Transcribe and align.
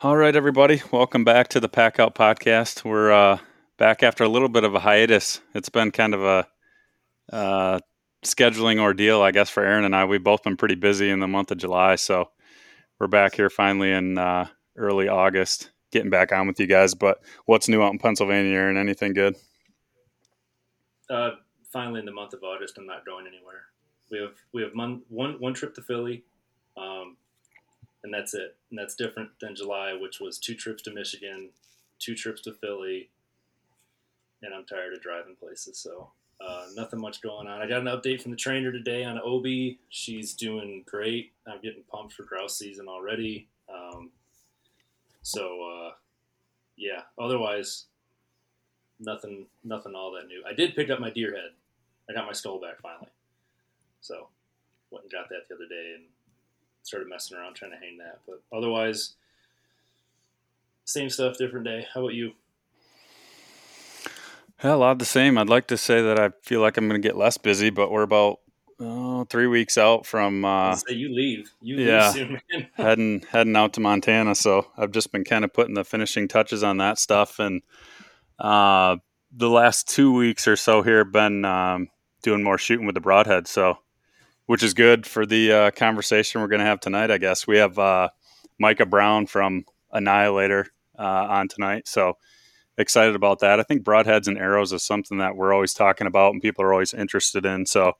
All 0.00 0.16
right, 0.16 0.36
everybody, 0.36 0.80
welcome 0.92 1.24
back 1.24 1.48
to 1.48 1.58
the 1.58 1.68
Pack 1.68 1.98
Out 1.98 2.14
Podcast. 2.14 2.84
We're 2.84 3.10
uh, 3.10 3.38
back 3.78 4.04
after 4.04 4.22
a 4.22 4.28
little 4.28 4.48
bit 4.48 4.62
of 4.62 4.72
a 4.72 4.78
hiatus. 4.78 5.40
It's 5.56 5.70
been 5.70 5.90
kind 5.90 6.14
of 6.14 6.22
a 6.22 6.46
uh, 7.32 7.80
scheduling 8.24 8.78
ordeal, 8.78 9.22
I 9.22 9.32
guess, 9.32 9.50
for 9.50 9.64
Aaron 9.64 9.84
and 9.84 9.96
I. 9.96 10.04
We've 10.04 10.22
both 10.22 10.44
been 10.44 10.56
pretty 10.56 10.76
busy 10.76 11.10
in 11.10 11.18
the 11.18 11.26
month 11.26 11.50
of 11.50 11.58
July, 11.58 11.96
so 11.96 12.30
we're 13.00 13.08
back 13.08 13.34
here 13.34 13.50
finally 13.50 13.90
in 13.90 14.18
uh, 14.18 14.46
early 14.76 15.08
August, 15.08 15.72
getting 15.90 16.10
back 16.10 16.30
on 16.30 16.46
with 16.46 16.60
you 16.60 16.68
guys. 16.68 16.94
But 16.94 17.18
what's 17.46 17.68
new 17.68 17.82
out 17.82 17.90
in 17.90 17.98
Pennsylvania, 17.98 18.52
Aaron? 18.56 18.76
Anything 18.76 19.14
good? 19.14 19.34
Uh, 21.10 21.30
finally, 21.72 21.98
in 21.98 22.06
the 22.06 22.12
month 22.12 22.34
of 22.34 22.44
August, 22.44 22.78
I'm 22.78 22.86
not 22.86 23.04
going 23.04 23.26
anywhere. 23.26 23.62
We 24.12 24.20
have 24.20 24.34
we 24.52 24.62
have 24.62 24.70
one 24.74 25.02
one, 25.08 25.40
one 25.40 25.54
trip 25.54 25.74
to 25.74 25.82
Philly. 25.82 26.22
Um, 26.76 27.16
and 28.04 28.12
that's 28.12 28.34
it. 28.34 28.56
And 28.70 28.78
that's 28.78 28.94
different 28.94 29.30
than 29.40 29.56
July, 29.56 29.96
which 29.98 30.20
was 30.20 30.38
two 30.38 30.54
trips 30.54 30.82
to 30.84 30.92
Michigan, 30.92 31.50
two 31.98 32.14
trips 32.14 32.42
to 32.42 32.52
Philly, 32.52 33.10
and 34.42 34.54
I'm 34.54 34.64
tired 34.64 34.94
of 34.94 35.02
driving 35.02 35.36
places. 35.36 35.78
So 35.78 36.10
uh, 36.40 36.66
nothing 36.74 37.00
much 37.00 37.20
going 37.20 37.48
on. 37.48 37.60
I 37.60 37.68
got 37.68 37.80
an 37.80 37.86
update 37.86 38.22
from 38.22 38.30
the 38.30 38.36
trainer 38.36 38.70
today 38.70 39.04
on 39.04 39.20
Obi. 39.22 39.78
She's 39.88 40.34
doing 40.34 40.84
great. 40.86 41.32
I'm 41.46 41.60
getting 41.60 41.82
pumped 41.90 42.12
for 42.14 42.22
grouse 42.22 42.56
season 42.56 42.86
already. 42.88 43.48
Um, 43.72 44.10
so 45.22 45.62
uh, 45.62 45.92
yeah. 46.76 47.02
Otherwise, 47.18 47.86
nothing, 49.00 49.46
nothing 49.64 49.94
all 49.96 50.12
that 50.12 50.28
new. 50.28 50.42
I 50.48 50.52
did 50.52 50.76
pick 50.76 50.90
up 50.90 51.00
my 51.00 51.10
deer 51.10 51.34
head. 51.34 51.50
I 52.08 52.14
got 52.14 52.26
my 52.26 52.32
skull 52.32 52.60
back 52.60 52.80
finally. 52.80 53.10
So 54.00 54.28
went 54.90 55.04
and 55.04 55.12
got 55.12 55.28
that 55.28 55.48
the 55.48 55.56
other 55.56 55.68
day 55.68 55.94
and 55.96 56.04
started 56.82 57.08
messing 57.08 57.36
around 57.36 57.54
trying 57.54 57.72
to 57.72 57.76
hang 57.76 57.98
that. 57.98 58.20
But 58.26 58.42
otherwise, 58.56 59.14
same 60.84 61.10
stuff, 61.10 61.38
different 61.38 61.66
day. 61.66 61.86
How 61.92 62.00
about 62.00 62.14
you? 62.14 62.32
Yeah, 64.62 64.74
a 64.74 64.76
lot 64.76 64.92
of 64.92 64.98
the 64.98 65.04
same. 65.04 65.38
I'd 65.38 65.48
like 65.48 65.68
to 65.68 65.76
say 65.76 66.02
that 66.02 66.18
I 66.18 66.30
feel 66.42 66.60
like 66.60 66.76
I'm 66.76 66.88
going 66.88 67.00
to 67.00 67.06
get 67.06 67.16
less 67.16 67.38
busy, 67.38 67.70
but 67.70 67.90
we're 67.92 68.02
about 68.02 68.40
oh, 68.80 69.24
three 69.24 69.46
weeks 69.46 69.78
out 69.78 70.06
from. 70.06 70.44
Uh, 70.44 70.74
say 70.74 70.94
you 70.94 71.14
leave. 71.14 71.52
You 71.60 71.76
yeah, 71.76 72.12
leave 72.12 72.40
soon, 72.50 72.68
heading 72.74 73.24
heading 73.30 73.56
out 73.56 73.74
to 73.74 73.80
Montana. 73.80 74.34
So 74.34 74.66
I've 74.76 74.90
just 74.90 75.12
been 75.12 75.24
kind 75.24 75.44
of 75.44 75.52
putting 75.52 75.74
the 75.74 75.84
finishing 75.84 76.26
touches 76.26 76.64
on 76.64 76.78
that 76.78 76.98
stuff, 76.98 77.38
and 77.38 77.62
uh, 78.38 78.96
the 79.30 79.50
last 79.50 79.88
two 79.88 80.12
weeks 80.12 80.48
or 80.48 80.56
so 80.56 80.82
here 80.82 80.98
have 80.98 81.12
been 81.12 81.44
um, 81.44 81.88
doing 82.22 82.42
more 82.42 82.58
shooting 82.58 82.86
with 82.86 82.94
the 82.94 83.00
broadhead. 83.00 83.46
So 83.46 83.78
which 84.48 84.62
is 84.62 84.72
good 84.72 85.06
for 85.06 85.26
the 85.26 85.52
uh, 85.52 85.70
conversation 85.72 86.40
we're 86.40 86.48
going 86.48 86.60
to 86.60 86.64
have 86.64 86.80
tonight. 86.80 87.10
I 87.10 87.18
guess 87.18 87.46
we 87.46 87.58
have 87.58 87.78
uh, 87.78 88.08
Micah 88.58 88.86
Brown 88.86 89.26
from 89.26 89.66
Annihilator 89.92 90.68
uh, 90.98 91.02
on 91.02 91.48
tonight, 91.48 91.86
so 91.86 92.16
excited 92.78 93.14
about 93.14 93.40
that. 93.40 93.60
I 93.60 93.62
think 93.62 93.82
broadheads 93.82 94.26
and 94.26 94.38
arrows 94.38 94.72
is 94.72 94.82
something 94.82 95.18
that 95.18 95.36
we're 95.36 95.52
always 95.52 95.74
talking 95.74 96.06
about 96.06 96.32
and 96.32 96.40
people 96.40 96.64
are 96.64 96.72
always 96.72 96.94
interested 96.94 97.44
in. 97.44 97.66
So 97.66 97.92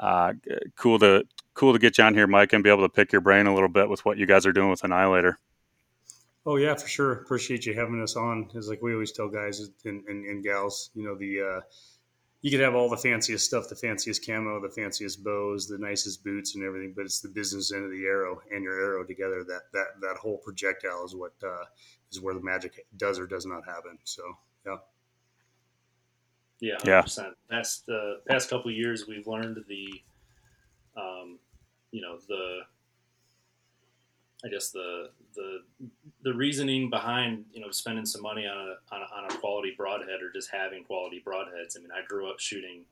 uh, 0.00 0.32
cool 0.74 0.98
to 1.00 1.26
cool 1.52 1.74
to 1.74 1.78
get 1.78 1.98
you 1.98 2.04
on 2.04 2.14
here, 2.14 2.26
Mike, 2.26 2.54
and 2.54 2.64
be 2.64 2.70
able 2.70 2.82
to 2.82 2.88
pick 2.88 3.12
your 3.12 3.20
brain 3.20 3.46
a 3.46 3.52
little 3.52 3.68
bit 3.68 3.90
with 3.90 4.06
what 4.06 4.16
you 4.16 4.24
guys 4.24 4.46
are 4.46 4.52
doing 4.52 4.70
with 4.70 4.84
Annihilator. 4.84 5.38
Oh 6.46 6.56
yeah, 6.56 6.74
for 6.74 6.88
sure. 6.88 7.12
Appreciate 7.12 7.66
you 7.66 7.74
having 7.74 8.02
us 8.02 8.16
on. 8.16 8.48
It's 8.54 8.68
like 8.68 8.80
we 8.80 8.94
always 8.94 9.12
tell 9.12 9.28
guys 9.28 9.60
and, 9.84 10.02
and, 10.08 10.24
and 10.24 10.42
gals, 10.42 10.90
you 10.94 11.04
know 11.04 11.14
the 11.14 11.42
uh, 11.42 11.60
you 12.44 12.50
could 12.50 12.60
have 12.60 12.74
all 12.74 12.90
the 12.90 12.96
fanciest 12.98 13.46
stuff, 13.46 13.70
the 13.70 13.74
fanciest 13.74 14.26
camo, 14.26 14.60
the 14.60 14.68
fanciest 14.68 15.24
bows, 15.24 15.66
the 15.66 15.78
nicest 15.78 16.22
boots, 16.22 16.54
and 16.54 16.62
everything, 16.62 16.92
but 16.94 17.06
it's 17.06 17.20
the 17.20 17.28
business 17.30 17.72
end 17.72 17.86
of 17.86 17.90
the 17.90 18.04
arrow 18.04 18.38
and 18.52 18.62
your 18.62 18.78
arrow 18.84 19.02
together. 19.02 19.44
That 19.44 19.62
that 19.72 19.86
that 20.02 20.18
whole 20.18 20.36
projectile 20.36 21.06
is 21.06 21.16
what 21.16 21.32
uh, 21.42 21.64
is 22.12 22.20
where 22.20 22.34
the 22.34 22.42
magic 22.42 22.84
does 22.98 23.18
or 23.18 23.26
does 23.26 23.46
not 23.46 23.64
happen. 23.64 23.98
So 24.04 24.22
yeah. 24.66 24.76
Yeah, 26.60 26.76
100%. 26.84 27.16
yeah. 27.16 27.30
That's 27.48 27.78
the 27.80 28.20
past 28.28 28.50
couple 28.50 28.70
years 28.70 29.06
we've 29.08 29.26
learned 29.26 29.64
the, 29.66 29.88
um, 30.98 31.38
you 31.92 32.02
know, 32.02 32.18
the 32.28 32.60
I 34.44 34.48
guess 34.50 34.70
the 34.70 35.08
the 35.34 35.58
the 36.22 36.32
reasoning 36.32 36.90
behind 36.90 37.44
you 37.52 37.60
know 37.60 37.70
spending 37.70 38.06
some 38.06 38.22
money 38.22 38.46
on 38.46 38.56
a, 38.56 38.94
on 38.94 39.02
a, 39.02 39.16
on 39.16 39.30
a 39.30 39.38
quality 39.38 39.74
broadhead 39.76 40.22
or 40.22 40.32
just 40.32 40.50
having 40.50 40.84
quality 40.84 41.22
broadheads. 41.26 41.76
I 41.76 41.80
mean, 41.80 41.90
I 41.92 42.04
grew 42.06 42.28
up 42.30 42.40
shooting, 42.40 42.84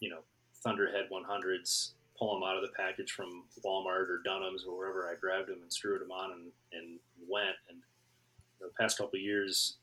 you 0.00 0.10
know, 0.10 0.20
Thunderhead 0.62 1.08
100s, 1.12 1.92
pull 2.18 2.34
them 2.34 2.48
out 2.48 2.56
of 2.56 2.62
the 2.62 2.74
package 2.76 3.12
from 3.12 3.44
Walmart 3.64 4.08
or 4.08 4.20
Dunham's 4.24 4.64
or 4.64 4.76
wherever 4.76 5.06
I 5.06 5.14
grabbed 5.14 5.48
them 5.48 5.58
and 5.62 5.72
screwed 5.72 6.00
them 6.00 6.10
on 6.10 6.32
and, 6.32 6.52
and 6.72 6.98
went. 7.28 7.56
And 7.68 7.78
the 8.60 8.70
past 8.78 8.98
couple 8.98 9.18
years, 9.18 9.76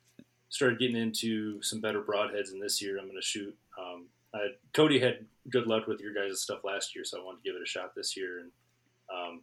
started 0.49 0.79
getting 0.79 0.95
into 0.95 1.61
some 1.61 1.81
better 1.81 2.01
broadheads. 2.01 2.51
And 2.51 2.61
this 2.61 2.81
year, 2.81 2.97
I'm 2.97 3.05
going 3.05 3.19
to 3.19 3.25
shoot. 3.25 3.55
Um, 3.79 4.05
I, 4.33 4.47
Cody 4.73 4.99
had 4.99 5.25
good 5.49 5.67
luck 5.67 5.87
with 5.87 5.99
your 5.99 6.13
guys' 6.13 6.41
stuff 6.41 6.63
last 6.63 6.95
year, 6.95 7.05
so 7.05 7.19
I 7.19 7.23
wanted 7.23 7.43
to 7.43 7.49
give 7.49 7.55
it 7.55 7.63
a 7.63 7.67
shot 7.67 7.93
this 7.95 8.15
year. 8.15 8.39
And 8.39 8.51
um, 9.13 9.41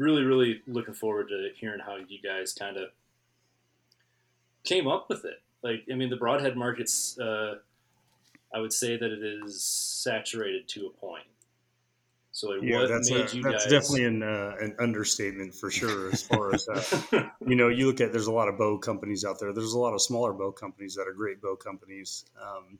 really, 0.00 0.22
really 0.22 0.62
looking 0.66 0.94
forward 0.94 1.28
to 1.28 1.50
hearing 1.56 1.80
how 1.80 1.96
you 1.96 2.18
guys 2.22 2.54
kind 2.54 2.78
of 2.78 2.88
came 4.64 4.88
up 4.88 5.08
with 5.10 5.24
it. 5.26 5.42
Like, 5.62 5.84
I 5.92 5.94
mean, 5.94 6.08
the 6.08 6.16
broadhead 6.16 6.56
market's, 6.56 7.18
uh, 7.18 7.56
I 8.52 8.60
would 8.60 8.72
say 8.72 8.96
that 8.96 9.12
it 9.12 9.22
is 9.22 9.62
saturated 9.62 10.68
to 10.68 10.86
a 10.86 10.90
point. 10.90 11.24
So, 12.32 12.48
like, 12.48 12.62
yeah, 12.62 12.86
that's, 12.88 13.10
a, 13.10 13.18
that's 13.18 13.34
guys... 13.34 13.64
definitely 13.66 14.04
an, 14.06 14.22
uh, 14.22 14.54
an 14.60 14.74
understatement 14.78 15.54
for 15.54 15.70
sure. 15.70 16.10
As 16.10 16.22
far 16.22 16.54
as 16.54 16.66
uh, 16.68 17.28
you 17.46 17.56
know, 17.56 17.68
you 17.68 17.86
look 17.86 18.00
at 18.00 18.12
there's 18.12 18.28
a 18.28 18.32
lot 18.32 18.48
of 18.48 18.56
bow 18.56 18.78
companies 18.78 19.24
out 19.24 19.38
there. 19.38 19.52
There's 19.52 19.74
a 19.74 19.78
lot 19.78 19.92
of 19.92 20.00
smaller 20.00 20.32
bow 20.32 20.50
companies 20.50 20.94
that 20.94 21.06
are 21.06 21.12
great 21.12 21.42
bow 21.42 21.56
companies. 21.56 22.24
Um, 22.40 22.78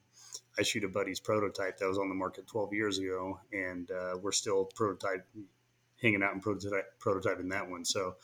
I 0.59 0.63
shoot 0.63 0.85
a 0.85 0.89
buddy's 0.89 1.21
prototype 1.21 1.79
that 1.79 1.87
was 1.89 1.99
on 1.99 2.09
the 2.09 2.15
market 2.15 2.47
12 2.47 2.73
years 2.73 2.99
ago, 2.99 3.39
and 3.53 3.91
uh, 3.91 4.17
we're 4.23 4.33
still 4.33 4.65
prototype 4.65 5.27
hanging 6.03 6.23
out 6.23 6.33
and 6.33 6.43
prototype, 6.43 6.87
prototyping 6.99 7.51
that 7.51 7.69
one. 7.69 7.85
So, 7.85 8.17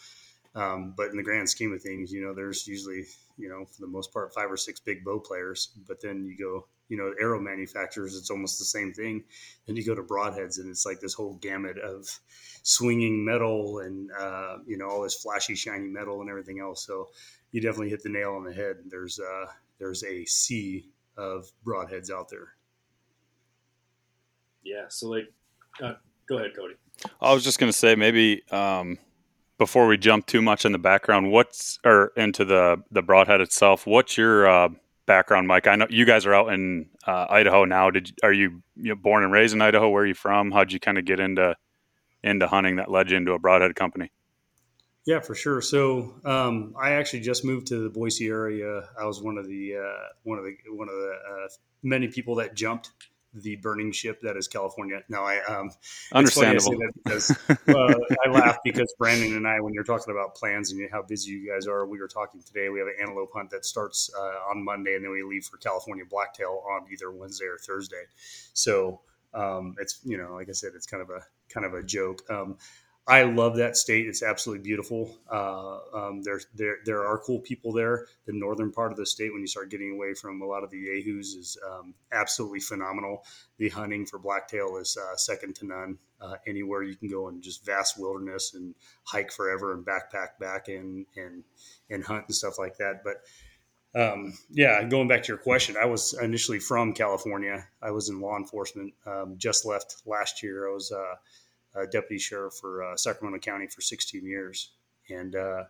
um, 0.55 0.95
but 0.97 1.11
in 1.11 1.17
the 1.17 1.23
grand 1.23 1.49
scheme 1.49 1.73
of 1.73 1.83
things, 1.83 2.13
you 2.13 2.23
know, 2.23 2.35
there's 2.35 2.67
usually, 2.67 3.05
you 3.37 3.49
know, 3.49 3.67
for 3.67 3.81
the 3.81 3.87
most 3.87 4.13
part, 4.13 4.33
five 4.33 4.51
or 4.51 4.57
six 4.57 4.81
big 4.81 5.05
bow 5.05 5.19
players. 5.19 5.71
But 5.87 6.01
then 6.01 6.25
you 6.25 6.37
go, 6.37 6.67
you 6.89 6.97
know, 6.97 7.13
arrow 7.21 7.41
manufacturers, 7.41 8.17
it's 8.17 8.31
almost 8.31 8.59
the 8.59 8.65
same 8.65 8.93
thing. 8.93 9.25
Then 9.67 9.77
you 9.77 9.85
go 9.85 9.95
to 9.95 10.03
broadheads, 10.03 10.59
and 10.59 10.71
it's 10.71 10.87
like 10.87 11.01
this 11.01 11.15
whole 11.15 11.35
gamut 11.35 11.79
of 11.79 12.09
swinging 12.63 13.25
metal 13.25 13.81
and, 13.81 14.11
uh, 14.13 14.59
you 14.67 14.79
know, 14.79 14.89
all 14.89 15.03
this 15.03 15.21
flashy, 15.21 15.55
shiny 15.55 15.89
metal 15.89 16.21
and 16.21 16.31
everything 16.31 16.61
else. 16.61 16.87
So 16.87 17.09
you 17.51 17.61
definitely 17.61 17.91
hit 17.91 18.03
the 18.03 18.09
nail 18.09 18.35
on 18.35 18.45
the 18.45 18.55
head. 18.55 18.77
There's, 18.89 19.19
uh, 19.19 19.47
there's 19.79 20.03
a 20.05 20.25
sea 20.25 20.89
of 21.17 21.51
broadheads 21.67 22.11
out 22.11 22.29
there. 22.31 22.55
Yeah. 24.63 24.85
So, 24.89 25.09
like, 25.09 25.33
uh, 25.83 25.95
go 26.29 26.39
ahead, 26.39 26.53
Cody. 26.57 26.75
I 27.21 27.33
was 27.33 27.45
just 27.45 27.59
going 27.59 27.71
to 27.71 27.77
say 27.77 27.95
maybe 27.95 28.43
um, 28.51 28.99
before 29.59 29.87
we 29.87 29.97
jump 29.97 30.27
too 30.27 30.43
much 30.43 30.65
in 30.65 30.73
the 30.73 30.79
background, 30.79 31.33
what's 31.33 31.79
or 31.85 32.13
into 32.17 32.45
the 32.45 32.83
the 32.91 33.03
broadhead 33.03 33.41
itself. 33.41 33.87
What's 33.87 34.17
your 34.17 34.47
uh, 34.47 34.69
background, 35.07 35.49
Mike? 35.49 35.67
I 35.67 35.77
know 35.77 35.87
you 35.89 36.05
guys 36.05 36.27
are 36.27 36.35
out 36.35 36.53
in 36.53 36.89
uh, 37.07 37.27
Idaho 37.31 37.65
now. 37.65 37.91
Did 37.91 38.13
are 38.23 38.33
you, 38.33 38.63
you 38.77 38.91
know, 38.91 38.97
born 38.97 39.25
and 39.25 39.33
raised 39.33 39.55
in 39.55 39.63
Idaho? 39.63 39.89
Where 39.89 40.03
are 40.03 40.07
you 40.07 40.15
from? 40.15 40.51
How'd 40.51 40.73
you 40.73 40.81
kind 40.81 40.99
of 40.99 41.05
get 41.05 41.21
into 41.21 41.57
into 42.23 42.47
hunting 42.47 42.77
that 42.77 42.91
led 42.91 43.11
you 43.11 43.17
into 43.17 43.33
a 43.33 43.39
broadhead 43.39 43.75
company? 43.75 44.11
Yeah, 45.07 45.21
for 45.21 45.37
sure. 45.37 45.61
So 45.61 46.15
um, 46.25 46.75
I 46.77 46.93
actually 46.93 47.21
just 47.21 47.45
moved 47.45 47.69
to 47.69 47.79
the 47.79 47.89
Boise 47.89 48.27
area. 48.27 48.89
I 49.01 49.05
was 49.05 49.23
one 49.23 49.39
of 49.39 49.47
the 49.47 49.77
uh, 49.77 50.09
one 50.25 50.39
of 50.39 50.45
the 50.45 50.57
one 50.69 50.89
of 50.89 50.95
the 50.95 51.11
uh, 51.13 51.49
many 51.83 52.09
people 52.09 52.35
that 52.37 52.55
jumped 52.55 52.91
the 53.43 53.57
burning 53.57 53.93
ship 53.93 54.21
that 54.23 54.37
is 54.37 54.49
California. 54.49 55.01
No, 55.09 55.23
I 55.23 55.41
um, 55.45 55.71
understandable 56.13 56.75
I 56.75 56.91
because 57.05 57.31
uh, 57.51 57.95
I 58.25 58.31
laugh 58.31 58.59
because 58.65 58.95
Brandon 58.99 59.37
and 59.37 59.47
I, 59.47 59.61
when 59.61 59.75
you're 59.75 59.85
talking 59.85 60.13
about 60.13 60.35
plans 60.35 60.73
and 60.73 60.89
how 60.91 61.03
busy 61.03 61.33
you 61.33 61.51
guys 61.53 61.67
are, 61.67 61.87
we 61.87 61.99
were 61.99 62.09
talking 62.09 62.43
today. 62.43 62.69
We 62.69 62.79
have 62.79 62.89
an 62.89 62.97
antelope 63.01 63.31
hunt 63.35 63.51
that 63.51 63.65
starts 63.65 64.11
uh, 64.19 64.51
on 64.51 64.65
Monday, 64.65 64.95
and 64.95 65.05
then 65.05 65.13
we 65.13 65.23
leave 65.23 65.45
for 65.45 65.59
California 65.59 66.05
blacktail 66.09 66.63
on 66.71 66.87
either 66.93 67.11
Wednesday 67.11 67.47
or 67.47 67.59
Thursday. 67.59 68.05
So 68.53 69.01
um, 69.35 69.75
it's 69.79 70.01
you 70.05 70.17
know, 70.17 70.35
like 70.35 70.49
I 70.49 70.53
said, 70.53 70.73
it's 70.75 70.87
kind 70.87 71.03
of 71.03 71.11
a 71.11 71.21
kind 71.49 71.67
of 71.67 71.75
a 71.75 71.83
joke. 71.83 72.23
Um, 72.31 72.57
I 73.09 73.23
love 73.23 73.57
that 73.57 73.77
state. 73.77 74.09
It's 74.09 74.23
absolutely 74.23 74.65
beautiful. 74.65 75.17
Uh, 75.31 75.79
um, 75.95 76.23
there, 76.23 76.41
there, 76.57 76.79
there 76.85 77.07
are 77.07 77.19
cool 77.19 77.39
people 77.39 77.73
there. 77.73 78.07
The 78.27 78.33
northern 78.33 78.73
part 78.73 78.91
of 78.91 78.99
the 78.99 79.07
state, 79.07 79.33
when 79.33 79.43
you 79.43 79.47
start 79.47 79.71
getting 79.71 79.93
away 79.93 80.15
from 80.15 80.43
a 80.43 80.45
lot 80.45 80.65
of 80.65 80.71
the 80.71 80.79
yahoos, 80.79 81.35
is 81.35 81.57
um, 81.71 81.95
absolutely 82.11 82.59
phenomenal. 82.59 83.25
The 83.59 83.69
hunting 83.69 84.07
for 84.07 84.19
blacktail 84.19 84.77
is 84.81 84.97
uh, 84.97 85.17
second 85.17 85.55
to 85.57 85.67
none. 85.67 85.99
Uh, 86.21 86.35
anywhere 86.49 86.83
you 86.83 86.97
can 86.97 87.09
go 87.09 87.29
in 87.29 87.43
just 87.43 87.65
vast 87.65 87.99
wilderness 87.99 88.55
and 88.55 88.75
hike 89.05 89.31
forever 89.31 89.75
and 89.75 89.85
backpack 89.85 90.39
back 90.41 90.69
and 90.69 91.05
and 91.15 91.45
and 91.91 92.03
hunt 92.03 92.25
and 92.27 92.35
stuff 92.35 92.59
like 92.59 92.79
that. 92.79 93.03
But 93.05 93.21
um, 93.97 94.33
yeah, 94.51 94.83
going 94.85 95.09
back 95.09 95.23
to 95.25 95.29
your 95.29 95.39
question, 95.39 95.77
I 95.81 95.85
was 95.85 96.15
initially 96.15 96.59
from 96.59 96.93
California. 96.93 97.67
I 97.83 97.91
was 97.91 98.09
in 98.09 98.21
law 98.21 98.37
enforcement. 98.37 98.95
Um, 99.07 99.35
just 99.37 99.65
left 99.65 100.03
last 100.07 100.43
year. 100.43 100.69
I 100.71 100.73
was 100.73 100.91
uh, 100.91 101.15
deputy 101.85 102.19
sheriff 102.19 102.55
for 102.55 102.83
uh, 102.83 102.97
Sacramento 102.97 103.39
County 103.39 103.67
for 103.67 103.81
16 103.81 104.25
years, 104.25 104.71
and 105.11 105.37
uh, 105.37 105.65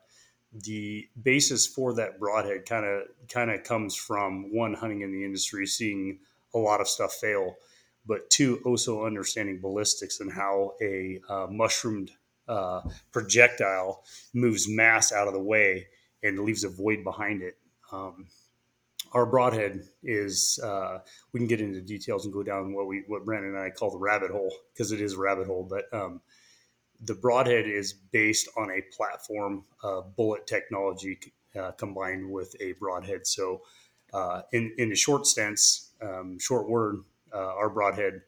the 0.52 1.08
basis 1.22 1.66
for 1.66 1.94
that 1.94 2.18
broadhead 2.18 2.66
kind 2.66 2.86
of 2.86 3.02
kind 3.28 3.50
of 3.50 3.64
comes 3.64 3.94
from 3.94 4.54
one 4.54 4.74
hunting 4.74 5.02
in 5.02 5.12
the 5.12 5.24
industry, 5.24 5.66
seeing 5.66 6.18
a 6.54 6.58
lot 6.58 6.80
of 6.80 6.88
stuff 6.88 7.14
fail, 7.14 7.56
but 8.06 8.30
two 8.30 8.60
also 8.64 9.04
understanding 9.04 9.60
ballistics 9.60 10.20
and 10.20 10.32
how 10.32 10.72
a 10.80 11.20
uh, 11.28 11.46
mushroomed 11.50 12.10
uh, 12.48 12.80
projectile 13.12 14.04
moves 14.32 14.68
mass 14.68 15.12
out 15.12 15.26
of 15.26 15.34
the 15.34 15.40
way 15.40 15.86
and 16.22 16.38
leaves 16.40 16.64
a 16.64 16.68
void 16.68 17.02
behind 17.04 17.42
it. 17.42 17.58
Um, 17.92 18.26
our 19.12 19.26
broadhead 19.26 19.84
is 20.02 20.58
uh, 20.62 20.98
we 21.32 21.40
can 21.40 21.46
get 21.46 21.60
into 21.60 21.80
details 21.80 22.24
and 22.24 22.34
go 22.34 22.42
down 22.42 22.74
what 22.74 22.86
we 22.86 23.04
what 23.06 23.24
Brandon 23.24 23.54
and 23.54 23.58
I 23.58 23.70
call 23.70 23.90
the 23.90 23.98
rabbit 23.98 24.30
hole 24.30 24.52
because 24.72 24.92
it 24.92 25.00
is 25.00 25.14
a 25.14 25.18
rabbit 25.18 25.46
hole, 25.46 25.66
but 25.68 25.92
um, 25.92 26.20
the 27.00 27.14
broadhead 27.14 27.66
is 27.66 27.92
based 27.92 28.48
on 28.56 28.70
a 28.70 28.82
platform 28.94 29.64
bullet 30.16 30.46
technology 30.46 31.18
uh, 31.56 31.72
combined 31.72 32.30
with 32.30 32.54
a 32.60 32.72
broadhead. 32.72 33.26
So, 33.26 33.62
uh, 34.12 34.42
in 34.52 34.74
in 34.78 34.92
a 34.92 34.96
short 34.96 35.26
sense, 35.26 35.92
um, 36.02 36.38
short 36.38 36.68
word, 36.68 37.04
uh, 37.32 37.38
our 37.38 37.70
broadhead 37.70 38.22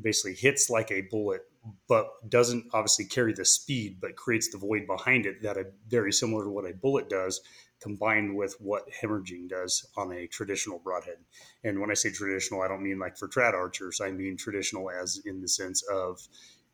basically 0.00 0.34
hits 0.34 0.70
like 0.70 0.90
a 0.90 1.02
bullet, 1.02 1.42
but 1.88 2.08
doesn't 2.28 2.64
obviously 2.72 3.04
carry 3.04 3.32
the 3.32 3.44
speed, 3.44 3.98
but 4.00 4.16
creates 4.16 4.50
the 4.50 4.58
void 4.58 4.86
behind 4.86 5.26
it 5.26 5.42
that 5.42 5.56
a 5.56 5.66
very 5.88 6.12
similar 6.12 6.44
to 6.44 6.50
what 6.50 6.64
a 6.64 6.74
bullet 6.74 7.08
does, 7.10 7.40
combined 7.80 8.36
with 8.36 8.56
what 8.60 8.84
hemorrhaging 8.90 9.48
does 9.48 9.86
on 9.96 10.12
a 10.12 10.26
traditional 10.26 10.78
broadhead. 10.78 11.18
And 11.64 11.80
when 11.80 11.90
I 11.90 11.94
say 11.94 12.10
traditional, 12.10 12.62
I 12.62 12.68
don't 12.68 12.82
mean 12.82 12.98
like 12.98 13.16
for 13.16 13.28
trad 13.28 13.54
archers. 13.54 14.00
I 14.00 14.10
mean 14.10 14.36
traditional 14.36 14.90
as 14.90 15.22
in 15.24 15.40
the 15.40 15.48
sense 15.48 15.82
of 15.90 16.20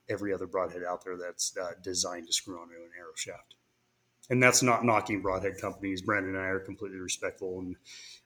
every 0.08 0.32
other 0.32 0.46
broadhead 0.46 0.82
out 0.84 1.04
there 1.04 1.16
that's 1.16 1.56
uh, 1.56 1.72
designed 1.82 2.26
to 2.26 2.32
screw 2.32 2.60
onto 2.60 2.74
an 2.74 2.90
arrow 2.98 3.14
shaft. 3.14 3.54
And 4.30 4.42
that's 4.42 4.62
not 4.62 4.84
knocking 4.84 5.22
broadhead 5.22 5.60
companies. 5.60 6.02
Brandon 6.02 6.34
and 6.34 6.42
I 6.42 6.48
are 6.48 6.58
completely 6.58 6.98
respectful, 6.98 7.60
and 7.60 7.76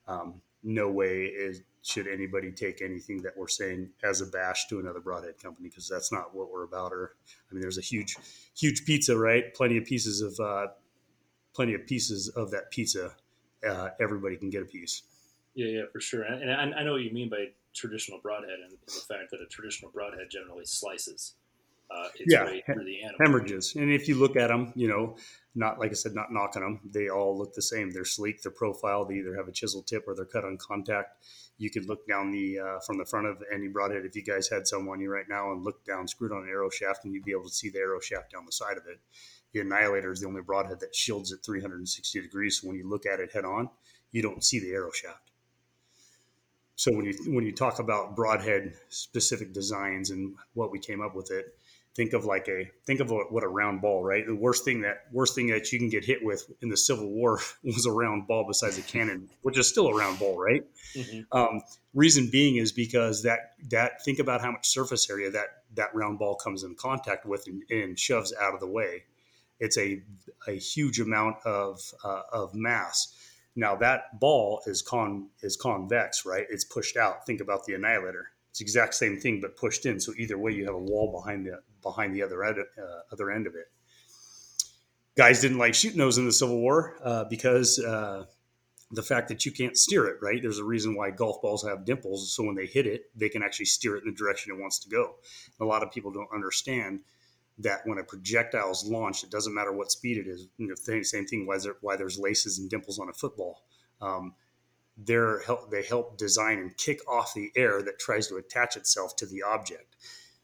um, 0.09 0.41
no 0.63 0.91
way 0.91 1.25
is 1.25 1.63
should 1.83 2.07
anybody 2.07 2.53
take 2.53 2.83
anything 2.83 3.23
that 3.23 3.33
we're 3.37 3.49
saying 3.49 3.89
as 4.03 4.21
a 4.21 4.27
bash 4.27 4.67
to 4.69 4.79
another 4.81 5.01
broadhead 5.01 5.39
company 5.43 5.69
because 5.69 5.89
that's 5.89 6.13
not 6.13 6.35
what 6.35 6.51
we're 6.51 6.65
about. 6.65 6.93
Or, 6.93 7.15
I 7.51 7.55
mean, 7.55 7.63
there's 7.63 7.79
a 7.79 7.83
huge, 7.83 8.17
huge 8.55 8.85
pizza, 8.85 9.17
right? 9.17 9.45
Plenty 9.55 9.79
of 9.79 9.85
pieces 9.85 10.21
of, 10.21 10.39
uh, 10.39 10.67
plenty 11.55 11.75
of 11.75 11.87
pieces 11.87 12.29
of 12.29 12.51
that 12.51 12.71
pizza. 12.71 13.15
Uh, 13.67 13.91
everybody 14.01 14.37
can 14.37 14.51
get 14.51 14.63
a 14.63 14.67
piece. 14.67 15.03
Yeah, 15.55 15.67
yeah, 15.67 15.83
for 15.93 16.01
sure. 16.01 16.23
And, 16.23 16.43
and 16.43 16.75
I, 16.75 16.79
I 16.79 16.83
know 16.85 16.93
what 16.93 17.03
you 17.03 17.13
mean 17.13 17.29
by 17.29 17.47
traditional 17.75 18.21
broadhead 18.21 18.59
and 18.65 18.77
the 18.87 18.93
fact 18.93 19.31
that 19.31 19.41
a 19.41 19.47
traditional 19.47 19.91
broadhead 19.91 20.29
generally 20.31 20.65
slices 20.65 21.35
uh, 21.91 22.09
yeah, 22.27 22.49
hemorrhages. 23.19 23.75
And 23.75 23.91
if 23.91 24.07
you 24.07 24.15
look 24.15 24.37
at 24.37 24.49
them, 24.49 24.73
you 24.77 24.89
know, 24.89 25.17
not 25.55 25.81
like 25.81 25.91
I 25.91 25.95
said, 25.95 26.15
not 26.15 26.33
knocking 26.33 26.63
them, 26.63 26.81
they 26.85 27.09
all 27.09 27.37
look 27.37 27.53
the 27.55 27.63
same. 27.63 27.91
They're 27.91 28.05
sleek, 28.05 28.43
they're 28.43 28.53
profile. 28.53 29.05
They 29.05 29.17
either 29.17 29.35
have 29.37 29.49
a 29.49 29.53
chisel 29.53 29.83
tip 29.83 30.05
or 30.07 30.15
they're 30.15 30.25
cut 30.25 30.45
on 30.45 30.57
contact. 30.57 31.25
You 31.59 31.71
could 31.71 31.89
look 31.89 32.07
down 32.07 32.31
the 32.31 32.61
uh, 32.61 32.81
from 32.87 32.99
the 32.99 33.05
front 33.05 33.27
of 33.27 33.43
any 33.53 33.69
broadhead 33.69 34.05
if 34.05 34.15
you 34.15 34.23
guys 34.23 34.49
had 34.49 34.69
some 34.69 34.89
on 34.89 35.01
you 35.01 35.11
right 35.11 35.29
now 35.29 35.53
and 35.53 35.65
look 35.65 35.85
down, 35.85 36.07
screwed 36.07 36.33
on 36.33 36.45
an 36.45 36.49
arrow 36.49 36.71
shaft, 36.71 37.05
and 37.05 37.13
you'd 37.13 37.25
be 37.25 37.33
able 37.33 37.49
to 37.49 37.55
see 37.55 37.71
the 37.71 37.81
arrow 37.81 38.01
shaft 38.01 38.33
down 38.33 38.47
the 38.47 38.53
side 38.53 38.77
of 38.77 38.85
it. 38.87 39.01
The 39.53 39.61
Annihilator 39.61 40.13
is 40.13 40.21
the 40.21 40.29
only 40.29 40.43
broadhead 40.43 40.81
that 40.81 40.95
shields 40.95 41.33
at 41.33 41.45
360 41.45 42.21
degrees. 42.21 42.61
So 42.61 42.69
when 42.69 42.77
you 42.77 42.89
look 42.89 43.07
at 43.07 43.21
it 43.21 43.33
head 43.33 43.45
on, 43.45 43.69
you 44.13 44.23
don't 44.23 44.45
see 44.45 44.61
the 44.61 44.73
arrow 44.73 44.91
shaft. 44.93 45.31
So 46.77 46.93
when 46.93 47.05
you 47.05 47.15
when 47.27 47.45
you 47.45 47.53
talk 47.53 47.79
about 47.79 48.17
broadhead 48.17 48.75
specific 48.89 49.53
designs 49.53 50.11
and 50.11 50.35
what 50.55 50.71
we 50.71 50.79
came 50.79 51.03
up 51.03 51.15
with 51.15 51.31
it, 51.31 51.55
think 51.95 52.13
of 52.13 52.25
like 52.25 52.49
a 52.49 52.71
think 52.87 53.01
of 53.01 53.11
a, 53.11 53.15
what 53.15 53.43
a 53.43 53.49
round 53.49 53.81
ball 53.81 54.03
right 54.03 54.27
the 54.27 54.35
worst 54.35 54.65
thing 54.65 54.81
that 54.81 55.05
worst 55.13 55.35
thing 55.35 55.49
that 55.49 55.73
you 55.73 55.79
can 55.79 55.89
get 55.89 56.05
hit 56.05 56.25
with 56.25 56.51
in 56.63 56.69
the 56.69 56.77
civil 56.77 57.11
war 57.11 57.41
was 57.65 57.87
a 57.87 57.93
round 57.93 58.27
ball 58.27 58.45
besides 58.47 58.79
a 58.79 58.83
cannon 58.83 59.29
which 59.43 59.59
is 59.59 59.69
still 59.69 59.89
a 59.89 59.95
round 59.95 60.19
ball 60.19 60.39
right 60.39 60.65
mm-hmm. 60.95 61.21
um, 61.37 61.61
reason 61.95 62.29
being 62.31 62.57
is 62.57 62.73
because 62.73 63.23
that 63.23 63.53
that 63.71 64.03
think 64.05 64.19
about 64.19 64.41
how 64.41 64.51
much 64.51 64.67
surface 64.69 65.11
area 65.11 65.31
that 65.31 65.65
that 65.75 65.95
round 65.95 66.19
ball 66.19 66.37
comes 66.37 66.63
in 66.63 66.75
contact 66.75 67.27
with 67.27 67.47
and, 67.47 67.63
and 67.71 67.99
shoves 67.99 68.33
out 68.41 68.55
of 68.55 68.61
the 68.61 68.67
way 68.67 69.03
it's 69.61 69.79
a 69.79 70.03
a 70.49 70.53
huge 70.53 70.99
amount 70.99 71.37
of 71.45 71.81
uh, 72.05 72.23
of 72.33 72.55
mass 72.55 73.15
now 73.55 73.77
that 73.77 74.19
ball 74.19 74.61
is 74.67 74.83
con 74.83 75.29
is 75.43 75.57
convex 75.57 76.27
right 76.27 76.47
it's 76.51 76.65
pushed 76.65 76.97
out 76.97 77.25
think 77.27 77.41
about 77.41 77.65
the 77.65 77.75
annihilator 77.75 78.31
it's 78.51 78.59
the 78.59 78.65
exact 78.65 78.95
same 78.95 79.19
thing 79.21 79.41
but 79.41 79.57
pushed 79.57 79.87
in 79.87 80.01
so 80.01 80.13
either 80.19 80.37
way 80.37 80.53
you 80.53 80.65
have 80.65 80.75
a 80.75 80.79
wall 80.79 81.13
behind 81.13 81.47
the 81.47 81.61
behind 81.83 82.15
the 82.15 82.23
other 82.23 82.45
end, 82.45 82.59
uh, 82.59 82.83
other 83.13 83.31
end 83.31 83.47
of 83.47 83.55
it. 83.55 83.71
Guys 85.17 85.41
didn't 85.41 85.59
like 85.59 85.75
shooting 85.75 85.99
those 85.99 86.19
in 86.19 86.25
the 86.25 86.33
Civil 86.33 86.61
War 86.61 86.97
uh, 87.03 87.25
because 87.25 87.79
uh, 87.79 88.25
the 88.93 89.03
fact 89.03 89.29
that 89.29 89.45
you 89.45 89.53
can't 89.53 89.77
steer 89.77 90.07
it, 90.07 90.17
right? 90.23 90.41
There's 90.41 90.59
a 90.59 90.65
reason 90.65 90.97
why 90.97 91.11
golf 91.11 91.43
balls 91.43 91.67
have 91.67 91.85
dimples. 91.85 92.33
So 92.33 92.45
when 92.45 92.55
they 92.55 92.67
hit 92.67 92.87
it, 92.87 93.05
they 93.15 93.29
can 93.29 93.43
actually 93.43 93.67
steer 93.67 93.97
it 93.97 94.05
in 94.05 94.11
the 94.11 94.17
direction 94.17 94.55
it 94.55 94.61
wants 94.61 94.79
to 94.81 94.89
go. 94.89 95.17
And 95.59 95.67
a 95.67 95.69
lot 95.69 95.83
of 95.83 95.91
people 95.91 96.11
don't 96.11 96.29
understand 96.33 97.01
that 97.63 97.81
when 97.85 97.99
a 97.99 98.05
projectile 98.05 98.71
is 98.71 98.85
launched, 98.87 99.25
it 99.25 99.31
doesn't 99.31 99.55
matter 99.55 99.73
what 99.73 99.91
speed 99.91 100.17
it 100.17 100.27
is. 100.27 100.49
You 100.57 100.69
know, 100.69 100.75
same 101.03 101.27
thing 101.27 101.47
why, 101.47 101.59
there, 101.59 101.77
why 101.81 101.97
there's 101.97 102.19
laces 102.19 102.59
and 102.59 102.71
dimples 102.71 102.99
on 102.99 103.09
a 103.09 103.13
football. 103.13 103.63
Um, 104.01 104.35
help, 105.47 105.71
they 105.71 105.83
help 105.83 106.17
design 106.19 106.59
and 106.59 106.77
kick 106.77 107.01
off 107.09 107.35
the 107.35 107.51
air 107.57 107.83
that 107.83 107.99
tries 107.99 108.29
to 108.29 108.37
attach 108.37 108.77
itself 108.77 109.17
to 109.17 109.27
the 109.27 109.43
object. 109.43 109.97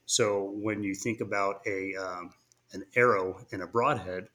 So 0.06 0.52
when 0.54 0.82
you 0.82 0.94
think 0.94 1.20
about 1.20 1.60
a 1.66 1.94
um, 1.96 2.32
an 2.72 2.84
arrow 2.94 3.44
in 3.50 3.60
a 3.62 3.66
broadhead, 3.66 4.28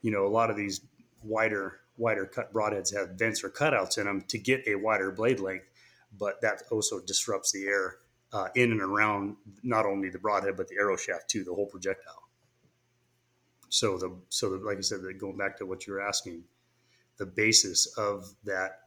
you 0.00 0.10
know 0.10 0.26
a 0.26 0.28
lot 0.28 0.50
of 0.50 0.56
these 0.56 0.80
wider 1.22 1.80
wider 1.96 2.24
cut 2.24 2.52
broadheads 2.52 2.94
have 2.94 3.18
vents 3.18 3.42
or 3.42 3.50
cutouts 3.50 3.98
in 3.98 4.04
them 4.04 4.22
to 4.28 4.38
get 4.38 4.66
a 4.68 4.76
wider 4.76 5.10
blade 5.10 5.40
length, 5.40 5.66
but 6.16 6.40
that 6.40 6.62
also 6.70 7.00
disrupts 7.00 7.50
the 7.50 7.66
air 7.66 7.96
uh, 8.32 8.48
in 8.54 8.72
and 8.72 8.80
around 8.80 9.36
not 9.62 9.86
only 9.86 10.10
the 10.10 10.18
broadhead 10.18 10.56
but 10.56 10.68
the 10.68 10.76
arrow 10.76 10.96
shaft 10.96 11.28
too, 11.28 11.44
the 11.44 11.54
whole 11.54 11.66
projectile. 11.66 12.28
So 13.68 13.98
the 13.98 14.16
so 14.28 14.50
the, 14.50 14.64
like 14.64 14.78
I 14.78 14.80
said, 14.80 15.00
going 15.18 15.36
back 15.36 15.56
to 15.58 15.66
what 15.66 15.86
you 15.86 15.92
were 15.92 16.00
asking, 16.00 16.44
the 17.18 17.26
basis 17.26 17.86
of 17.98 18.34
that 18.44 18.80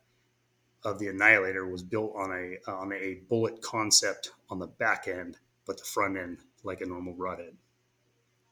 of 0.83 0.97
the 0.99 1.07
annihilator 1.07 1.67
was 1.67 1.83
built 1.83 2.13
on 2.15 2.31
a 2.31 2.71
on 2.71 2.91
a 2.93 3.19
bullet 3.29 3.61
concept 3.61 4.31
on 4.49 4.59
the 4.59 4.67
back 4.67 5.07
end 5.07 5.37
but 5.65 5.77
the 5.77 5.83
front 5.83 6.17
end 6.17 6.39
like 6.63 6.81
a 6.81 6.85
normal 6.85 7.13
broadhead. 7.13 7.55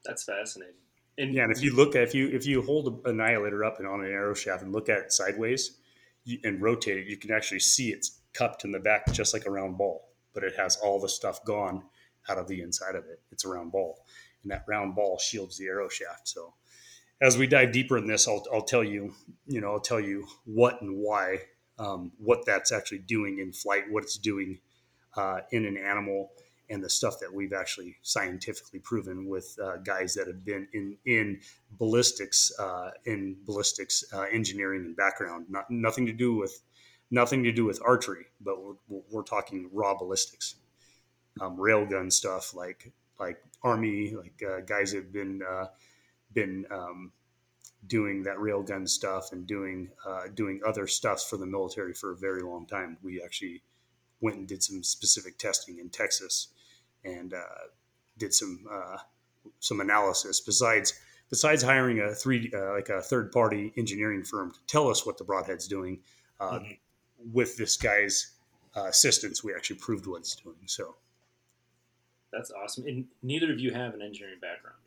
That's 0.06 0.24
fascinating. 0.24 0.75
And 1.18 1.33
yeah, 1.33 1.44
and 1.44 1.51
if 1.51 1.62
you 1.62 1.75
look 1.75 1.95
at 1.95 2.03
if 2.03 2.15
you 2.15 2.30
if 2.30 2.45
you 2.45 2.62
hold 2.62 2.88
an 2.88 3.01
annihilator 3.06 3.63
up 3.63 3.80
and 3.80 3.88
on 3.88 4.01
an 4.01 4.11
arrow 4.11 4.33
shaft 4.33 4.63
and 4.63 4.71
look 4.71 4.90
at 4.90 4.99
it 4.99 5.11
sideways 5.11 5.78
you, 6.23 6.40
and 6.44 6.61
rotate 6.61 6.97
it, 6.97 7.07
you 7.07 7.18
can 7.18 7.31
actually 7.31 7.59
see 7.59 7.90
it's 7.90 8.19
cupped 8.33 8.63
in 8.63 8.71
the 8.71 8.80
back 8.80 9.11
just 9.11 9.33
like 9.33 9.45
a 9.45 9.52
round 9.52 9.78
ball, 9.78 10.08
but 10.33 10.44
it 10.44 10.54
has 10.57 10.78
all 10.78 11.00
the 11.00 11.09
stuff 11.09 11.44
gone 11.45 11.83
out 12.30 12.38
of 12.38 12.48
the 12.48 12.62
inside 12.62 12.95
of 12.95 13.06
it. 13.06 13.21
It's 13.31 13.45
a 13.45 13.50
round 13.50 13.71
ball, 13.71 14.06
and 14.44 14.52
that 14.52 14.66
round 14.68 14.95
ball 14.95 15.18
shields 15.18 15.57
the 15.57 15.68
arrow 15.68 15.90
shaft. 15.90 16.28
So 16.28 16.54
as 17.21 17.38
we 17.38 17.48
dive 17.48 17.71
deeper 17.71 17.98
in 17.98 18.07
this, 18.07 18.28
I'll, 18.28 18.44
I'll 18.54 18.62
tell 18.62 18.83
you, 18.83 19.14
you 19.45 19.62
know, 19.62 19.71
I'll 19.71 19.80
tell 19.80 20.00
you 20.00 20.28
what 20.45 20.81
and 20.81 20.98
why, 20.98 21.40
um, 21.78 22.12
what 22.18 22.45
that's 22.45 22.71
actually 22.71 23.00
doing 23.00 23.40
in 23.40 23.52
flight, 23.52 23.83
what 23.90 24.04
it's 24.04 24.18
doing 24.18 24.59
uh, 25.18 25.40
in 25.52 25.66
an 25.66 25.78
animal, 25.78 26.31
and 26.69 26.83
the 26.83 26.90
stuff 26.90 27.19
that 27.19 27.33
we've 27.33 27.54
actually 27.54 27.98
scientifically 28.04 28.80
proven 28.80 29.28
with 29.28 29.57
uh, 29.62 29.78
guys 29.78 30.14
that 30.14 30.28
have 30.28 30.45
been 30.45 30.68
in 30.74 30.98
in 31.06 31.40
ballistics 31.71 32.52
uh, 32.59 32.92
in 33.06 33.38
ballistics 33.45 34.04
uh, 34.14 34.26
engineering 34.31 34.86
and 34.86 34.95
background 34.95 35.48
not 35.50 35.66
nothing 35.69 36.06
to 36.06 36.14
do 36.14 36.36
with 36.36 36.62
nothing 37.11 37.44
to 37.44 37.51
do 37.51 37.66
with 37.66 37.81
archery 37.85 38.25
but 38.42 38.61
we're, 38.61 39.01
we're 39.11 39.23
talking 39.23 39.69
raw 39.73 39.95
ballistics 39.95 40.56
um, 41.42 41.57
railgun 41.57 42.11
stuff 42.11 42.54
like 42.54 42.92
like 43.19 43.42
army 43.63 44.16
like 44.16 44.42
uh, 44.47 44.61
guys 44.61 44.94
have 44.94 45.11
been 45.11 45.42
uh, 45.47 45.66
been 46.33 46.66
um, 46.71 47.11
doing 47.87 48.23
that 48.23 48.37
railgun 48.37 48.87
stuff 48.87 49.31
and 49.31 49.47
doing 49.47 49.89
uh, 50.07 50.23
doing 50.35 50.61
other 50.66 50.87
stuff 50.87 51.23
for 51.30 51.37
the 51.37 51.45
military 51.45 51.94
for 51.94 52.11
a 52.11 52.18
very 52.18 52.42
long 52.42 52.66
time 52.66 52.97
we 53.01 53.21
actually 53.21 53.61
went 54.21 54.37
and 54.37 54.47
did 54.47 54.63
some 54.63 54.83
specific 54.83 55.37
testing 55.37 55.80
in 55.80 55.89
Texas 55.89 56.49
and 57.06 57.33
uh, 57.33 57.68
did 58.18 58.33
some 58.33 58.66
uh, 58.71 58.97
some 59.59 59.80
analysis. 59.80 60.42
Besides 60.42 60.94
besides 61.30 61.63
hiring 61.63 61.99
a 61.99 62.13
three 62.13 62.51
uh, 62.54 62.73
like 62.73 62.89
a 62.89 63.01
third 63.01 63.31
party 63.31 63.73
engineering 63.78 64.23
firm 64.23 64.51
to 64.51 64.59
tell 64.68 64.89
us 64.89 65.06
what 65.06 65.18
the 65.18 65.23
broadhead's 65.23 65.68
doing, 65.68 65.99
mm-hmm. 66.39 66.71
With 67.33 67.57
this 67.57 67.78
guy's 67.78 68.33
uh, 68.76 68.85
assistance, 68.85 69.44
we 69.44 69.54
actually 69.54 69.78
proved 69.78 70.07
what 70.07 70.19
it's 70.19 70.35
doing. 70.35 70.56
So 70.66 70.95
that's 72.31 72.52
awesome. 72.52 72.85
And 72.85 73.06
neither 73.23 73.52
of 73.52 73.59
you 73.59 73.71
have 73.73 73.94
an 73.94 74.02
engineering 74.02 74.40
background. 74.42 74.78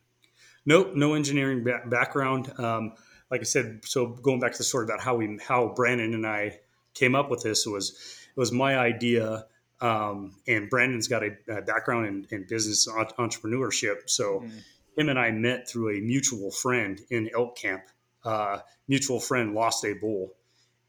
Nope, 0.65 0.95
no 0.95 1.15
engineering 1.15 1.65
ba- 1.65 1.83
background. 1.87 2.53
Um, 2.59 2.93
like 3.31 3.41
I 3.41 3.45
said, 3.45 3.81
so 3.85 4.07
going 4.07 4.41
back 4.41 4.53
to 4.53 4.59
the 4.59 4.65
story 4.65 4.85
about 4.85 5.01
how 5.01 5.17
we 5.17 5.39
how 5.45 5.73
Brandon 5.75 6.15
and 6.15 6.27
I 6.27 6.61
came 6.95 7.15
up 7.15 7.31
with 7.31 7.43
this 7.43 7.67
was 7.67 7.91
it 8.35 8.39
was 8.39 8.53
my 8.53 8.77
idea 8.77 9.47
um, 9.81 10.37
and 10.47 10.71
Brandon's 10.71 11.09
got 11.09 11.25
a, 11.25 11.37
a 11.49 11.63
background 11.63 12.07
in, 12.07 12.27
in, 12.31 12.47
business 12.49 12.87
entrepreneurship. 12.87 14.09
So 14.09 14.41
mm. 14.41 14.53
him 14.97 15.09
and 15.09 15.19
I 15.19 15.33
met 15.33 15.69
through 15.69 15.99
a 15.99 16.01
mutual 16.01 16.53
friend 16.53 17.01
in 17.11 17.29
elk 17.35 17.57
camp 17.57 17.83
uh, 18.25 18.59
mutual 18.89 19.21
friend 19.21 19.55
lost 19.55 19.85
a 19.85 19.95
bull, 19.95 20.35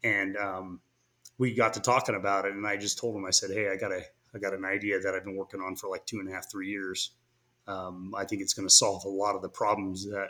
and 0.02 0.36
um, 0.36 0.80
we 1.38 1.54
got 1.54 1.74
to 1.74 1.80
talking 1.80 2.14
about 2.14 2.44
it. 2.44 2.52
And 2.52 2.66
I 2.66 2.76
just 2.76 2.98
told 2.98 3.16
him, 3.16 3.24
I 3.24 3.30
said, 3.30 3.50
"Hey, 3.50 3.68
I 3.70 3.76
got 3.76 3.92
a 3.92 4.02
I 4.34 4.38
got 4.38 4.54
an 4.54 4.64
idea 4.64 5.00
that 5.00 5.14
I've 5.14 5.24
been 5.24 5.36
working 5.36 5.60
on 5.60 5.76
for 5.76 5.88
like 5.88 6.06
two 6.06 6.18
and 6.18 6.28
a 6.28 6.32
half, 6.32 6.50
three 6.50 6.68
years. 6.68 7.12
Um, 7.66 8.14
I 8.16 8.24
think 8.24 8.42
it's 8.42 8.54
going 8.54 8.68
to 8.68 8.74
solve 8.74 9.04
a 9.04 9.08
lot 9.08 9.34
of 9.34 9.42
the 9.42 9.48
problems 9.48 10.04
that 10.06 10.28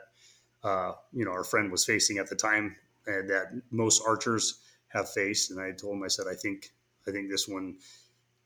uh, 0.62 0.92
you 1.12 1.24
know 1.24 1.32
our 1.32 1.44
friend 1.44 1.70
was 1.70 1.84
facing 1.84 2.18
at 2.18 2.28
the 2.28 2.36
time, 2.36 2.76
and 3.06 3.28
that 3.30 3.46
most 3.70 4.02
archers 4.06 4.60
have 4.88 5.10
faced." 5.10 5.50
And 5.50 5.60
I 5.60 5.72
told 5.72 5.96
him, 5.96 6.02
I 6.02 6.08
said, 6.08 6.26
"I 6.30 6.34
think 6.34 6.72
I 7.06 7.10
think 7.10 7.30
this 7.30 7.48
one." 7.48 7.76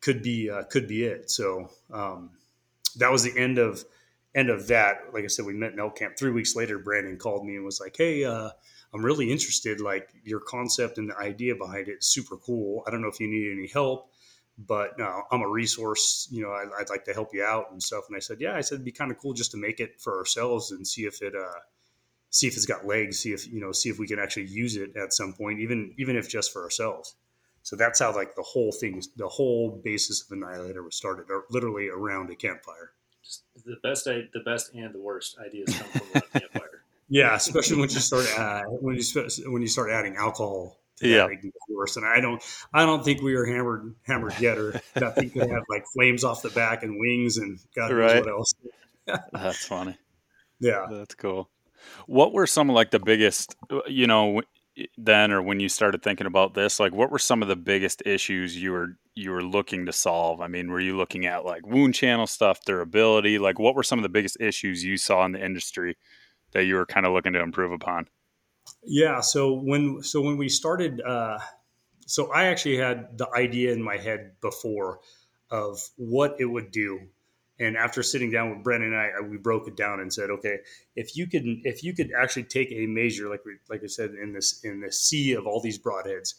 could 0.01 0.23
be 0.23 0.49
uh, 0.51 0.63
could 0.65 0.87
be 0.87 1.05
it. 1.05 1.31
So 1.31 1.71
um, 1.93 2.31
that 2.97 3.11
was 3.11 3.23
the 3.23 3.37
end 3.39 3.59
of 3.59 3.85
end 4.39 4.51
of 4.51 4.69
that. 4.69 5.13
Like 5.13 5.25
I 5.25 5.29
said, 5.29 5.45
we 5.45 5.55
met 5.55 5.73
in 5.73 5.81
elk 5.81 5.99
camp. 5.99 6.17
Three 6.19 6.31
weeks 6.31 6.55
later, 6.57 6.79
Brandon 6.79 7.19
called 7.19 7.47
me 7.47 7.57
and 7.57 7.65
was 7.65 7.81
like, 7.81 7.97
"Hey, 7.97 8.25
uh, 8.25 8.51
I'm 8.95 9.05
really 9.05 9.31
interested. 9.31 9.81
Like 9.81 10.09
your 10.25 10.41
concept 10.41 10.99
and 10.99 11.11
the 11.11 11.19
idea 11.19 11.55
behind 11.55 11.89
it, 11.89 12.05
super 12.05 12.37
cool. 12.37 12.83
I 12.87 12.91
don't 12.91 13.03
know 13.03 13.09
if 13.09 13.21
you 13.21 13.29
need 13.29 13.53
any 13.53 13.69
help." 13.69 14.11
But 14.59 14.99
no, 14.99 15.23
I'm 15.31 15.43
a 15.43 15.49
resource. 15.49 16.29
You 16.33 16.43
know, 16.43 16.51
I, 16.51 16.65
would 16.79 16.91
like 16.91 17.05
to 17.05 17.13
help 17.13 17.31
you 17.33 17.45
out 17.45 17.71
and 17.71 17.81
stuff. 17.81 18.05
And 18.09 18.17
I 18.17 18.19
said, 18.19 18.39
yeah. 18.41 18.57
I 18.57 18.61
said 18.61 18.77
it'd 18.77 18.85
be 18.85 18.91
kind 18.91 19.13
of 19.13 19.19
cool 19.19 19.33
just 19.33 19.53
to 19.53 19.57
make 19.57 19.79
it 19.79 20.01
for 20.01 20.19
ourselves 20.19 20.73
and 20.73 20.85
see 20.85 21.03
if 21.03 21.23
it, 21.23 21.33
uh, 21.37 21.61
see 22.31 22.49
if 22.49 22.57
it's 22.57 22.67
got 22.67 22.85
legs. 22.85 23.21
See 23.21 23.33
if 23.33 23.47
you 23.47 23.61
know, 23.61 23.71
see 23.71 23.89
if 23.89 24.01
we 24.01 24.09
can 24.09 24.19
actually 24.19 24.47
use 24.47 24.77
it 24.77 24.97
at 24.97 25.13
some 25.13 25.33
point, 25.33 25.61
even 25.61 25.95
even 25.99 26.17
if 26.17 26.29
just 26.29 26.53
for 26.53 26.65
ourselves. 26.65 27.15
So 27.63 27.77
that's 27.77 28.01
how 28.01 28.15
like 28.15 28.35
the 28.35 28.43
whole 28.43 28.73
thing, 28.73 29.03
the 29.17 29.29
whole 29.29 29.81
basis 29.85 30.23
of 30.23 30.33
Annihilator 30.33 30.83
was 30.83 30.97
started, 30.97 31.27
literally 31.51 31.89
around 31.89 32.31
a 32.31 32.35
campfire. 32.35 32.93
Just 33.29 33.45
the 33.67 33.77
best, 33.83 34.07
the 34.07 34.41
best 34.43 34.73
and 34.75 34.95
the 34.95 34.99
worst 34.99 35.37
ideas 35.39 35.79
come 35.79 35.87
from 35.89 36.07
a 36.15 36.21
campfire. 36.41 36.83
Yeah, 37.11 37.35
especially 37.35 37.77
when 37.77 37.91
you 37.91 37.99
start 38.01 38.27
uh, 38.39 38.63
when 38.65 38.97
you 38.97 39.03
when 39.51 39.61
you 39.61 39.69
start 39.69 39.91
adding 39.91 40.17
alcohol. 40.17 40.79
yeah, 41.03 41.29
worse. 41.69 41.97
And 41.97 42.07
I 42.07 42.21
don't, 42.21 42.43
I 42.73 42.87
don't 42.87 43.05
think 43.05 43.21
we 43.21 43.37
were 43.37 43.45
hammered, 43.45 43.95
hammered 44.07 44.35
yet, 44.41 44.57
or 44.57 44.81
that 44.95 45.15
thing 45.15 45.31
could 45.31 45.51
have 45.51 45.65
like 45.69 45.85
flames 45.93 46.25
off 46.25 46.41
the 46.41 46.49
back 46.51 46.83
and 46.83 46.99
wings 46.99 47.37
and 47.37 47.59
God 47.77 47.91
knows 47.91 47.99
right. 47.99 48.25
what 48.25 48.31
else. 48.31 48.55
That's 49.33 49.67
funny. 49.67 49.97
Yeah, 50.61 50.87
that's 50.91 51.15
cool. 51.15 51.49
What 52.07 52.33
were 52.33 52.47
some 52.47 52.69
of 52.69 52.75
like 52.75 52.91
the 52.91 52.99
biggest, 52.99 53.55
you 53.87 54.07
know, 54.09 54.43
then 54.97 55.33
or 55.33 55.43
when 55.43 55.61
you 55.61 55.69
started 55.69 56.03
thinking 56.03 56.27
about 56.27 56.55
this 56.55 56.79
like 56.79 56.93
what 56.93 57.11
were 57.11 57.19
some 57.19 57.43
of 57.43 57.49
the 57.49 57.57
biggest 57.57 58.03
issues 58.07 58.61
you 58.61 58.73
were 58.73 58.97
you 59.15 59.31
were 59.31 59.43
looking 59.43 59.87
to 59.87 59.93
solve? 59.93 60.41
I 60.41 60.49
mean 60.49 60.71
were 60.71 60.81
you 60.81 60.97
looking 60.97 61.27
at 61.27 61.45
like 61.45 61.67
wound 61.67 61.95
channel 61.95 62.27
stuff 62.27 62.65
durability? 62.65 63.39
Like 63.39 63.59
what 63.59 63.75
were 63.75 63.83
some 63.83 63.99
of 63.99 64.03
the 64.03 64.09
biggest 64.09 64.37
issues 64.41 64.85
you 64.85 64.97
saw 64.97 65.25
in 65.25 65.33
the 65.33 65.45
industry 65.45 65.97
that 66.53 66.65
you 66.65 66.75
were 66.75 66.87
kind 66.87 67.07
of 67.07 67.13
looking 67.13 67.33
to 67.33 67.41
improve 67.41 67.73
upon? 67.73 68.09
Yeah 68.85 69.21
so 69.21 69.53
when 69.53 70.03
so 70.03 70.21
when 70.21 70.37
we 70.37 70.49
started 70.49 71.01
uh 71.01 71.39
so 72.07 72.31
i 72.33 72.45
actually 72.45 72.77
had 72.77 73.19
the 73.19 73.29
idea 73.35 73.73
in 73.73 73.83
my 73.83 73.97
head 73.97 74.33
before 74.41 75.01
of 75.51 75.81
what 75.97 76.37
it 76.39 76.45
would 76.45 76.71
do 76.71 77.01
and 77.61 77.77
after 77.77 78.03
sitting 78.03 78.31
down 78.31 78.51
with 78.51 78.63
Brandon 78.63 78.93
and 78.93 78.97
I, 78.97 79.21
we 79.21 79.37
broke 79.37 79.67
it 79.67 79.77
down 79.77 80.01
and 80.01 80.13
said, 80.13 80.31
okay, 80.31 80.59
if 80.95 81.17
you 81.17 81.27
could, 81.27 81.45
if 81.65 81.83
you 81.83 81.93
could 81.93 82.11
actually 82.17 82.45
take 82.45 82.71
a 82.71 82.87
measure, 82.87 83.29
like 83.29 83.45
we, 83.45 83.57
like 83.69 83.83
I 83.83 83.89
said, 83.89 84.11
in 84.11 84.33
this 84.33 84.61
in 84.63 84.81
the 84.81 84.93
sea 84.93 85.33
of 85.33 85.47
all 85.47 85.61
these 85.61 85.79
broadheads, 85.79 86.35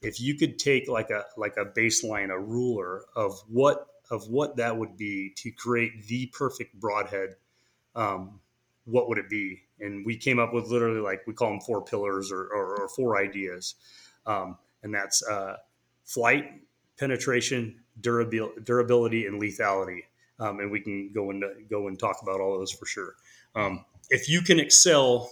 if 0.00 0.20
you 0.20 0.34
could 0.36 0.58
take 0.58 0.88
like 0.88 1.10
a 1.10 1.24
like 1.36 1.56
a 1.58 1.66
baseline, 1.66 2.30
a 2.30 2.38
ruler 2.38 3.02
of 3.14 3.38
what 3.48 3.86
of 4.10 4.28
what 4.28 4.56
that 4.56 4.76
would 4.76 4.96
be 4.96 5.32
to 5.36 5.50
create 5.50 6.06
the 6.06 6.26
perfect 6.32 6.78
broadhead, 6.80 7.36
um, 7.94 8.40
what 8.84 9.08
would 9.08 9.18
it 9.18 9.28
be? 9.28 9.62
And 9.78 10.06
we 10.06 10.16
came 10.16 10.38
up 10.38 10.54
with 10.54 10.68
literally 10.68 11.00
like 11.00 11.26
we 11.26 11.34
call 11.34 11.50
them 11.50 11.60
four 11.60 11.84
pillars 11.84 12.32
or, 12.32 12.44
or, 12.44 12.82
or 12.82 12.88
four 12.88 13.20
ideas, 13.20 13.74
um, 14.24 14.56
and 14.82 14.94
that's 14.94 15.22
uh, 15.26 15.56
flight, 16.06 16.62
penetration, 16.98 17.80
durability, 18.00 18.60
durability, 18.62 19.26
and 19.26 19.40
lethality 19.40 20.04
um, 20.42 20.58
and 20.58 20.70
we 20.70 20.80
can 20.80 21.10
go 21.12 21.30
and 21.30 21.44
go 21.70 21.86
and 21.86 21.98
talk 21.98 22.16
about 22.22 22.40
all 22.40 22.54
of 22.54 22.60
those 22.60 22.72
for 22.72 22.86
sure. 22.86 23.14
Um, 23.54 23.84
if 24.10 24.28
you 24.28 24.42
can 24.42 24.58
excel 24.58 25.30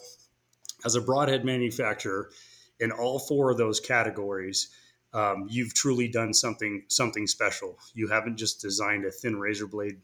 as 0.84 0.94
a 0.94 1.00
broadhead 1.00 1.44
manufacturer 1.44 2.30
in 2.78 2.92
all 2.92 3.18
four 3.18 3.50
of 3.50 3.58
those 3.58 3.80
categories, 3.80 4.70
um, 5.12 5.46
you've 5.50 5.74
truly 5.74 6.06
done 6.06 6.32
something 6.32 6.84
something 6.88 7.26
special. 7.26 7.76
You 7.94 8.06
haven't 8.08 8.36
just 8.36 8.60
designed 8.60 9.04
a 9.04 9.10
thin 9.10 9.36
razor 9.38 9.66
blade, 9.66 9.98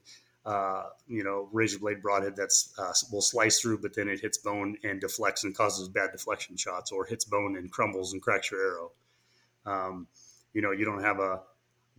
uh, 0.44 0.84
you 1.06 1.22
know, 1.22 1.48
razor 1.52 1.78
blade 1.78 2.02
broadhead 2.02 2.34
that's 2.34 2.74
uh, 2.76 2.92
will 3.12 3.22
slice 3.22 3.60
through, 3.60 3.78
but 3.78 3.94
then 3.94 4.08
it 4.08 4.20
hits 4.20 4.38
bone 4.38 4.76
and 4.82 5.00
deflects 5.00 5.44
and 5.44 5.56
causes 5.56 5.88
bad 5.88 6.10
deflection 6.10 6.56
shots, 6.56 6.90
or 6.90 7.06
hits 7.06 7.24
bone 7.24 7.56
and 7.56 7.70
crumbles 7.70 8.12
and 8.12 8.20
cracks 8.20 8.50
your 8.50 8.60
arrow. 8.60 8.90
Um, 9.64 10.08
you 10.52 10.62
know, 10.62 10.72
you 10.72 10.84
don't 10.84 11.02
have 11.02 11.20
a 11.20 11.42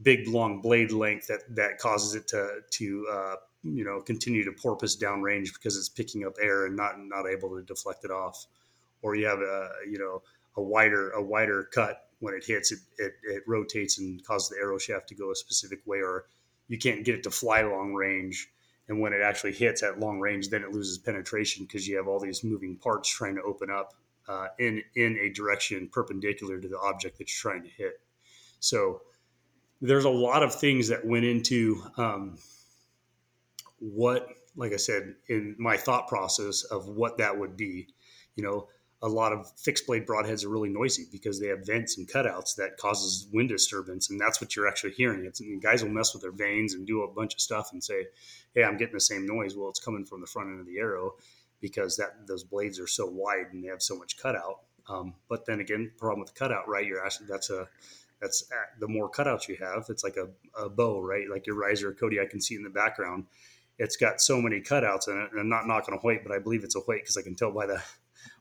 big 0.01 0.27
long 0.27 0.61
blade 0.61 0.91
length 0.91 1.27
that 1.27 1.41
that 1.55 1.77
causes 1.79 2.15
it 2.15 2.27
to 2.27 2.59
to 2.71 3.07
uh, 3.11 3.35
you 3.63 3.83
know 3.83 4.01
continue 4.01 4.43
to 4.43 4.51
porpoise 4.51 4.97
downrange 4.97 5.53
because 5.53 5.77
it's 5.77 5.89
picking 5.89 6.25
up 6.25 6.33
air 6.41 6.65
and 6.65 6.75
not 6.75 6.99
not 6.99 7.27
able 7.27 7.49
to 7.55 7.63
deflect 7.63 8.05
it 8.05 8.11
off. 8.11 8.45
Or 9.01 9.15
you 9.15 9.25
have 9.27 9.39
a 9.39 9.69
you 9.89 9.97
know 9.97 10.21
a 10.55 10.61
wider 10.61 11.11
a 11.11 11.21
wider 11.21 11.63
cut 11.63 12.09
when 12.19 12.33
it 12.33 12.43
hits 12.43 12.71
it, 12.71 12.79
it, 12.97 13.13
it 13.23 13.43
rotates 13.47 13.99
and 13.99 14.23
causes 14.25 14.49
the 14.49 14.57
arrow 14.57 14.77
shaft 14.77 15.07
to 15.09 15.15
go 15.15 15.31
a 15.31 15.35
specific 15.35 15.79
way 15.85 15.99
or 15.99 16.25
you 16.67 16.77
can't 16.77 17.05
get 17.05 17.15
it 17.15 17.23
to 17.23 17.29
fly 17.29 17.61
long 17.61 17.93
range. 17.93 18.49
And 18.89 18.99
when 19.01 19.13
it 19.13 19.21
actually 19.21 19.53
hits 19.53 19.83
at 19.83 19.99
long 19.99 20.19
range 20.19 20.49
then 20.49 20.63
it 20.63 20.71
loses 20.71 20.97
penetration 20.97 21.65
because 21.65 21.87
you 21.87 21.97
have 21.97 22.07
all 22.07 22.19
these 22.19 22.43
moving 22.43 22.75
parts 22.75 23.09
trying 23.09 23.35
to 23.35 23.43
open 23.43 23.69
up 23.69 23.93
uh, 24.27 24.47
in 24.59 24.81
in 24.95 25.17
a 25.19 25.29
direction 25.29 25.89
perpendicular 25.91 26.59
to 26.59 26.67
the 26.67 26.79
object 26.79 27.17
that 27.17 27.29
you're 27.29 27.51
trying 27.51 27.63
to 27.63 27.69
hit. 27.69 28.01
So 28.59 29.01
there's 29.81 30.05
a 30.05 30.09
lot 30.09 30.43
of 30.43 30.55
things 30.55 30.87
that 30.89 31.05
went 31.05 31.25
into 31.25 31.83
um, 31.97 32.37
what, 33.79 34.27
like 34.55 34.73
I 34.73 34.77
said, 34.77 35.15
in 35.27 35.55
my 35.57 35.77
thought 35.77 36.07
process 36.07 36.63
of 36.63 36.87
what 36.87 37.17
that 37.19 37.37
would 37.37 37.55
be. 37.55 37.87
You 38.35 38.43
know, 38.43 38.67
a 39.01 39.07
lot 39.07 39.31
of 39.31 39.51
fixed 39.59 39.85
blade 39.85 40.07
broadheads 40.07 40.43
are 40.43 40.49
really 40.49 40.69
noisy 40.69 41.05
because 41.11 41.39
they 41.39 41.47
have 41.47 41.65
vents 41.65 41.97
and 41.97 42.07
cutouts 42.07 42.55
that 42.55 42.77
causes 42.77 43.27
wind 43.31 43.49
disturbance, 43.49 44.09
and 44.09 44.19
that's 44.19 44.41
what 44.41 44.55
you're 44.55 44.67
actually 44.67 44.93
hearing. 44.93 45.25
It's 45.25 45.39
and 45.39 45.61
guys 45.61 45.83
will 45.83 45.91
mess 45.91 46.13
with 46.13 46.23
their 46.23 46.31
vanes 46.31 46.73
and 46.73 46.87
do 46.87 47.03
a 47.03 47.11
bunch 47.11 47.35
of 47.35 47.41
stuff 47.41 47.71
and 47.73 47.83
say, 47.83 48.07
"Hey, 48.55 48.63
I'm 48.63 48.77
getting 48.77 48.95
the 48.95 48.99
same 48.99 49.27
noise." 49.27 49.55
Well, 49.55 49.69
it's 49.69 49.79
coming 49.79 50.05
from 50.05 50.21
the 50.21 50.27
front 50.27 50.49
end 50.49 50.59
of 50.59 50.65
the 50.65 50.79
arrow 50.79 51.15
because 51.61 51.97
that 51.97 52.27
those 52.27 52.43
blades 52.43 52.79
are 52.79 52.87
so 52.87 53.05
wide 53.05 53.47
and 53.51 53.63
they 53.63 53.67
have 53.67 53.81
so 53.81 53.97
much 53.97 54.17
cutout. 54.17 54.61
Um, 54.89 55.15
but 55.27 55.45
then 55.45 55.59
again, 55.59 55.91
problem 55.97 56.21
with 56.21 56.33
the 56.33 56.39
cutout, 56.39 56.67
right? 56.67 56.85
You're 56.85 57.05
actually 57.05 57.27
that's 57.27 57.49
a 57.49 57.67
that's 58.21 58.49
the 58.79 58.87
more 58.87 59.09
cutouts 59.09 59.47
you 59.47 59.57
have. 59.57 59.85
It's 59.89 60.03
like 60.03 60.15
a, 60.17 60.27
a 60.59 60.69
bow, 60.69 61.01
right? 61.01 61.25
Like 61.29 61.45
your 61.45 61.55
riser, 61.55 61.93
Cody, 61.93 62.19
I 62.19 62.25
can 62.25 62.41
see 62.41 62.55
in 62.55 62.63
the 62.63 62.69
background. 62.69 63.25
It's 63.77 63.95
got 63.95 64.21
so 64.21 64.41
many 64.41 64.59
cutouts 64.59 65.07
in 65.07 65.21
it, 65.21 65.31
and 65.31 65.39
I'm 65.39 65.49
not 65.49 65.67
knocking 65.67 65.93
a 65.93 65.97
Hoyt, 65.97 66.23
but 66.23 66.31
I 66.31 66.39
believe 66.39 66.63
it's 66.63 66.75
a 66.75 66.79
Hoyt 66.79 67.01
because 67.01 67.17
I 67.17 67.21
can 67.21 67.35
tell 67.35 67.51
by 67.51 67.67
the 67.67 67.81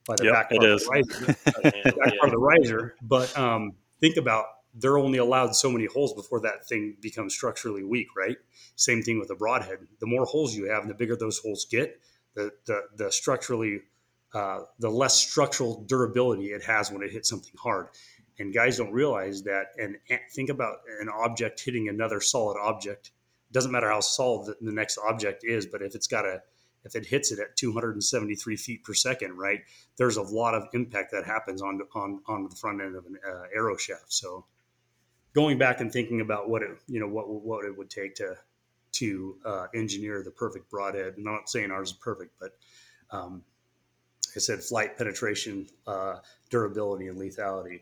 by 0.06 0.14
the 0.16 0.24
yep, 0.24 0.32
back, 0.32 0.50
part 0.50 0.64
Of 0.64 0.80
the 0.80 0.86
riser, 0.88 1.26
back 1.44 2.18
part 2.18 2.24
of 2.24 2.30
the 2.30 2.38
riser. 2.38 2.94
But 3.02 3.36
um, 3.36 3.74
think 4.00 4.16
about 4.16 4.46
they're 4.74 4.98
only 4.98 5.18
allowed 5.18 5.54
so 5.54 5.70
many 5.70 5.86
holes 5.86 6.14
before 6.14 6.40
that 6.40 6.66
thing 6.66 6.96
becomes 7.00 7.34
structurally 7.34 7.82
weak, 7.82 8.08
right? 8.16 8.36
Same 8.76 9.02
thing 9.02 9.18
with 9.18 9.30
a 9.30 9.34
broadhead. 9.34 9.78
The 10.00 10.06
more 10.06 10.24
holes 10.24 10.54
you 10.54 10.70
have, 10.70 10.82
and 10.82 10.90
the 10.90 10.94
bigger 10.94 11.16
those 11.16 11.38
holes 11.38 11.66
get, 11.70 12.00
the 12.34 12.50
the, 12.66 12.82
the 12.96 13.12
structurally 13.12 13.82
uh, 14.34 14.60
the 14.78 14.90
less 14.90 15.14
structural 15.14 15.84
durability 15.84 16.46
it 16.46 16.62
has 16.62 16.90
when 16.90 17.02
it 17.02 17.10
hits 17.10 17.28
something 17.28 17.54
hard 17.58 17.88
and 18.38 18.52
guys 18.52 18.76
don't 18.76 18.92
realize 18.92 19.42
that 19.42 19.66
and 19.78 19.96
think 20.32 20.50
about 20.50 20.78
an 21.00 21.08
object 21.08 21.60
hitting 21.64 21.88
another 21.88 22.20
solid 22.20 22.56
object 22.60 23.10
it 23.48 23.52
doesn't 23.52 23.72
matter 23.72 23.90
how 23.90 24.00
solid 24.00 24.54
the 24.60 24.72
next 24.72 24.98
object 24.98 25.44
is 25.44 25.66
but 25.66 25.82
if 25.82 25.94
it's 25.94 26.06
got 26.06 26.24
a 26.24 26.42
if 26.84 26.94
it 26.94 27.04
hits 27.04 27.32
it 27.32 27.40
at 27.40 27.56
273 27.56 28.56
feet 28.56 28.84
per 28.84 28.94
second 28.94 29.36
right 29.36 29.62
there's 29.96 30.16
a 30.16 30.22
lot 30.22 30.54
of 30.54 30.68
impact 30.72 31.10
that 31.12 31.24
happens 31.24 31.62
on 31.62 31.80
on 31.94 32.20
on 32.26 32.48
the 32.48 32.56
front 32.56 32.80
end 32.80 32.96
of 32.96 33.06
an 33.06 33.16
uh, 33.28 33.42
arrow 33.54 33.76
shaft 33.76 34.12
so 34.12 34.44
going 35.34 35.58
back 35.58 35.80
and 35.80 35.92
thinking 35.92 36.20
about 36.20 36.48
what 36.48 36.62
it 36.62 36.70
you 36.86 37.00
know 37.00 37.08
what 37.08 37.28
what 37.28 37.64
it 37.64 37.76
would 37.76 37.90
take 37.90 38.14
to 38.14 38.34
to 38.92 39.36
uh, 39.44 39.66
engineer 39.74 40.22
the 40.22 40.30
perfect 40.30 40.70
broadhead 40.70 41.14
I'm 41.16 41.24
not 41.24 41.48
saying 41.48 41.70
ours 41.70 41.90
is 41.90 41.96
perfect 41.96 42.32
but 42.38 42.56
um, 43.10 43.42
I 44.36 44.38
said 44.38 44.62
flight 44.62 44.98
penetration, 44.98 45.66
uh, 45.86 46.16
durability, 46.50 47.08
and 47.08 47.18
lethality. 47.18 47.80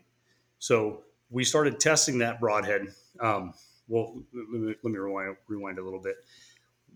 So 0.59 1.03
we 1.29 1.43
started 1.43 1.79
testing 1.79 2.19
that 2.19 2.39
broadhead. 2.39 2.87
Um, 3.19 3.53
well, 3.87 4.15
let 4.33 4.61
me, 4.61 4.75
let 4.83 4.91
me 4.91 4.97
rewind, 4.97 5.35
rewind, 5.47 5.79
a 5.79 5.83
little 5.83 6.01
bit. 6.01 6.15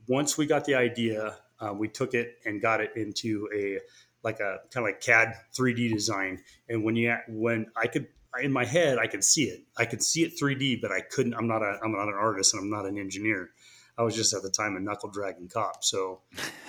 Once 0.07 0.37
we 0.37 0.45
got 0.45 0.65
the 0.65 0.75
idea, 0.75 1.37
uh, 1.59 1.73
we 1.73 1.87
took 1.87 2.13
it 2.13 2.37
and 2.45 2.61
got 2.61 2.81
it 2.81 2.91
into 2.95 3.49
a 3.55 3.79
like 4.23 4.39
a 4.39 4.59
kind 4.73 4.85
of 4.85 4.91
like 4.91 5.01
CAD 5.01 5.33
3D 5.57 5.91
design. 5.93 6.39
And 6.67 6.83
when 6.83 6.95
you 6.95 7.15
when 7.27 7.67
I 7.75 7.87
could 7.87 8.07
in 8.41 8.51
my 8.51 8.65
head 8.65 8.97
I 8.97 9.07
could 9.07 9.23
see 9.23 9.43
it, 9.45 9.61
I 9.77 9.85
could 9.85 10.03
see 10.03 10.23
it 10.23 10.33
3D, 10.41 10.81
but 10.81 10.91
I 10.91 11.01
couldn't. 11.01 11.33
I'm 11.33 11.47
not 11.47 11.61
a 11.61 11.79
I'm 11.83 11.91
not 11.91 12.07
an 12.07 12.15
artist 12.19 12.53
and 12.53 12.61
I'm 12.63 12.69
not 12.69 12.85
an 12.85 12.97
engineer. 12.97 13.51
I 13.97 14.03
was 14.03 14.15
just 14.15 14.33
at 14.33 14.41
the 14.41 14.49
time 14.49 14.77
a 14.77 14.79
knuckle 14.79 15.09
dragging 15.09 15.49
cop, 15.49 15.83
so 15.83 16.21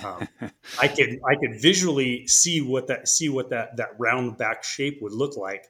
um, 0.05 0.27
I 0.81 0.89
could 0.89 1.21
I 1.25 1.37
could 1.37 1.63
visually 1.63 2.27
see 2.27 2.61
what 2.61 2.89
that 2.89 3.07
see 3.07 3.29
what 3.29 3.51
that 3.51 3.77
that 3.77 3.91
round 3.99 4.37
back 4.37 4.65
shape 4.65 4.99
would 5.01 5.13
look 5.13 5.37
like, 5.37 5.69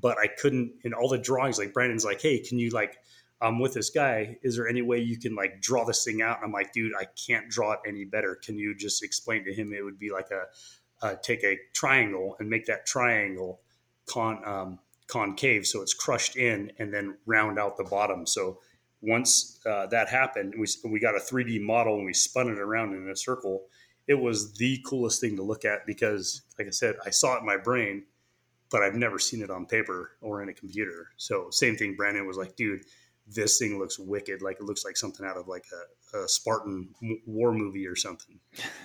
but 0.00 0.18
I 0.18 0.26
couldn't 0.26 0.72
in 0.84 0.92
all 0.92 1.08
the 1.08 1.18
drawings. 1.18 1.58
Like 1.58 1.72
Brandon's 1.72 2.04
like, 2.04 2.20
hey, 2.20 2.40
can 2.40 2.58
you 2.58 2.70
like 2.70 2.98
I'm 3.40 3.58
with 3.58 3.74
this 3.74 3.90
guy. 3.90 4.38
Is 4.42 4.56
there 4.56 4.66
any 4.66 4.80
way 4.80 4.98
you 5.00 5.18
can 5.18 5.34
like 5.34 5.60
draw 5.60 5.84
this 5.84 6.04
thing 6.04 6.22
out? 6.22 6.38
And 6.38 6.46
I'm 6.46 6.52
like, 6.52 6.72
dude, 6.72 6.92
I 6.98 7.04
can't 7.26 7.50
draw 7.50 7.72
it 7.72 7.80
any 7.86 8.04
better. 8.04 8.38
Can 8.42 8.56
you 8.58 8.74
just 8.74 9.02
explain 9.02 9.44
to 9.44 9.52
him? 9.52 9.72
It 9.72 9.84
would 9.84 9.98
be 9.98 10.10
like 10.10 10.30
a 10.30 11.16
take 11.22 11.44
a 11.44 11.58
triangle 11.74 12.36
and 12.38 12.48
make 12.48 12.66
that 12.66 12.86
triangle 12.86 13.60
con 14.06 14.40
um, 14.46 14.78
concave 15.06 15.66
so 15.66 15.82
it's 15.82 15.94
crushed 15.94 16.36
in, 16.36 16.72
and 16.78 16.92
then 16.92 17.16
round 17.26 17.58
out 17.58 17.76
the 17.76 17.84
bottom. 17.84 18.26
So 18.26 18.60
once 19.02 19.60
uh, 19.66 19.86
that 19.88 20.08
happened, 20.08 20.54
we, 20.58 20.66
we 20.90 20.98
got 20.98 21.14
a 21.14 21.20
3D 21.20 21.60
model 21.60 21.96
and 21.96 22.06
we 22.06 22.14
spun 22.14 22.48
it 22.48 22.58
around 22.58 22.94
in 22.94 23.08
a 23.08 23.16
circle. 23.16 23.66
It 24.08 24.14
was 24.14 24.54
the 24.54 24.82
coolest 24.86 25.20
thing 25.20 25.36
to 25.36 25.42
look 25.42 25.64
at 25.64 25.86
because, 25.86 26.42
like 26.58 26.68
I 26.68 26.70
said, 26.70 26.96
I 27.04 27.10
saw 27.10 27.36
it 27.36 27.40
in 27.40 27.46
my 27.46 27.56
brain, 27.56 28.04
but 28.70 28.82
I've 28.82 28.94
never 28.94 29.18
seen 29.18 29.42
it 29.42 29.50
on 29.50 29.66
paper 29.66 30.12
or 30.20 30.42
in 30.42 30.48
a 30.48 30.54
computer. 30.54 31.08
So, 31.16 31.48
same 31.50 31.76
thing. 31.76 31.96
Brandon 31.96 32.26
was 32.26 32.36
like, 32.36 32.56
dude, 32.56 32.82
this 33.26 33.58
thing 33.58 33.78
looks 33.78 33.98
wicked. 33.98 34.42
Like 34.42 34.56
it 34.60 34.64
looks 34.64 34.84
like 34.84 34.96
something 34.96 35.26
out 35.26 35.36
of 35.36 35.48
like 35.48 35.64
a, 36.14 36.18
a 36.18 36.28
Spartan 36.28 36.88
war 37.26 37.52
movie 37.52 37.86
or 37.86 37.96
something. 37.96 38.38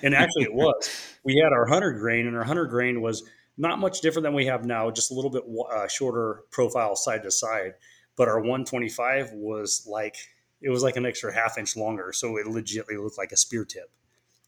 And 0.03 0.15
actually, 0.15 0.43
it 0.43 0.53
was. 0.53 0.89
We 1.23 1.37
had 1.37 1.53
our 1.53 1.67
hunter 1.67 1.91
grain, 1.91 2.25
and 2.25 2.35
our 2.35 2.43
hunter 2.43 2.65
grain 2.65 2.99
was 2.99 3.21
not 3.55 3.77
much 3.77 4.01
different 4.01 4.23
than 4.23 4.33
we 4.33 4.47
have 4.47 4.65
now, 4.65 4.89
just 4.89 5.11
a 5.11 5.13
little 5.13 5.29
bit 5.29 5.43
uh, 5.71 5.87
shorter 5.87 6.45
profile 6.49 6.95
side 6.95 7.21
to 7.23 7.31
side 7.31 7.75
but 8.21 8.27
our 8.27 8.39
125 8.39 9.31
was 9.33 9.87
like 9.89 10.15
it 10.61 10.69
was 10.69 10.83
like 10.83 10.95
an 10.95 11.07
extra 11.07 11.33
half 11.33 11.57
inch 11.57 11.75
longer, 11.75 12.13
so 12.13 12.37
it 12.37 12.45
legitimately 12.45 12.97
looked 12.97 13.17
like 13.17 13.31
a 13.31 13.37
spear 13.37 13.65
tip. 13.65 13.89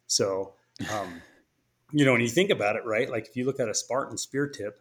So, 0.05 0.53
um, 0.91 1.21
you 1.91 2.05
know, 2.05 2.11
when 2.11 2.21
you 2.21 2.29
think 2.29 2.51
about 2.51 2.75
it, 2.75 2.85
right? 2.85 3.09
Like 3.09 3.27
if 3.27 3.35
you 3.35 3.45
look 3.45 3.59
at 3.59 3.69
a 3.69 3.73
Spartan 3.73 4.17
spear 4.17 4.47
tip 4.47 4.79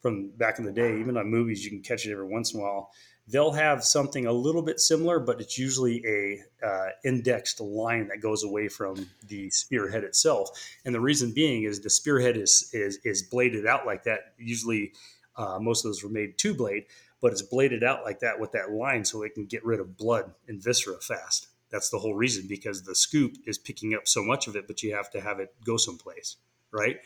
from 0.00 0.30
back 0.36 0.58
in 0.58 0.64
the 0.64 0.72
day, 0.72 0.98
even 1.00 1.16
on 1.16 1.26
movies, 1.26 1.64
you 1.64 1.70
can 1.70 1.82
catch 1.82 2.06
it 2.06 2.12
every 2.12 2.26
once 2.26 2.52
in 2.52 2.60
a 2.60 2.62
while. 2.62 2.90
They'll 3.28 3.52
have 3.52 3.82
something 3.82 4.26
a 4.26 4.32
little 4.32 4.62
bit 4.62 4.78
similar, 4.78 5.18
but 5.18 5.40
it's 5.40 5.58
usually 5.58 6.04
a 6.06 6.66
uh, 6.66 6.90
indexed 7.04 7.60
line 7.60 8.06
that 8.08 8.20
goes 8.20 8.44
away 8.44 8.68
from 8.68 9.08
the 9.26 9.50
spearhead 9.50 10.04
itself. 10.04 10.50
And 10.84 10.94
the 10.94 11.00
reason 11.00 11.32
being 11.34 11.64
is 11.64 11.80
the 11.80 11.90
spearhead 11.90 12.36
is 12.36 12.70
is, 12.72 12.98
is 13.04 13.22
bladed 13.22 13.66
out 13.66 13.84
like 13.84 14.04
that. 14.04 14.34
Usually, 14.38 14.92
uh, 15.36 15.58
most 15.60 15.84
of 15.84 15.88
those 15.88 16.04
were 16.04 16.10
made 16.10 16.38
two 16.38 16.54
blade, 16.54 16.84
but 17.20 17.32
it's 17.32 17.42
bladed 17.42 17.82
out 17.82 18.04
like 18.04 18.20
that 18.20 18.38
with 18.38 18.52
that 18.52 18.70
line 18.70 19.04
so 19.04 19.22
it 19.22 19.34
can 19.34 19.46
get 19.46 19.64
rid 19.64 19.80
of 19.80 19.96
blood 19.96 20.32
and 20.46 20.62
viscera 20.62 21.00
fast. 21.00 21.48
That's 21.70 21.90
the 21.90 21.98
whole 21.98 22.14
reason 22.14 22.46
because 22.48 22.84
the 22.84 22.94
scoop 22.94 23.34
is 23.44 23.58
picking 23.58 23.94
up 23.94 24.06
so 24.06 24.22
much 24.22 24.46
of 24.46 24.54
it, 24.54 24.68
but 24.68 24.82
you 24.82 24.94
have 24.94 25.10
to 25.10 25.20
have 25.20 25.40
it 25.40 25.52
go 25.64 25.76
someplace, 25.76 26.36
right? 26.70 26.98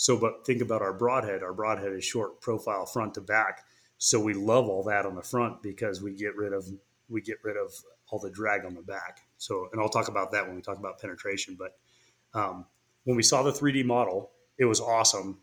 So, 0.00 0.16
but 0.16 0.46
think 0.46 0.62
about 0.62 0.82
our 0.82 0.92
broadhead. 0.92 1.42
Our 1.42 1.52
broadhead 1.52 1.92
is 1.92 2.04
short 2.04 2.40
profile 2.40 2.86
front 2.86 3.14
to 3.14 3.20
back. 3.20 3.64
So 3.98 4.18
we 4.18 4.32
love 4.32 4.68
all 4.68 4.82
that 4.84 5.04
on 5.04 5.14
the 5.14 5.22
front 5.22 5.62
because 5.62 6.00
we 6.02 6.14
get 6.14 6.34
rid 6.36 6.52
of 6.52 6.66
we 7.08 7.20
get 7.20 7.38
rid 7.42 7.56
of 7.56 7.72
all 8.08 8.18
the 8.18 8.30
drag 8.30 8.64
on 8.64 8.74
the 8.74 8.82
back. 8.82 9.20
So, 9.36 9.68
and 9.72 9.80
I'll 9.80 9.88
talk 9.88 10.08
about 10.08 10.30
that 10.32 10.46
when 10.46 10.56
we 10.56 10.62
talk 10.62 10.78
about 10.78 11.00
penetration. 11.00 11.58
But 11.58 11.76
um, 12.32 12.64
when 13.04 13.16
we 13.16 13.22
saw 13.22 13.42
the 13.42 13.52
3D 13.52 13.84
model, 13.84 14.30
it 14.58 14.64
was 14.64 14.80
awesome 14.80 15.38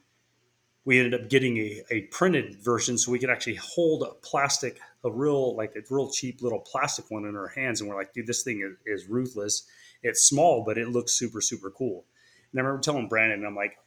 we 0.87 0.99
ended 0.99 1.21
up 1.21 1.29
getting 1.29 1.57
a, 1.57 1.83
a 1.91 2.01
printed 2.03 2.55
version 2.63 2.97
so 2.97 3.11
we 3.11 3.19
could 3.19 3.29
actually 3.29 3.55
hold 3.55 4.03
a 4.03 4.13
plastic, 4.25 4.79
a 5.03 5.11
real, 5.11 5.53
like 5.53 5.75
a 5.75 5.81
real 5.93 6.09
cheap 6.09 6.41
little 6.41 6.61
plastic 6.61 7.11
one 7.11 7.25
in 7.25 7.35
our 7.35 7.49
hands. 7.49 7.81
And 7.81 7.89
we're 7.89 7.97
like, 7.97 8.13
dude, 8.13 8.25
this 8.25 8.41
thing 8.41 8.61
is, 8.61 9.01
is 9.01 9.09
ruthless. 9.09 9.67
It's 10.01 10.21
small, 10.21 10.63
but 10.65 10.77
it 10.77 10.87
looks 10.87 11.11
super, 11.11 11.41
super 11.41 11.71
cool. 11.71 12.05
And 12.53 12.61
I 12.61 12.63
remember 12.63 12.81
telling 12.81 13.09
Brandon, 13.09 13.45
I'm 13.45 13.53
like, 13.53 13.77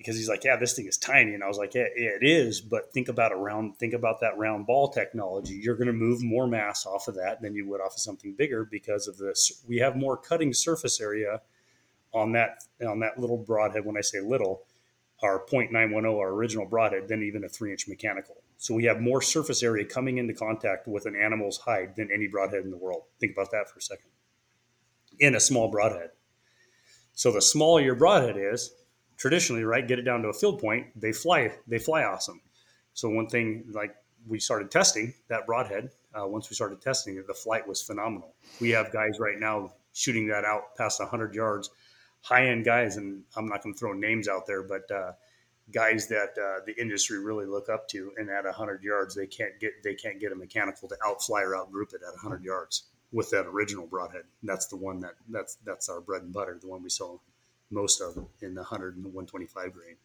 because 0.00 0.16
he's 0.16 0.30
like, 0.30 0.44
yeah, 0.44 0.56
this 0.56 0.72
thing 0.72 0.86
is 0.86 0.96
tiny. 0.96 1.34
And 1.34 1.44
I 1.44 1.46
was 1.46 1.58
like, 1.58 1.74
yeah, 1.74 1.84
it 1.94 2.22
is. 2.22 2.62
But 2.62 2.90
think 2.90 3.08
about 3.08 3.32
a 3.32 3.36
round, 3.36 3.76
think 3.76 3.92
about 3.92 4.20
that 4.20 4.38
round 4.38 4.66
ball 4.66 4.88
technology. 4.88 5.60
You're 5.62 5.74
going 5.76 5.88
to 5.88 5.92
move 5.92 6.24
more 6.24 6.46
mass 6.46 6.86
off 6.86 7.06
of 7.06 7.16
that 7.16 7.42
than 7.42 7.54
you 7.54 7.68
would 7.68 7.82
off 7.82 7.92
of 7.92 8.00
something 8.00 8.32
bigger 8.32 8.64
because 8.64 9.08
of 9.08 9.18
this. 9.18 9.62
We 9.68 9.76
have 9.80 9.96
more 9.96 10.16
cutting 10.16 10.54
surface 10.54 11.02
area 11.02 11.42
on 12.14 12.32
that, 12.32 12.64
on 12.82 13.00
that 13.00 13.18
little 13.18 13.36
broadhead. 13.36 13.84
When 13.84 13.98
I 13.98 14.00
say 14.00 14.20
little, 14.22 14.62
our 15.22 15.44
0.910, 15.44 16.18
our 16.18 16.30
original 16.30 16.64
broadhead, 16.64 17.06
than 17.06 17.22
even 17.22 17.44
a 17.44 17.50
three 17.50 17.70
inch 17.70 17.86
mechanical. 17.86 18.36
So 18.56 18.74
we 18.74 18.84
have 18.84 19.02
more 19.02 19.20
surface 19.20 19.62
area 19.62 19.84
coming 19.84 20.16
into 20.16 20.32
contact 20.32 20.88
with 20.88 21.04
an 21.04 21.14
animal's 21.14 21.58
hide 21.58 21.94
than 21.96 22.08
any 22.10 22.26
broadhead 22.26 22.64
in 22.64 22.70
the 22.70 22.78
world. 22.78 23.02
Think 23.18 23.32
about 23.32 23.50
that 23.50 23.68
for 23.68 23.78
a 23.78 23.82
second. 23.82 24.08
In 25.18 25.34
a 25.34 25.40
small 25.40 25.70
broadhead. 25.70 26.12
So 27.12 27.30
the 27.30 27.42
smaller 27.42 27.82
your 27.82 27.96
broadhead 27.96 28.38
is, 28.38 28.72
traditionally, 29.20 29.62
right, 29.62 29.86
get 29.86 29.98
it 29.98 30.02
down 30.02 30.22
to 30.22 30.28
a 30.28 30.32
field 30.32 30.60
point, 30.60 30.88
they 30.96 31.12
fly, 31.12 31.52
they 31.68 31.78
fly 31.78 32.02
awesome. 32.02 32.40
So 32.94 33.08
one 33.08 33.28
thing, 33.28 33.66
like 33.70 33.94
we 34.26 34.40
started 34.40 34.70
testing 34.70 35.14
that 35.28 35.46
broadhead. 35.46 35.90
Uh, 36.12 36.26
once 36.26 36.50
we 36.50 36.54
started 36.56 36.80
testing 36.80 37.16
it, 37.16 37.26
the 37.28 37.34
flight 37.34 37.68
was 37.68 37.80
phenomenal. 37.80 38.34
We 38.60 38.70
have 38.70 38.92
guys 38.92 39.20
right 39.20 39.38
now 39.38 39.74
shooting 39.92 40.26
that 40.28 40.44
out 40.44 40.74
past 40.76 40.98
100 40.98 41.34
yards 41.34 41.70
high 42.22 42.46
end 42.46 42.64
guys, 42.64 42.96
and 42.96 43.22
I'm 43.36 43.48
not 43.48 43.62
going 43.62 43.74
to 43.74 43.78
throw 43.78 43.92
names 43.92 44.28
out 44.28 44.46
there, 44.46 44.62
but 44.62 44.90
uh, 44.90 45.12
guys 45.72 46.08
that 46.08 46.30
uh, 46.38 46.64
the 46.66 46.74
industry 46.80 47.18
really 47.18 47.46
look 47.46 47.68
up 47.68 47.88
to, 47.88 48.12
and 48.16 48.28
at 48.30 48.44
100 48.44 48.82
yards, 48.82 49.14
they 49.14 49.26
can't 49.26 49.58
get 49.60 49.82
they 49.82 49.94
can't 49.94 50.20
get 50.20 50.32
a 50.32 50.34
mechanical 50.34 50.88
to 50.88 50.96
outfly 51.04 51.42
or 51.42 51.52
outgroup 51.52 51.94
it 51.94 52.02
at 52.06 52.14
100 52.22 52.44
yards 52.44 52.84
with 53.12 53.30
that 53.30 53.46
original 53.46 53.86
broadhead. 53.86 54.24
That's 54.42 54.66
the 54.66 54.76
one 54.76 55.00
that 55.00 55.14
that's 55.28 55.56
that's 55.64 55.88
our 55.88 56.00
bread 56.00 56.22
and 56.22 56.32
butter, 56.32 56.58
the 56.60 56.68
one 56.68 56.82
we 56.82 56.90
saw 56.90 57.18
most 57.70 58.00
of 58.00 58.14
them 58.14 58.26
in 58.40 58.54
the 58.54 58.62
100 58.62 58.96
and 58.96 59.04
the 59.04 59.08
125 59.08 59.72
grain. 59.72 59.96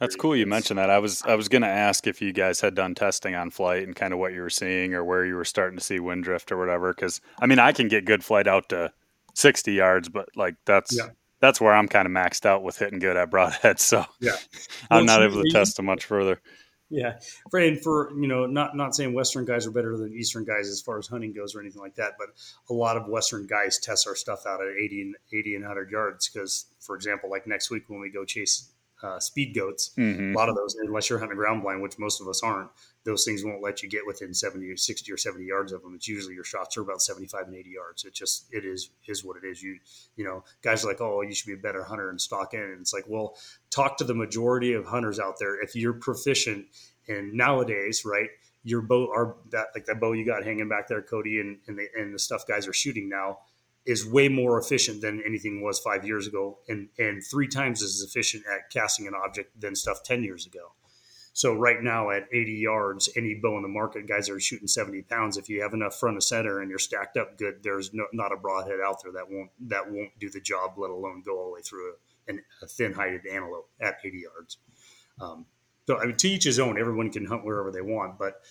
That's 0.00 0.16
cool. 0.16 0.34
You 0.34 0.46
mentioned 0.46 0.78
that. 0.78 0.88
I 0.88 0.98
was 0.98 1.22
I 1.24 1.34
was 1.34 1.50
going 1.50 1.60
to 1.60 1.68
ask 1.68 2.06
if 2.06 2.22
you 2.22 2.32
guys 2.32 2.62
had 2.62 2.74
done 2.74 2.94
testing 2.94 3.34
on 3.34 3.50
flight 3.50 3.82
and 3.82 3.94
kind 3.94 4.14
of 4.14 4.18
what 4.18 4.32
you 4.32 4.40
were 4.40 4.48
seeing 4.48 4.94
or 4.94 5.04
where 5.04 5.26
you 5.26 5.34
were 5.34 5.44
starting 5.44 5.78
to 5.78 5.84
see 5.84 6.00
wind 6.00 6.24
drift 6.24 6.50
or 6.50 6.56
whatever. 6.56 6.94
Because 6.94 7.20
I 7.38 7.46
mean, 7.46 7.58
I 7.58 7.72
can 7.72 7.86
get 7.86 8.06
good 8.06 8.24
flight 8.24 8.46
out 8.46 8.70
to 8.70 8.92
60 9.34 9.72
yards, 9.72 10.08
but 10.08 10.30
like 10.34 10.54
that's 10.64 10.96
yeah. 10.96 11.10
that's 11.40 11.60
where 11.60 11.74
I'm 11.74 11.86
kind 11.86 12.06
of 12.06 12.12
maxed 12.12 12.46
out 12.46 12.62
with 12.62 12.78
hitting 12.78 12.98
good 12.98 13.18
at 13.18 13.30
broadhead. 13.30 13.78
So 13.78 14.06
yeah, 14.20 14.36
I'm 14.90 15.04
not 15.04 15.22
able 15.22 15.42
to 15.42 15.50
test 15.50 15.76
them 15.76 15.84
much 15.84 16.06
further. 16.06 16.40
Yeah, 16.90 17.20
and 17.52 17.80
for 17.80 18.12
you 18.20 18.26
know, 18.26 18.46
not 18.46 18.76
not 18.76 18.96
saying 18.96 19.14
Western 19.14 19.44
guys 19.44 19.64
are 19.64 19.70
better 19.70 19.96
than 19.96 20.12
Eastern 20.12 20.44
guys 20.44 20.68
as 20.68 20.80
far 20.80 20.98
as 20.98 21.06
hunting 21.06 21.32
goes 21.32 21.54
or 21.54 21.60
anything 21.60 21.80
like 21.80 21.94
that, 21.94 22.14
but 22.18 22.30
a 22.68 22.74
lot 22.74 22.96
of 22.96 23.06
Western 23.06 23.46
guys 23.46 23.78
test 23.78 24.08
our 24.08 24.16
stuff 24.16 24.44
out 24.44 24.60
at 24.60 24.76
80 24.76 25.02
and 25.02 25.16
80 25.32 25.54
and 25.54 25.64
100 25.64 25.90
yards 25.90 26.28
because, 26.28 26.66
for 26.80 26.96
example, 26.96 27.30
like 27.30 27.46
next 27.46 27.70
week 27.70 27.84
when 27.86 28.00
we 28.00 28.10
go 28.10 28.24
chase 28.24 28.72
uh, 29.02 29.18
speed 29.18 29.54
goats. 29.54 29.90
Mm-hmm. 29.96 30.34
A 30.34 30.38
lot 30.38 30.48
of 30.48 30.56
those, 30.56 30.74
unless 30.76 31.08
you're 31.08 31.18
hunting 31.18 31.36
ground 31.36 31.62
blind, 31.62 31.82
which 31.82 31.98
most 31.98 32.20
of 32.20 32.28
us 32.28 32.42
aren't, 32.42 32.70
those 33.04 33.24
things 33.24 33.44
won't 33.44 33.62
let 33.62 33.82
you 33.82 33.88
get 33.88 34.06
within 34.06 34.34
70 34.34 34.68
or 34.70 34.76
60 34.76 35.10
or 35.10 35.16
70 35.16 35.44
yards 35.44 35.72
of 35.72 35.82
them. 35.82 35.94
It's 35.94 36.08
usually 36.08 36.34
your 36.34 36.44
shots 36.44 36.76
are 36.76 36.82
about 36.82 37.00
75 37.00 37.46
and 37.46 37.56
80 37.56 37.70
yards. 37.70 38.04
It 38.04 38.12
just, 38.12 38.46
it 38.52 38.64
is, 38.64 38.90
is 39.06 39.24
what 39.24 39.36
it 39.42 39.46
is. 39.46 39.62
You, 39.62 39.78
you 40.16 40.24
know, 40.24 40.44
guys 40.62 40.84
are 40.84 40.88
like, 40.88 41.00
oh, 41.00 41.22
you 41.22 41.34
should 41.34 41.46
be 41.46 41.54
a 41.54 41.56
better 41.56 41.82
hunter 41.82 42.10
and 42.10 42.20
stalk 42.20 42.52
in. 42.52 42.60
And 42.60 42.80
it's 42.80 42.92
like, 42.92 43.04
well, 43.08 43.36
talk 43.70 43.96
to 43.98 44.04
the 44.04 44.14
majority 44.14 44.74
of 44.74 44.84
hunters 44.84 45.18
out 45.18 45.38
there. 45.38 45.62
If 45.62 45.74
you're 45.74 45.94
proficient 45.94 46.66
in 47.06 47.36
nowadays, 47.36 48.02
right, 48.04 48.28
your 48.62 48.82
bow 48.82 49.10
are 49.14 49.36
that 49.50 49.68
like 49.74 49.86
that 49.86 49.98
bow 49.98 50.12
you 50.12 50.26
got 50.26 50.44
hanging 50.44 50.68
back 50.68 50.86
there, 50.86 51.00
Cody, 51.00 51.40
and, 51.40 51.58
and 51.66 51.78
the, 51.78 51.86
and 51.96 52.14
the 52.14 52.18
stuff 52.18 52.46
guys 52.46 52.68
are 52.68 52.74
shooting 52.74 53.08
now 53.08 53.38
is 53.86 54.06
way 54.06 54.28
more 54.28 54.58
efficient 54.58 55.00
than 55.00 55.22
anything 55.26 55.62
was 55.62 55.78
five 55.80 56.04
years 56.04 56.26
ago 56.26 56.58
and, 56.68 56.88
and 56.98 57.22
three 57.24 57.48
times 57.48 57.82
as 57.82 58.02
efficient 58.02 58.44
at 58.46 58.70
casting 58.70 59.06
an 59.06 59.14
object 59.14 59.58
than 59.60 59.74
stuff 59.74 60.02
10 60.04 60.22
years 60.22 60.46
ago. 60.46 60.72
So 61.32 61.54
right 61.54 61.80
now 61.80 62.10
at 62.10 62.24
80 62.32 62.52
yards, 62.52 63.08
any 63.16 63.34
bow 63.34 63.56
in 63.56 63.62
the 63.62 63.68
market, 63.68 64.08
guys 64.08 64.28
are 64.28 64.40
shooting 64.40 64.66
70 64.66 65.02
pounds. 65.02 65.36
If 65.36 65.48
you 65.48 65.62
have 65.62 65.72
enough 65.72 65.94
front 65.98 66.16
of 66.16 66.24
center 66.24 66.60
and 66.60 66.68
you're 66.68 66.78
stacked 66.78 67.16
up 67.16 67.38
good, 67.38 67.62
there's 67.62 67.94
no, 67.94 68.04
not 68.12 68.32
a 68.32 68.36
broadhead 68.36 68.80
out 68.84 69.02
there 69.02 69.12
that 69.12 69.30
won't 69.30 69.50
that 69.68 69.90
won't 69.90 70.10
do 70.18 70.28
the 70.28 70.40
job, 70.40 70.72
let 70.76 70.90
alone 70.90 71.22
go 71.24 71.38
all 71.38 71.46
the 71.46 71.52
way 71.52 71.60
through 71.62 71.94
a, 72.28 72.32
a 72.62 72.66
thin-hided 72.66 73.26
antelope 73.26 73.70
at 73.80 73.98
80 74.04 74.18
yards. 74.18 74.58
Um, 75.20 75.46
so 75.86 75.98
I 75.98 76.06
mean, 76.06 76.16
to 76.16 76.28
each 76.28 76.44
his 76.44 76.58
own. 76.58 76.78
Everyone 76.78 77.10
can 77.10 77.26
hunt 77.26 77.44
wherever 77.44 77.70
they 77.70 77.80
want, 77.80 78.18
but 78.18 78.42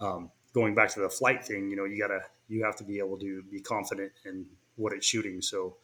um, 0.00 0.30
going 0.52 0.74
back 0.74 0.90
to 0.90 1.00
the 1.00 1.10
flight 1.10 1.44
thing, 1.44 1.70
you 1.70 1.76
know, 1.76 1.84
you 1.84 2.00
gotta 2.00 2.20
you 2.48 2.64
have 2.64 2.76
to 2.76 2.84
be 2.84 2.98
able 2.98 3.18
to 3.18 3.42
be 3.50 3.60
confident 3.60 4.12
in 4.24 4.46
what 4.76 4.92
it's 4.92 5.06
shooting. 5.06 5.42
So 5.42 5.76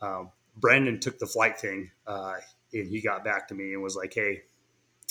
um, 0.00 0.30
Brandon 0.56 0.98
took 0.98 1.18
the 1.18 1.26
flight 1.26 1.58
thing 1.58 1.90
uh, 2.06 2.34
and 2.72 2.88
he 2.88 3.00
got 3.00 3.24
back 3.24 3.48
to 3.48 3.54
me 3.54 3.72
and 3.72 3.82
was 3.82 3.96
like, 3.96 4.12
"Hey, 4.14 4.42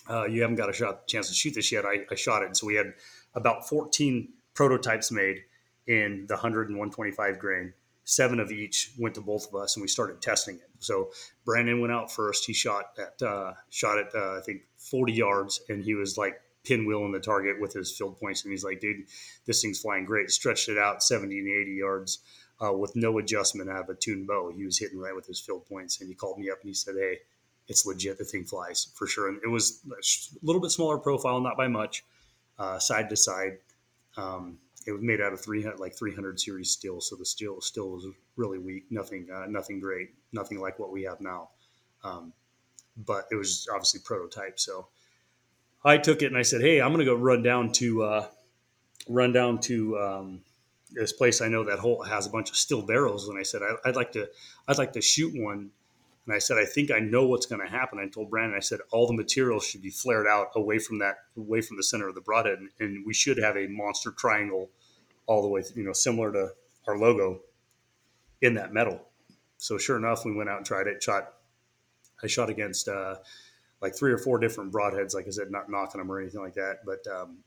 uh, 0.10 0.26
you 0.26 0.42
haven't 0.42 0.58
got 0.58 0.70
a 0.70 0.74
shot, 0.74 1.08
chance 1.08 1.28
to 1.30 1.34
shoot 1.34 1.54
this 1.56 1.72
yet." 1.72 1.86
I, 1.86 2.06
I 2.12 2.16
shot 2.16 2.44
it, 2.44 2.56
so 2.56 2.68
we 2.68 2.76
had 2.76 2.94
about 3.34 3.68
14 3.68 4.30
prototypes 4.54 5.12
made 5.12 5.44
in 5.88 6.26
the 6.28 6.36
100 6.36 6.70
and 6.70 6.78
125 6.78 7.40
grain. 7.40 7.74
Seven 8.04 8.40
of 8.40 8.52
each 8.52 8.92
went 8.98 9.16
to 9.16 9.22
both 9.22 9.48
of 9.48 9.56
us, 9.56 9.76
and 9.76 9.82
we 9.82 9.88
started 9.88 10.22
testing 10.22 10.56
it. 10.56 10.70
So 10.80 11.12
Brandon 11.46 11.82
went 11.82 11.92
out 11.92 12.12
first. 12.12 12.46
He 12.46 12.54
shot 12.54 12.86
at 12.98 13.26
uh, 13.26 13.54
shot 13.70 13.98
at 13.98 14.14
uh, 14.16 14.38
I 14.38 14.42
think 14.42 14.62
40 14.78 15.14
yards, 15.14 15.62
and 15.70 15.84
he 15.84 15.94
was 15.94 16.18
like 16.18 16.40
pinwheeling 16.64 17.14
the 17.14 17.20
target 17.20 17.60
with 17.60 17.74
his 17.74 17.96
field 17.96 18.20
points. 18.20 18.44
And 18.44 18.52
he's 18.52 18.64
like, 18.64 18.80
"Dude, 18.80 19.08
this 19.46 19.62
thing's 19.62 19.80
flying 19.80 20.06
great." 20.06 20.30
Stretched 20.32 20.70
it 20.70 20.78
out 20.78 21.04
70 21.04 21.38
and 21.38 21.48
80 21.48 21.72
yards 21.72 22.20
uh, 22.64 22.74
with 22.74 22.96
no 22.96 23.18
adjustment 23.20 23.70
out 23.70 23.82
of 23.82 23.90
a 23.90 23.96
tuned 23.96 24.28
bow. 24.28 24.52
He 24.56 24.66
was 24.66 24.78
hitting 24.78 25.00
right 25.00 25.16
with 25.16 25.28
his 25.28 25.40
field 25.40 25.66
points, 25.68 26.00
and 26.00 26.10
he 26.10 26.16
called 26.16 26.40
me 26.40 26.50
up 26.50 26.60
and 26.62 26.70
he 26.70 26.74
said, 26.74 26.96
"Hey, 26.98 27.20
it's 27.68 27.86
legit. 27.86 28.18
The 28.18 28.26
thing 28.26 28.46
flies 28.46 28.88
for 28.96 29.08
sure." 29.08 29.30
And 29.30 29.40
it 29.44 29.50
was 29.50 29.82
a 29.86 30.46
little 30.46 30.62
bit 30.62 30.72
smaller 30.72 30.98
profile, 30.98 31.40
not 31.40 31.58
by 31.58 31.68
much, 31.68 32.04
uh, 32.58 32.80
side 32.80 33.10
to 33.10 33.16
side. 33.16 33.60
Um, 34.16 34.58
it 34.88 34.92
was 34.92 35.02
made 35.02 35.22
out 35.22 35.34
of 35.34 35.42
300 35.42 35.80
like 35.80 35.96
300 35.96 36.40
series 36.40 36.72
steel, 36.72 37.02
so 37.02 37.16
the 37.16 37.26
steel 37.26 37.62
still 37.62 37.90
was 37.90 38.06
really 38.36 38.58
weak. 38.58 38.86
Nothing, 38.90 39.28
uh, 39.32 39.46
nothing 39.48 39.80
great. 39.80 40.10
Nothing 40.32 40.60
like 40.60 40.80
what 40.80 40.92
we 40.92 41.04
have 41.04 41.22
now. 41.22 41.50
Um, 42.04 42.34
but 43.06 43.28
it 43.32 43.36
was 43.36 43.68
obviously 43.72 44.00
prototype. 44.04 44.60
So 44.60 44.88
I 45.84 45.98
took 45.98 46.22
it 46.22 46.28
and 46.28 46.38
I 46.38 46.42
said, 46.42 46.62
"Hey, 46.62 46.82
I'm 46.82 46.90
going 46.90 47.06
to 47.06 47.06
go 47.06 47.16
run 47.16 47.44
down 47.44 47.72
to 47.74 48.04
uh, 48.04 48.28
run 49.08 49.34
down 49.34 49.60
to 49.62 50.00
um, 50.00 50.42
this 50.92 51.14
place 51.14 51.42
I 51.42 51.48
know 51.48 51.64
that 51.64 51.80
hole 51.80 52.04
has 52.04 52.28
a 52.28 52.30
bunch 52.30 52.50
of 52.50 52.56
steel 52.56 52.82
barrels." 52.82 53.28
And 53.28 53.38
I 53.38 53.44
said, 53.44 53.62
I, 53.62 53.76
would 53.88 53.96
like 53.96 54.12
to, 54.14 54.30
I'd 54.68 54.78
like 54.78 54.94
to 54.94 55.02
shoot 55.02 55.34
one." 55.36 55.72
And 56.26 56.36
I 56.36 56.40
said, 56.40 56.58
"I 56.58 56.66
think 56.66 56.92
I 56.92 57.00
know 57.00 57.26
what's 57.28 57.46
going 57.46 57.62
to 57.62 57.72
happen." 57.72 58.00
I 58.00 58.08
told 58.08 58.30
Brandon, 58.30 58.58
I 58.58 58.62
said, 58.62 58.80
"All 58.92 59.08
the 59.08 59.14
material 59.14 59.60
should 59.60 59.82
be 59.82 59.90
flared 59.90 60.28
out 60.28 60.48
away 60.56 60.80
from 60.80 61.00
that, 61.00 61.18
away 61.38 61.62
from 61.62 61.78
the 61.78 61.84
center 61.84 62.08
of 62.08 62.16
the 62.16 62.22
broadhead, 62.22 62.60
and, 62.60 62.70
and 62.80 63.06
we 63.06 63.14
should 63.14 63.38
have 63.38 63.58
a 63.58 63.68
monster 63.68 64.12
triangle 64.12 64.70
all 65.26 65.42
the 65.42 65.48
way, 65.48 65.64
you 65.76 65.84
know, 65.84 65.94
similar 65.94 66.32
to 66.34 66.50
our 66.88 66.98
logo 66.98 67.42
in 68.42 68.56
that 68.56 68.74
metal." 68.74 69.02
So 69.58 69.78
sure 69.78 69.98
enough, 69.98 70.26
we 70.26 70.36
went 70.36 70.50
out 70.50 70.58
and 70.58 70.66
tried 70.66 70.88
it. 70.88 71.02
Shot, 71.02 71.34
I 72.24 72.28
shot 72.28 72.50
against. 72.50 72.88
Uh, 72.88 73.16
like 73.82 73.96
three 73.96 74.12
or 74.12 74.18
four 74.18 74.40
different 74.40 74.72
broadheads. 74.72 75.14
Like 75.14 75.28
I 75.28 75.32
said, 75.32 75.52
not 75.52 75.70
knocking 75.70 76.00
them 76.00 76.12
or 76.12 76.20
anything 76.20 76.42
like 76.42 76.56
that. 76.56 76.80
But 76.86 77.06
um, 77.08 77.38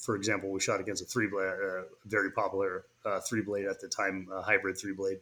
for 0.00 0.16
example, 0.16 0.50
we 0.50 0.60
shot 0.60 0.80
against 0.80 1.02
a 1.02 1.06
three 1.06 1.28
blade, 1.28 1.46
uh, 1.46 1.82
very 2.06 2.30
popular 2.30 2.86
uh, 3.04 3.20
three 3.20 3.42
blade 3.42 3.66
at 3.66 3.80
the 3.80 3.88
time, 3.88 4.28
a 4.32 4.42
hybrid 4.42 4.78
three 4.78 4.94
blade, 4.94 5.18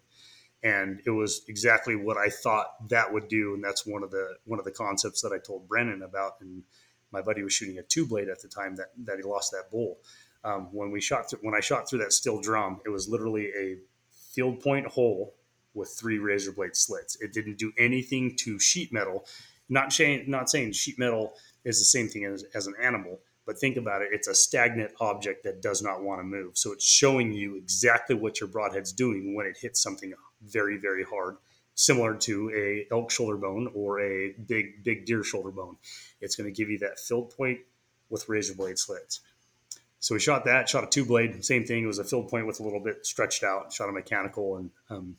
and 0.62 1.00
it 1.04 1.10
was 1.10 1.42
exactly 1.48 1.96
what 1.96 2.16
I 2.16 2.28
thought 2.28 2.88
that 2.88 3.12
would 3.12 3.28
do. 3.28 3.54
And 3.54 3.62
that's 3.62 3.86
one 3.86 4.02
of 4.02 4.10
the 4.10 4.36
one 4.44 4.58
of 4.58 4.64
the 4.64 4.70
concepts 4.70 5.20
that 5.22 5.32
I 5.32 5.38
told 5.38 5.68
Brandon 5.68 6.02
about. 6.02 6.40
And 6.40 6.62
my 7.10 7.22
buddy 7.22 7.42
was 7.42 7.52
shooting 7.52 7.78
a 7.78 7.82
two 7.82 8.06
blade 8.06 8.28
at 8.28 8.40
the 8.40 8.48
time 8.48 8.76
that 8.76 8.88
that 9.04 9.16
he 9.16 9.22
lost 9.22 9.52
that 9.52 9.70
bull. 9.70 9.98
Um, 10.44 10.68
when 10.72 10.90
we 10.90 11.00
shot 11.00 11.32
when 11.42 11.54
I 11.54 11.60
shot 11.60 11.88
through 11.88 12.00
that 12.00 12.12
steel 12.12 12.40
drum, 12.40 12.80
it 12.86 12.90
was 12.90 13.08
literally 13.08 13.48
a 13.48 13.76
field 14.10 14.60
point 14.60 14.86
hole 14.86 15.34
with 15.74 15.88
three 15.88 16.18
razor 16.18 16.52
blade 16.52 16.76
slits. 16.76 17.20
It 17.20 17.32
didn't 17.32 17.58
do 17.58 17.72
anything 17.78 18.36
to 18.36 18.58
sheet 18.58 18.92
metal. 18.92 19.26
Not 19.68 19.92
saying 19.92 20.24
not 20.28 20.48
saying 20.48 20.72
sheet 20.72 20.98
metal 20.98 21.34
is 21.64 21.78
the 21.78 21.84
same 21.84 22.08
thing 22.08 22.24
as, 22.24 22.44
as 22.54 22.66
an 22.66 22.74
animal, 22.80 23.20
but 23.48 23.58
think 23.58 23.78
about 23.78 24.02
it. 24.02 24.10
It's 24.12 24.28
a 24.28 24.34
stagnant 24.34 24.92
object 25.00 25.44
that 25.44 25.62
does 25.62 25.80
not 25.80 26.02
want 26.02 26.20
to 26.20 26.22
move. 26.22 26.58
So 26.58 26.70
it's 26.70 26.84
showing 26.84 27.32
you 27.32 27.56
exactly 27.56 28.14
what 28.14 28.40
your 28.40 28.48
broadhead's 28.50 28.92
doing 28.92 29.34
when 29.34 29.46
it 29.46 29.56
hits 29.58 29.82
something 29.82 30.12
very, 30.42 30.76
very 30.76 31.02
hard, 31.02 31.38
similar 31.74 32.14
to 32.14 32.50
a 32.54 32.86
elk 32.94 33.10
shoulder 33.10 33.38
bone 33.38 33.70
or 33.74 34.00
a 34.00 34.34
big, 34.46 34.84
big 34.84 35.06
deer 35.06 35.24
shoulder 35.24 35.50
bone. 35.50 35.78
It's 36.20 36.36
going 36.36 36.52
to 36.52 36.54
give 36.54 36.68
you 36.68 36.78
that 36.80 36.98
field 36.98 37.34
point 37.34 37.60
with 38.10 38.28
razor 38.28 38.54
blade 38.54 38.78
slits. 38.78 39.20
So 39.98 40.14
we 40.14 40.20
shot 40.20 40.44
that, 40.44 40.68
shot 40.68 40.84
a 40.84 40.86
two 40.86 41.06
blade, 41.06 41.42
same 41.42 41.64
thing. 41.64 41.84
It 41.84 41.86
was 41.86 41.98
a 41.98 42.04
field 42.04 42.28
point 42.28 42.46
with 42.46 42.60
a 42.60 42.62
little 42.62 42.80
bit 42.80 43.06
stretched 43.06 43.44
out, 43.44 43.72
shot 43.72 43.88
a 43.88 43.92
mechanical, 43.92 44.58
and 44.58 44.70
um, 44.90 45.16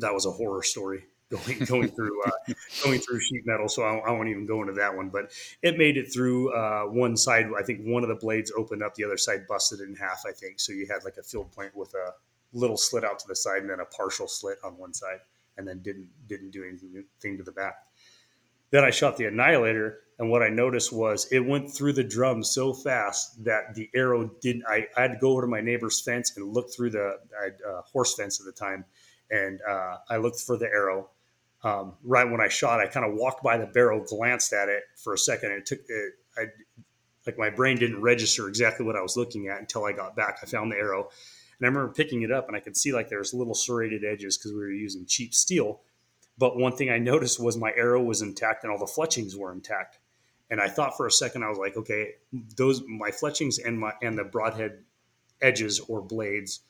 that 0.00 0.12
was 0.12 0.26
a 0.26 0.30
horror 0.30 0.62
story 0.62 1.04
going 1.30 1.58
going 1.64 1.88
through 1.88 2.22
uh, 2.24 2.54
going 2.84 3.00
through 3.00 3.20
sheet 3.20 3.42
metal. 3.46 3.68
So 3.68 3.82
I, 3.82 3.96
I, 3.98 4.10
won't 4.10 4.28
even 4.28 4.46
go 4.46 4.60
into 4.60 4.74
that 4.74 4.94
one. 4.94 5.08
But 5.08 5.32
it 5.62 5.78
made 5.78 5.96
it 5.96 6.12
through 6.12 6.52
uh, 6.52 6.84
one 6.84 7.16
side. 7.16 7.46
I 7.58 7.62
think 7.62 7.80
one 7.84 8.02
of 8.02 8.08
the 8.08 8.14
blades 8.14 8.52
opened 8.56 8.82
up, 8.82 8.94
the 8.94 9.04
other 9.04 9.16
side 9.16 9.46
busted 9.48 9.80
in 9.80 9.94
half. 9.96 10.22
I 10.26 10.32
think 10.32 10.60
so. 10.60 10.72
You 10.72 10.86
had 10.86 11.04
like 11.04 11.16
a 11.16 11.22
field 11.22 11.52
point 11.52 11.74
with 11.74 11.94
a 11.94 12.12
little 12.52 12.76
slit 12.76 13.04
out 13.04 13.18
to 13.18 13.28
the 13.28 13.36
side 13.36 13.62
and 13.62 13.70
then 13.70 13.80
a 13.80 13.84
partial 13.84 14.28
slit 14.28 14.58
on 14.64 14.76
one 14.76 14.94
side, 14.94 15.18
and 15.56 15.66
then 15.66 15.80
didn't 15.80 16.08
didn't 16.26 16.50
do 16.50 16.64
anything 16.64 17.36
to 17.36 17.42
the 17.42 17.52
back. 17.52 17.76
Then 18.70 18.84
I 18.84 18.90
shot 18.90 19.16
the 19.16 19.26
annihilator, 19.26 20.00
and 20.18 20.30
what 20.30 20.42
I 20.42 20.48
noticed 20.48 20.92
was 20.92 21.30
it 21.30 21.40
went 21.40 21.72
through 21.72 21.92
the 21.92 22.04
drum 22.04 22.42
so 22.42 22.72
fast 22.72 23.44
that 23.44 23.74
the 23.74 23.88
arrow 23.94 24.30
didn't. 24.40 24.64
I, 24.68 24.86
I 24.96 25.02
had 25.02 25.12
to 25.12 25.18
go 25.18 25.30
over 25.32 25.42
to 25.42 25.46
my 25.46 25.60
neighbor's 25.60 26.00
fence 26.00 26.36
and 26.36 26.52
look 26.52 26.72
through 26.74 26.90
the 26.90 27.18
I 27.40 27.44
had, 27.44 27.58
uh, 27.68 27.82
horse 27.82 28.14
fence 28.14 28.40
at 28.40 28.46
the 28.46 28.52
time, 28.52 28.84
and 29.30 29.60
uh, 29.68 29.98
I 30.08 30.16
looked 30.16 30.40
for 30.40 30.56
the 30.56 30.66
arrow 30.66 31.10
um, 31.64 31.94
right 32.04 32.30
when 32.30 32.42
I 32.42 32.48
shot, 32.48 32.80
I 32.80 32.86
kind 32.86 33.06
of 33.06 33.14
walked 33.14 33.42
by 33.42 33.56
the 33.56 33.66
barrel, 33.66 34.04
glanced 34.06 34.52
at 34.52 34.68
it 34.68 34.84
for 34.96 35.14
a 35.14 35.18
second, 35.18 35.50
and 35.50 35.60
it 35.60 35.66
took 35.66 35.80
it. 35.88 36.12
I 36.36 36.46
like 37.26 37.38
my 37.38 37.48
brain 37.48 37.78
didn't 37.78 38.02
register 38.02 38.48
exactly 38.48 38.84
what 38.84 38.96
I 38.96 39.00
was 39.00 39.16
looking 39.16 39.48
at 39.48 39.58
until 39.58 39.86
I 39.86 39.92
got 39.92 40.14
back. 40.14 40.38
I 40.42 40.46
found 40.46 40.70
the 40.70 40.76
arrow, 40.76 41.08
and 41.58 41.66
I 41.66 41.68
remember 41.68 41.92
picking 41.94 42.20
it 42.20 42.30
up, 42.30 42.48
and 42.48 42.56
I 42.56 42.60
could 42.60 42.76
see 42.76 42.92
like 42.92 43.08
there's 43.08 43.32
little 43.32 43.54
serrated 43.54 44.04
edges 44.04 44.36
because 44.36 44.52
we 44.52 44.58
were 44.58 44.70
using 44.70 45.06
cheap 45.06 45.34
steel. 45.34 45.80
But 46.36 46.58
one 46.58 46.76
thing 46.76 46.90
I 46.90 46.98
noticed 46.98 47.40
was 47.40 47.56
my 47.56 47.72
arrow 47.76 48.02
was 48.02 48.20
intact 48.20 48.64
and 48.64 48.72
all 48.72 48.78
the 48.78 48.86
fletchings 48.86 49.36
were 49.36 49.52
intact. 49.52 49.98
And 50.50 50.60
I 50.60 50.68
thought 50.68 50.96
for 50.96 51.06
a 51.06 51.10
second, 51.10 51.44
I 51.44 51.48
was 51.48 51.58
like, 51.58 51.76
okay, 51.76 52.14
those 52.56 52.82
my 52.86 53.10
fletchings 53.10 53.58
and 53.58 53.78
my 53.78 53.92
and 54.02 54.18
the 54.18 54.24
broadhead 54.24 54.82
edges 55.40 55.80
or 55.80 56.02
blades 56.02 56.60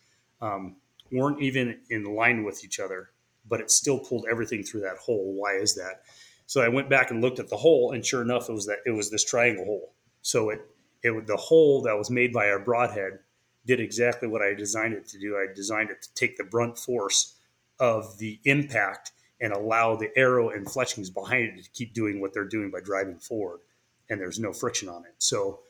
um, 0.40 0.76
weren't 1.10 1.40
even 1.40 1.80
in 1.90 2.04
line 2.04 2.44
with 2.44 2.62
each 2.62 2.78
other 2.78 3.10
but 3.48 3.60
it 3.60 3.70
still 3.70 3.98
pulled 3.98 4.26
everything 4.30 4.62
through 4.62 4.80
that 4.82 4.96
hole. 4.96 5.34
Why 5.34 5.54
is 5.54 5.74
that? 5.74 6.02
So 6.46 6.60
I 6.60 6.68
went 6.68 6.90
back 6.90 7.10
and 7.10 7.22
looked 7.22 7.38
at 7.38 7.48
the 7.48 7.56
hole, 7.56 7.92
and 7.92 8.04
sure 8.04 8.22
enough, 8.22 8.48
it 8.48 8.52
was 8.52 8.66
that 8.66 8.78
it 8.86 8.90
was 8.90 9.10
this 9.10 9.24
triangle 9.24 9.64
hole. 9.64 9.94
So 10.22 10.50
it 10.50 10.60
it 11.02 11.26
the 11.26 11.36
hole 11.36 11.82
that 11.82 11.96
was 11.96 12.10
made 12.10 12.32
by 12.32 12.48
our 12.48 12.58
broadhead 12.58 13.20
did 13.66 13.80
exactly 13.80 14.28
what 14.28 14.42
I 14.42 14.54
designed 14.54 14.94
it 14.94 15.06
to 15.08 15.18
do. 15.18 15.36
I 15.36 15.52
designed 15.54 15.90
it 15.90 16.02
to 16.02 16.14
take 16.14 16.36
the 16.36 16.44
brunt 16.44 16.78
force 16.78 17.36
of 17.80 18.18
the 18.18 18.40
impact 18.44 19.12
and 19.40 19.52
allow 19.52 19.96
the 19.96 20.10
arrow 20.16 20.50
and 20.50 20.70
fletchings 20.70 21.10
behind 21.10 21.58
it 21.58 21.64
to 21.64 21.70
keep 21.70 21.92
doing 21.92 22.20
what 22.20 22.32
they're 22.32 22.44
doing 22.44 22.70
by 22.70 22.80
driving 22.80 23.18
forward, 23.18 23.60
and 24.08 24.20
there's 24.20 24.38
no 24.38 24.52
friction 24.52 24.88
on 24.88 25.04
it. 25.04 25.14
So 25.18 25.60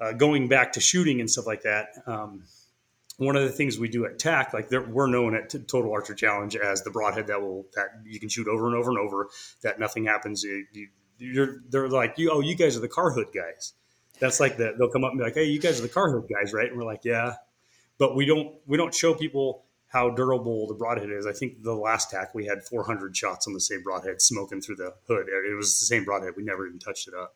uh, 0.00 0.12
going 0.12 0.48
back 0.48 0.72
to 0.72 0.80
shooting 0.80 1.20
and 1.20 1.30
stuff 1.30 1.46
like 1.46 1.62
that. 1.62 1.88
Um, 2.06 2.44
one 3.20 3.36
of 3.36 3.42
the 3.42 3.50
things 3.50 3.78
we 3.78 3.88
do 3.88 4.06
at 4.06 4.18
TAC, 4.18 4.54
like 4.54 4.70
we're 4.70 5.06
known 5.06 5.34
at 5.34 5.50
Total 5.50 5.92
Archery 5.92 6.16
Challenge 6.16 6.56
as 6.56 6.82
the 6.82 6.90
broadhead 6.90 7.26
that 7.26 7.40
will 7.40 7.66
that 7.74 7.88
you 8.06 8.18
can 8.18 8.30
shoot 8.30 8.48
over 8.48 8.66
and 8.66 8.74
over 8.74 8.88
and 8.88 8.98
over. 8.98 9.28
That 9.62 9.78
nothing 9.78 10.06
happens. 10.06 10.42
You, 10.42 10.64
you, 11.18 11.60
they're 11.68 11.90
like, 11.90 12.14
you, 12.16 12.30
oh, 12.30 12.40
you 12.40 12.54
guys 12.54 12.78
are 12.78 12.80
the 12.80 12.88
car 12.88 13.10
hood 13.10 13.26
guys. 13.34 13.74
That's 14.20 14.40
like 14.40 14.56
the, 14.56 14.74
they'll 14.78 14.88
come 14.88 15.04
up 15.04 15.10
and 15.10 15.18
be 15.18 15.24
like, 15.24 15.34
hey, 15.34 15.44
you 15.44 15.60
guys 15.60 15.78
are 15.78 15.82
the 15.82 15.90
car 15.90 16.10
hood 16.10 16.30
guys, 16.34 16.54
right? 16.54 16.68
And 16.68 16.78
we're 16.78 16.86
like, 16.86 17.04
yeah, 17.04 17.34
but 17.98 18.16
we 18.16 18.24
don't 18.24 18.54
we 18.66 18.78
don't 18.78 18.94
show 18.94 19.12
people 19.12 19.64
how 19.88 20.08
durable 20.08 20.66
the 20.66 20.74
broadhead 20.74 21.10
is. 21.10 21.26
I 21.26 21.32
think 21.32 21.62
the 21.62 21.74
last 21.74 22.10
TAC 22.10 22.34
we 22.34 22.46
had 22.46 22.62
400 22.64 23.14
shots 23.14 23.46
on 23.46 23.52
the 23.52 23.60
same 23.60 23.82
broadhead 23.82 24.22
smoking 24.22 24.62
through 24.62 24.76
the 24.76 24.94
hood. 25.06 25.26
It 25.28 25.54
was 25.54 25.78
the 25.78 25.84
same 25.84 26.06
broadhead. 26.06 26.32
We 26.38 26.42
never 26.42 26.66
even 26.66 26.78
touched 26.78 27.06
it 27.06 27.12
up. 27.14 27.34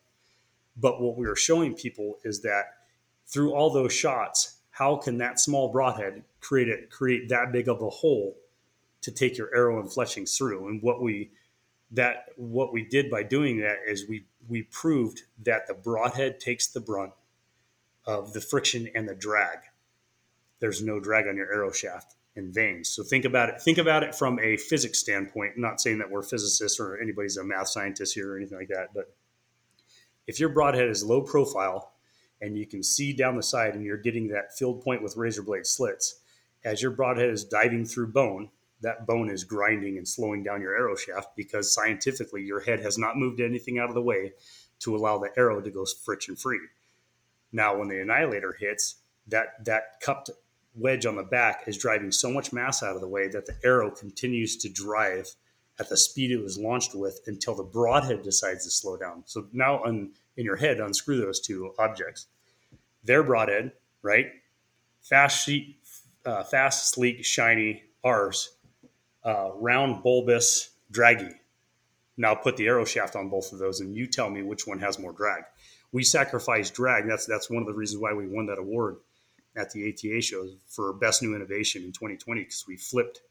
But 0.75 0.99
what 0.99 1.15
we 1.15 1.27
were 1.27 1.35
showing 1.35 1.75
people 1.75 2.17
is 2.23 2.41
that 2.41 2.65
through 3.27 3.53
all 3.53 3.69
those 3.69 3.93
shots, 3.93 4.54
how 4.75 4.97
can 4.97 5.19
that 5.19 5.39
small 5.39 5.71
broadhead 5.71 6.21
create 6.41 6.67
it 6.67 6.89
create 6.89 7.29
that 7.29 7.53
big 7.53 7.69
of 7.69 7.81
a 7.81 7.89
hole 7.89 8.35
to 9.01 9.09
take 9.09 9.37
your 9.37 9.55
arrow 9.55 9.79
and 9.79 9.91
fletchings 9.91 10.37
through? 10.37 10.67
And 10.67 10.81
what 10.81 11.01
we 11.01 11.31
that 11.91 12.25
what 12.35 12.73
we 12.73 12.83
did 12.83 13.09
by 13.09 13.23
doing 13.23 13.61
that 13.61 13.77
is 13.87 14.05
we 14.09 14.25
we 14.49 14.63
proved 14.63 15.21
that 15.43 15.67
the 15.67 15.73
broadhead 15.73 16.41
takes 16.41 16.67
the 16.67 16.81
brunt 16.81 17.13
of 18.05 18.33
the 18.33 18.41
friction 18.41 18.89
and 18.93 19.07
the 19.07 19.15
drag. 19.15 19.59
There's 20.59 20.83
no 20.83 20.99
drag 20.99 21.27
on 21.27 21.37
your 21.37 21.51
arrow 21.53 21.71
shaft 21.71 22.15
and 22.35 22.53
vanes 22.53 22.89
so 22.89 23.01
think 23.01 23.23
about 23.23 23.47
it 23.47 23.61
think 23.61 23.77
about 23.77 24.03
it 24.03 24.13
from 24.13 24.37
a 24.39 24.57
physics 24.57 24.99
standpoint. 24.99 25.53
I'm 25.55 25.61
not 25.61 25.79
saying 25.79 25.99
that 25.99 26.11
we're 26.11 26.21
physicists 26.21 26.81
or 26.81 26.99
anybody's 26.99 27.37
a 27.37 27.45
math 27.45 27.69
scientist 27.69 28.13
here 28.13 28.33
or 28.33 28.35
anything 28.35 28.57
like 28.57 28.67
that 28.67 28.89
but 28.93 29.15
if 30.27 30.37
your 30.37 30.49
broadhead 30.49 30.89
is 30.89 31.01
low 31.01 31.21
profile 31.21 31.94
and 32.41 32.57
you 32.57 32.65
can 32.65 32.83
see 32.83 33.13
down 33.13 33.35
the 33.35 33.43
side 33.43 33.75
and 33.75 33.83
you're 33.83 33.97
getting 33.97 34.27
that 34.27 34.57
field 34.57 34.83
point 34.83 35.01
with 35.01 35.17
razor 35.17 35.41
blade 35.41 35.65
slits. 35.65 36.19
As 36.63 36.81
your 36.81 36.91
broadhead 36.91 37.29
is 37.29 37.45
diving 37.45 37.85
through 37.85 38.11
bone, 38.11 38.49
that 38.81 39.07
bone 39.07 39.29
is 39.29 39.43
grinding 39.43 39.97
and 39.97 40.07
slowing 40.07 40.43
down 40.43 40.61
your 40.61 40.75
arrow 40.75 40.95
shaft 40.95 41.35
because 41.35 41.73
scientifically 41.73 42.43
your 42.43 42.59
head 42.59 42.79
has 42.81 42.97
not 42.97 43.17
moved 43.17 43.39
anything 43.39 43.79
out 43.79 43.89
of 43.89 43.95
the 43.95 44.01
way 44.01 44.33
to 44.79 44.95
allow 44.95 45.17
the 45.17 45.31
arrow 45.37 45.61
to 45.61 45.71
go 45.71 45.85
friction 46.03 46.35
free. 46.35 46.59
Now, 47.51 47.77
when 47.77 47.87
the 47.87 48.01
annihilator 48.01 48.53
hits, 48.59 48.95
that 49.27 49.63
that 49.65 49.99
cupped 50.01 50.29
wedge 50.75 51.05
on 51.05 51.15
the 51.15 51.23
back 51.23 51.63
is 51.67 51.77
driving 51.77 52.11
so 52.11 52.29
much 52.29 52.51
mass 52.51 52.83
out 52.83 52.95
of 52.95 53.01
the 53.01 53.07
way 53.07 53.27
that 53.29 53.45
the 53.45 53.55
arrow 53.63 53.89
continues 53.89 54.57
to 54.57 54.69
drive 54.69 55.33
at 55.79 55.89
the 55.89 55.97
speed 55.97 56.31
it 56.31 56.41
was 56.41 56.57
launched 56.57 56.95
with 56.95 57.19
until 57.27 57.55
the 57.55 57.63
broadhead 57.63 58.23
decides 58.23 58.63
to 58.63 58.71
slow 58.71 58.97
down. 58.97 59.23
So 59.25 59.47
now 59.51 59.83
in 59.83 60.13
your 60.37 60.55
head, 60.55 60.79
unscrew 60.79 61.19
those 61.21 61.39
two 61.39 61.73
objects. 61.77 62.27
They're 63.03 63.23
broadhead, 63.23 63.73
right? 64.01 64.27
Fast, 65.01 65.45
sheet, 65.45 65.77
uh, 66.25 66.43
fast, 66.43 66.89
sleek, 66.91 67.23
shiny. 67.25 67.83
Ours, 68.03 68.51
uh, 69.23 69.49
round, 69.55 70.03
bulbous, 70.03 70.69
draggy. 70.91 71.31
Now 72.17 72.35
put 72.35 72.55
the 72.55 72.67
arrow 72.67 72.85
shaft 72.85 73.15
on 73.15 73.29
both 73.29 73.51
of 73.51 73.57
those, 73.57 73.81
and 73.81 73.95
you 73.95 74.05
tell 74.05 74.29
me 74.29 74.43
which 74.43 74.67
one 74.67 74.79
has 74.79 74.99
more 74.99 75.11
drag. 75.11 75.43
We 75.91 76.03
sacrifice 76.03 76.69
drag. 76.69 77.07
That's 77.07 77.25
that's 77.25 77.49
one 77.49 77.63
of 77.63 77.67
the 77.67 77.73
reasons 77.73 78.01
why 78.01 78.13
we 78.13 78.27
won 78.27 78.45
that 78.45 78.59
award. 78.59 78.97
at 79.55 79.71
the 79.71 79.89
ATA 79.89 80.21
show 80.21 80.47
for 80.67 80.93
best 80.93 81.23
new 81.23 81.35
innovation 81.35 81.83
in 81.83 81.91
2020 81.91 82.41
because 82.41 82.65
we 82.67 82.77
flipped 82.77 83.21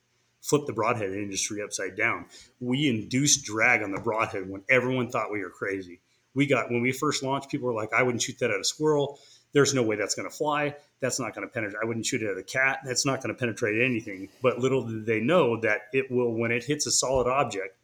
flipped 0.44 0.66
the 0.66 0.72
broadhead 0.72 1.10
industry 1.10 1.62
upside 1.62 1.96
down. 1.96 2.26
We 2.60 2.88
induced 2.88 3.44
drag 3.44 3.82
on 3.82 3.92
the 3.92 4.00
broadhead 4.00 4.48
when 4.48 4.62
everyone 4.68 5.08
thought 5.08 5.32
we 5.32 5.42
were 5.42 5.50
crazy. 5.50 6.00
We 6.34 6.46
got 6.46 6.70
when 6.70 6.82
we 6.82 6.92
first 6.92 7.22
launched, 7.22 7.50
people 7.50 7.66
were 7.66 7.74
like, 7.74 7.92
"I 7.94 8.02
wouldn't 8.02 8.22
shoot 8.22 8.38
that 8.40 8.50
at 8.50 8.60
a 8.60 8.64
squirrel. 8.64 9.18
There's 9.52 9.72
no 9.72 9.82
way 9.82 9.96
that's 9.96 10.14
going 10.14 10.28
to 10.28 10.36
fly. 10.36 10.76
That's 11.00 11.18
not 11.18 11.34
going 11.34 11.46
to 11.46 11.52
penetrate. 11.52 11.80
I 11.82 11.86
wouldn't 11.86 12.04
shoot 12.04 12.22
it 12.22 12.30
at 12.30 12.36
a 12.36 12.42
cat. 12.42 12.80
That's 12.84 13.06
not 13.06 13.22
going 13.22 13.34
to 13.34 13.38
penetrate 13.38 13.80
anything." 13.80 14.28
But 14.42 14.58
little 14.58 14.86
did 14.86 15.06
they 15.06 15.20
know 15.20 15.58
that 15.60 15.82
it 15.92 16.10
will 16.10 16.34
when 16.34 16.50
it 16.52 16.64
hits 16.64 16.86
a 16.86 16.92
solid 16.92 17.26
object 17.26 17.78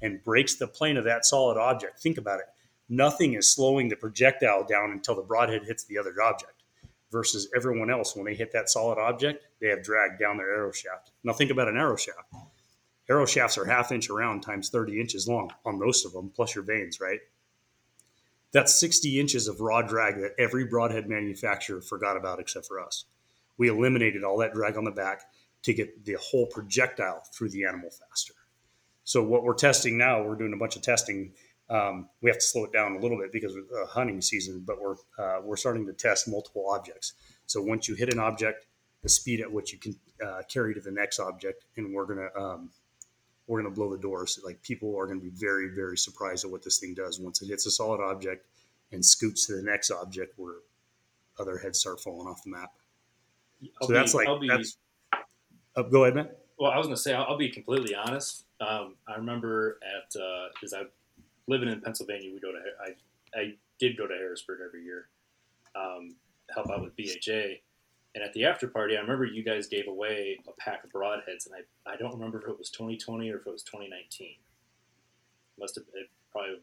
and 0.00 0.22
breaks 0.22 0.54
the 0.54 0.68
plane 0.68 0.96
of 0.96 1.04
that 1.04 1.24
solid 1.24 1.58
object. 1.58 1.98
Think 1.98 2.18
about 2.18 2.38
it. 2.40 2.46
Nothing 2.88 3.34
is 3.34 3.50
slowing 3.50 3.88
the 3.88 3.96
projectile 3.96 4.64
down 4.64 4.92
until 4.92 5.16
the 5.16 5.22
broadhead 5.22 5.64
hits 5.64 5.84
the 5.84 5.98
other 5.98 6.14
object 6.22 6.53
versus 7.14 7.48
everyone 7.54 7.90
else 7.90 8.16
when 8.16 8.26
they 8.26 8.34
hit 8.34 8.50
that 8.52 8.68
solid 8.68 8.98
object 8.98 9.46
they 9.60 9.68
have 9.68 9.84
drag 9.84 10.18
down 10.18 10.36
their 10.36 10.52
arrow 10.52 10.72
shaft. 10.72 11.12
Now 11.22 11.32
think 11.32 11.52
about 11.52 11.68
an 11.68 11.76
arrow 11.76 11.94
shaft. 11.94 12.34
Arrow 13.08 13.24
shafts 13.24 13.56
are 13.56 13.64
half 13.64 13.92
inch 13.92 14.10
around 14.10 14.40
times 14.40 14.68
30 14.68 15.00
inches 15.00 15.28
long 15.28 15.52
on 15.64 15.78
most 15.78 16.04
of 16.04 16.12
them 16.12 16.32
plus 16.34 16.56
your 16.56 16.64
vanes 16.64 17.00
right? 17.00 17.20
That's 18.50 18.74
60 18.74 19.20
inches 19.20 19.46
of 19.46 19.60
raw 19.60 19.80
drag 19.80 20.16
that 20.16 20.34
every 20.40 20.64
broadhead 20.64 21.08
manufacturer 21.08 21.80
forgot 21.80 22.16
about 22.16 22.40
except 22.40 22.66
for 22.66 22.80
us. 22.80 23.04
We 23.58 23.68
eliminated 23.68 24.24
all 24.24 24.38
that 24.38 24.52
drag 24.52 24.76
on 24.76 24.84
the 24.84 24.90
back 24.90 25.22
to 25.62 25.72
get 25.72 26.04
the 26.04 26.16
whole 26.20 26.46
projectile 26.46 27.22
through 27.32 27.50
the 27.50 27.64
animal 27.64 27.90
faster. 27.90 28.34
So 29.04 29.22
what 29.22 29.44
we're 29.44 29.54
testing 29.54 29.96
now 29.96 30.24
we're 30.24 30.34
doing 30.34 30.52
a 30.52 30.58
bunch 30.58 30.74
of 30.74 30.82
testing 30.82 31.32
um, 31.70 32.08
we 32.20 32.30
have 32.30 32.38
to 32.38 32.44
slow 32.44 32.64
it 32.64 32.72
down 32.72 32.96
a 32.96 32.98
little 32.98 33.18
bit 33.18 33.32
because 33.32 33.54
of 33.54 33.68
the 33.68 33.86
hunting 33.88 34.20
season, 34.20 34.62
but 34.66 34.76
we're 34.80 34.96
uh, 35.18 35.40
we're 35.42 35.56
starting 35.56 35.86
to 35.86 35.92
test 35.92 36.28
multiple 36.28 36.68
objects. 36.68 37.14
So 37.46 37.62
once 37.62 37.88
you 37.88 37.94
hit 37.94 38.12
an 38.12 38.18
object, 38.18 38.66
the 39.02 39.08
speed 39.08 39.40
at 39.40 39.50
which 39.50 39.72
you 39.72 39.78
can 39.78 39.96
uh, 40.24 40.42
carry 40.48 40.74
to 40.74 40.80
the 40.80 40.90
next 40.90 41.18
object, 41.18 41.64
and 41.76 41.94
we're 41.94 42.06
gonna 42.06 42.28
um, 42.38 42.70
we're 43.46 43.62
gonna 43.62 43.74
blow 43.74 43.90
the 43.90 44.00
doors. 44.00 44.38
Like 44.44 44.62
people 44.62 44.98
are 44.98 45.06
gonna 45.06 45.20
be 45.20 45.32
very 45.34 45.68
very 45.74 45.96
surprised 45.96 46.44
at 46.44 46.50
what 46.50 46.62
this 46.62 46.78
thing 46.78 46.94
does 46.94 47.18
once 47.18 47.40
it 47.40 47.48
hits 47.48 47.66
a 47.66 47.70
solid 47.70 48.00
object 48.00 48.46
and 48.92 49.04
scoots 49.04 49.46
to 49.46 49.56
the 49.56 49.62
next 49.62 49.90
object 49.90 50.34
where 50.36 50.56
other 51.38 51.58
heads 51.58 51.80
start 51.80 52.00
falling 52.00 52.28
off 52.28 52.42
the 52.44 52.50
map. 52.50 52.72
I'll 53.80 53.88
so 53.88 53.94
be, 53.94 53.98
that's 53.98 54.14
like 54.14 54.40
be, 54.40 54.48
that's. 54.48 54.76
Uh, 55.76 55.82
go 55.82 56.04
ahead, 56.04 56.14
man. 56.14 56.28
Well, 56.58 56.70
I 56.70 56.76
was 56.76 56.86
gonna 56.86 56.96
say 56.98 57.14
I'll, 57.14 57.24
I'll 57.24 57.38
be 57.38 57.48
completely 57.48 57.94
honest. 57.94 58.44
Um, 58.60 58.96
I 59.08 59.16
remember 59.16 59.78
at 59.82 60.12
because 60.54 60.74
uh, 60.74 60.80
I 60.80 60.82
living 61.48 61.68
in 61.68 61.80
Pennsylvania, 61.80 62.30
we 62.32 62.40
go 62.40 62.52
to 62.52 62.58
I 62.80 63.38
I 63.38 63.54
did 63.78 63.96
go 63.96 64.06
to 64.06 64.14
Harrisburg 64.14 64.60
every 64.64 64.84
year, 64.84 65.08
um, 65.74 66.14
help 66.52 66.70
out 66.70 66.82
with 66.82 66.96
BHA. 66.96 67.60
And 68.14 68.22
at 68.22 68.32
the 68.32 68.44
after 68.44 68.68
party, 68.68 68.96
I 68.96 69.00
remember 69.00 69.24
you 69.24 69.42
guys 69.42 69.66
gave 69.66 69.88
away 69.88 70.38
a 70.46 70.52
pack 70.52 70.84
of 70.84 70.90
broadheads, 70.92 71.46
and 71.46 71.54
I, 71.54 71.92
I 71.92 71.96
don't 71.96 72.12
remember 72.12 72.40
if 72.40 72.48
it 72.48 72.56
was 72.56 72.70
2020 72.70 73.28
or 73.30 73.38
if 73.38 73.46
it 73.46 73.50
was 73.50 73.64
2019. 73.64 74.36
Must 75.58 75.74
have 75.74 75.84
it 75.94 76.08
probably 76.30 76.60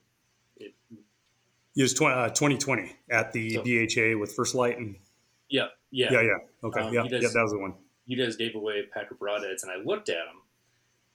it. 0.58 0.74
It 1.76 1.82
was 1.82 1.94
20, 1.94 2.16
uh, 2.16 2.30
2020 2.30 2.96
at 3.10 3.32
the 3.34 3.56
so, 3.56 3.64
BHA 3.64 4.20
with 4.20 4.34
First 4.34 4.56
Lite 4.56 4.78
and. 4.78 4.96
Yeah, 5.50 5.68
yeah, 5.90 6.08
yeah, 6.12 6.22
yeah. 6.22 6.38
Okay, 6.68 6.80
um, 6.80 6.94
yeah, 6.94 7.02
guys, 7.02 7.24
yeah, 7.24 7.30
that 7.34 7.42
was 7.42 7.52
the 7.52 7.60
one. 7.60 7.74
You 8.06 8.18
guys 8.18 8.38
gave 8.38 8.56
away 8.56 8.80
a 8.80 8.94
pack 8.94 9.12
of 9.12 9.20
broadheads, 9.20 9.64
and 9.64 9.72
I 9.72 9.84
looked 9.84 10.08
at 10.08 10.16
them, 10.16 10.42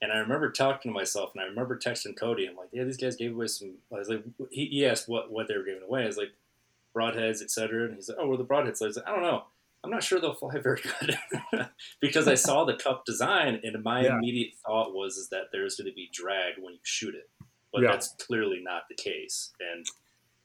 and 0.01 0.11
I 0.11 0.17
remember 0.17 0.51
talking 0.51 0.91
to 0.91 0.95
myself, 0.95 1.31
and 1.33 1.41
I 1.41 1.45
remember 1.45 1.77
texting 1.77 2.15
Cody. 2.15 2.47
I'm 2.47 2.55
like, 2.55 2.69
"Yeah, 2.71 2.83
these 2.83 2.97
guys 2.97 3.15
gave 3.15 3.33
away 3.33 3.47
some." 3.47 3.75
I 3.91 3.97
was 3.97 4.09
like, 4.09 4.23
he, 4.51 4.65
he 4.67 4.85
asked 4.85 5.09
what 5.09 5.31
what 5.31 5.47
they 5.47 5.57
were 5.57 5.63
giving 5.63 5.83
away. 5.83 6.03
I 6.03 6.07
was 6.07 6.17
like, 6.17 6.33
broadheads, 6.95 7.41
etc. 7.41 7.85
And 7.85 7.95
he's 7.95 8.09
like, 8.09 8.17
"Oh, 8.19 8.27
we're 8.27 8.37
the 8.37 8.45
broadheads." 8.45 8.77
So 8.77 8.85
I 8.85 8.87
was 8.87 8.97
like, 8.97 9.07
"I 9.07 9.11
don't 9.11 9.23
know. 9.23 9.43
I'm 9.83 9.89
not 9.89 10.03
sure 10.03 10.19
they'll 10.19 10.35
fly 10.35 10.59
very 10.59 10.81
good," 10.99 11.17
because 11.99 12.27
I 12.27 12.35
saw 12.35 12.63
the 12.65 12.75
cup 12.75 13.05
design, 13.05 13.59
and 13.63 13.83
my 13.83 14.03
yeah. 14.03 14.17
immediate 14.17 14.53
thought 14.65 14.93
was 14.93 15.17
is 15.17 15.29
that 15.29 15.45
there's 15.51 15.75
going 15.75 15.89
to 15.89 15.95
be 15.95 16.09
drag 16.11 16.55
when 16.59 16.73
you 16.73 16.79
shoot 16.83 17.15
it, 17.15 17.29
but 17.73 17.81
yeah. 17.81 17.91
that's 17.91 18.13
clearly 18.19 18.61
not 18.61 18.83
the 18.89 18.95
case. 18.95 19.51
And 19.59 19.85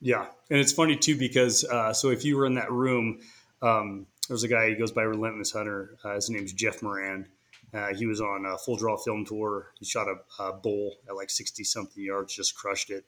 yeah, 0.01 0.27
and 0.51 0.59
it's 0.59 0.73
funny 0.73 0.97
too 0.97 1.17
because 1.17 1.65
uh, 1.65 1.93
so 1.93 2.09
if 2.09 2.25
you 2.25 2.39
were 2.39 2.47
in 2.47 2.55
that 2.55 2.73
room, 2.73 3.21
um, 3.61 4.07
there's 4.29 4.45
a 4.45 4.49
guy 4.49 4.71
he 4.71 4.77
goes 4.77 4.93
by 4.93 5.03
Relentless 5.03 5.53
Hunter. 5.53 5.97
Uh, 6.03 6.15
his 6.15 6.31
name's 6.31 6.55
Jeff 6.55 6.83
Moran 6.83 7.29
uh, 7.75 7.95
he 7.95 8.07
was 8.07 8.21
on 8.21 8.45
a 8.47 8.59
full 8.59 8.77
draw 8.77 8.97
film 8.97 9.25
tour. 9.25 9.73
He 9.79 9.87
shot 9.87 10.07
a, 10.09 10.43
a 10.43 10.53
bull 10.53 10.97
at 11.09 11.17
like 11.17 11.31
60 11.31 11.65
something 11.65 12.03
yards, 12.03 12.35
just 12.35 12.55
crushed 12.55 12.91
it. 12.91 13.05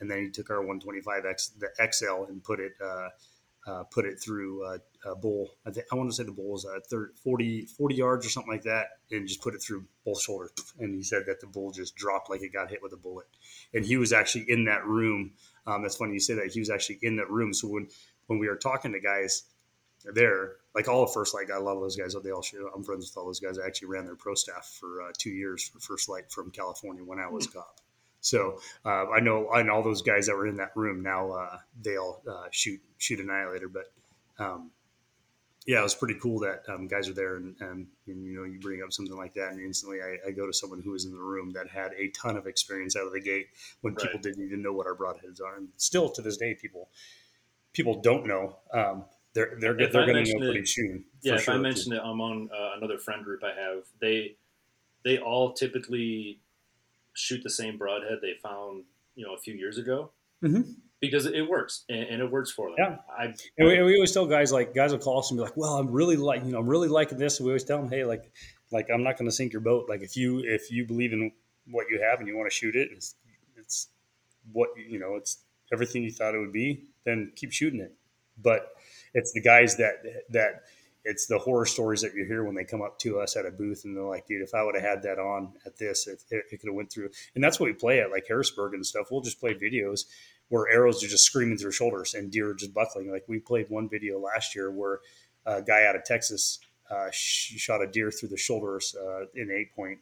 And 0.00 0.10
then 0.10 0.24
he 0.24 0.30
took 0.30 0.50
our 0.50 0.64
125X, 0.64 1.58
the 1.58 1.68
XL, 1.92 2.24
and 2.28 2.42
put 2.42 2.60
it 2.60 2.72
uh, 2.84 3.08
uh, 3.68 3.84
put 3.84 4.06
it 4.06 4.18
through 4.18 4.64
a 5.04 5.14
bull. 5.16 5.50
I, 5.66 5.70
think, 5.70 5.86
I 5.92 5.94
want 5.96 6.10
to 6.10 6.16
say 6.16 6.22
the 6.22 6.32
bull 6.32 6.52
was 6.52 6.64
uh, 6.64 6.80
30, 6.88 7.12
40, 7.22 7.66
40 7.66 7.94
yards 7.94 8.26
or 8.26 8.30
something 8.30 8.52
like 8.52 8.62
that, 8.62 8.86
and 9.10 9.28
just 9.28 9.42
put 9.42 9.54
it 9.54 9.62
through 9.62 9.84
both 10.04 10.22
shoulders. 10.22 10.52
And 10.78 10.94
he 10.94 11.02
said 11.02 11.24
that 11.26 11.40
the 11.40 11.46
bull 11.46 11.70
just 11.70 11.94
dropped 11.94 12.30
like 12.30 12.42
it 12.42 12.52
got 12.52 12.70
hit 12.70 12.82
with 12.82 12.92
a 12.92 12.96
bullet. 12.96 13.26
And 13.74 13.84
he 13.84 13.96
was 13.96 14.12
actually 14.12 14.46
in 14.48 14.64
that 14.64 14.86
room. 14.86 15.32
Um, 15.66 15.82
that's 15.82 15.96
funny 15.96 16.14
you 16.14 16.20
say 16.20 16.34
that. 16.34 16.50
He 16.52 16.60
was 16.60 16.70
actually 16.70 16.98
in 17.02 17.16
that 17.16 17.30
room. 17.30 17.52
So 17.52 17.68
when 17.68 17.88
when 18.26 18.38
we 18.38 18.48
were 18.48 18.56
talking 18.56 18.92
to 18.92 19.00
guys 19.00 19.44
there, 20.14 20.56
like 20.78 20.86
all 20.86 21.02
of 21.02 21.12
First 21.12 21.34
Lite, 21.34 21.50
I 21.52 21.58
love 21.58 21.80
those 21.80 21.96
guys. 21.96 22.14
They 22.22 22.30
all 22.30 22.40
shoot. 22.40 22.64
I'm 22.72 22.84
friends 22.84 23.10
with 23.10 23.16
all 23.16 23.26
those 23.26 23.40
guys. 23.40 23.58
I 23.58 23.66
actually 23.66 23.88
ran 23.88 24.04
their 24.04 24.14
pro 24.14 24.36
staff 24.36 24.76
for 24.78 25.02
uh, 25.02 25.10
two 25.18 25.30
years 25.30 25.66
for 25.66 25.80
First 25.80 26.08
Lite 26.08 26.30
from 26.30 26.52
California 26.52 27.02
when 27.02 27.18
I 27.18 27.26
was 27.26 27.48
mm-hmm. 27.48 27.58
cop. 27.58 27.80
So 28.20 28.60
uh, 28.84 29.10
I 29.10 29.18
know 29.18 29.50
and 29.52 29.68
all 29.68 29.82
those 29.82 30.02
guys 30.02 30.26
that 30.26 30.36
were 30.36 30.46
in 30.46 30.58
that 30.58 30.70
room 30.76 31.02
now. 31.02 31.32
Uh, 31.32 31.58
they 31.82 31.96
all 31.96 32.22
uh, 32.30 32.46
shoot 32.52 32.80
shoot 32.98 33.18
annihilator, 33.18 33.68
but 33.68 33.86
um, 34.38 34.70
yeah, 35.66 35.80
it 35.80 35.82
was 35.82 35.96
pretty 35.96 36.14
cool 36.22 36.38
that 36.40 36.62
um, 36.68 36.86
guys 36.86 37.08
are 37.08 37.12
there 37.12 37.38
and, 37.38 37.56
and, 37.58 37.88
and, 38.06 38.24
you 38.24 38.36
know 38.36 38.44
you 38.44 38.60
bring 38.60 38.80
up 38.80 38.92
something 38.92 39.16
like 39.16 39.34
that 39.34 39.50
and 39.50 39.60
instantly 39.60 39.98
I, 40.00 40.28
I, 40.28 40.30
go 40.30 40.46
to 40.46 40.52
someone 40.52 40.80
who 40.80 40.92
was 40.92 41.04
in 41.06 41.12
the 41.12 41.18
room 41.18 41.52
that 41.54 41.68
had 41.68 41.92
a 41.98 42.08
ton 42.10 42.36
of 42.36 42.46
experience 42.46 42.96
out 42.96 43.06
of 43.06 43.12
the 43.12 43.20
gate 43.20 43.48
when 43.80 43.94
right. 43.94 44.02
people 44.04 44.20
didn't 44.20 44.46
even 44.46 44.62
know 44.62 44.72
what 44.72 44.86
our 44.86 44.94
broadheads 44.94 45.42
are, 45.44 45.56
and 45.56 45.68
still 45.76 46.08
to 46.10 46.22
this 46.22 46.36
day 46.36 46.54
people 46.54 46.88
people 47.72 48.00
don't 48.00 48.26
know. 48.26 48.56
Um, 48.72 49.04
they're 49.34 49.56
they're, 49.60 49.74
they're 49.74 50.06
going 50.06 50.24
to 50.24 50.32
know 50.32 50.38
pretty 50.38 50.66
soon. 50.66 51.04
Yeah, 51.22 51.34
if 51.34 51.42
sure, 51.42 51.54
I 51.54 51.58
mention 51.58 51.92
it 51.92 52.00
among 52.02 52.48
uh, 52.52 52.76
another 52.76 52.98
friend 52.98 53.24
group 53.24 53.42
I 53.44 53.58
have, 53.58 53.84
they 54.00 54.36
they 55.04 55.18
all 55.18 55.52
typically 55.52 56.40
shoot 57.14 57.42
the 57.42 57.50
same 57.50 57.76
broadhead 57.76 58.18
they 58.22 58.34
found 58.42 58.84
you 59.14 59.26
know 59.26 59.34
a 59.34 59.38
few 59.38 59.54
years 59.54 59.78
ago. 59.78 60.10
Mm-hmm. 60.42 60.70
Because 61.00 61.26
it 61.26 61.48
works 61.48 61.84
and, 61.88 62.02
and, 62.02 62.20
it 62.20 62.28
works 62.28 62.50
for 62.50 62.70
them. 62.70 62.76
Yeah, 62.76 62.96
I, 63.16 63.24
and 63.56 63.68
we, 63.68 63.80
we, 63.82 63.94
always 63.94 64.10
tell 64.10 64.26
guys 64.26 64.50
like 64.50 64.74
guys 64.74 64.90
will 64.90 64.98
call 64.98 65.20
us 65.20 65.30
and 65.30 65.38
be 65.38 65.44
like, 65.44 65.56
"Well, 65.56 65.76
I'm 65.76 65.92
really 65.92 66.16
like 66.16 66.44
you 66.44 66.50
know 66.50 66.58
I'm 66.58 66.68
really 66.68 66.88
liking 66.88 67.18
this." 67.18 67.38
And 67.38 67.46
we 67.46 67.52
always 67.52 67.62
tell 67.62 67.80
them, 67.80 67.88
"Hey, 67.88 68.04
like 68.04 68.32
like 68.70 68.88
I'm 68.92 69.02
not 69.02 69.16
going 69.16 69.28
to 69.28 69.34
sink 69.34 69.52
your 69.52 69.60
boat. 69.60 69.88
Like 69.88 70.02
if 70.02 70.16
you 70.16 70.40
if 70.40 70.70
you 70.70 70.84
believe 70.84 71.12
in 71.12 71.30
what 71.70 71.86
you 71.90 72.00
have 72.02 72.18
and 72.18 72.28
you 72.28 72.36
want 72.36 72.50
to 72.50 72.54
shoot 72.54 72.74
it, 72.74 72.88
it's, 72.92 73.14
it's 73.56 73.88
what 74.52 74.70
you 74.76 74.98
know 74.98 75.16
it's 75.16 75.38
everything 75.72 76.02
you 76.02 76.10
thought 76.10 76.34
it 76.34 76.38
would 76.38 76.52
be. 76.52 76.84
Then 77.04 77.32
keep 77.36 77.52
shooting 77.52 77.80
it. 77.80 77.94
But 78.40 78.72
it's 79.14 79.32
the 79.32 79.40
guys 79.40 79.76
that 79.76 80.02
that 80.30 80.62
it's 81.04 81.26
the 81.26 81.38
horror 81.38 81.64
stories 81.64 82.02
that 82.02 82.14
you 82.14 82.24
hear 82.26 82.44
when 82.44 82.54
they 82.54 82.64
come 82.64 82.82
up 82.82 82.98
to 82.98 83.18
us 83.18 83.36
at 83.36 83.46
a 83.46 83.50
booth 83.50 83.84
and 83.84 83.96
they're 83.96 84.04
like, 84.04 84.26
dude, 84.26 84.42
if 84.42 84.54
I 84.54 84.62
would 84.62 84.74
have 84.74 84.84
had 84.84 85.02
that 85.04 85.18
on 85.18 85.54
at 85.64 85.78
this, 85.78 86.06
it, 86.06 86.22
it, 86.30 86.44
it 86.52 86.60
could 86.60 86.68
have 86.68 86.74
went 86.74 86.92
through. 86.92 87.08
And 87.34 87.42
that's 87.42 87.58
what 87.58 87.66
we 87.66 87.72
play 87.72 88.00
at 88.00 88.10
like 88.10 88.26
Harrisburg 88.28 88.74
and 88.74 88.84
stuff. 88.84 89.06
We'll 89.10 89.22
just 89.22 89.40
play 89.40 89.54
videos 89.54 90.04
where 90.48 90.68
arrows 90.68 91.02
are 91.02 91.08
just 91.08 91.24
screaming 91.24 91.56
through 91.56 91.72
shoulders 91.72 92.14
and 92.14 92.30
deer 92.30 92.50
are 92.50 92.54
just 92.54 92.74
buckling. 92.74 93.10
Like 93.10 93.24
we 93.26 93.38
played 93.38 93.66
one 93.70 93.88
video 93.88 94.18
last 94.18 94.54
year 94.54 94.70
where 94.70 95.00
a 95.46 95.62
guy 95.62 95.86
out 95.86 95.96
of 95.96 96.04
Texas 96.04 96.58
uh, 96.90 97.08
shot 97.10 97.82
a 97.82 97.86
deer 97.86 98.10
through 98.10 98.30
the 98.30 98.36
shoulders 98.36 98.94
uh, 99.00 99.24
in 99.34 99.50
eight 99.50 99.74
point. 99.74 99.98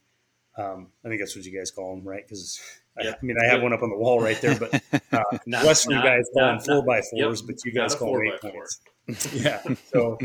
Um, 0.56 0.88
I 1.04 1.08
think 1.08 1.20
that's 1.20 1.36
what 1.36 1.44
you 1.44 1.56
guys 1.56 1.70
call 1.70 1.94
them, 1.94 2.04
right? 2.04 2.26
Because 2.26 2.60
I, 2.98 3.08
I 3.08 3.14
mean, 3.22 3.36
I 3.40 3.46
have 3.46 3.62
one 3.62 3.72
up 3.72 3.82
on 3.82 3.90
the 3.90 3.96
wall 3.96 4.20
right 4.20 4.40
there, 4.40 4.58
but 4.58 4.74
uh, 5.12 5.38
not, 5.46 5.64
Western 5.66 5.96
not, 5.96 6.04
guys 6.04 6.24
call 6.32 6.46
them 6.46 6.60
four 6.60 6.82
by 6.82 7.02
fours, 7.02 7.40
yep, 7.42 7.46
but 7.46 7.64
you 7.64 7.72
guys 7.72 7.94
call 7.94 8.14
them 8.14 8.22
eight 8.26 8.40
points. 8.40 8.80
yeah. 9.32 9.62
So, 9.92 10.18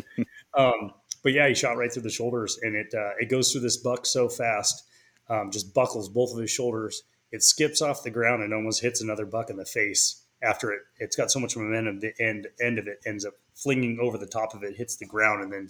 um, 0.58 0.94
but 1.24 1.34
yeah, 1.34 1.48
he 1.48 1.54
shot 1.54 1.78
right 1.78 1.92
through 1.92 2.04
the 2.04 2.10
shoulders, 2.10 2.60
and 2.62 2.76
it 2.76 2.94
uh, 2.94 3.12
it 3.20 3.30
goes 3.30 3.52
through 3.52 3.62
this 3.62 3.78
buck 3.78 4.06
so 4.06 4.30
fast, 4.30 4.84
um, 5.30 5.52
just 5.52 5.74
buckles 5.74 6.10
both 6.10 6.34
of 6.34 6.40
his 6.40 6.52
shoulders. 6.52 7.04
It 7.32 7.44
skips 7.44 7.82
off 7.82 8.04
the 8.04 8.12
ground 8.12 8.44
and 8.44 8.54
almost 8.54 8.82
hits 8.82 9.02
another 9.02 9.26
buck 9.26 9.50
in 9.50 9.58
the 9.58 9.66
face. 9.66 10.24
After 10.44 10.72
it, 10.72 10.82
it's 10.98 11.16
got 11.16 11.32
so 11.32 11.40
much 11.40 11.56
momentum, 11.56 12.00
the 12.00 12.14
end 12.20 12.48
end 12.60 12.80
of 12.80 12.88
it 12.88 13.00
ends 13.06 13.26
up 13.26 13.34
flinging 13.54 14.00
over 14.02 14.18
the 14.18 14.26
top 14.26 14.54
of 14.54 14.64
it, 14.64 14.76
hits 14.76 14.96
the 14.98 15.06
ground, 15.06 15.44
and 15.44 15.54
then 15.54 15.68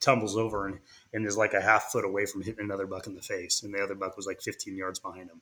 tumbles 0.00 0.36
over 0.36 0.68
and, 0.68 0.78
and 1.12 1.26
is 1.26 1.36
like 1.36 1.54
a 1.54 1.60
half 1.60 1.90
foot 1.90 2.04
away 2.04 2.24
from 2.24 2.40
hitting 2.40 2.64
another 2.64 2.86
buck 2.86 3.06
in 3.08 3.14
the 3.14 3.20
face. 3.20 3.62
And 3.62 3.74
the 3.74 3.82
other 3.82 3.96
buck 3.96 4.16
was 4.16 4.26
like 4.26 4.40
15 4.40 4.76
yards 4.76 5.00
behind 5.00 5.28
him 5.28 5.40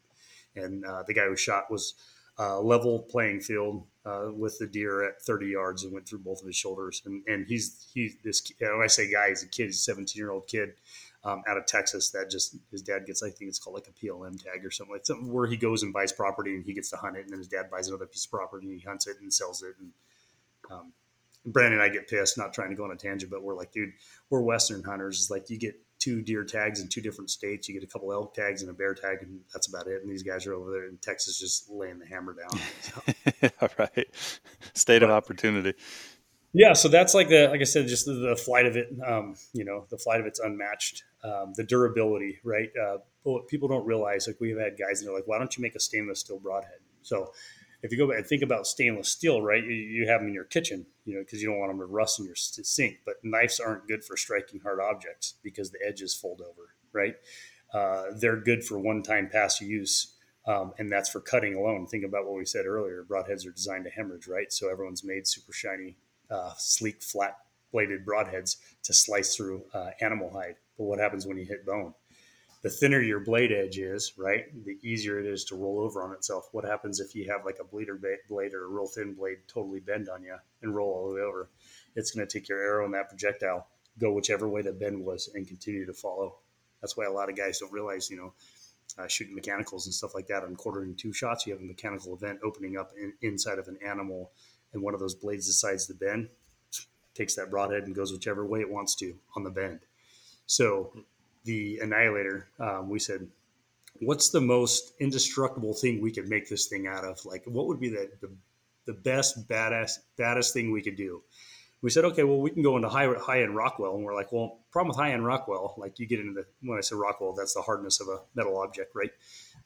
and 0.56 0.84
uh, 0.84 1.02
the 1.06 1.14
guy 1.14 1.26
who 1.26 1.36
shot 1.36 1.70
was 1.70 1.94
uh, 2.38 2.60
level 2.60 3.00
playing 3.10 3.40
field 3.40 3.84
uh, 4.06 4.30
with 4.32 4.58
the 4.58 4.66
deer 4.66 5.04
at 5.04 5.20
30 5.22 5.46
yards 5.48 5.82
and 5.82 5.92
went 5.92 6.08
through 6.08 6.20
both 6.20 6.40
of 6.40 6.46
his 6.46 6.56
shoulders. 6.56 7.02
And 7.04 7.22
and 7.26 7.46
he's 7.46 7.86
he's 7.92 8.16
this 8.22 8.42
when 8.60 8.80
I 8.82 8.86
say 8.86 9.10
guy, 9.10 9.30
he's 9.30 9.42
a 9.42 9.48
kid, 9.48 9.66
he's 9.66 9.76
a 9.76 9.80
17 9.80 10.18
year 10.18 10.30
old 10.30 10.46
kid 10.46 10.74
um, 11.24 11.42
out 11.48 11.56
of 11.56 11.66
Texas 11.66 12.10
that 12.10 12.30
just 12.30 12.56
his 12.70 12.82
dad 12.82 13.04
gets 13.06 13.22
I 13.22 13.30
think 13.30 13.48
it's 13.48 13.58
called 13.58 13.74
like 13.74 13.88
a 13.88 14.06
PLM 14.06 14.42
tag 14.42 14.64
or 14.64 14.70
something 14.70 14.94
like 14.94 15.04
something 15.04 15.32
where 15.32 15.46
he 15.46 15.56
goes 15.56 15.82
and 15.82 15.92
buys 15.92 16.12
property 16.12 16.54
and 16.54 16.64
he 16.64 16.72
gets 16.72 16.90
to 16.90 16.96
hunt 16.96 17.16
it, 17.16 17.22
and 17.22 17.30
then 17.30 17.38
his 17.38 17.48
dad 17.48 17.68
buys 17.70 17.88
another 17.88 18.06
piece 18.06 18.24
of 18.24 18.30
property 18.30 18.68
and 18.68 18.80
he 18.80 18.86
hunts 18.86 19.06
it 19.06 19.16
and 19.20 19.32
sells 19.32 19.62
it 19.62 19.74
and. 19.80 19.90
Um, 20.70 20.92
Brandon 21.48 21.74
and 21.74 21.82
I 21.82 21.88
get 21.88 22.08
pissed, 22.08 22.36
not 22.36 22.52
trying 22.52 22.70
to 22.70 22.74
go 22.74 22.82
on 22.82 22.90
a 22.90 22.96
tangent, 22.96 23.30
but 23.30 23.40
we're 23.40 23.54
like, 23.54 23.70
dude, 23.70 23.92
we're 24.30 24.40
Western 24.40 24.82
hunters. 24.82 25.20
It's 25.20 25.30
like 25.30 25.48
you 25.48 25.56
get 25.56 25.80
two 25.98 26.22
deer 26.22 26.44
tags 26.44 26.80
in 26.80 26.88
two 26.88 27.00
different 27.00 27.30
states. 27.30 27.68
You 27.68 27.74
get 27.74 27.82
a 27.82 27.90
couple 27.90 28.12
elk 28.12 28.34
tags 28.34 28.62
and 28.62 28.70
a 28.70 28.74
bear 28.74 28.94
tag, 28.94 29.18
and 29.22 29.40
that's 29.52 29.68
about 29.68 29.86
it. 29.86 30.02
And 30.02 30.10
these 30.10 30.22
guys 30.22 30.46
are 30.46 30.54
over 30.54 30.70
there 30.70 30.88
in 30.88 30.98
Texas 30.98 31.38
just 31.38 31.70
laying 31.70 31.98
the 31.98 32.06
hammer 32.06 32.34
down. 32.34 32.60
So. 32.80 33.50
All 33.60 33.68
right. 33.78 34.06
State 34.74 35.00
but, 35.00 35.04
of 35.04 35.10
opportunity. 35.10 35.74
Yeah, 36.52 36.72
so 36.72 36.88
that's 36.88 37.12
like 37.12 37.28
the 37.28 37.48
like 37.48 37.60
I 37.60 37.64
said, 37.64 37.86
just 37.86 38.06
the, 38.06 38.14
the 38.14 38.36
flight 38.36 38.64
of 38.64 38.76
it. 38.76 38.88
Um, 39.06 39.36
you 39.52 39.64
know, 39.64 39.86
the 39.90 39.98
flight 39.98 40.20
of 40.20 40.26
it's 40.26 40.40
unmatched. 40.40 41.04
Um, 41.22 41.52
the 41.54 41.64
durability, 41.64 42.38
right? 42.44 42.70
Uh, 42.80 42.98
what 43.24 43.46
people 43.48 43.68
don't 43.68 43.84
realize, 43.84 44.26
like 44.26 44.40
we've 44.40 44.58
had 44.58 44.78
guys 44.78 45.00
and 45.00 45.08
they're 45.08 45.14
like, 45.14 45.26
"Why 45.26 45.38
don't 45.38 45.54
you 45.56 45.62
make 45.62 45.74
a 45.74 45.80
stainless 45.80 46.20
steel 46.20 46.38
broadhead?" 46.38 46.78
So 47.02 47.32
if 47.86 47.92
you 47.92 47.98
go 47.98 48.08
back 48.08 48.18
and 48.18 48.26
think 48.26 48.42
about 48.42 48.66
stainless 48.66 49.08
steel, 49.08 49.40
right, 49.40 49.62
you, 49.62 49.70
you 49.70 50.08
have 50.08 50.20
them 50.20 50.28
in 50.28 50.34
your 50.34 50.44
kitchen, 50.44 50.84
you 51.04 51.14
know, 51.14 51.20
because 51.20 51.40
you 51.40 51.48
don't 51.48 51.60
want 51.60 51.70
them 51.70 51.78
to 51.78 51.86
rust 51.86 52.18
in 52.18 52.26
your 52.26 52.34
sink. 52.34 52.98
But 53.06 53.14
knives 53.22 53.60
aren't 53.60 53.86
good 53.86 54.04
for 54.04 54.16
striking 54.16 54.58
hard 54.60 54.80
objects 54.80 55.34
because 55.42 55.70
the 55.70 55.78
edges 55.86 56.12
fold 56.12 56.40
over, 56.40 56.74
right? 56.92 57.14
Uh, 57.72 58.06
they're 58.20 58.36
good 58.36 58.64
for 58.64 58.78
one-time 58.78 59.28
pass 59.30 59.60
use, 59.60 60.16
um, 60.46 60.72
and 60.78 60.90
that's 60.90 61.08
for 61.08 61.20
cutting 61.20 61.54
alone. 61.54 61.86
Think 61.86 62.04
about 62.04 62.26
what 62.26 62.36
we 62.36 62.44
said 62.44 62.66
earlier: 62.66 63.04
broadheads 63.08 63.46
are 63.46 63.52
designed 63.52 63.84
to 63.84 63.90
hemorrhage, 63.90 64.26
right? 64.26 64.52
So 64.52 64.68
everyone's 64.68 65.04
made 65.04 65.26
super 65.26 65.52
shiny, 65.52 65.96
uh, 66.28 66.54
sleek, 66.58 67.02
flat-bladed 67.02 68.04
broadheads 68.04 68.56
to 68.82 68.92
slice 68.92 69.36
through 69.36 69.64
uh, 69.72 69.90
animal 70.00 70.30
hide. 70.30 70.56
But 70.76 70.84
what 70.84 70.98
happens 70.98 71.26
when 71.26 71.38
you 71.38 71.44
hit 71.44 71.64
bone? 71.64 71.94
The 72.66 72.72
thinner 72.72 73.00
your 73.00 73.20
blade 73.20 73.52
edge 73.52 73.78
is, 73.78 74.14
right, 74.18 74.46
the 74.64 74.76
easier 74.82 75.20
it 75.20 75.26
is 75.26 75.44
to 75.44 75.54
roll 75.54 75.78
over 75.78 76.02
on 76.02 76.10
itself. 76.12 76.48
What 76.50 76.64
happens 76.64 76.98
if 76.98 77.14
you 77.14 77.30
have 77.30 77.44
like 77.44 77.58
a 77.60 77.64
bleeder 77.64 77.94
blade 78.28 78.54
or 78.54 78.64
a 78.64 78.68
real 78.68 78.88
thin 78.88 79.14
blade 79.14 79.38
totally 79.46 79.78
bend 79.78 80.08
on 80.08 80.24
you 80.24 80.34
and 80.62 80.74
roll 80.74 80.92
all 80.92 81.08
the 81.08 81.14
way 81.14 81.20
over? 81.20 81.48
It's 81.94 82.10
going 82.10 82.26
to 82.26 82.38
take 82.38 82.48
your 82.48 82.60
arrow 82.60 82.84
and 82.84 82.92
that 82.94 83.08
projectile, 83.08 83.68
go 84.00 84.10
whichever 84.10 84.48
way 84.48 84.62
the 84.62 84.72
bend 84.72 85.00
was, 85.00 85.30
and 85.32 85.46
continue 85.46 85.86
to 85.86 85.92
follow. 85.92 86.38
That's 86.80 86.96
why 86.96 87.04
a 87.04 87.12
lot 87.12 87.30
of 87.30 87.36
guys 87.36 87.60
don't 87.60 87.72
realize, 87.72 88.10
you 88.10 88.16
know, 88.16 88.34
uh, 88.98 89.06
shooting 89.06 89.36
mechanicals 89.36 89.86
and 89.86 89.94
stuff 89.94 90.16
like 90.16 90.26
that 90.26 90.42
on 90.42 90.56
quartering 90.56 90.96
to 90.96 91.12
shots, 91.12 91.46
you 91.46 91.52
have 91.52 91.62
a 91.62 91.64
mechanical 91.64 92.16
event 92.16 92.40
opening 92.42 92.76
up 92.76 92.90
in, 93.00 93.12
inside 93.22 93.60
of 93.60 93.68
an 93.68 93.78
animal, 93.86 94.32
and 94.72 94.82
one 94.82 94.92
of 94.92 94.98
those 94.98 95.14
blades 95.14 95.46
decides 95.46 95.86
to 95.86 95.94
bend, 95.94 96.30
takes 97.14 97.36
that 97.36 97.48
broadhead 97.48 97.84
and 97.84 97.94
goes 97.94 98.10
whichever 98.10 98.44
way 98.44 98.58
it 98.58 98.68
wants 98.68 98.96
to 98.96 99.14
on 99.36 99.44
the 99.44 99.50
bend. 99.50 99.78
So 100.46 100.92
the 101.46 101.78
Annihilator, 101.80 102.48
um, 102.60 102.90
we 102.90 102.98
said, 102.98 103.26
what's 104.00 104.30
the 104.30 104.40
most 104.40 104.92
indestructible 105.00 105.72
thing 105.72 106.00
we 106.00 106.12
could 106.12 106.28
make 106.28 106.48
this 106.48 106.66
thing 106.66 106.86
out 106.86 107.04
of? 107.04 107.24
Like, 107.24 107.44
what 107.46 107.66
would 107.66 107.80
be 107.80 107.88
the, 107.88 108.10
the, 108.20 108.30
the 108.86 108.92
best, 108.92 109.48
badass, 109.48 109.98
baddest 110.18 110.52
thing 110.52 110.70
we 110.70 110.82
could 110.82 110.96
do? 110.96 111.22
We 111.82 111.90
said, 111.90 112.04
okay, 112.04 112.24
well, 112.24 112.40
we 112.40 112.50
can 112.50 112.62
go 112.62 112.76
into 112.76 112.88
high, 112.88 113.08
high 113.14 113.42
end 113.42 113.54
Rockwell. 113.54 113.94
And 113.94 114.04
we're 114.04 114.14
like, 114.14 114.32
well, 114.32 114.58
problem 114.70 114.88
with 114.88 114.96
high 114.96 115.12
end 115.12 115.24
Rockwell, 115.24 115.74
like 115.78 115.98
you 115.98 116.06
get 116.06 116.20
into 116.20 116.32
the, 116.32 116.46
when 116.62 116.78
I 116.78 116.80
say 116.80 116.96
Rockwell, 116.96 117.32
that's 117.32 117.54
the 117.54 117.62
hardness 117.62 118.00
of 118.00 118.08
a 118.08 118.20
metal 118.34 118.58
object, 118.58 118.94
right? 118.94 119.10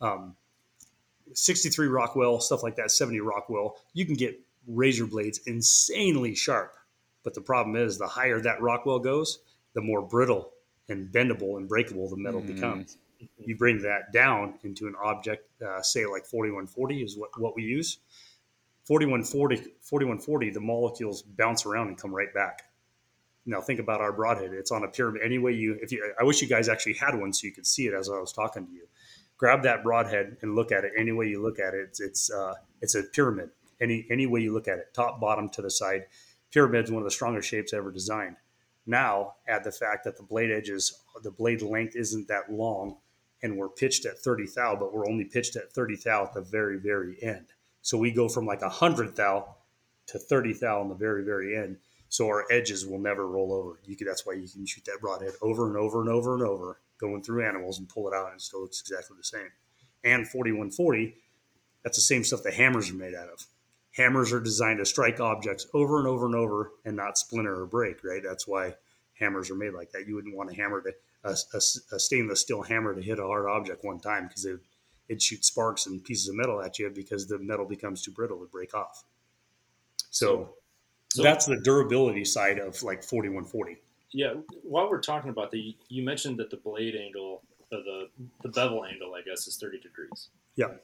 Um, 0.00 0.36
63 1.32 1.86
Rockwell, 1.86 2.40
stuff 2.40 2.62
like 2.62 2.76
that, 2.76 2.90
70 2.90 3.20
Rockwell, 3.20 3.76
you 3.94 4.04
can 4.04 4.14
get 4.14 4.38
razor 4.66 5.06
blades 5.06 5.40
insanely 5.46 6.34
sharp. 6.34 6.74
But 7.22 7.34
the 7.34 7.40
problem 7.40 7.76
is, 7.76 7.98
the 7.98 8.06
higher 8.06 8.40
that 8.40 8.60
Rockwell 8.60 8.98
goes, 8.98 9.38
the 9.74 9.80
more 9.80 10.02
brittle 10.02 10.52
and 10.90 11.11
bendable 11.11 11.57
and 11.57 11.68
breakable 11.68 12.09
the 12.09 12.16
metal 12.16 12.42
mm. 12.42 12.55
becomes. 12.55 12.98
You 13.38 13.57
bring 13.57 13.83
that 13.83 14.12
down 14.12 14.55
into 14.64 14.87
an 14.87 14.94
object, 15.03 15.46
uh, 15.62 15.83
say 15.83 16.07
like 16.07 16.24
4140 16.24 17.03
is 17.03 17.16
what, 17.18 17.31
what 17.38 17.55
we 17.55 17.62
use. 17.62 17.98
4140, 18.87 19.57
4140, 19.83 20.50
the 20.50 20.61
molecules 20.61 21.22
bounce 21.22 21.66
around 21.66 21.88
and 21.88 21.98
come 21.98 22.14
right 22.14 22.33
back. 22.33 22.62
Now 23.46 23.61
think 23.61 23.79
about 23.79 24.00
our 24.00 24.12
broadhead. 24.12 24.53
It's 24.53 24.70
on 24.70 24.85
a 24.85 24.88
pyramid. 24.88 25.22
Any 25.24 25.38
way 25.38 25.53
you, 25.53 25.79
if 25.83 25.92
you, 25.92 26.14
I 26.18 26.24
wish 26.24 26.42
you 26.42 26.48
guys 26.48 26.68
actually 26.68 26.94
had 26.94 27.14
one 27.14 27.33
so 27.33 27.46
you 27.46 27.53
could 27.53 27.66
see 27.66 27.87
it 27.87 27.94
as 27.94 28.09
I 28.09 28.18
was 28.18 28.33
talking 28.33 28.66
to 28.66 28.72
you. 28.72 28.87
Grab 29.37 29.62
that 29.62 29.83
broadhead 29.83 30.37
and 30.42 30.55
look 30.55 30.72
at 30.72 30.85
it. 30.85 30.92
Any 30.98 31.12
way 31.12 31.26
you 31.26 31.42
look 31.42 31.59
at 31.59 31.72
it, 31.72 31.81
it's 31.88 32.00
it's, 32.00 32.31
uh, 32.31 32.55
it's 32.83 32.94
a 32.94 33.03
pyramid. 33.03 33.50
Any 33.81 34.07
any 34.11 34.26
way 34.26 34.40
you 34.40 34.53
look 34.53 34.68
at 34.68 34.79
it, 34.79 34.92
top, 34.92 35.20
bottom, 35.20 35.48
to 35.50 35.62
the 35.62 35.70
side. 35.70 36.03
Pyramid 36.53 36.85
is 36.85 36.90
one 36.90 37.00
of 37.00 37.05
the 37.05 37.11
strongest 37.11 37.48
shapes 37.48 37.72
ever 37.72 37.90
designed. 37.90 38.37
Now 38.90 39.35
add 39.46 39.62
the 39.62 39.70
fact 39.72 40.05
that 40.05 40.16
the 40.16 40.24
blade 40.24 40.50
edges, 40.50 41.00
the 41.22 41.31
blade 41.31 41.62
length 41.62 41.94
isn't 41.94 42.26
that 42.29 42.53
long, 42.53 42.98
and 43.42 43.57
we're 43.57 43.68
pitched 43.68 44.05
at 44.05 44.18
30 44.18 44.46
thou, 44.55 44.76
but 44.76 44.92
we're 44.92 45.09
only 45.09 45.24
pitched 45.24 45.55
at 45.57 45.72
30 45.72 45.96
thou 46.05 46.24
at 46.24 46.35
the 46.35 46.42
very, 46.42 46.76
very 46.76 47.16
end. 47.22 47.46
So 47.83 47.96
we 47.96 48.11
go 48.11 48.29
from 48.29 48.46
like 48.46 48.62
100 48.62 49.14
thou 49.14 49.55
to 50.09 50.18
30 50.18 50.55
thou 50.55 50.81
on 50.81 50.88
the 50.88 50.96
very, 50.96 51.24
very 51.24 51.57
end. 51.57 51.79
So 52.09 52.26
our 52.26 52.44
edges 52.50 52.85
will 52.85 52.98
never 52.98 53.29
roll 53.29 53.53
over. 53.53 53.79
You 53.85 53.96
could, 53.96 54.09
that's 54.09 54.26
why 54.26 54.33
you 54.33 54.48
can 54.48 54.66
shoot 54.66 54.85
that 54.87 55.00
broadhead 55.00 55.35
over 55.40 55.68
and 55.68 55.76
over 55.76 56.00
and 56.00 56.11
over 56.11 56.35
and 56.35 56.42
over, 56.42 56.81
going 56.98 57.22
through 57.22 57.46
animals 57.46 57.79
and 57.79 57.88
pull 57.88 58.09
it 58.09 58.14
out, 58.14 58.26
and 58.26 58.35
it 58.35 58.42
still 58.42 58.62
looks 58.62 58.81
exactly 58.81 59.16
the 59.16 59.24
same. 59.24 59.50
And 60.03 60.29
4140, 60.29 61.14
that's 61.85 61.96
the 61.96 62.03
same 62.03 62.24
stuff 62.24 62.42
the 62.42 62.50
hammers 62.50 62.90
are 62.90 62.94
made 62.94 63.14
out 63.14 63.29
of 63.29 63.46
hammers 63.92 64.33
are 64.33 64.40
designed 64.40 64.79
to 64.79 64.87
strike 64.87 65.20
objects 65.20 65.66
over 65.74 65.98
and 65.98 66.07
over 66.07 66.26
and 66.26 66.35
over 66.35 66.72
and 66.85 66.96
not 66.96 67.18
splinter 67.18 67.61
or 67.61 67.66
break, 67.66 68.05
right? 68.05 68.22
That's 68.22 68.46
why 68.46 68.74
hammers 69.18 69.50
are 69.50 69.57
made 69.57 69.74
like 69.74 69.90
that. 69.92 70.07
You 70.07 70.14
wouldn't 70.14 70.37
want 70.37 70.50
a 70.50 70.55
hammer 70.55 70.81
to 70.83 70.92
a, 71.24 71.37
a, 71.55 71.59
a 71.92 71.98
stainless 71.98 72.40
steel 72.40 72.62
hammer 72.62 72.94
to 72.94 73.03
hit 73.03 73.18
a 73.18 73.26
hard 73.26 73.46
object 73.46 73.85
one 73.85 74.00
time 74.00 74.26
because 74.29 74.44
it 74.44 74.61
it 75.11 75.20
shoots 75.20 75.48
sparks 75.48 75.87
and 75.87 76.03
pieces 76.05 76.29
of 76.29 76.37
metal 76.37 76.62
at 76.62 76.79
you 76.79 76.88
because 76.88 77.26
the 77.26 77.37
metal 77.40 77.66
becomes 77.66 78.00
too 78.00 78.12
brittle 78.12 78.38
to 78.38 78.46
break 78.46 78.74
off. 78.74 79.03
So, 80.11 80.55
so 81.09 81.24
that's 81.24 81.46
the 81.46 81.57
durability 81.57 82.24
side 82.24 82.61
of 82.61 82.81
like 82.85 83.03
4140. 83.03 83.79
Yeah, 84.12 84.35
while 84.62 84.88
we're 84.88 85.00
talking 85.00 85.31
about 85.31 85.50
the, 85.50 85.76
you 85.88 86.05
mentioned 86.05 86.38
that 86.38 86.50
the 86.50 86.59
blade 86.59 86.94
angle, 86.94 87.42
or 87.72 87.79
the 87.79 88.09
the 88.42 88.48
bevel 88.50 88.85
angle, 88.85 89.14
I 89.14 89.22
guess, 89.22 89.48
is 89.48 89.57
30 89.57 89.81
degrees. 89.81 90.29
Yeah. 90.55 90.74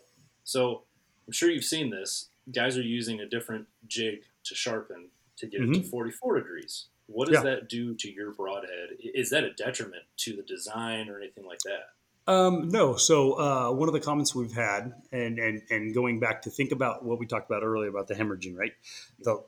So 0.42 0.83
I'm 1.27 1.33
sure 1.33 1.49
you've 1.49 1.64
seen 1.64 1.90
this 1.90 2.29
guys 2.52 2.76
are 2.76 2.82
using 2.82 3.20
a 3.20 3.26
different 3.26 3.66
jig 3.87 4.20
to 4.44 4.54
sharpen 4.54 5.09
to 5.38 5.46
get 5.46 5.61
mm-hmm. 5.61 5.74
it 5.74 5.85
to 5.85 5.90
44 5.90 6.37
degrees. 6.37 6.87
What 7.06 7.28
does 7.28 7.37
yeah. 7.37 7.50
that 7.50 7.68
do 7.68 7.94
to 7.94 8.11
your 8.11 8.32
broadhead? 8.32 8.96
Is 8.98 9.30
that 9.30 9.44
a 9.44 9.52
detriment 9.52 10.02
to 10.18 10.35
the 10.35 10.42
design 10.42 11.09
or 11.09 11.18
anything 11.18 11.46
like 11.46 11.61
that? 11.61 12.32
Um, 12.32 12.68
no. 12.68 12.96
So 12.96 13.35
uh, 13.35 13.72
one 13.72 13.88
of 13.88 13.92
the 13.92 14.00
comments 14.00 14.35
we've 14.35 14.52
had, 14.52 14.92
and, 15.12 15.38
and 15.38 15.62
and 15.70 15.94
going 15.94 16.18
back 16.18 16.42
to 16.42 16.50
think 16.50 16.72
about 16.72 17.04
what 17.04 17.20
we 17.20 17.26
talked 17.26 17.48
about 17.48 17.62
earlier 17.62 17.88
about 17.88 18.09
the 18.09 18.14
hemorrhaging, 18.14 18.56
right? 18.56 18.72
The 19.20 19.44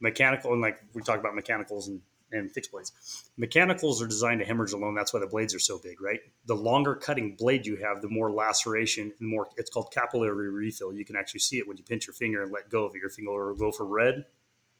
mechanical 0.00 0.52
and 0.52 0.62
like 0.62 0.82
we 0.94 1.02
talked 1.02 1.20
about 1.20 1.34
mechanicals 1.34 1.88
and 1.88 2.00
and 2.34 2.50
fixed 2.50 2.72
blades. 2.72 2.92
Mechanicals 3.36 4.02
are 4.02 4.06
designed 4.06 4.40
to 4.40 4.46
hemorrhage 4.46 4.72
alone. 4.72 4.94
That's 4.94 5.14
why 5.14 5.20
the 5.20 5.26
blades 5.26 5.54
are 5.54 5.58
so 5.60 5.78
big, 5.78 6.00
right? 6.00 6.20
The 6.46 6.54
longer 6.54 6.94
cutting 6.94 7.36
blade 7.36 7.66
you 7.66 7.76
have, 7.76 8.02
the 8.02 8.08
more 8.08 8.30
laceration 8.30 9.12
and 9.18 9.28
more. 9.28 9.48
It's 9.56 9.70
called 9.70 9.92
capillary 9.92 10.50
refill. 10.50 10.92
You 10.92 11.04
can 11.04 11.16
actually 11.16 11.40
see 11.40 11.58
it 11.58 11.68
when 11.68 11.76
you 11.76 11.84
pinch 11.84 12.06
your 12.06 12.14
finger 12.14 12.42
and 12.42 12.52
let 12.52 12.68
go 12.68 12.84
of 12.84 12.94
it. 12.94 13.00
Your 13.00 13.10
finger 13.10 13.32
will 13.32 13.54
go 13.54 13.72
from 13.72 13.88
red 13.88 14.24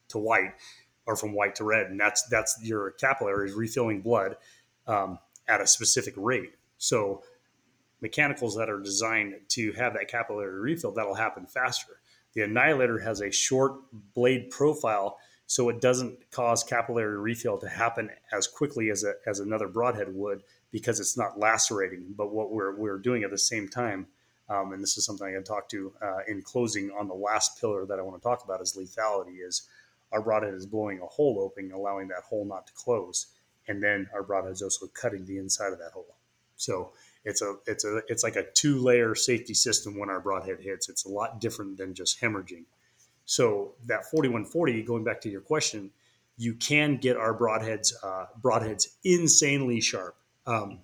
to 0.09 0.17
white, 0.19 0.53
or 1.05 1.15
from 1.15 1.33
white 1.33 1.55
to 1.55 1.63
red, 1.63 1.87
and 1.87 1.99
that's 1.99 2.27
that's 2.29 2.57
your 2.61 2.91
capillaries 2.91 3.53
refilling 3.53 4.01
blood 4.01 4.37
um, 4.87 5.19
at 5.47 5.61
a 5.61 5.67
specific 5.67 6.13
rate. 6.17 6.53
So 6.77 7.23
mechanicals 8.01 8.55
that 8.55 8.69
are 8.69 8.79
designed 8.79 9.35
to 9.49 9.71
have 9.73 9.93
that 9.93 10.07
capillary 10.07 10.59
refill 10.59 10.91
that'll 10.91 11.15
happen 11.15 11.45
faster. 11.45 11.99
The 12.33 12.41
Annihilator 12.41 12.99
has 12.99 13.21
a 13.21 13.31
short 13.31 13.73
blade 14.13 14.49
profile 14.49 15.17
so 15.47 15.69
it 15.69 15.79
doesn't 15.81 16.31
cause 16.31 16.63
capillary 16.63 17.17
refill 17.17 17.57
to 17.59 17.69
happen 17.69 18.09
as 18.31 18.47
quickly 18.47 18.89
as, 18.89 19.03
a, 19.03 19.13
as 19.27 19.39
another 19.39 19.67
broadhead 19.67 20.13
would 20.13 20.43
because 20.71 20.99
it's 20.99 21.17
not 21.17 21.39
lacerating. 21.39 22.13
But 22.17 22.33
what 22.33 22.51
we're, 22.51 22.75
we're 22.75 22.97
doing 22.97 23.23
at 23.23 23.31
the 23.31 23.37
same 23.37 23.67
time, 23.67 24.07
um, 24.49 24.73
and 24.73 24.81
this 24.81 24.97
is 24.97 25.05
something 25.05 25.27
I 25.27 25.33
can 25.33 25.43
talk 25.43 25.69
to 25.69 25.93
uh, 26.01 26.19
in 26.27 26.41
closing 26.41 26.91
on 26.91 27.07
the 27.07 27.13
last 27.13 27.59
pillar 27.59 27.85
that 27.85 27.99
I 27.99 28.01
want 28.01 28.21
to 28.21 28.23
talk 28.23 28.43
about 28.43 28.61
is 28.61 28.77
lethality 28.77 29.45
is 29.45 29.67
our 30.11 30.21
broadhead 30.21 30.53
is 30.53 30.65
blowing 30.65 30.99
a 30.99 31.05
hole 31.05 31.39
open, 31.39 31.71
allowing 31.71 32.07
that 32.09 32.23
hole 32.23 32.45
not 32.45 32.67
to 32.67 32.73
close. 32.73 33.27
And 33.67 33.81
then 33.81 34.07
our 34.13 34.23
broadhead 34.23 34.53
is 34.53 34.61
also 34.61 34.87
cutting 34.87 35.25
the 35.25 35.37
inside 35.37 35.73
of 35.73 35.79
that 35.79 35.91
hole. 35.91 36.15
So 36.57 36.91
it's 37.23 37.41
a 37.41 37.55
it's 37.65 37.83
a 37.83 38.01
it's 38.07 38.23
like 38.23 38.35
a 38.35 38.45
two 38.53 38.79
layer 38.79 39.15
safety 39.15 39.53
system 39.53 39.97
when 39.97 40.09
our 40.09 40.19
broadhead 40.19 40.61
hits. 40.61 40.89
It's 40.89 41.05
a 41.05 41.09
lot 41.09 41.41
different 41.41 41.77
than 41.77 41.93
just 41.93 42.21
hemorrhaging. 42.21 42.65
So 43.25 43.73
that 43.85 44.05
4140, 44.05 44.83
going 44.83 45.03
back 45.03 45.21
to 45.21 45.29
your 45.29 45.41
question, 45.41 45.91
you 46.37 46.53
can 46.53 46.97
get 46.97 47.17
our 47.17 47.37
broadheads 47.37 47.93
uh, 48.03 48.25
broadheads 48.41 48.87
insanely 49.03 49.81
sharp. 49.81 50.15
Um, 50.45 50.79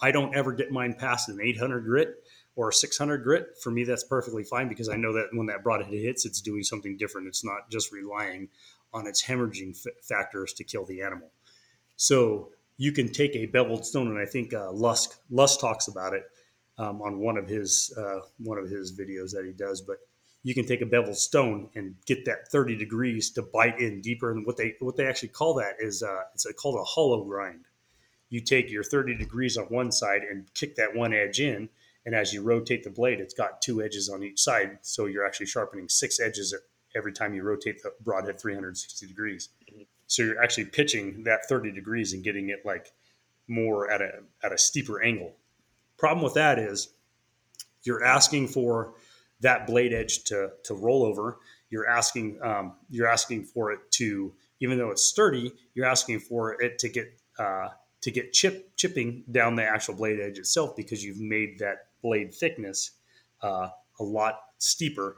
I 0.00 0.12
don't 0.12 0.34
ever 0.34 0.52
get 0.52 0.70
mine 0.70 0.94
past 0.94 1.28
an 1.28 1.40
800 1.40 1.84
grit 1.84 2.22
or 2.56 2.68
a 2.68 2.72
600 2.72 3.18
grit. 3.18 3.58
For 3.62 3.70
me, 3.70 3.84
that's 3.84 4.04
perfectly 4.04 4.44
fine 4.44 4.68
because 4.68 4.88
I 4.88 4.96
know 4.96 5.12
that 5.14 5.28
when 5.32 5.46
that 5.46 5.64
broadhead 5.64 5.94
hits, 5.94 6.26
it's 6.26 6.40
doing 6.40 6.62
something 6.62 6.96
different. 6.96 7.26
It's 7.26 7.44
not 7.44 7.70
just 7.70 7.92
relying 7.92 8.48
on 8.92 9.06
its 9.06 9.24
hemorrhaging 9.24 9.74
f- 9.86 9.92
factors 10.02 10.52
to 10.54 10.64
kill 10.64 10.84
the 10.84 11.00
animal. 11.02 11.30
So 11.96 12.50
you 12.76 12.92
can 12.92 13.10
take 13.10 13.34
a 13.34 13.46
beveled 13.46 13.86
stone, 13.86 14.08
and 14.08 14.18
I 14.18 14.26
think 14.26 14.52
uh, 14.52 14.70
Lusk 14.72 15.18
Lusk 15.30 15.60
talks 15.60 15.88
about 15.88 16.12
it 16.12 16.24
um, 16.78 17.00
on 17.00 17.18
one 17.18 17.36
of 17.36 17.48
his 17.48 17.92
uh, 17.96 18.20
one 18.38 18.58
of 18.58 18.68
his 18.68 18.92
videos 18.92 19.30
that 19.32 19.44
he 19.46 19.52
does. 19.52 19.80
But 19.80 19.98
you 20.42 20.54
can 20.54 20.66
take 20.66 20.80
a 20.80 20.86
beveled 20.86 21.16
stone 21.16 21.68
and 21.74 21.94
get 22.06 22.24
that 22.24 22.48
30 22.48 22.76
degrees 22.76 23.30
to 23.30 23.42
bite 23.42 23.78
in 23.78 24.00
deeper. 24.00 24.30
And 24.32 24.44
what 24.44 24.56
they 24.56 24.74
what 24.80 24.96
they 24.96 25.06
actually 25.06 25.28
call 25.28 25.54
that 25.54 25.76
is 25.78 26.02
uh, 26.02 26.22
it's 26.34 26.46
a, 26.46 26.52
called 26.52 26.76
a 26.76 26.84
hollow 26.84 27.24
grind. 27.24 27.64
You 28.28 28.40
take 28.40 28.70
your 28.70 28.82
30 28.82 29.16
degrees 29.16 29.56
on 29.56 29.66
one 29.66 29.92
side 29.92 30.22
and 30.22 30.52
kick 30.54 30.76
that 30.76 30.96
one 30.96 31.12
edge 31.12 31.38
in, 31.38 31.68
and 32.04 32.14
as 32.14 32.32
you 32.32 32.42
rotate 32.42 32.82
the 32.82 32.90
blade, 32.90 33.20
it's 33.20 33.34
got 33.34 33.60
two 33.60 33.82
edges 33.82 34.08
on 34.08 34.22
each 34.22 34.40
side, 34.40 34.78
so 34.80 35.06
you're 35.06 35.26
actually 35.26 35.46
sharpening 35.46 35.88
six 35.88 36.18
edges 36.18 36.54
every 36.96 37.12
time 37.12 37.34
you 37.34 37.42
rotate 37.42 37.82
the 37.82 37.92
broadhead 38.00 38.40
360 38.40 39.06
degrees. 39.06 39.50
So 40.06 40.22
you're 40.22 40.42
actually 40.42 40.66
pitching 40.66 41.24
that 41.24 41.46
30 41.48 41.72
degrees 41.72 42.12
and 42.12 42.24
getting 42.24 42.48
it 42.48 42.64
like 42.64 42.92
more 43.48 43.90
at 43.90 44.00
a 44.00 44.22
at 44.42 44.52
a 44.52 44.58
steeper 44.58 45.02
angle. 45.02 45.34
Problem 45.98 46.24
with 46.24 46.34
that 46.34 46.58
is 46.58 46.88
you're 47.84 48.02
asking 48.02 48.48
for 48.48 48.94
that 49.42 49.66
blade 49.66 49.92
edge 49.92 50.24
to 50.24 50.50
to 50.64 50.74
roll 50.74 51.04
over. 51.04 51.38
You're 51.70 51.88
asking 51.88 52.38
um, 52.42 52.74
you're 52.90 53.08
asking 53.08 53.44
for 53.44 53.72
it 53.72 53.80
to 53.92 54.32
even 54.60 54.78
though 54.78 54.90
it's 54.90 55.02
sturdy, 55.02 55.52
you're 55.74 55.86
asking 55.86 56.20
for 56.20 56.60
it 56.62 56.78
to 56.78 56.88
get 56.88 57.20
uh, 57.38 57.68
to 58.00 58.10
get 58.10 58.32
chip 58.32 58.76
chipping 58.76 59.24
down 59.30 59.56
the 59.56 59.64
actual 59.64 59.94
blade 59.94 60.20
edge 60.20 60.38
itself 60.38 60.76
because 60.76 61.04
you've 61.04 61.20
made 61.20 61.58
that 61.58 61.88
blade 62.02 62.34
thickness 62.34 62.92
uh, 63.42 63.68
a 63.98 64.02
lot 64.02 64.40
steeper, 64.58 65.16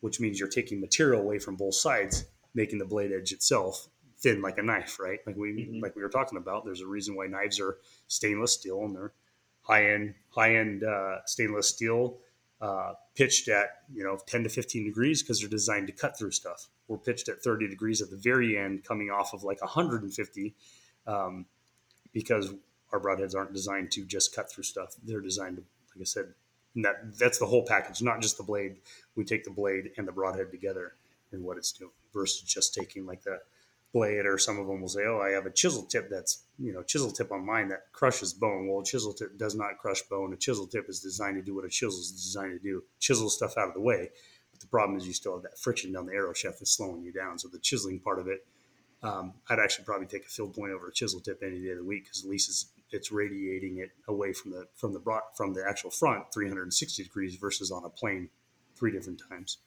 which 0.00 0.20
means 0.20 0.38
you're 0.38 0.48
taking 0.48 0.80
material 0.80 1.20
away 1.20 1.38
from 1.38 1.56
both 1.56 1.74
sides, 1.74 2.24
making 2.54 2.78
the 2.78 2.84
blade 2.84 3.12
edge 3.12 3.32
itself 3.32 3.88
thin 4.18 4.40
like 4.40 4.58
a 4.58 4.62
knife, 4.62 4.98
right? 5.00 5.18
Like 5.26 5.36
we 5.36 5.52
mm-hmm. 5.52 5.82
like 5.82 5.96
we 5.96 6.02
were 6.02 6.08
talking 6.08 6.38
about. 6.38 6.64
There's 6.64 6.80
a 6.80 6.86
reason 6.86 7.16
why 7.16 7.26
knives 7.26 7.60
are 7.60 7.78
stainless 8.08 8.52
steel 8.52 8.84
and 8.84 8.94
they're 8.94 9.12
high 9.62 9.90
end 9.90 10.14
high 10.30 10.56
end 10.56 10.84
uh, 10.84 11.24
stainless 11.26 11.68
steel 11.68 12.18
uh, 12.60 12.92
pitched 13.14 13.48
at 13.48 13.68
you 13.92 14.04
know 14.04 14.18
10 14.26 14.44
to 14.44 14.48
15 14.48 14.84
degrees 14.84 15.22
because 15.22 15.40
they're 15.40 15.48
designed 15.48 15.86
to 15.86 15.92
cut 15.92 16.18
through 16.18 16.30
stuff. 16.30 16.68
We're 16.88 16.98
pitched 16.98 17.28
at 17.28 17.42
30 17.42 17.68
degrees 17.68 18.02
at 18.02 18.10
the 18.10 18.16
very 18.16 18.58
end, 18.58 18.84
coming 18.84 19.10
off 19.10 19.32
of 19.32 19.42
like 19.42 19.60
150, 19.60 20.54
um, 21.06 21.46
because 22.12 22.52
our 22.92 23.00
broadheads 23.00 23.34
aren't 23.34 23.52
designed 23.52 23.90
to 23.92 24.04
just 24.04 24.34
cut 24.34 24.50
through 24.50 24.64
stuff. 24.64 24.94
They're 25.02 25.20
designed 25.20 25.56
to, 25.56 25.62
like 25.94 26.02
I 26.02 26.04
said, 26.04 26.34
that 26.76 27.18
that's 27.18 27.38
the 27.38 27.46
whole 27.46 27.64
package, 27.64 28.02
not 28.02 28.20
just 28.20 28.36
the 28.36 28.42
blade. 28.42 28.76
We 29.16 29.24
take 29.24 29.44
the 29.44 29.50
blade 29.50 29.92
and 29.96 30.06
the 30.06 30.12
broadhead 30.12 30.50
together 30.50 30.94
and 31.32 31.42
what 31.42 31.56
it's 31.56 31.72
doing 31.72 31.90
versus 32.12 32.42
just 32.42 32.74
taking 32.74 33.06
like 33.06 33.22
the 33.22 33.40
blade 33.94 34.26
or 34.26 34.36
some 34.36 34.58
of 34.58 34.66
them 34.66 34.82
will 34.82 34.88
say 34.88 35.02
oh 35.06 35.20
i 35.20 35.30
have 35.30 35.46
a 35.46 35.50
chisel 35.50 35.84
tip 35.84 36.10
that's 36.10 36.44
you 36.58 36.72
know 36.72 36.82
chisel 36.82 37.10
tip 37.10 37.32
on 37.32 37.44
mine 37.44 37.68
that 37.68 37.92
crushes 37.92 38.32
bone. 38.32 38.68
Well 38.68 38.80
a 38.80 38.84
chisel 38.84 39.12
tip 39.12 39.38
does 39.38 39.54
not 39.54 39.78
crush 39.78 40.02
bone. 40.02 40.32
A 40.32 40.36
chisel 40.36 40.66
tip 40.66 40.88
is 40.88 41.00
designed 41.00 41.36
to 41.36 41.42
do 41.42 41.54
what 41.54 41.64
a 41.64 41.68
chisel 41.68 42.00
is 42.00 42.12
designed 42.12 42.60
to 42.60 42.62
do. 42.62 42.84
Chisel 43.00 43.30
stuff 43.30 43.56
out 43.56 43.68
of 43.68 43.74
the 43.74 43.80
way. 43.80 44.10
But 44.52 44.60
the 44.60 44.66
problem 44.66 44.96
is 44.96 45.06
you 45.06 45.14
still 45.14 45.34
have 45.34 45.42
that 45.42 45.58
friction 45.58 45.92
down 45.92 46.06
the 46.06 46.12
arrow 46.12 46.32
shaft 46.32 46.60
that's 46.60 46.70
slowing 46.70 47.02
you 47.02 47.12
down. 47.12 47.38
So 47.38 47.48
the 47.48 47.58
chiseling 47.58 47.98
part 47.98 48.18
of 48.18 48.28
it 48.28 48.46
um, 49.02 49.34
i'd 49.50 49.58
actually 49.58 49.84
probably 49.84 50.06
take 50.06 50.24
a 50.24 50.28
field 50.28 50.54
point 50.54 50.72
over 50.72 50.88
a 50.88 50.92
chisel 50.92 51.20
tip 51.20 51.42
any 51.42 51.60
day 51.60 51.70
of 51.70 51.78
the 51.78 51.84
week 51.84 52.04
because 52.04 52.24
at 52.24 52.30
least 52.30 52.48
it's, 52.48 52.66
it's 52.90 53.12
radiating 53.12 53.78
it 53.78 53.90
away 54.08 54.32
from 54.32 54.50
the 54.50 54.66
from 54.74 54.94
the 54.94 54.98
broad, 54.98 55.20
from 55.36 55.52
the 55.52 55.62
actual 55.68 55.90
front 55.90 56.24
360 56.32 57.02
degrees 57.02 57.36
versus 57.36 57.70
on 57.70 57.84
a 57.84 57.90
plane 57.90 58.30
three 58.76 58.90
different 58.90 59.20
times. 59.28 59.58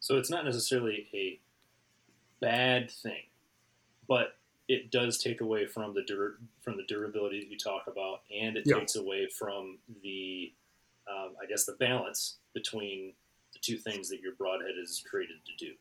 So 0.00 0.16
it's 0.16 0.30
not 0.30 0.44
necessarily 0.44 1.06
a 1.14 1.38
bad 2.42 2.90
thing, 2.90 3.22
but 4.06 4.36
it 4.68 4.90
does 4.90 5.18
take 5.18 5.40
away 5.40 5.66
from 5.66 5.94
the 5.94 6.02
dur- 6.02 6.38
from 6.60 6.76
the 6.76 6.84
durability 6.84 7.40
that 7.40 7.48
you 7.48 7.58
talk 7.58 7.84
about, 7.86 8.22
and 8.34 8.56
it 8.56 8.64
yeah. 8.66 8.78
takes 8.78 8.96
away 8.96 9.28
from 9.28 9.78
the, 10.02 10.52
um, 11.10 11.30
I 11.42 11.46
guess, 11.46 11.64
the 11.64 11.76
balance 11.80 12.36
between 12.52 13.14
the 13.54 13.58
two 13.60 13.76
things 13.76 14.08
that 14.10 14.20
your 14.20 14.34
broadhead 14.34 14.74
is 14.82 15.02
created 15.08 15.36
to 15.46 15.64
do. 15.64 15.72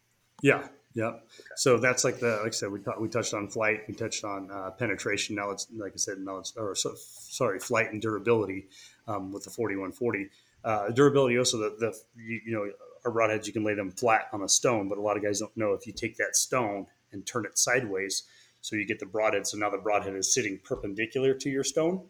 Yeah, 0.41 0.67
yeah. 0.93 1.07
Okay. 1.07 1.55
So 1.55 1.77
that's 1.77 2.03
like 2.03 2.19
the 2.19 2.39
like 2.43 2.47
I 2.47 2.57
said, 2.61 2.71
we 2.71 2.79
t- 2.79 2.99
we 2.99 3.07
touched 3.07 3.33
on 3.33 3.47
flight, 3.47 3.81
we 3.87 3.93
touched 3.93 4.23
on 4.23 4.49
uh, 4.51 4.71
penetration. 4.71 5.35
Now 5.35 5.51
it's 5.51 5.67
like 5.75 5.93
I 5.93 5.97
said, 5.97 6.19
now 6.19 6.37
it's 6.37 6.55
or 6.57 6.75
so, 6.75 6.93
sorry, 6.95 7.59
flight 7.59 7.91
and 7.91 8.01
durability 8.01 8.67
um, 9.07 9.31
with 9.31 9.43
the 9.43 9.51
forty 9.51 9.75
one 9.75 9.91
forty. 9.91 10.29
Uh, 10.63 10.89
durability 10.89 11.37
also 11.37 11.57
the, 11.57 11.75
the 11.79 11.97
you, 12.15 12.41
you 12.45 12.53
know 12.53 12.71
or 13.03 13.13
broadheads, 13.13 13.47
you 13.47 13.53
can 13.53 13.63
lay 13.63 13.73
them 13.73 13.91
flat 13.91 14.27
on 14.31 14.43
a 14.43 14.49
stone, 14.49 14.87
but 14.89 14.97
a 14.97 15.01
lot 15.01 15.17
of 15.17 15.23
guys 15.23 15.39
don't 15.39 15.55
know 15.55 15.73
if 15.73 15.87
you 15.87 15.93
take 15.93 16.17
that 16.17 16.35
stone 16.35 16.85
and 17.11 17.25
turn 17.25 17.45
it 17.45 17.57
sideways, 17.57 18.23
so 18.61 18.75
you 18.75 18.85
get 18.85 18.99
the 18.99 19.05
broadhead. 19.05 19.47
So 19.47 19.57
now 19.57 19.69
the 19.69 19.77
broadhead 19.77 20.15
is 20.15 20.33
sitting 20.33 20.59
perpendicular 20.63 21.33
to 21.33 21.49
your 21.49 21.63
stone. 21.63 22.07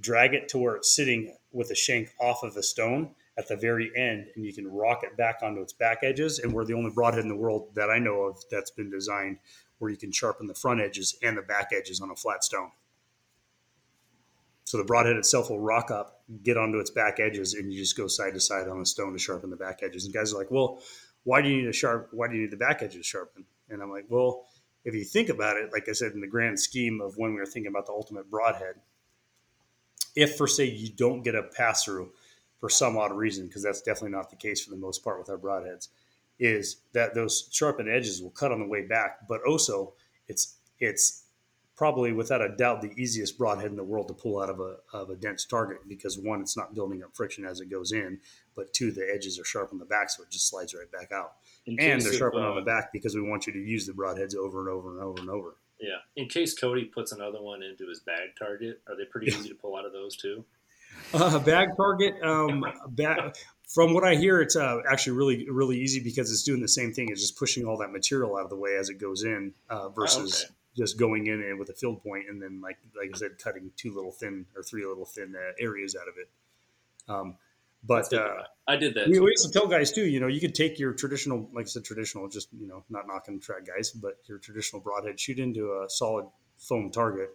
Drag 0.00 0.34
it 0.34 0.48
to 0.48 0.58
where 0.58 0.76
it's 0.76 0.94
sitting 0.94 1.36
with 1.52 1.68
the 1.68 1.74
shank 1.74 2.10
off 2.18 2.42
of 2.42 2.54
the 2.54 2.62
stone 2.62 3.14
at 3.38 3.48
the 3.48 3.56
very 3.56 3.90
end, 3.96 4.26
and 4.34 4.44
you 4.44 4.52
can 4.52 4.66
rock 4.66 5.02
it 5.04 5.16
back 5.16 5.38
onto 5.42 5.60
its 5.60 5.72
back 5.72 5.98
edges. 6.02 6.38
And 6.38 6.52
we're 6.52 6.64
the 6.64 6.74
only 6.74 6.90
broadhead 6.90 7.22
in 7.22 7.28
the 7.28 7.36
world 7.36 7.68
that 7.74 7.90
I 7.90 7.98
know 7.98 8.22
of 8.22 8.42
that's 8.50 8.70
been 8.70 8.90
designed 8.90 9.38
where 9.78 9.90
you 9.90 9.96
can 9.96 10.12
sharpen 10.12 10.46
the 10.46 10.54
front 10.54 10.80
edges 10.80 11.16
and 11.22 11.36
the 11.36 11.42
back 11.42 11.70
edges 11.76 12.00
on 12.00 12.10
a 12.10 12.16
flat 12.16 12.44
stone. 12.44 12.70
So 14.72 14.78
the 14.78 14.84
broadhead 14.84 15.16
itself 15.16 15.50
will 15.50 15.60
rock 15.60 15.90
up, 15.90 16.22
get 16.42 16.56
onto 16.56 16.78
its 16.78 16.88
back 16.88 17.20
edges, 17.20 17.52
and 17.52 17.70
you 17.70 17.78
just 17.78 17.94
go 17.94 18.06
side 18.06 18.32
to 18.32 18.40
side 18.40 18.68
on 18.68 18.80
a 18.80 18.86
stone 18.86 19.12
to 19.12 19.18
sharpen 19.18 19.50
the 19.50 19.56
back 19.56 19.80
edges. 19.82 20.06
And 20.06 20.14
guys 20.14 20.32
are 20.32 20.38
like, 20.38 20.50
well, 20.50 20.80
why 21.24 21.42
do 21.42 21.50
you 21.50 21.58
need 21.58 21.68
a 21.68 21.74
sharp? 21.74 22.08
Why 22.12 22.26
do 22.26 22.36
you 22.36 22.40
need 22.40 22.52
the 22.52 22.56
back 22.56 22.80
edges 22.80 23.04
sharpened? 23.04 23.44
And 23.68 23.82
I'm 23.82 23.90
like, 23.90 24.06
well, 24.08 24.46
if 24.86 24.94
you 24.94 25.04
think 25.04 25.28
about 25.28 25.58
it, 25.58 25.74
like 25.74 25.90
I 25.90 25.92
said, 25.92 26.12
in 26.12 26.22
the 26.22 26.26
grand 26.26 26.58
scheme 26.58 27.02
of 27.02 27.18
when 27.18 27.34
we 27.34 27.40
were 27.40 27.44
thinking 27.44 27.68
about 27.68 27.84
the 27.84 27.92
ultimate 27.92 28.30
broadhead, 28.30 28.76
if 30.16 30.38
for 30.38 30.46
say 30.46 30.64
you 30.64 30.88
don't 30.88 31.20
get 31.20 31.34
a 31.34 31.42
pass 31.42 31.84
through 31.84 32.10
for 32.58 32.70
some 32.70 32.96
odd 32.96 33.12
reason, 33.12 33.48
because 33.48 33.62
that's 33.62 33.82
definitely 33.82 34.16
not 34.16 34.30
the 34.30 34.36
case 34.36 34.64
for 34.64 34.70
the 34.70 34.76
most 34.78 35.04
part 35.04 35.18
with 35.18 35.28
our 35.28 35.36
broadheads, 35.36 35.88
is 36.38 36.76
that 36.94 37.14
those 37.14 37.46
sharpened 37.52 37.90
edges 37.90 38.22
will 38.22 38.30
cut 38.30 38.50
on 38.50 38.58
the 38.58 38.66
way 38.66 38.86
back, 38.86 39.28
but 39.28 39.42
also 39.46 39.92
it's 40.28 40.56
it's 40.80 41.21
probably 41.76 42.12
without 42.12 42.42
a 42.42 42.54
doubt 42.56 42.82
the 42.82 42.92
easiest 42.96 43.38
broadhead 43.38 43.70
in 43.70 43.76
the 43.76 43.84
world 43.84 44.08
to 44.08 44.14
pull 44.14 44.40
out 44.40 44.50
of 44.50 44.60
a, 44.60 44.76
of 44.92 45.10
a 45.10 45.16
dense 45.16 45.44
target 45.44 45.78
because 45.88 46.18
one, 46.18 46.40
it's 46.40 46.56
not 46.56 46.74
building 46.74 47.02
up 47.02 47.10
friction 47.14 47.44
as 47.44 47.60
it 47.60 47.70
goes 47.70 47.92
in, 47.92 48.18
but 48.54 48.72
two, 48.72 48.92
the 48.92 49.08
edges 49.12 49.38
are 49.38 49.44
sharp 49.44 49.70
on 49.72 49.78
the 49.78 49.84
back, 49.84 50.10
so 50.10 50.22
it 50.22 50.30
just 50.30 50.48
slides 50.48 50.74
right 50.74 50.90
back 50.92 51.10
out. 51.12 51.32
In 51.66 51.78
and 51.80 52.00
they're 52.00 52.12
sharp 52.12 52.34
uh, 52.34 52.38
on 52.38 52.56
the 52.56 52.62
back 52.62 52.92
because 52.92 53.14
we 53.14 53.22
want 53.22 53.46
you 53.46 53.52
to 53.52 53.58
use 53.58 53.86
the 53.86 53.92
broadheads 53.92 54.36
over 54.36 54.60
and 54.60 54.68
over 54.68 54.90
and 54.90 55.02
over 55.02 55.20
and 55.20 55.30
over. 55.30 55.56
Yeah. 55.80 55.98
In 56.16 56.28
case 56.28 56.54
Cody 56.54 56.84
puts 56.84 57.12
another 57.12 57.40
one 57.40 57.62
into 57.62 57.88
his 57.88 58.00
bag 58.00 58.30
target, 58.38 58.80
are 58.88 58.96
they 58.96 59.04
pretty 59.04 59.26
easy 59.34 59.48
to 59.48 59.54
pull 59.54 59.76
out 59.76 59.86
of 59.86 59.92
those 59.92 60.16
too? 60.16 60.44
Uh, 61.14 61.38
bag 61.38 61.68
target, 61.76 62.22
um, 62.22 62.64
bag, 62.90 63.34
from 63.66 63.94
what 63.94 64.04
I 64.04 64.14
hear, 64.14 64.42
it's 64.42 64.56
uh, 64.56 64.80
actually 64.88 65.16
really, 65.16 65.48
really 65.50 65.80
easy 65.80 66.00
because 66.00 66.30
it's 66.30 66.42
doing 66.42 66.60
the 66.60 66.68
same 66.68 66.92
thing. 66.92 67.08
It's 67.10 67.22
just 67.22 67.38
pushing 67.38 67.64
all 67.64 67.78
that 67.78 67.90
material 67.90 68.36
out 68.36 68.44
of 68.44 68.50
the 68.50 68.56
way 68.56 68.76
as 68.76 68.90
it 68.90 69.00
goes 69.00 69.24
in 69.24 69.54
uh, 69.70 69.88
versus 69.88 70.44
oh, 70.44 70.46
okay 70.46 70.54
just 70.76 70.98
going 70.98 71.26
in 71.26 71.42
and 71.42 71.58
with 71.58 71.68
a 71.68 71.74
field 71.74 72.02
point 72.02 72.24
and 72.28 72.40
then 72.40 72.60
like 72.60 72.78
like 72.96 73.10
I 73.14 73.18
said, 73.18 73.38
cutting 73.42 73.70
two 73.76 73.94
little 73.94 74.12
thin 74.12 74.46
or 74.56 74.62
three 74.62 74.86
little 74.86 75.04
thin 75.04 75.34
uh, 75.36 75.52
areas 75.58 75.94
out 75.94 76.08
of 76.08 76.14
it. 76.18 76.28
Um, 77.08 77.36
but 77.84 78.12
uh, 78.12 78.44
I 78.68 78.76
did 78.76 78.94
that. 78.94 79.08
We, 79.08 79.18
used 79.18 79.44
to 79.44 79.50
tell 79.52 79.66
guys 79.66 79.90
too. 79.90 80.06
You 80.06 80.20
know, 80.20 80.28
you 80.28 80.40
could 80.40 80.54
take 80.54 80.78
your 80.78 80.92
traditional, 80.92 81.48
like 81.52 81.64
I 81.64 81.68
said, 81.68 81.84
traditional, 81.84 82.28
just 82.28 82.48
you 82.52 82.68
know, 82.68 82.84
not 82.88 83.06
knocking 83.08 83.40
track 83.40 83.66
guys, 83.66 83.90
but 83.90 84.18
your 84.26 84.38
traditional 84.38 84.80
broadhead, 84.80 85.18
shoot 85.18 85.38
into 85.38 85.82
a 85.82 85.90
solid 85.90 86.26
foam 86.58 86.90
target, 86.90 87.30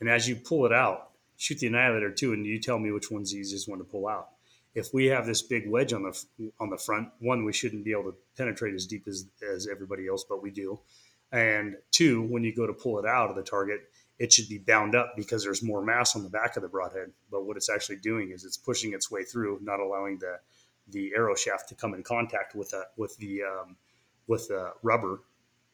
and 0.00 0.08
as 0.08 0.26
you 0.26 0.36
pull 0.36 0.64
it 0.64 0.72
out, 0.72 1.10
shoot 1.36 1.58
the 1.58 1.66
annihilator 1.66 2.10
too, 2.10 2.32
and 2.32 2.46
you 2.46 2.58
tell 2.58 2.78
me 2.78 2.90
which 2.90 3.10
one's 3.10 3.32
the 3.32 3.38
easiest 3.38 3.68
one 3.68 3.78
to 3.78 3.84
pull 3.84 4.08
out. 4.08 4.28
If 4.74 4.94
we 4.94 5.06
have 5.06 5.26
this 5.26 5.42
big 5.42 5.68
wedge 5.68 5.92
on 5.92 6.04
the 6.04 6.52
on 6.58 6.70
the 6.70 6.78
front, 6.78 7.10
one 7.18 7.44
we 7.44 7.52
shouldn't 7.52 7.84
be 7.84 7.92
able 7.92 8.04
to 8.04 8.14
penetrate 8.38 8.74
as 8.74 8.86
deep 8.86 9.06
as 9.06 9.26
as 9.54 9.68
everybody 9.70 10.08
else, 10.08 10.24
but 10.26 10.42
we 10.42 10.50
do. 10.50 10.80
And 11.32 11.76
two, 11.90 12.22
when 12.22 12.44
you 12.44 12.54
go 12.54 12.66
to 12.66 12.74
pull 12.74 12.98
it 12.98 13.06
out 13.06 13.30
of 13.30 13.36
the 13.36 13.42
target, 13.42 13.80
it 14.18 14.32
should 14.32 14.48
be 14.48 14.58
bound 14.58 14.94
up 14.94 15.14
because 15.16 15.42
there's 15.42 15.62
more 15.62 15.82
mass 15.82 16.14
on 16.14 16.22
the 16.22 16.28
back 16.28 16.56
of 16.56 16.62
the 16.62 16.68
broadhead. 16.68 17.10
But 17.30 17.44
what 17.44 17.56
it's 17.56 17.70
actually 17.70 17.96
doing 17.96 18.30
is 18.30 18.44
it's 18.44 18.58
pushing 18.58 18.92
its 18.92 19.10
way 19.10 19.24
through, 19.24 19.58
not 19.62 19.80
allowing 19.80 20.18
the 20.18 20.38
the 20.88 21.12
arrow 21.16 21.34
shaft 21.34 21.68
to 21.68 21.74
come 21.74 21.94
in 21.94 22.02
contact 22.02 22.54
with 22.54 22.70
the 22.70 22.84
with 22.96 23.16
the 23.16 23.42
um, 23.42 23.76
with 24.26 24.48
the 24.48 24.72
rubber 24.82 25.22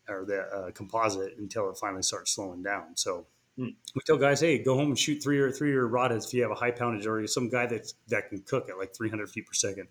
or 0.09 0.25
the 0.25 0.41
uh, 0.41 0.71
composite 0.71 1.37
until 1.39 1.69
it 1.69 1.77
finally 1.77 2.03
starts 2.03 2.31
slowing 2.31 2.63
down. 2.63 2.97
So 2.97 3.27
hmm. 3.57 3.71
we 3.95 4.01
tell 4.07 4.17
guys, 4.17 4.41
hey, 4.41 4.63
go 4.63 4.75
home 4.75 4.89
and 4.89 4.99
shoot 4.99 5.23
three 5.23 5.39
or 5.39 5.51
three 5.51 5.75
or 5.75 5.89
broadheads 5.89 6.27
if 6.27 6.35
you 6.35 6.43
have 6.43 6.51
a 6.51 6.55
high 6.55 6.71
poundage 6.71 7.07
or 7.07 7.27
some 7.27 7.49
guy 7.49 7.67
that 7.67 7.93
that 8.09 8.29
can 8.29 8.41
cook 8.43 8.71
at 8.71 8.79
like 8.79 8.95
300 8.95 9.29
feet 9.29 9.47
per 9.47 9.53
second. 9.53 9.89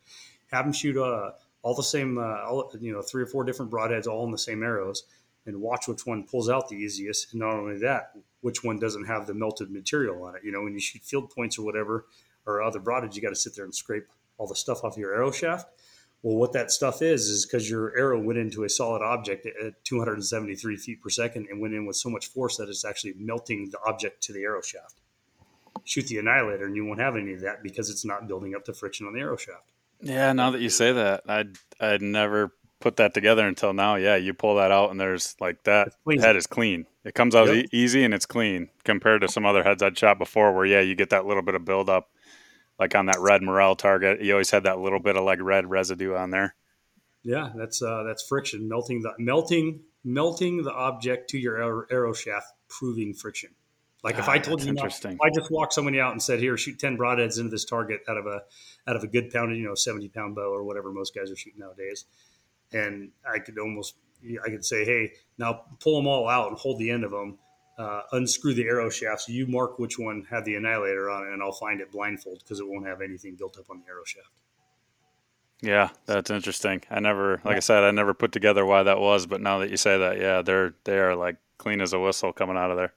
Have 0.52 0.66
them 0.66 0.74
shoot 0.74 0.98
uh, 0.98 1.32
all 1.62 1.76
the 1.76 1.84
same, 1.84 2.18
uh, 2.18 2.46
all, 2.46 2.72
you 2.80 2.94
know, 2.94 3.02
three 3.02 3.22
or 3.22 3.28
four 3.28 3.44
different 3.44 3.70
broadheads 3.70 4.08
all 4.08 4.26
in 4.26 4.32
the 4.32 4.38
same 4.38 4.64
arrows 4.64 5.04
and 5.48 5.60
watch 5.60 5.88
which 5.88 6.06
one 6.06 6.24
pulls 6.24 6.50
out 6.50 6.70
the 6.70 6.76
easiest. 6.76 7.32
And 7.32 7.40
not 7.40 7.56
only 7.56 7.80
that, 7.80 8.12
which 8.42 8.64
one 8.64 8.78
doesn't 8.78 9.06
have 9.06 9.26
the 9.26 9.34
melted 9.34 9.72
material 9.72 10.24
on 10.24 10.36
it. 10.36 10.44
You 10.44 10.52
know, 10.52 10.62
when 10.62 10.74
you 10.74 10.80
shoot 10.80 11.02
field 11.04 11.32
points 11.32 11.58
or 11.58 11.64
whatever, 11.64 12.06
or 12.46 12.62
other 12.62 12.80
broadheads, 12.80 13.16
you 13.16 13.22
got 13.22 13.30
to 13.30 13.36
sit 13.36 13.56
there 13.56 13.66
and 13.66 13.74
scrape 13.74 14.06
all 14.38 14.48
the 14.48 14.56
stuff 14.56 14.84
off 14.84 14.98
your 14.98 15.14
arrow 15.14 15.32
shaft. 15.32 15.68
Well, 16.24 16.36
what 16.36 16.54
that 16.54 16.72
stuff 16.72 17.02
is, 17.02 17.28
is 17.30 17.46
because 17.46 17.70
your 17.70 17.98
arrow 17.98 18.20
went 18.20 18.40
into 18.40 18.64
a 18.64 18.70
solid 18.70 19.02
object 19.02 19.46
at 19.46 19.84
273 19.84 20.78
feet 20.78 21.02
per 21.02 21.10
second 21.10 21.48
and 21.50 21.62
went 21.62 21.74
in 21.74 21.86
with 21.86 21.96
so 21.96 22.10
much 22.10 22.28
force 22.28 22.58
that 22.58 22.70
it's 22.70 22.86
actually 22.86 23.14
melting 23.18 23.70
the 23.70 23.80
object 23.86 24.24
to 24.24 24.34
the 24.34 24.44
arrow 24.44 24.62
shaft. 24.62 24.96
Shoot 25.84 26.08
the 26.08 26.18
annihilator, 26.18 26.66
and 26.66 26.76
you 26.76 26.86
won't 26.86 27.00
have 27.00 27.16
any 27.16 27.34
of 27.34 27.42
that 27.42 27.62
because 27.64 27.90
it's 27.90 28.04
not 28.04 28.28
building 28.28 28.56
up 28.56 28.66
the 28.66 28.74
friction 28.74 29.06
on 29.06 29.14
the 29.14 29.20
arrow 29.20 29.38
shaft. 29.38 29.72
Yeah, 30.02 30.34
now 30.34 30.52
that 30.52 30.62
you 30.62 30.70
say 30.70 30.92
that, 30.92 31.24
I'd 31.28 31.58
I'd 31.80 32.02
never 32.02 32.54
put 32.80 32.98
that 32.98 33.14
together 33.14 33.48
until 33.48 33.74
now. 33.74 33.96
Yeah, 33.96 34.16
you 34.16 34.34
pull 34.34 34.56
that 34.56 34.72
out 34.72 34.92
and 34.92 35.00
there's 35.00 35.36
like 35.40 35.64
that 35.64 35.94
head 36.20 36.36
is 36.36 36.48
clean. 36.48 36.86
It 37.04 37.16
comes 37.16 37.36
out 37.36 37.48
yep. 37.48 37.66
e- 37.66 37.70
easy 37.72 38.04
and 38.04 38.14
it's 38.14 38.26
clean 38.26 38.70
compared 38.84 39.22
to 39.22 39.28
some 39.28 39.46
other 39.46 39.64
heads 39.64 39.82
I'd 39.82 39.98
shot 39.98 40.18
before 40.18 40.54
where 40.54 40.66
yeah, 40.66 40.82
you 40.82 40.96
get 40.96 41.10
that 41.12 41.26
little 41.26 41.44
bit 41.44 41.56
of 41.56 41.66
buildup 41.66 42.10
like 42.80 42.96
on 42.96 43.08
that 43.08 43.20
red 43.20 43.42
Morrell 43.42 43.76
target. 43.76 44.22
You 44.22 44.34
always 44.34 44.52
had 44.52 44.64
that 44.64 44.80
little 44.80 45.00
bit 45.00 45.16
of 45.16 45.24
like 45.24 45.40
red 45.42 45.70
residue 45.70 46.16
on 46.16 46.32
there. 46.32 46.56
Yeah, 47.24 47.52
that's 47.56 47.82
uh, 47.82 48.04
that's 48.04 48.26
friction 48.26 48.68
melting 48.70 49.02
the 49.02 49.14
melting 49.18 49.82
melting 50.04 50.64
the 50.64 50.72
object 50.72 51.30
to 51.32 51.38
your 51.38 51.58
arrow, 51.58 51.86
arrow 51.92 52.14
shaft, 52.14 52.48
proving 52.70 53.14
friction. 53.14 53.50
Like 54.04 54.16
ah, 54.16 54.20
if 54.20 54.30
I 54.30 54.38
told 54.38 54.64
you, 54.64 54.74
not, 54.74 54.86
if 54.86 55.06
I 55.22 55.30
just 55.36 55.52
walked 55.52 55.74
somebody 55.74 56.00
out 56.00 56.12
and 56.12 56.22
said, 56.22 56.40
"Here, 56.40 56.56
shoot 56.56 56.80
ten 56.80 56.98
broadheads 56.98 57.38
into 57.38 57.50
this 57.50 57.66
target 57.66 58.02
out 58.08 58.18
of 58.18 58.28
a 58.28 58.44
out 58.88 58.96
of 58.96 59.04
a 59.04 59.08
good 59.08 59.32
pounded, 59.32 59.58
you 59.58 59.66
know, 59.66 59.76
seventy 59.76 60.08
pound 60.08 60.36
bow 60.36 60.54
or 60.54 60.64
whatever 60.64 60.92
most 60.92 61.16
guys 61.16 61.32
are 61.32 61.36
shooting 61.36 61.60
nowadays," 61.60 62.06
and 62.74 63.12
I 63.30 63.40
could 63.40 63.58
almost, 63.60 63.96
I 64.44 64.50
could 64.50 64.66
say, 64.66 64.86
"Hey, 64.86 65.14
now 65.38 65.66
pull 65.80 65.98
them 65.98 66.08
all 66.08 66.28
out 66.28 66.50
and 66.50 66.58
hold 66.58 66.80
the 66.80 66.90
end 66.90 67.04
of 67.04 67.12
them, 67.12 67.38
uh, 67.78 68.02
unscrew 68.12 68.54
the 68.54 68.66
arrow 68.66 68.90
shafts. 68.90 69.30
You 69.30 69.48
mark 69.48 69.80
which 69.80 70.00
one 70.00 70.26
had 70.30 70.46
the 70.46 70.56
annihilator 70.56 71.10
on 71.10 71.28
it, 71.28 71.34
and 71.34 71.42
I'll 71.42 71.52
find 71.52 71.82
it 71.82 71.92
blindfold 71.92 72.40
because 72.40 72.60
it 72.60 72.68
won't 72.68 72.88
have 72.88 73.02
anything 73.02 73.36
built 73.36 73.58
up 73.58 73.70
on 73.70 73.80
the 73.80 73.88
arrow 73.88 74.06
shaft." 74.06 74.32
Yeah, 75.62 75.90
that's 76.06 76.30
interesting. 76.30 76.84
I 76.90 77.00
never, 77.00 77.42
like. 77.44 77.58
I 77.58 77.60
said, 77.60 77.84
I 77.84 77.92
never 77.92 78.14
put 78.14 78.32
together 78.32 78.64
why 78.66 78.84
that 78.84 79.00
was, 79.00 79.26
but 79.26 79.42
now 79.42 79.60
that 79.60 79.72
you 79.72 79.78
say 79.78 79.98
that, 79.98 80.20
yeah, 80.20 80.42
they're 80.44 80.76
they 80.84 81.00
are 81.00 81.16
like 81.16 81.38
clean 81.58 81.82
as 81.82 81.94
a 81.94 82.00
whistle 82.00 82.32
coming 82.32 82.58
out 82.58 82.70
of 82.70 82.78
there. 82.78 82.94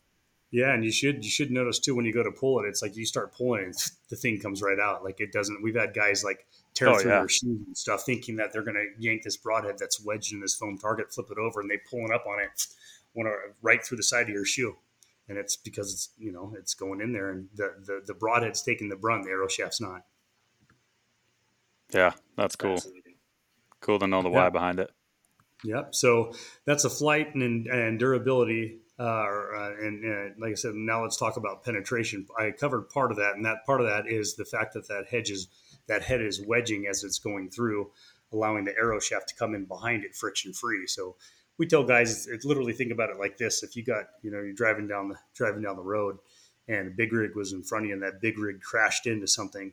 Yeah, 0.51 0.75
and 0.75 0.85
you 0.85 0.91
should 0.91 1.25
you 1.25 1.31
should 1.31 1.51
notice 1.51 1.79
too 1.79 1.95
when 1.95 2.05
you 2.05 2.13
go 2.13 2.23
to 2.23 2.33
pull 2.33 2.61
it, 2.61 2.69
it's 2.69 2.83
like 2.83 2.97
you 2.97 3.07
start 3.07 3.33
pulling 3.33 3.73
the 4.09 4.17
thing 4.17 4.41
comes 4.41 4.63
right 4.63 4.79
out. 4.79 5.05
Like 5.05 5.21
it 5.21 5.33
doesn't. 5.33 5.63
We've 5.63 5.77
had 5.77 5.95
guys 5.95 6.25
like 6.25 6.47
tear 6.81 6.89
oh, 6.91 6.99
through 6.99 7.11
yeah. 7.11 7.19
their 7.19 7.29
shoes 7.29 7.61
and 7.67 7.77
stuff, 7.77 8.05
thinking 8.05 8.37
that 8.37 8.53
they're 8.53 8.63
going 8.63 8.75
to 8.75 8.87
yank 8.99 9.23
this 9.23 9.37
broadhead 9.37 9.77
that's 9.79 10.03
wedged 10.05 10.33
in 10.33 10.41
this 10.41 10.55
foam 10.55 10.79
target, 10.79 11.13
flip 11.13 11.27
it 11.31 11.39
over, 11.39 11.61
and 11.61 11.71
they 11.71 11.79
pulling 11.89 12.13
up 12.13 12.25
on 12.27 12.41
it, 12.41 12.67
want 13.15 13.27
to 13.27 13.35
right 13.63 13.85
through 13.85 13.97
the 13.97 14.03
side 14.03 14.23
of 14.23 14.29
your 14.31 14.45
shoe, 14.45 14.77
and 15.29 15.39
it's 15.39 15.57
because 15.57 15.93
it's 15.93 16.11
you 16.19 16.33
know 16.33 16.55
it's 16.59 16.75
going 16.75 17.01
in 17.01 17.13
there, 17.13 17.31
and 17.31 17.49
the 17.55 17.75
the, 17.85 18.03
the 18.07 18.15
broadhead's 18.15 18.63
taking 18.63 18.89
the 18.89 18.97
brunt, 18.97 19.25
the 19.25 19.31
arrow 19.31 19.49
shaft's 19.49 19.81
not. 19.81 20.05
Yeah, 21.93 22.13
that's 22.37 22.57
cool. 22.57 22.81
Cool 23.81 23.99
to 23.99 24.07
know 24.07 24.23
the 24.23 24.31
yeah. 24.31 24.45
why 24.45 24.51
behind 24.51 24.79
it. 24.79 24.91
Yep. 25.65 25.95
So 25.95 26.33
that's 26.65 26.85
a 26.85 26.91
flight 26.91 27.35
and, 27.35 27.67
and 27.67 27.99
durability 27.99 28.81
uh, 29.01 29.03
uh, 29.03 29.73
and, 29.81 30.05
and, 30.05 30.35
like 30.39 30.53
I 30.53 30.55
said, 30.55 30.75
now 30.75 31.03
let's 31.03 31.17
talk 31.17 31.39
about 31.39 31.65
penetration. 31.65 32.27
I 32.39 32.51
covered 32.51 32.91
part 32.91 33.11
of 33.11 33.17
that, 33.17 33.35
and 33.35 33.47
that 33.47 33.65
part 33.65 33.81
of 33.81 33.87
that 33.87 34.07
is 34.07 34.35
the 34.35 34.45
fact 34.45 34.75
that 34.75 34.89
that 34.89 35.07
hedge 35.11 35.31
is 35.31 35.49
that 35.89 36.03
head 36.03 36.21
is 36.21 36.41
wedging 36.47 36.87
as 36.89 37.05
it's 37.05 37.19
going 37.19 37.51
through, 37.51 37.91
allowing 38.33 38.65
the 38.65 38.77
arrow 38.77 39.01
shaft 39.01 39.29
to 39.29 39.35
come 39.35 39.55
in 39.55 39.65
behind 39.65 40.05
it 40.05 40.15
friction 40.15 40.53
free. 40.53 40.87
So 40.87 41.17
we 41.59 41.67
tell 41.67 41.85
guys, 41.85 42.27
it's, 42.27 42.45
literally 42.45 42.73
think 42.73 42.93
about 42.93 43.11
it 43.11 43.19
like 43.19 43.37
this: 43.37 43.63
if 43.63 43.77
you 43.77 43.85
got, 43.85 44.05
you 44.23 44.31
know, 44.31 44.41
you're 44.41 44.53
driving 44.53 44.89
down 44.89 45.09
the 45.09 45.17
driving 45.35 45.63
down 45.63 45.77
the 45.77 45.83
road, 45.83 46.19
and 46.69 46.89
a 46.89 46.91
big 46.91 47.13
rig 47.13 47.37
was 47.37 47.53
in 47.53 47.63
front 47.63 47.85
of 47.85 47.89
you, 47.89 47.95
and 47.95 48.03
that 48.03 48.21
big 48.21 48.39
rig 48.39 48.61
crashed 48.63 49.07
into 49.07 49.27
something. 49.27 49.73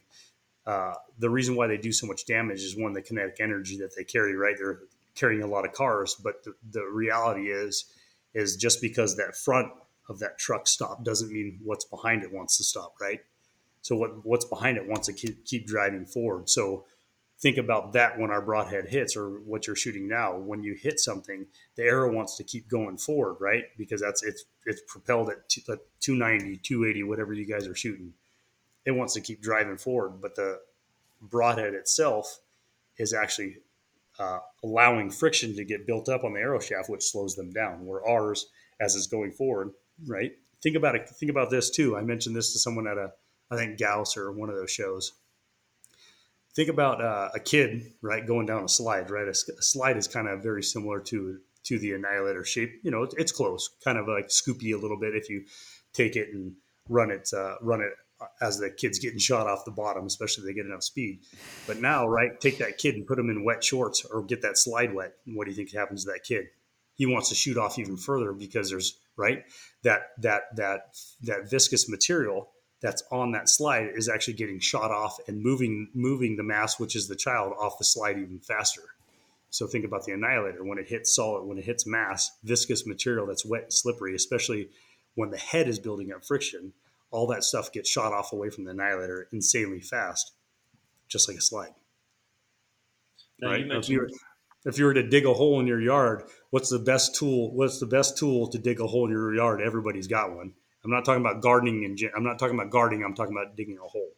Uh, 0.66 0.94
the 1.18 1.30
reason 1.30 1.56
why 1.56 1.66
they 1.66 1.78
do 1.78 1.94
so 1.94 2.06
much 2.06 2.26
damage 2.26 2.60
is 2.60 2.76
one 2.78 2.92
the 2.92 3.02
kinetic 3.02 3.38
energy 3.40 3.78
that 3.78 3.96
they 3.96 4.04
carry. 4.04 4.36
Right, 4.36 4.56
they're 4.58 4.80
carrying 5.16 5.44
a 5.44 5.48
lot 5.48 5.66
of 5.66 5.72
cars, 5.72 6.16
but 6.16 6.44
the, 6.44 6.54
the 6.72 6.86
reality 6.86 7.50
is 7.50 7.86
is 8.34 8.56
just 8.56 8.82
because 8.82 9.16
that 9.16 9.36
front 9.36 9.72
of 10.10 10.20
that 10.20 10.38
truck 10.38 10.68
stop 10.68 11.04
doesn't 11.04 11.32
mean 11.32 11.60
what's 11.64 11.86
behind 11.86 12.24
it 12.24 12.32
wants 12.32 12.58
to 12.58 12.64
stop, 12.64 12.94
right? 13.02 13.22
So 13.88 13.96
what 13.96 14.26
what's 14.26 14.44
behind 14.44 14.76
it 14.76 14.86
wants 14.86 15.08
to 15.08 15.14
keep, 15.14 15.46
keep 15.46 15.66
driving 15.66 16.06
forward. 16.06 16.50
So 16.50 16.84
think 17.40 17.56
about 17.58 17.94
that 17.94 18.20
when 18.20 18.32
our 18.32 18.42
broadhead 18.42 18.90
hits 18.90 19.16
or 19.16 19.30
what 19.30 19.66
you're 19.66 19.78
shooting 19.78 20.10
now. 20.10 20.36
When 20.36 20.62
you 20.62 20.74
hit 20.74 21.00
something, 21.00 21.46
the 21.78 21.84
arrow 21.84 22.12
wants 22.12 22.36
to 22.36 22.44
keep 22.44 22.68
going 22.68 22.98
forward, 22.98 23.38
right? 23.40 23.64
Because 23.78 24.02
that's 24.02 24.24
it's 24.24 24.44
it's 24.66 24.82
propelled 24.90 25.30
at 25.30 25.48
290, 25.48 26.58
280, 26.58 27.04
whatever 27.04 27.32
you 27.34 27.46
guys 27.46 27.66
are 27.66 27.76
shooting. 27.76 28.12
It 28.84 28.92
wants 28.92 29.14
to 29.14 29.22
keep 29.22 29.42
driving 29.42 29.78
forward, 29.78 30.22
but 30.22 30.36
the 30.36 30.60
broadhead 31.22 31.74
itself 31.74 32.40
is 32.98 33.14
actually 33.14 33.60
uh, 34.20 34.40
allowing 34.66 35.12
friction 35.12 35.56
to 35.56 35.64
get 35.64 35.88
built 35.88 36.10
up 36.10 36.26
on 36.26 36.34
the 36.34 36.42
arrow 36.42 36.60
shaft, 36.60 36.90
which 36.90 37.10
slows 37.10 37.36
them 37.38 37.54
down. 37.54 37.86
Where 37.86 38.06
ours, 38.06 38.48
as 38.82 38.98
it's 38.98 39.08
going 39.08 39.32
forward, 39.32 39.72
right? 40.06 40.34
Think 40.62 40.76
about 40.76 40.96
it. 40.96 41.08
Think 41.08 41.30
about 41.30 41.50
this 41.50 41.70
too. 41.70 41.96
I 41.96 42.02
mentioned 42.02 42.36
this 42.36 42.52
to 42.52 42.60
someone 42.60 42.86
at 42.86 42.98
a, 42.98 43.14
I 43.50 43.56
think 43.56 43.80
Gauss 43.80 44.18
or 44.18 44.32
one 44.32 44.50
of 44.50 44.56
those 44.56 44.72
shows. 44.72 45.14
Think 46.56 46.70
about 46.70 47.02
uh, 47.02 47.30
a 47.36 47.40
kid, 47.40 47.94
right, 48.02 48.26
going 48.26 48.48
down 48.48 48.64
a 48.64 48.70
slide. 48.70 49.12
Right, 49.12 49.28
a, 49.28 49.32
a 49.32 49.62
slide 49.62 49.98
is 49.98 50.08
kind 50.08 50.28
of 50.28 50.42
very 50.42 50.64
similar 50.64 51.00
to 51.02 51.40
to 51.66 51.80
the 51.80 51.94
annihilator 51.94 52.44
shape. 52.44 52.80
You 52.84 52.92
know, 52.92 53.04
it's, 53.04 53.16
it's 53.16 53.32
close, 53.32 53.70
kind 53.84 53.98
of 53.98 54.08
like 54.08 54.30
scoopy 54.30 54.74
a 54.74 54.78
little 54.78 54.98
bit 55.00 55.16
if 55.16 55.30
you 55.30 55.44
take 55.94 56.16
it 56.16 56.30
and 56.34 56.54
run 56.90 57.12
it 57.12 57.30
uh, 57.36 57.56
run 57.62 57.82
it 57.82 57.94
as 58.42 58.58
the 58.58 58.70
kid's 58.70 59.00
getting 59.00 59.20
shot 59.20 59.48
off 59.48 59.66
the 59.66 59.72
bottom, 59.72 60.06
especially 60.06 60.42
if 60.42 60.48
they 60.48 60.54
get 60.54 60.66
enough 60.66 60.84
speed. 60.84 61.20
But 61.68 61.80
now, 61.80 62.08
right, 62.08 62.40
take 62.40 62.58
that 62.58 62.78
kid 62.78 62.96
and 62.96 63.06
put 63.06 63.20
him 63.20 63.30
in 63.30 63.44
wet 63.44 63.64
shorts 63.64 64.04
or 64.06 64.24
get 64.24 64.42
that 64.42 64.58
slide 64.58 64.94
wet. 64.94 65.14
And 65.26 65.36
what 65.36 65.46
do 65.46 65.52
you 65.52 65.56
think 65.56 65.72
happens 65.72 66.06
to 66.06 66.12
that 66.12 66.24
kid? 66.24 66.48
He 66.96 67.06
wants 67.06 67.30
to 67.30 67.36
shoot 67.36 67.58
off 67.58 67.78
even 67.78 67.98
further 67.98 68.34
because 68.34 68.70
there's 68.72 68.98
right 69.16 69.44
that 69.84 70.12
that 70.20 70.56
that 70.56 70.96
that 71.22 71.50
viscous 71.50 71.88
material 71.88 72.50
that's 72.82 73.04
on 73.12 73.32
that 73.32 73.50
slide 73.50 73.90
is 73.96 74.08
actually 74.08 74.36
getting 74.36 74.60
shot 74.60 74.92
off 74.92 75.18
and 75.28 75.42
moving 75.42 75.90
moving 75.94 76.36
the 76.36 76.44
mass, 76.44 76.80
which 76.80 76.96
is 76.96 77.08
the 77.08 77.16
child, 77.16 77.54
off 77.60 77.78
the 77.78 77.86
slide 77.86 78.18
even 78.18 78.40
faster. 78.40 78.84
So 79.50 79.66
think 79.66 79.86
about 79.86 80.06
the 80.06 80.12
annihilator 80.12 80.64
when 80.64 80.78
it 80.78 80.88
hits 80.88 81.16
solid, 81.16 81.46
when 81.46 81.58
it 81.58 81.64
hits 81.64 81.88
mass, 81.88 82.32
viscous 82.44 82.86
material 82.86 83.26
that's 83.26 83.46
wet 83.46 83.64
and 83.64 83.74
slippery, 83.74 84.14
especially 84.14 84.70
when 85.16 85.32
the 85.32 85.38
head 85.38 85.68
is 85.68 85.80
building 85.80 86.12
up 86.12 86.26
friction 86.26 86.74
all 87.12 87.28
that 87.28 87.44
stuff 87.44 87.72
gets 87.72 87.90
shot 87.90 88.14
off 88.14 88.34
away 88.34 88.50
from 88.50 88.66
the 88.66 88.72
annihilator 88.72 89.28
insanely 89.32 89.82
fast, 89.82 90.34
just 91.08 91.28
like 91.28 91.38
a 91.38 91.42
slide. 91.42 91.74
Now 93.40 93.52
right? 93.52 93.66
You 93.66 93.78
if, 93.78 93.90
you 93.90 94.00
were, 94.00 94.10
if 94.66 94.78
you 94.78 94.86
were 94.86 94.94
to 94.94 95.08
dig 95.08 95.26
a 95.26 95.34
hole 95.34 95.60
in 95.60 95.68
your 95.68 95.82
yard, 95.82 96.24
what's 96.50 96.70
the 96.70 96.80
best 96.80 97.16
tool? 97.16 97.54
What's 97.56 97.80
the 97.80 97.86
best 97.86 98.18
tool 98.18 98.48
to 98.50 98.58
dig 98.58 98.80
a 98.80 98.88
hole 98.88 99.06
in 99.06 99.12
your 99.12 99.34
yard? 99.34 99.62
Everybody's 99.62 100.08
got 100.08 100.36
one. 100.36 100.54
I'm 100.88 100.94
not 100.94 101.06
talking 101.06 101.22
about 101.22 101.42
gardening 101.42 101.86
and 101.86 102.00
I'm 102.16 102.24
not 102.24 102.40
talking 102.40 102.56
about 102.56 102.72
gardening. 102.72 103.04
I'm 103.04 103.14
talking 103.14 103.36
about 103.36 103.56
digging 103.56 103.78
a 103.78 103.88
hole. 103.88 104.12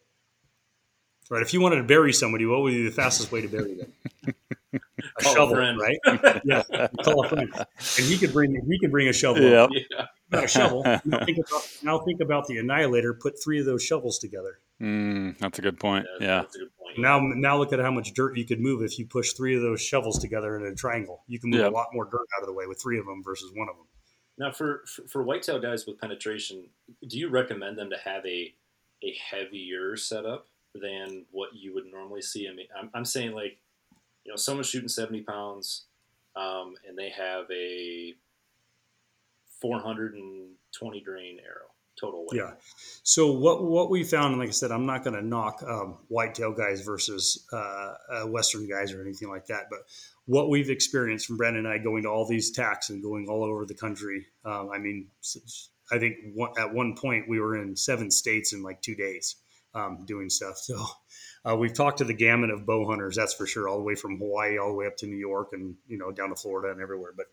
Right? 1.28 1.42
If 1.42 1.52
you 1.52 1.60
wanted 1.60 1.76
to 1.76 1.84
bury 1.84 2.12
somebody, 2.12 2.46
what 2.46 2.62
would 2.62 2.72
be 2.72 2.84
the 2.84 2.90
fastest 2.90 3.30
way 3.30 3.40
to 3.42 3.48
bury 3.48 3.74
them? 3.74 3.92
a 4.74 5.22
call 5.22 5.34
shovel, 5.34 5.56
a 5.58 5.76
right? 5.76 5.98
yeah, 6.44 6.62
call 7.04 7.24
a 7.24 7.28
friend, 7.28 7.52
and 7.54 8.06
he 8.06 8.18
could 8.18 8.32
bring 8.32 8.60
he 8.68 8.78
could 8.80 8.90
bring 8.90 9.06
a 9.06 9.12
shovel. 9.12 9.42
Yep. 9.42 9.70
Yeah 9.90 10.06
not 10.30 10.44
a 10.44 10.48
shovel. 10.48 10.82
now, 11.04 11.24
think 11.24 11.38
about, 11.38 11.68
now 11.82 11.98
think 11.98 12.20
about 12.20 12.46
the 12.46 12.58
annihilator. 12.58 13.14
Put 13.14 13.42
three 13.42 13.60
of 13.60 13.66
those 13.66 13.82
shovels 13.82 14.18
together. 14.18 14.58
Mm, 14.80 15.38
that's 15.38 15.58
a 15.58 15.62
good 15.62 15.78
point. 15.78 16.06
Yeah. 16.20 16.26
yeah. 16.26 16.42
Good 16.52 16.70
point. 16.78 16.98
Now, 16.98 17.20
now 17.20 17.58
look 17.58 17.72
at 17.72 17.80
how 17.80 17.90
much 17.90 18.14
dirt 18.14 18.36
you 18.36 18.46
could 18.46 18.60
move 18.60 18.82
if 18.82 18.98
you 18.98 19.06
push 19.06 19.32
three 19.32 19.56
of 19.56 19.62
those 19.62 19.80
shovels 19.80 20.18
together 20.18 20.56
in 20.56 20.64
a 20.64 20.74
triangle. 20.74 21.22
You 21.26 21.38
can 21.38 21.50
move 21.50 21.60
yep. 21.60 21.72
a 21.72 21.74
lot 21.74 21.88
more 21.92 22.04
dirt 22.04 22.26
out 22.36 22.42
of 22.42 22.46
the 22.46 22.52
way 22.52 22.66
with 22.66 22.80
three 22.82 22.98
of 22.98 23.06
them 23.06 23.22
versus 23.24 23.50
one 23.54 23.68
of 23.68 23.76
them. 23.76 23.86
Now, 24.38 24.52
for 24.52 24.84
for 25.08 25.22
whitetail 25.22 25.60
guys 25.60 25.86
with 25.86 26.00
penetration, 26.00 26.68
do 27.06 27.18
you 27.18 27.28
recommend 27.28 27.78
them 27.78 27.90
to 27.90 27.98
have 27.98 28.24
a 28.26 28.54
a 29.02 29.14
heavier 29.30 29.96
setup 29.96 30.46
than 30.74 31.26
what 31.30 31.54
you 31.54 31.74
would 31.74 31.86
normally 31.86 32.22
see? 32.22 32.48
I 32.48 32.54
mean, 32.54 32.66
I'm, 32.78 32.90
I'm 32.94 33.04
saying 33.04 33.32
like, 33.32 33.58
you 34.24 34.32
know, 34.32 34.36
someone's 34.36 34.68
shooting 34.68 34.88
seventy 34.88 35.20
pounds, 35.22 35.84
um, 36.36 36.74
and 36.88 36.96
they 36.96 37.10
have 37.10 37.50
a 37.50 38.14
420 39.60 41.00
grain 41.00 41.38
arrow 41.44 41.70
total 42.00 42.26
weight. 42.30 42.40
Yeah. 42.40 42.52
So 43.02 43.30
what 43.32 43.62
what 43.62 43.90
we 43.90 44.04
found, 44.04 44.32
and 44.32 44.40
like 44.40 44.48
I 44.48 44.52
said, 44.52 44.72
I'm 44.72 44.86
not 44.86 45.04
going 45.04 45.16
to 45.16 45.26
knock 45.26 45.62
um, 45.66 45.98
whitetail 46.08 46.52
guys 46.52 46.80
versus 46.82 47.46
uh, 47.52 47.94
uh, 48.12 48.26
western 48.26 48.66
guys 48.68 48.92
or 48.92 49.02
anything 49.02 49.28
like 49.28 49.46
that, 49.46 49.64
but 49.70 49.80
what 50.30 50.48
we've 50.48 50.70
experienced 50.70 51.26
from 51.26 51.36
Brandon 51.36 51.66
and 51.66 51.74
I 51.74 51.78
going 51.78 52.04
to 52.04 52.08
all 52.08 52.24
these 52.24 52.56
TACs 52.56 52.88
and 52.90 53.02
going 53.02 53.26
all 53.28 53.42
over 53.42 53.66
the 53.66 53.74
country. 53.74 54.26
Um, 54.44 54.70
I 54.72 54.78
mean, 54.78 55.08
I 55.90 55.98
think 55.98 56.18
one, 56.34 56.52
at 56.56 56.72
one 56.72 56.94
point 56.94 57.28
we 57.28 57.40
were 57.40 57.60
in 57.60 57.74
seven 57.74 58.12
states 58.12 58.52
in 58.52 58.62
like 58.62 58.80
two 58.80 58.94
days 58.94 59.34
um, 59.74 60.04
doing 60.06 60.30
stuff. 60.30 60.56
So 60.56 60.86
uh, 61.44 61.56
we've 61.56 61.74
talked 61.74 61.98
to 61.98 62.04
the 62.04 62.14
gamut 62.14 62.50
of 62.50 62.64
bow 62.64 62.86
hunters, 62.86 63.16
that's 63.16 63.34
for 63.34 63.44
sure, 63.44 63.68
all 63.68 63.78
the 63.78 63.82
way 63.82 63.96
from 63.96 64.18
Hawaii 64.18 64.56
all 64.56 64.68
the 64.68 64.76
way 64.76 64.86
up 64.86 64.96
to 64.98 65.08
New 65.08 65.16
York 65.16 65.48
and 65.50 65.74
you 65.88 65.98
know 65.98 66.12
down 66.12 66.28
to 66.28 66.36
Florida 66.36 66.70
and 66.70 66.80
everywhere. 66.80 67.12
But 67.16 67.26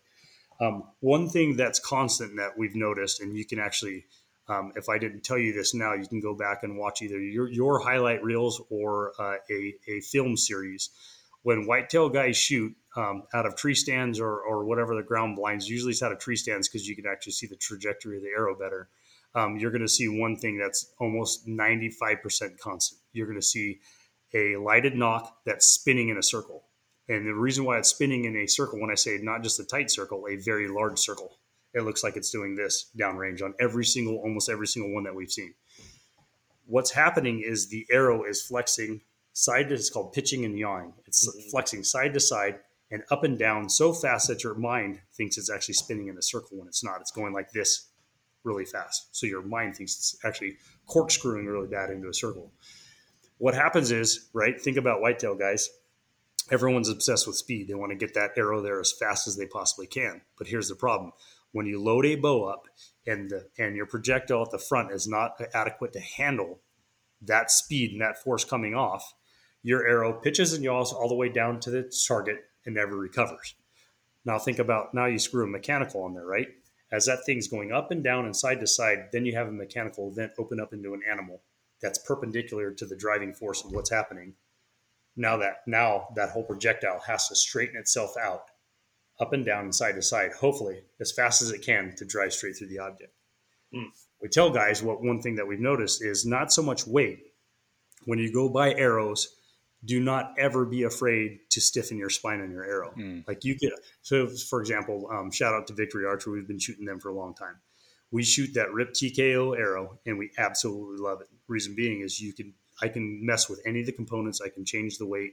um, 0.60 0.82
one 0.98 1.28
thing 1.28 1.54
that's 1.54 1.78
constant 1.78 2.36
that 2.38 2.58
we've 2.58 2.74
noticed, 2.74 3.20
and 3.20 3.36
you 3.36 3.44
can 3.44 3.60
actually, 3.60 4.06
um, 4.48 4.72
if 4.74 4.88
I 4.88 4.98
didn't 4.98 5.22
tell 5.22 5.38
you 5.38 5.52
this 5.52 5.72
now, 5.72 5.94
you 5.94 6.08
can 6.08 6.20
go 6.20 6.34
back 6.34 6.64
and 6.64 6.76
watch 6.76 7.00
either 7.02 7.20
your, 7.20 7.48
your 7.48 7.78
highlight 7.78 8.24
reels 8.24 8.60
or 8.70 9.12
uh, 9.20 9.36
a, 9.48 9.74
a 9.86 10.00
film 10.00 10.36
series. 10.36 10.90
When 11.42 11.66
whitetail 11.66 12.08
guys 12.08 12.36
shoot 12.36 12.74
um, 12.96 13.22
out 13.32 13.46
of 13.46 13.56
tree 13.56 13.74
stands 13.74 14.20
or, 14.20 14.40
or 14.40 14.64
whatever 14.64 14.94
the 14.94 15.02
ground 15.02 15.36
blinds, 15.36 15.68
usually 15.68 15.92
it's 15.92 16.02
out 16.02 16.12
of 16.12 16.18
tree 16.18 16.36
stands 16.36 16.68
because 16.68 16.86
you 16.86 16.96
can 16.96 17.06
actually 17.06 17.32
see 17.32 17.46
the 17.46 17.56
trajectory 17.56 18.16
of 18.16 18.22
the 18.22 18.30
arrow 18.36 18.58
better. 18.58 18.88
Um, 19.34 19.56
you're 19.56 19.70
going 19.70 19.82
to 19.82 19.88
see 19.88 20.08
one 20.08 20.36
thing 20.36 20.58
that's 20.58 20.92
almost 20.98 21.46
95% 21.46 22.58
constant. 22.58 23.00
You're 23.12 23.26
going 23.26 23.38
to 23.38 23.46
see 23.46 23.80
a 24.34 24.56
lighted 24.56 24.94
nock 24.94 25.38
that's 25.46 25.66
spinning 25.66 26.08
in 26.08 26.18
a 26.18 26.22
circle. 26.22 26.64
And 27.08 27.26
the 27.26 27.34
reason 27.34 27.64
why 27.64 27.78
it's 27.78 27.88
spinning 27.88 28.24
in 28.24 28.36
a 28.36 28.46
circle, 28.46 28.80
when 28.80 28.90
I 28.90 28.94
say 28.94 29.18
not 29.22 29.42
just 29.42 29.60
a 29.60 29.64
tight 29.64 29.90
circle, 29.90 30.26
a 30.28 30.36
very 30.36 30.68
large 30.68 30.98
circle, 30.98 31.38
it 31.74 31.82
looks 31.82 32.02
like 32.02 32.16
it's 32.16 32.30
doing 32.30 32.54
this 32.54 32.90
downrange 32.98 33.42
on 33.42 33.54
every 33.60 33.84
single, 33.84 34.16
almost 34.16 34.48
every 34.48 34.66
single 34.66 34.92
one 34.92 35.04
that 35.04 35.14
we've 35.14 35.30
seen. 35.30 35.54
What's 36.66 36.90
happening 36.90 37.42
is 37.44 37.68
the 37.68 37.86
arrow 37.90 38.24
is 38.24 38.42
flexing 38.42 39.00
side 39.38 39.68
to, 39.68 39.74
it's 39.74 39.88
called 39.88 40.12
pitching 40.12 40.44
and 40.44 40.58
yawing. 40.58 40.92
It's 41.06 41.28
mm-hmm. 41.28 41.50
flexing 41.50 41.84
side 41.84 42.12
to 42.14 42.20
side 42.20 42.58
and 42.90 43.02
up 43.10 43.22
and 43.22 43.38
down 43.38 43.68
so 43.68 43.92
fast 43.92 44.28
that 44.28 44.42
your 44.42 44.54
mind 44.54 45.00
thinks 45.16 45.38
it's 45.38 45.50
actually 45.50 45.74
spinning 45.74 46.08
in 46.08 46.18
a 46.18 46.22
circle 46.22 46.58
when 46.58 46.66
it's 46.66 46.82
not. 46.82 47.00
It's 47.00 47.12
going 47.12 47.32
like 47.32 47.52
this 47.52 47.88
really 48.42 48.64
fast. 48.64 49.08
So 49.12 49.26
your 49.26 49.42
mind 49.42 49.76
thinks 49.76 49.94
it's 49.96 50.16
actually 50.24 50.56
corkscrewing 50.86 51.46
really 51.46 51.68
bad 51.68 51.90
into 51.90 52.08
a 52.08 52.14
circle. 52.14 52.52
What 53.36 53.54
happens 53.54 53.92
is, 53.92 54.28
right? 54.32 54.60
Think 54.60 54.76
about 54.76 55.00
whitetail 55.00 55.36
guys. 55.36 55.68
Everyone's 56.50 56.88
obsessed 56.88 57.26
with 57.26 57.36
speed. 57.36 57.68
They 57.68 57.74
want 57.74 57.92
to 57.92 57.96
get 57.96 58.14
that 58.14 58.32
arrow 58.36 58.60
there 58.60 58.80
as 58.80 58.92
fast 58.92 59.28
as 59.28 59.36
they 59.36 59.46
possibly 59.46 59.86
can. 59.86 60.22
But 60.36 60.48
here's 60.48 60.68
the 60.68 60.74
problem: 60.74 61.12
when 61.52 61.66
you 61.66 61.80
load 61.80 62.06
a 62.06 62.16
bow 62.16 62.44
up 62.44 62.66
and 63.06 63.30
the, 63.30 63.48
and 63.58 63.76
your 63.76 63.86
projectile 63.86 64.42
at 64.42 64.50
the 64.50 64.58
front 64.58 64.92
is 64.92 65.06
not 65.06 65.40
adequate 65.54 65.92
to 65.92 66.00
handle 66.00 66.60
that 67.22 67.50
speed 67.50 67.92
and 67.92 68.00
that 68.00 68.22
force 68.22 68.44
coming 68.44 68.74
off, 68.74 69.14
your 69.68 69.86
arrow 69.86 70.14
pitches 70.14 70.54
and 70.54 70.64
yaws 70.64 70.94
all 70.94 71.10
the 71.10 71.14
way 71.14 71.28
down 71.28 71.60
to 71.60 71.70
the 71.70 71.92
target 72.08 72.38
and 72.64 72.74
never 72.74 72.96
recovers. 72.96 73.54
Now 74.24 74.38
think 74.38 74.58
about 74.58 74.94
now 74.94 75.04
you 75.04 75.18
screw 75.18 75.44
a 75.44 75.46
mechanical 75.46 76.04
on 76.04 76.14
there, 76.14 76.24
right? 76.24 76.48
As 76.90 77.04
that 77.04 77.18
thing's 77.26 77.48
going 77.48 77.70
up 77.70 77.90
and 77.90 78.02
down 78.02 78.24
and 78.24 78.34
side 78.34 78.60
to 78.60 78.66
side, 78.66 79.10
then 79.12 79.26
you 79.26 79.34
have 79.34 79.46
a 79.46 79.52
mechanical 79.52 80.10
event 80.10 80.32
open 80.38 80.58
up 80.58 80.72
into 80.72 80.94
an 80.94 81.02
animal 81.06 81.42
that's 81.82 81.98
perpendicular 81.98 82.72
to 82.72 82.86
the 82.86 82.96
driving 82.96 83.34
force 83.34 83.62
of 83.62 83.72
what's 83.72 83.90
happening. 83.90 84.32
Now 85.16 85.36
that 85.36 85.58
now 85.66 86.08
that 86.16 86.30
whole 86.30 86.44
projectile 86.44 87.00
has 87.00 87.28
to 87.28 87.36
straighten 87.36 87.76
itself 87.76 88.14
out 88.18 88.44
up 89.20 89.34
and 89.34 89.44
down 89.44 89.64
and 89.64 89.74
side 89.74 89.96
to 89.96 90.02
side, 90.02 90.32
hopefully 90.32 90.80
as 90.98 91.12
fast 91.12 91.42
as 91.42 91.50
it 91.50 91.60
can 91.60 91.94
to 91.98 92.06
drive 92.06 92.32
straight 92.32 92.56
through 92.56 92.68
the 92.68 92.78
object. 92.78 93.12
Mm. 93.74 93.88
We 94.22 94.28
tell 94.30 94.48
guys 94.48 94.82
what 94.82 95.04
one 95.04 95.20
thing 95.20 95.34
that 95.34 95.46
we've 95.46 95.60
noticed 95.60 96.02
is 96.02 96.24
not 96.24 96.54
so 96.54 96.62
much 96.62 96.86
weight. 96.86 97.18
When 98.06 98.18
you 98.18 98.32
go 98.32 98.48
buy 98.48 98.72
arrows, 98.72 99.34
do 99.84 100.00
not 100.00 100.34
ever 100.38 100.64
be 100.64 100.82
afraid 100.82 101.38
to 101.50 101.60
stiffen 101.60 101.98
your 101.98 102.10
spine 102.10 102.40
on 102.40 102.50
your 102.50 102.64
arrow. 102.64 102.92
Mm. 102.96 103.26
Like 103.28 103.44
you 103.44 103.56
get, 103.56 103.72
so 104.02 104.26
for 104.26 104.60
example, 104.60 105.08
um, 105.12 105.30
shout 105.30 105.54
out 105.54 105.66
to 105.68 105.74
Victory 105.74 106.04
Archer. 106.04 106.30
We've 106.30 106.48
been 106.48 106.58
shooting 106.58 106.84
them 106.84 106.98
for 106.98 107.10
a 107.10 107.14
long 107.14 107.34
time. 107.34 107.56
We 108.10 108.24
shoot 108.24 108.54
that 108.54 108.72
RIP 108.72 108.92
TKO 108.94 109.56
arrow 109.56 109.98
and 110.06 110.18
we 110.18 110.30
absolutely 110.38 110.98
love 110.98 111.20
it. 111.20 111.28
Reason 111.46 111.74
being 111.76 112.00
is 112.00 112.20
you 112.20 112.32
can, 112.32 112.54
I 112.82 112.88
can 112.88 113.24
mess 113.24 113.48
with 113.48 113.60
any 113.66 113.80
of 113.80 113.86
the 113.86 113.92
components. 113.92 114.40
I 114.44 114.48
can 114.48 114.64
change 114.64 114.98
the 114.98 115.06
weight. 115.06 115.32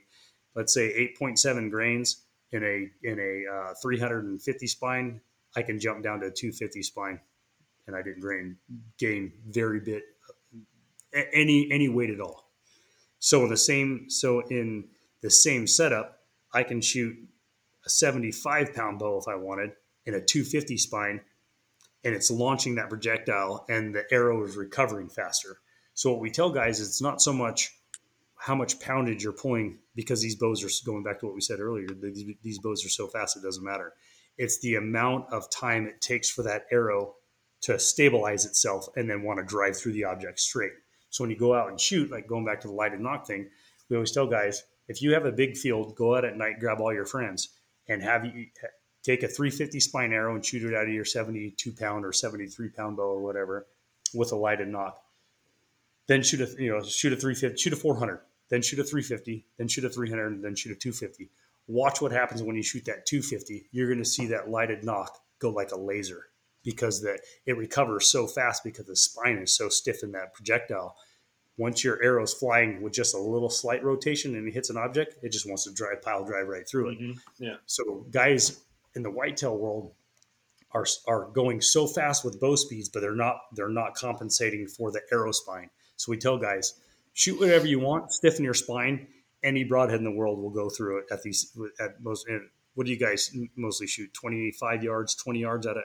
Let's 0.55 0.73
say 0.73 1.09
8.7 1.19 1.71
grains 1.71 2.23
in 2.51 2.63
a, 2.63 2.87
in 3.03 3.19
a 3.19 3.51
uh, 3.51 3.73
350 3.81 4.67
spine. 4.67 5.21
I 5.55 5.63
can 5.63 5.79
jump 5.79 6.03
down 6.03 6.19
to 6.19 6.27
a 6.27 6.31
250 6.31 6.83
spine 6.83 7.19
and 7.87 7.95
I 7.95 8.01
didn't 8.01 8.21
gain, 8.21 8.57
gain 8.99 9.31
very 9.47 9.79
bit, 9.79 10.03
any, 11.33 11.69
any 11.71 11.89
weight 11.89 12.09
at 12.09 12.19
all 12.19 12.44
so 13.25 13.43
in 13.43 13.49
the 13.49 13.57
same 13.57 14.07
so 14.07 14.41
in 14.49 14.85
the 15.23 15.31
same 15.31 15.65
setup, 15.65 16.19
I 16.53 16.61
can 16.61 16.79
shoot 16.79 17.17
a 17.83 17.89
75 17.89 18.71
pound 18.75 18.99
bow 18.99 19.17
if 19.17 19.27
I 19.27 19.33
wanted 19.33 19.71
in 20.05 20.13
a 20.13 20.21
250 20.21 20.77
spine, 20.77 21.21
and 22.03 22.13
it's 22.13 22.29
launching 22.29 22.75
that 22.75 22.87
projectile, 22.87 23.65
and 23.67 23.95
the 23.95 24.03
arrow 24.11 24.45
is 24.45 24.55
recovering 24.55 25.09
faster. 25.09 25.57
So 25.95 26.11
what 26.11 26.21
we 26.21 26.29
tell 26.29 26.51
guys 26.51 26.79
is 26.79 26.87
it's 26.89 27.01
not 27.01 27.19
so 27.19 27.33
much 27.33 27.73
how 28.35 28.53
much 28.53 28.79
poundage 28.79 29.23
you're 29.23 29.33
pulling 29.33 29.79
because 29.95 30.21
these 30.21 30.35
bows 30.35 30.63
are 30.63 30.85
going 30.85 31.01
back 31.01 31.19
to 31.21 31.25
what 31.25 31.33
we 31.33 31.41
said 31.41 31.59
earlier. 31.59 31.87
These, 31.87 32.25
these 32.43 32.59
bows 32.59 32.85
are 32.85 32.89
so 32.89 33.07
fast 33.07 33.37
it 33.37 33.41
doesn't 33.41 33.65
matter. 33.65 33.93
It's 34.37 34.59
the 34.59 34.75
amount 34.75 35.33
of 35.33 35.49
time 35.49 35.87
it 35.87 35.99
takes 35.99 36.29
for 36.29 36.43
that 36.43 36.67
arrow 36.71 37.15
to 37.61 37.79
stabilize 37.79 38.45
itself 38.45 38.87
and 38.95 39.09
then 39.09 39.23
want 39.23 39.39
to 39.39 39.43
drive 39.43 39.75
through 39.75 39.93
the 39.93 40.03
object 40.03 40.39
straight. 40.39 40.73
So 41.15 41.23
when 41.23 41.31
you 41.31 41.37
go 41.37 41.53
out 41.53 41.69
and 41.69 41.79
shoot, 41.79 42.11
like 42.11 42.27
going 42.27 42.43
back 42.43 42.59
to 42.59 42.67
the 42.67 42.73
lighted 42.73 42.99
nock 42.99 43.25
thing, 43.25 43.47
we 43.87 43.95
always 43.95 44.11
tell 44.11 44.27
guys 44.27 44.63
if 44.89 45.01
you 45.01 45.13
have 45.13 45.23
a 45.23 45.31
big 45.31 45.55
field, 45.55 45.95
go 45.95 46.13
out 46.13 46.25
at 46.25 46.35
night, 46.35 46.59
grab 46.59 46.81
all 46.81 46.93
your 46.93 47.05
friends, 47.05 47.55
and 47.87 48.03
have 48.03 48.25
you 48.25 48.47
take 49.01 49.23
a 49.23 49.27
350 49.29 49.79
spine 49.79 50.11
arrow 50.11 50.35
and 50.35 50.45
shoot 50.45 50.69
it 50.69 50.75
out 50.75 50.87
of 50.87 50.93
your 50.93 51.05
72 51.05 51.71
pound 51.71 52.03
or 52.03 52.11
73 52.11 52.67
pound 52.67 52.97
bow 52.97 53.03
or 53.03 53.21
whatever 53.21 53.65
with 54.13 54.33
a 54.33 54.35
lighted 54.35 54.67
nock. 54.67 55.01
Then 56.07 56.21
shoot 56.21 56.41
a 56.41 56.61
you 56.61 56.71
know 56.71 56.83
shoot 56.83 57.13
a 57.13 57.15
350, 57.15 57.61
shoot 57.61 57.71
a 57.71 57.77
400, 57.77 58.19
then 58.49 58.61
shoot 58.61 58.79
a 58.79 58.83
350, 58.83 59.45
then 59.57 59.69
shoot 59.69 59.85
a 59.85 59.89
300, 59.89 60.33
and 60.33 60.43
then 60.43 60.53
shoot 60.53 60.73
a 60.73 60.75
250. 60.75 61.29
Watch 61.67 62.01
what 62.01 62.11
happens 62.11 62.43
when 62.43 62.57
you 62.57 62.63
shoot 62.63 62.83
that 62.85 63.05
250. 63.05 63.69
You're 63.71 63.87
going 63.87 63.99
to 63.99 64.05
see 64.05 64.25
that 64.27 64.49
lighted 64.49 64.83
nock 64.83 65.17
go 65.39 65.49
like 65.49 65.71
a 65.71 65.79
laser 65.79 66.25
because 66.65 67.01
that 67.03 67.21
it 67.45 67.55
recovers 67.55 68.07
so 68.07 68.27
fast 68.27 68.65
because 68.65 68.85
the 68.87 68.95
spine 68.97 69.37
is 69.37 69.55
so 69.55 69.69
stiff 69.69 70.03
in 70.03 70.11
that 70.11 70.33
projectile. 70.33 70.97
Once 71.57 71.83
your 71.83 72.01
arrow's 72.03 72.33
flying 72.33 72.81
with 72.81 72.91
just 72.91 73.15
a 73.15 73.19
little 73.19 73.49
slight 73.49 73.83
rotation 73.83 74.35
and 74.35 74.47
it 74.47 74.53
hits 74.53 74.69
an 74.69 74.77
object, 74.77 75.15
it 75.23 75.31
just 75.31 75.47
wants 75.47 75.63
to 75.63 75.73
drive 75.73 76.01
pile 76.01 76.25
drive 76.25 76.47
right 76.47 76.67
through 76.67 76.89
it. 76.89 76.99
Mm-hmm. 76.99 77.43
Yeah. 77.43 77.55
So 77.65 78.05
guys 78.11 78.61
in 78.95 79.03
the 79.03 79.11
whitetail 79.11 79.57
world 79.57 79.93
are 80.73 80.85
are 81.07 81.29
going 81.31 81.61
so 81.61 81.87
fast 81.87 82.25
with 82.25 82.39
bow 82.41 82.55
speeds, 82.55 82.89
but 82.89 82.99
they're 82.99 83.15
not 83.15 83.37
they're 83.55 83.69
not 83.69 83.95
compensating 83.95 84.67
for 84.67 84.91
the 84.91 85.01
arrow 85.11 85.31
spine. 85.31 85.69
So 85.95 86.11
we 86.11 86.17
tell 86.17 86.37
guys, 86.37 86.73
shoot 87.13 87.39
whatever 87.39 87.67
you 87.67 87.79
want, 87.79 88.11
stiffen 88.11 88.43
your 88.43 88.53
spine. 88.53 89.07
Any 89.41 89.63
broadhead 89.63 89.99
in 89.99 90.03
the 90.03 90.11
world 90.11 90.39
will 90.39 90.49
go 90.49 90.69
through 90.69 90.99
it 90.99 91.05
at 91.11 91.21
these 91.23 91.57
at 91.79 92.01
most. 92.01 92.27
What 92.73 92.85
do 92.85 92.91
you 92.91 92.99
guys 92.99 93.33
mostly 93.55 93.87
shoot? 93.87 94.13
Twenty 94.13 94.51
five 94.51 94.83
yards, 94.83 95.15
twenty 95.15 95.39
yards 95.39 95.65
at 95.65 95.77
a, 95.77 95.83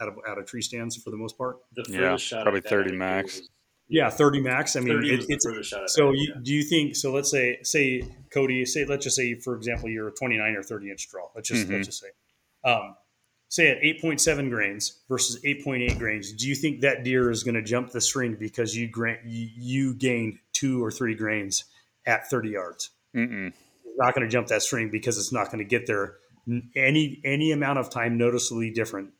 out 0.00 0.08
of 0.08 0.14
out 0.28 0.38
of 0.38 0.46
tree 0.46 0.62
stands 0.62 0.94
for 0.96 1.10
the 1.10 1.16
most 1.16 1.36
part. 1.36 1.56
The 1.74 1.84
yeah, 1.88 2.42
probably 2.42 2.60
thirty 2.60 2.94
max. 2.94 3.40
Was, 3.40 3.48
yeah, 3.88 4.10
thirty 4.10 4.40
max. 4.40 4.76
I 4.76 4.80
mean, 4.80 5.02
it, 5.04 5.24
it's 5.28 5.46
so. 5.94 6.10
You, 6.12 6.32
yeah. 6.34 6.40
Do 6.42 6.52
you 6.52 6.62
think 6.62 6.96
so? 6.96 7.12
Let's 7.12 7.30
say, 7.30 7.58
say 7.62 8.02
Cody, 8.32 8.64
say 8.64 8.84
let's 8.84 9.04
just 9.04 9.16
say, 9.16 9.34
for 9.34 9.56
example, 9.56 9.88
you're 9.88 10.08
a 10.08 10.12
twenty 10.12 10.36
nine 10.36 10.54
or 10.56 10.62
thirty 10.62 10.90
inch 10.90 11.08
draw. 11.10 11.28
Let's 11.34 11.48
just 11.48 11.64
mm-hmm. 11.64 11.74
let's 11.74 11.86
just 11.86 12.00
say, 12.00 12.08
um, 12.64 12.96
say 13.48 13.68
at 13.68 13.78
eight 13.82 14.00
point 14.00 14.20
seven 14.20 14.50
grains 14.50 15.00
versus 15.08 15.40
eight 15.44 15.64
point 15.64 15.82
eight 15.82 15.98
grains. 15.98 16.32
Do 16.32 16.48
you 16.48 16.54
think 16.54 16.82
that 16.82 17.04
deer 17.04 17.30
is 17.30 17.42
going 17.42 17.54
to 17.54 17.62
jump 17.62 17.90
the 17.90 18.00
string 18.00 18.36
because 18.38 18.76
you 18.76 18.88
grant 18.88 19.20
you, 19.24 19.48
you 19.56 19.94
gained 19.94 20.38
two 20.52 20.84
or 20.84 20.90
three 20.90 21.14
grains 21.14 21.64
at 22.06 22.28
thirty 22.28 22.50
yards? 22.50 22.90
Mm-mm. 23.16 23.52
Not 23.96 24.14
going 24.14 24.26
to 24.26 24.30
jump 24.30 24.48
that 24.48 24.62
string 24.62 24.90
because 24.90 25.18
it's 25.18 25.32
not 25.32 25.46
going 25.46 25.58
to 25.58 25.64
get 25.64 25.86
there 25.86 26.16
any 26.76 27.20
any 27.24 27.52
amount 27.52 27.78
of 27.78 27.90
time 27.90 28.16
noticeably 28.18 28.70
different 28.70 29.12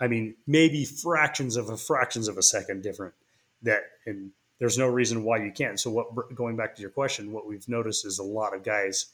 I 0.00 0.08
mean, 0.08 0.34
maybe 0.46 0.84
fractions 0.84 1.56
of 1.56 1.68
a 1.68 1.76
fractions 1.76 2.28
of 2.28 2.36
a 2.36 2.42
second 2.42 2.82
different. 2.82 3.14
That 3.62 3.82
and 4.06 4.30
there's 4.58 4.78
no 4.78 4.88
reason 4.88 5.24
why 5.24 5.38
you 5.38 5.52
can't. 5.52 5.78
So 5.80 5.90
what? 5.90 6.34
Going 6.34 6.56
back 6.56 6.74
to 6.76 6.80
your 6.82 6.90
question, 6.90 7.32
what 7.32 7.46
we've 7.46 7.68
noticed 7.68 8.06
is 8.06 8.18
a 8.18 8.24
lot 8.24 8.54
of 8.54 8.62
guys 8.62 9.06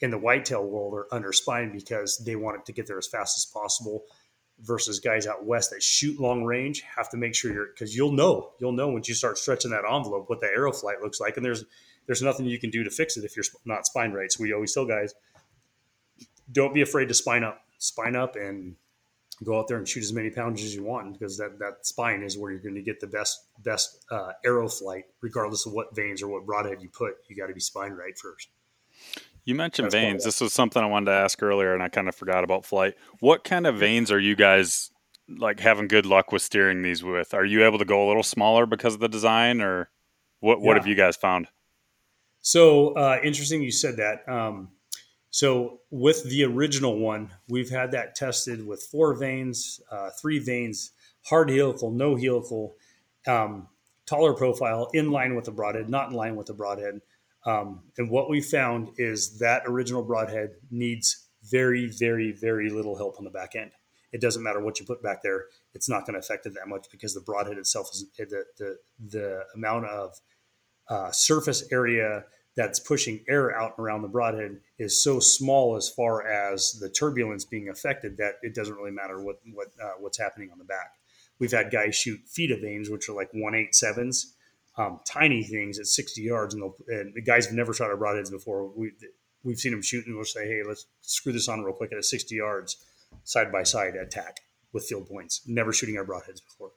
in 0.00 0.10
the 0.10 0.18
whitetail 0.18 0.64
world 0.64 0.94
are 0.94 1.06
under 1.12 1.32
spine 1.32 1.72
because 1.72 2.22
they 2.24 2.36
want 2.36 2.58
it 2.58 2.66
to 2.66 2.72
get 2.72 2.86
there 2.86 2.98
as 2.98 3.06
fast 3.06 3.38
as 3.38 3.46
possible. 3.46 4.04
Versus 4.60 5.00
guys 5.00 5.26
out 5.26 5.44
west 5.44 5.70
that 5.70 5.82
shoot 5.82 6.20
long 6.20 6.44
range 6.44 6.82
have 6.82 7.10
to 7.10 7.16
make 7.16 7.34
sure 7.34 7.52
you're 7.52 7.66
because 7.66 7.96
you'll 7.96 8.12
know 8.12 8.52
you'll 8.60 8.70
know 8.70 8.86
once 8.86 9.08
you 9.08 9.14
start 9.14 9.36
stretching 9.36 9.72
that 9.72 9.82
envelope 9.84 10.30
what 10.30 10.38
the 10.38 10.46
arrow 10.46 10.70
flight 10.70 11.00
looks 11.02 11.18
like, 11.18 11.36
and 11.36 11.44
there's 11.44 11.64
there's 12.06 12.22
nothing 12.22 12.46
you 12.46 12.60
can 12.60 12.70
do 12.70 12.84
to 12.84 12.90
fix 12.90 13.16
it 13.16 13.24
if 13.24 13.36
you're 13.36 13.44
not 13.64 13.84
spine 13.84 14.12
right. 14.12 14.30
So 14.30 14.44
we 14.44 14.52
always 14.52 14.72
tell 14.72 14.84
guys, 14.84 15.12
don't 16.52 16.72
be 16.72 16.82
afraid 16.82 17.08
to 17.08 17.14
spine 17.14 17.42
up, 17.42 17.60
spine 17.78 18.14
up, 18.14 18.36
and 18.36 18.76
go 19.44 19.58
out 19.58 19.68
there 19.68 19.78
and 19.78 19.88
shoot 19.88 20.02
as 20.02 20.12
many 20.12 20.30
pounds 20.30 20.62
as 20.62 20.74
you 20.74 20.84
want 20.84 21.12
because 21.12 21.36
that, 21.38 21.58
that 21.58 21.86
spine 21.86 22.22
is 22.22 22.38
where 22.38 22.50
you're 22.50 22.60
going 22.60 22.74
to 22.74 22.82
get 22.82 23.00
the 23.00 23.06
best 23.06 23.46
best 23.62 24.04
uh, 24.10 24.32
arrow 24.44 24.68
flight 24.68 25.04
regardless 25.20 25.66
of 25.66 25.72
what 25.72 25.94
vanes 25.94 26.22
or 26.22 26.28
what 26.28 26.46
broadhead 26.46 26.82
you 26.82 26.88
put 26.88 27.14
you 27.28 27.36
got 27.36 27.46
to 27.46 27.54
be 27.54 27.60
spine 27.60 27.92
right 27.92 28.18
first. 28.18 28.48
You 29.44 29.54
mentioned 29.54 29.86
That's 29.86 29.94
vanes 29.94 30.24
this 30.24 30.40
was 30.40 30.52
something 30.52 30.82
i 30.82 30.86
wanted 30.86 31.06
to 31.06 31.16
ask 31.16 31.42
earlier 31.42 31.74
and 31.74 31.82
i 31.82 31.88
kind 31.88 32.08
of 32.08 32.14
forgot 32.14 32.44
about 32.44 32.64
flight. 32.64 32.94
What 33.20 33.44
kind 33.44 33.66
of 33.66 33.76
vanes 33.76 34.10
are 34.10 34.20
you 34.20 34.36
guys 34.36 34.90
like 35.28 35.60
having 35.60 35.88
good 35.88 36.06
luck 36.06 36.32
with 36.32 36.42
steering 36.42 36.82
these 36.82 37.02
with? 37.02 37.34
Are 37.34 37.44
you 37.44 37.64
able 37.64 37.78
to 37.78 37.84
go 37.84 38.06
a 38.06 38.08
little 38.08 38.22
smaller 38.22 38.66
because 38.66 38.94
of 38.94 39.00
the 39.00 39.08
design 39.08 39.60
or 39.60 39.90
what 40.40 40.60
what 40.60 40.72
yeah. 40.72 40.80
have 40.80 40.86
you 40.86 40.94
guys 40.94 41.16
found? 41.16 41.48
So 42.40 42.94
uh, 42.94 43.18
interesting 43.22 43.62
you 43.62 43.70
said 43.70 43.96
that. 43.96 44.28
Um, 44.28 44.68
so 45.34 45.80
with 45.90 46.30
the 46.30 46.44
original 46.44 46.96
one, 46.96 47.28
we've 47.48 47.68
had 47.68 47.90
that 47.90 48.14
tested 48.14 48.64
with 48.64 48.84
four 48.84 49.14
vanes, 49.14 49.80
uh, 49.90 50.10
three 50.10 50.38
vanes, 50.38 50.92
hard 51.24 51.50
helical, 51.50 51.90
no 51.90 52.14
helical, 52.14 52.76
um, 53.26 53.66
taller 54.06 54.34
profile, 54.34 54.90
in 54.94 55.10
line 55.10 55.34
with 55.34 55.46
the 55.46 55.50
broadhead, 55.50 55.88
not 55.88 56.10
in 56.10 56.14
line 56.14 56.36
with 56.36 56.46
the 56.46 56.54
broadhead. 56.54 57.00
Um, 57.44 57.82
and 57.98 58.08
what 58.10 58.30
we 58.30 58.40
found 58.40 58.90
is 58.96 59.40
that 59.40 59.64
original 59.66 60.04
broadhead 60.04 60.50
needs 60.70 61.26
very, 61.42 61.88
very, 61.88 62.30
very 62.30 62.70
little 62.70 62.96
help 62.96 63.16
on 63.18 63.24
the 63.24 63.30
back 63.30 63.56
end. 63.56 63.72
It 64.12 64.20
doesn't 64.20 64.40
matter 64.44 64.60
what 64.60 64.78
you 64.78 64.86
put 64.86 65.02
back 65.02 65.24
there; 65.24 65.46
it's 65.74 65.88
not 65.88 66.06
going 66.06 66.14
to 66.14 66.20
affect 66.20 66.46
it 66.46 66.54
that 66.54 66.68
much 66.68 66.86
because 66.92 67.12
the 67.12 67.20
broadhead 67.20 67.58
itself 67.58 67.90
is 67.92 68.06
the 68.16 68.44
the, 68.56 68.78
the 69.04 69.42
amount 69.56 69.86
of 69.86 70.20
uh, 70.88 71.10
surface 71.10 71.64
area 71.72 72.24
that's 72.56 72.78
pushing 72.78 73.24
air 73.28 73.56
out 73.56 73.74
around 73.78 74.02
the 74.02 74.08
broadhead 74.08 74.60
is 74.78 75.02
so 75.02 75.18
small 75.18 75.76
as 75.76 75.88
far 75.88 76.26
as 76.26 76.78
the 76.80 76.88
turbulence 76.88 77.44
being 77.44 77.68
affected 77.68 78.16
that 78.18 78.34
it 78.42 78.54
doesn't 78.54 78.76
really 78.76 78.92
matter 78.92 79.22
what 79.22 79.40
what 79.52 79.68
uh, 79.82 79.92
what's 79.98 80.18
happening 80.18 80.50
on 80.52 80.58
the 80.58 80.64
back. 80.64 80.94
We've 81.38 81.52
had 81.52 81.72
guys 81.72 81.96
shoot 81.96 82.20
FITA 82.28 82.60
vanes, 82.60 82.90
which 82.90 83.08
are 83.08 83.12
like 83.12 83.30
one 83.32 83.54
eight 83.54 83.74
sevens, 83.74 84.34
um, 84.78 85.00
tiny 85.04 85.42
things 85.42 85.78
at 85.78 85.86
60 85.86 86.22
yards, 86.22 86.54
and, 86.54 86.72
and, 86.88 87.14
the 87.14 87.22
guys 87.22 87.46
have 87.46 87.54
never 87.54 87.72
shot 87.72 87.90
our 87.90 87.96
broadheads 87.96 88.30
before. 88.30 88.70
We 88.76 88.92
we've 89.42 89.58
seen 89.58 89.72
them 89.72 89.82
shoot, 89.82 90.06
and 90.06 90.14
we'll 90.14 90.24
say, 90.24 90.46
"Hey, 90.46 90.62
let's 90.66 90.86
screw 91.00 91.32
this 91.32 91.48
on 91.48 91.62
real 91.62 91.74
quick 91.74 91.92
at 91.92 92.04
60 92.04 92.34
yards, 92.34 92.76
side 93.24 93.50
by 93.50 93.64
side 93.64 93.96
attack 93.96 94.40
with 94.72 94.86
field 94.86 95.08
points." 95.08 95.42
Never 95.46 95.72
shooting 95.72 95.98
our 95.98 96.04
broadheads 96.04 96.42
before. 96.44 96.70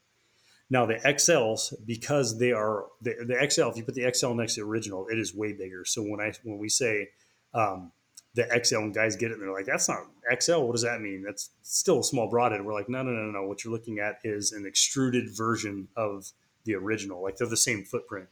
Now 0.69 0.85
the 0.85 0.95
XLs, 0.95 1.73
because 1.85 2.37
they 2.39 2.51
are 2.51 2.85
the, 3.01 3.15
the 3.25 3.49
XL, 3.49 3.69
if 3.69 3.77
you 3.77 3.83
put 3.83 3.95
the 3.95 4.11
XL 4.13 4.33
next 4.33 4.55
to 4.55 4.61
the 4.61 4.67
original, 4.67 5.07
it 5.07 5.17
is 5.17 5.33
way 5.33 5.53
bigger. 5.53 5.85
So 5.85 6.03
when 6.03 6.19
I 6.19 6.33
when 6.43 6.57
we 6.57 6.67
say 6.67 7.09
um, 7.53 7.91
the 8.35 8.47
XL 8.63 8.77
and 8.77 8.93
guys 8.93 9.15
get 9.15 9.31
it, 9.31 9.35
and 9.35 9.43
they're 9.43 9.53
like, 9.53 9.65
"That's 9.65 9.87
not 9.87 9.99
XL. 10.39 10.61
What 10.61 10.73
does 10.73 10.83
that 10.83 10.99
mean? 10.99 11.23
That's 11.25 11.51
still 11.63 11.99
a 11.99 12.03
small 12.03 12.29
broadhead." 12.29 12.63
We're 12.65 12.73
like, 12.73 12.89
"No, 12.89 13.01
no, 13.01 13.11
no, 13.11 13.31
no. 13.31 13.47
What 13.47 13.63
you're 13.63 13.73
looking 13.73 13.99
at 13.99 14.19
is 14.25 14.51
an 14.51 14.65
extruded 14.65 15.35
version 15.35 15.87
of 15.95 16.31
the 16.65 16.75
original. 16.75 17.23
Like 17.23 17.37
they're 17.37 17.47
the 17.47 17.57
same 17.57 17.83
footprint. 17.83 18.27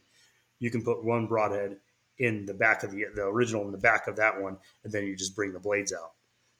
You 0.58 0.70
can 0.70 0.84
put 0.84 1.04
one 1.04 1.26
broadhead 1.26 1.78
in 2.18 2.46
the 2.46 2.54
back 2.54 2.82
of 2.82 2.92
the 2.92 3.06
the 3.14 3.24
original 3.24 3.64
in 3.64 3.72
the 3.72 3.78
back 3.78 4.06
of 4.06 4.16
that 4.16 4.40
one, 4.40 4.58
and 4.84 4.92
then 4.92 5.04
you 5.04 5.16
just 5.16 5.34
bring 5.34 5.52
the 5.52 5.58
blades 5.58 5.92
out. 5.92 6.12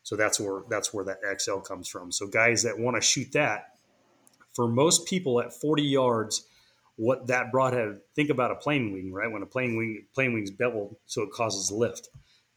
So 0.02 0.16
that's 0.16 0.40
where 0.40 0.62
that's 0.68 0.92
where 0.92 1.04
that 1.04 1.18
XL 1.40 1.58
comes 1.58 1.88
from. 1.88 2.10
So 2.10 2.26
guys 2.26 2.62
that 2.62 2.78
want 2.78 2.96
to 2.96 3.00
shoot 3.00 3.32
that 3.32 3.75
for 4.56 4.66
most 4.66 5.06
people 5.06 5.40
at 5.40 5.52
40 5.52 5.82
yards, 5.82 6.46
what 6.96 7.26
that 7.26 7.52
broadhead, 7.52 7.98
think 8.14 8.30
about 8.30 8.50
a 8.50 8.56
plane 8.56 8.90
wing, 8.90 9.12
right? 9.12 9.30
When 9.30 9.42
a 9.42 9.46
plane 9.46 9.76
wing, 9.76 10.06
plane 10.14 10.32
wing's 10.32 10.50
beveled, 10.50 10.96
so 11.04 11.22
it 11.22 11.30
causes 11.30 11.70
lift. 11.70 12.08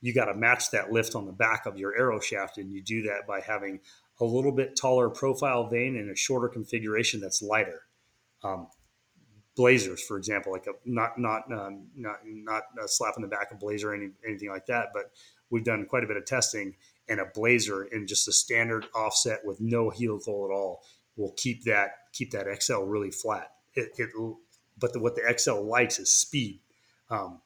You 0.02 0.14
got 0.14 0.26
to 0.26 0.34
match 0.34 0.72
that 0.72 0.93
lift 0.93 1.14
on 1.14 1.26
the 1.26 1.34
back 1.34 1.66
of 1.66 1.78
your 1.78 1.95
arrow 1.97 2.22
shaft, 2.22 2.58
and 2.58 2.72
you 2.72 2.82
do 2.82 3.02
that 3.04 3.28
by 3.28 3.41
having 3.41 3.82
a 4.22 4.26
little 4.26 4.54
bit 4.54 4.78
taller 4.78 5.10
profile 5.10 5.68
vane 5.68 5.97
and 5.97 6.10
a 6.10 6.16
shorter 6.16 6.47
configuration 6.47 7.20
that's 7.20 7.41
lighter. 7.41 7.82
Um, 8.43 8.68
blazers, 9.58 10.02
for 10.02 10.18
example, 10.18 10.54
like 10.54 10.68
a 10.68 10.72
not 10.86 11.20
not 11.20 11.52
um, 11.52 11.88
not 11.97 12.20
not 12.26 12.64
a 12.82 12.88
slap 12.88 13.16
in 13.18 13.22
the 13.22 13.28
back 13.28 13.52
of 13.52 13.60
blazer 13.60 13.93
any, 13.93 14.12
anything 14.26 14.50
like 14.50 14.68
that, 14.68 14.88
but 14.93 15.12
we've 15.50 15.66
done 15.66 15.86
quite 15.86 16.06
a 16.06 16.08
bit 16.08 16.16
of 16.16 16.26
testing 16.26 16.76
and 17.10 17.20
a 17.20 17.26
blazer 17.34 17.84
in 17.84 18.08
just 18.08 18.28
a 18.30 18.32
standard 18.32 18.86
offset 18.95 19.39
with 19.43 19.60
no 19.60 19.89
helical 19.89 20.45
at 20.45 20.54
all 20.54 20.82
will 21.20 21.34
keep 21.38 21.63
that 21.65 21.91
keep 22.13 22.32
that 22.32 22.47
XL 22.61 22.80
really 22.84 23.11
flat. 23.11 23.51
It, 23.76 23.91
it 23.97 24.09
but 24.80 24.93
the, 24.93 24.99
what 24.99 25.15
the 25.15 25.36
XL 25.38 25.61
likes 25.61 25.99
is 25.99 26.15
speed. 26.15 26.61
Um, 27.09 27.41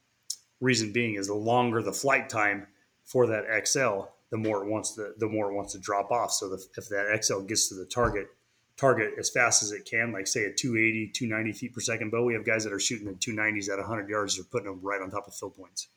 reason 0.61 0.93
being 0.93 1.15
is 1.15 1.27
the 1.27 1.33
longer 1.33 1.81
the 1.81 1.91
flight 1.91 2.29
time 2.29 2.67
for 3.03 3.27
that 3.27 3.45
XL, 3.67 4.03
the 4.29 4.37
more 4.37 4.63
it 4.63 4.69
wants 4.69 4.95
to 4.95 5.13
the 5.17 5.27
more 5.27 5.51
it 5.51 5.55
wants 5.55 5.73
to 5.73 5.79
drop 5.79 6.11
off. 6.11 6.31
So 6.31 6.49
the, 6.49 6.63
if 6.77 6.87
that 6.89 7.23
XL 7.23 7.41
gets 7.41 7.69
to 7.69 7.75
the 7.75 7.85
target 7.85 8.27
target 8.77 9.13
as 9.19 9.29
fast 9.29 9.63
as 9.63 9.71
it 9.71 9.85
can, 9.85 10.11
like 10.11 10.27
say 10.27 10.45
a 10.45 10.53
280, 10.53 11.11
290 11.13 11.57
feet 11.57 11.73
per 11.73 11.81
second 11.81 12.11
bow, 12.11 12.23
we 12.23 12.33
have 12.33 12.45
guys 12.45 12.63
that 12.63 12.73
are 12.73 12.79
shooting 12.79 13.07
the 13.07 13.13
290s 13.13 13.69
at 13.69 13.77
100 13.77 14.09
yards. 14.09 14.35
They're 14.35 14.45
putting 14.45 14.67
them 14.67 14.79
right 14.81 15.01
on 15.01 15.11
top 15.11 15.27
of 15.27 15.35
field 15.35 15.55
points. 15.55 15.87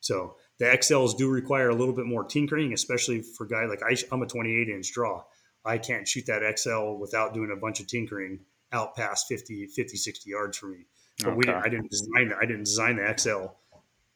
So 0.00 0.36
the 0.58 0.66
XLs 0.66 1.16
do 1.16 1.28
require 1.28 1.70
a 1.70 1.74
little 1.74 1.94
bit 1.94 2.06
more 2.06 2.24
tinkering, 2.24 2.72
especially 2.72 3.22
for 3.22 3.46
guys 3.46 3.68
like 3.68 3.82
I, 3.82 3.96
I'm 4.12 4.22
a 4.22 4.26
28 4.26 4.68
inch 4.68 4.92
draw. 4.92 5.24
I 5.68 5.78
can't 5.78 6.08
shoot 6.08 6.26
that 6.26 6.58
XL 6.58 6.94
without 6.98 7.34
doing 7.34 7.50
a 7.52 7.56
bunch 7.56 7.80
of 7.80 7.86
tinkering 7.86 8.40
out 8.72 8.96
past 8.96 9.28
50, 9.28 9.66
50, 9.66 9.96
60 9.96 10.30
yards 10.30 10.56
for 10.56 10.66
me. 10.66 10.86
But 11.18 11.30
okay. 11.30 11.36
we 11.36 11.44
didn't, 11.44 11.62
I 11.64 11.68
didn't 11.68 11.90
design 11.90 12.32
I 12.40 12.46
didn't 12.46 12.64
design 12.64 12.96
the 12.96 13.14
XL 13.16 13.46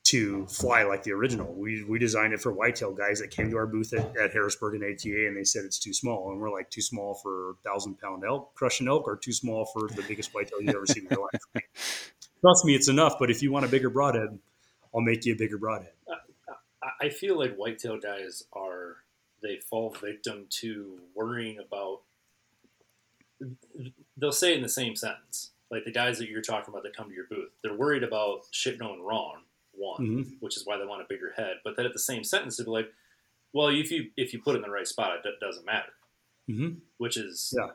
to 0.04 0.46
fly 0.46 0.82
like 0.82 1.02
the 1.04 1.12
original. 1.12 1.52
We, 1.54 1.84
we 1.84 1.98
designed 1.98 2.32
it 2.32 2.40
for 2.40 2.52
whitetail 2.52 2.92
guys 2.92 3.20
that 3.20 3.30
came 3.30 3.50
to 3.50 3.56
our 3.56 3.66
booth 3.66 3.92
at, 3.92 4.16
at 4.16 4.32
Harrisburg 4.32 4.74
and 4.74 4.84
ATA 4.84 5.26
and 5.26 5.36
they 5.36 5.44
said 5.44 5.64
it's 5.64 5.78
too 5.78 5.92
small. 5.92 6.30
And 6.30 6.40
we're 6.40 6.50
like, 6.50 6.70
too 6.70 6.82
small 6.82 7.14
for 7.14 7.54
thousand 7.64 7.98
pound 8.00 8.24
elk, 8.24 8.54
crushing 8.54 8.88
elk, 8.88 9.06
or 9.06 9.16
too 9.16 9.32
small 9.32 9.64
for 9.66 9.88
the 9.88 10.02
biggest 10.08 10.34
whitetail 10.34 10.60
you've 10.60 10.74
ever 10.74 10.86
seen 10.86 11.04
in 11.04 11.10
your 11.10 11.28
life. 11.32 11.64
Trust 12.40 12.64
me, 12.64 12.74
it's 12.74 12.88
enough. 12.88 13.14
But 13.18 13.30
if 13.30 13.42
you 13.42 13.52
want 13.52 13.64
a 13.64 13.68
bigger 13.68 13.90
broadhead, 13.90 14.38
I'll 14.94 15.00
make 15.00 15.24
you 15.24 15.34
a 15.34 15.36
bigger 15.36 15.58
broadhead. 15.58 15.92
Uh, 16.08 16.14
uh, 16.50 16.88
I 17.00 17.08
feel 17.08 17.38
like 17.38 17.54
whitetail 17.56 17.98
guys 17.98 18.42
are 18.52 18.96
they 19.42 19.56
fall 19.56 19.90
victim 20.00 20.46
to 20.48 20.98
worrying 21.14 21.58
about 21.58 22.00
they'll 24.16 24.32
say 24.32 24.52
it 24.52 24.56
in 24.56 24.62
the 24.62 24.68
same 24.68 24.94
sentence 24.94 25.50
like 25.70 25.84
the 25.84 25.90
guys 25.90 26.18
that 26.18 26.28
you're 26.28 26.42
talking 26.42 26.72
about 26.72 26.82
that 26.82 26.96
come 26.96 27.08
to 27.08 27.14
your 27.14 27.26
booth 27.28 27.50
they're 27.62 27.74
worried 27.74 28.02
about 28.02 28.42
shit 28.50 28.78
going 28.78 29.02
wrong 29.02 29.38
one 29.72 30.00
mm-hmm. 30.00 30.30
which 30.40 30.56
is 30.56 30.66
why 30.66 30.76
they 30.76 30.84
want 30.84 31.02
a 31.02 31.06
bigger 31.08 31.32
head 31.36 31.56
but 31.64 31.76
then 31.76 31.86
at 31.86 31.92
the 31.92 31.98
same 31.98 32.22
sentence 32.22 32.56
they'd 32.56 32.64
be 32.64 32.70
like 32.70 32.92
well 33.52 33.68
if 33.68 33.90
you 33.90 34.10
if 34.16 34.32
you 34.32 34.40
put 34.40 34.54
it 34.54 34.58
in 34.58 34.62
the 34.62 34.70
right 34.70 34.86
spot 34.86 35.18
it 35.24 35.40
doesn't 35.40 35.66
matter 35.66 35.92
mm-hmm. 36.48 36.74
which 36.98 37.16
is 37.16 37.54
yeah. 37.56 37.68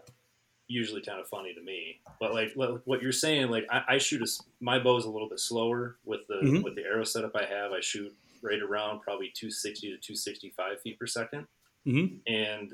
usually 0.67 1.01
kind 1.01 1.19
of 1.19 1.27
funny 1.27 1.53
to 1.53 1.61
me 1.61 1.99
but 2.19 2.33
like 2.33 2.53
what 2.55 3.01
you're 3.01 3.11
saying 3.11 3.49
like 3.49 3.65
i, 3.69 3.95
I 3.95 3.97
shoot 3.97 4.21
a 4.21 4.27
my 4.61 4.79
bow 4.79 4.97
is 4.97 5.05
a 5.05 5.09
little 5.09 5.29
bit 5.29 5.39
slower 5.39 5.97
with 6.05 6.21
the 6.27 6.35
mm-hmm. 6.35 6.61
with 6.61 6.75
the 6.75 6.83
arrow 6.83 7.03
setup 7.03 7.35
i 7.35 7.45
have 7.45 7.71
i 7.71 7.81
shoot 7.81 8.13
right 8.41 8.61
around 8.61 9.01
probably 9.01 9.31
260 9.33 9.87
to 9.87 9.97
265 9.97 10.81
feet 10.81 10.99
per 10.99 11.07
second 11.07 11.47
Mm-hmm. 11.87 12.15
And 12.27 12.73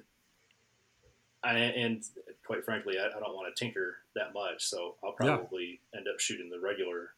I, 1.44 1.58
and 1.58 2.04
quite 2.46 2.66
frankly, 2.66 2.96
I, 3.00 3.06
I, 3.06 3.20
don't 3.20 3.36
want 3.36 3.54
to 3.54 3.64
tinker 3.64 3.98
that 4.16 4.34
much, 4.34 4.64
so 4.64 4.96
I'll 5.04 5.12
probably 5.12 5.80
yeah. 5.94 6.00
end 6.00 6.08
up 6.08 6.20
shooting 6.20 6.50
the 6.50 6.60
regular. 6.60 7.12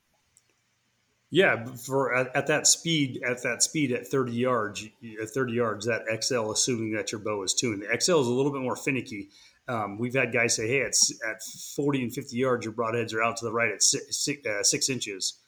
Yeah, 1.32 1.66
for 1.66 2.16
at, 2.16 2.36
at, 2.36 2.48
that 2.48 2.68
speed, 2.68 3.22
at 3.28 3.44
that 3.44 3.64
speed, 3.64 3.92
at 3.92 4.08
thirty 4.08 4.34
yards, 4.34 4.88
at 5.22 5.30
thirty 5.30 5.54
yards, 5.54 5.86
that 5.86 6.04
XL, 6.24 6.52
assuming 6.52 6.94
that 6.94 7.12
your 7.12 7.20
bow 7.20 7.44
is 7.44 7.54
tuned, 7.54 7.82
the 7.82 7.88
XL 7.88 8.22
is 8.22 8.28
a 8.28 8.32
little 8.32 8.52
bit 8.52 8.62
more 8.62 8.76
finicky. 8.76 9.30
Um, 9.68 9.98
we've 9.98 10.14
had 10.14 10.32
guys 10.32 10.56
say, 10.56 10.68
"Hey, 10.68 10.80
it's 10.80 11.14
at 11.28 11.42
forty 11.76 12.04
and 12.04 12.14
fifty 12.14 12.38
yards, 12.38 12.66
your 12.66 12.74
broadheads 12.74 13.14
are 13.14 13.24
out 13.24 13.38
to 13.38 13.46
the 13.46 13.52
right 13.52 13.72
at 13.72 13.82
six, 13.82 14.18
six, 14.18 14.46
uh, 14.46 14.64
six 14.64 14.90
inches." 14.90 15.40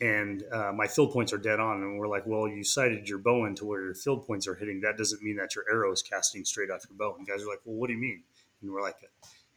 And 0.00 0.44
uh, 0.52 0.72
my 0.72 0.86
field 0.86 1.12
points 1.12 1.32
are 1.32 1.38
dead 1.38 1.58
on. 1.58 1.82
And 1.82 1.98
we're 1.98 2.08
like, 2.08 2.26
well, 2.26 2.46
you 2.46 2.62
sighted 2.62 3.08
your 3.08 3.18
bow 3.18 3.46
into 3.46 3.64
where 3.64 3.82
your 3.82 3.94
field 3.94 4.26
points 4.26 4.46
are 4.46 4.54
hitting. 4.54 4.80
That 4.80 4.96
doesn't 4.96 5.22
mean 5.22 5.36
that 5.36 5.54
your 5.54 5.64
arrow 5.70 5.92
is 5.92 6.02
casting 6.02 6.44
straight 6.44 6.70
off 6.70 6.84
your 6.88 6.96
bow. 6.96 7.16
And 7.16 7.26
guys 7.26 7.42
are 7.42 7.48
like, 7.48 7.60
well, 7.64 7.76
what 7.76 7.88
do 7.88 7.94
you 7.94 8.00
mean? 8.00 8.22
And 8.62 8.70
we're 8.70 8.82
like, 8.82 8.96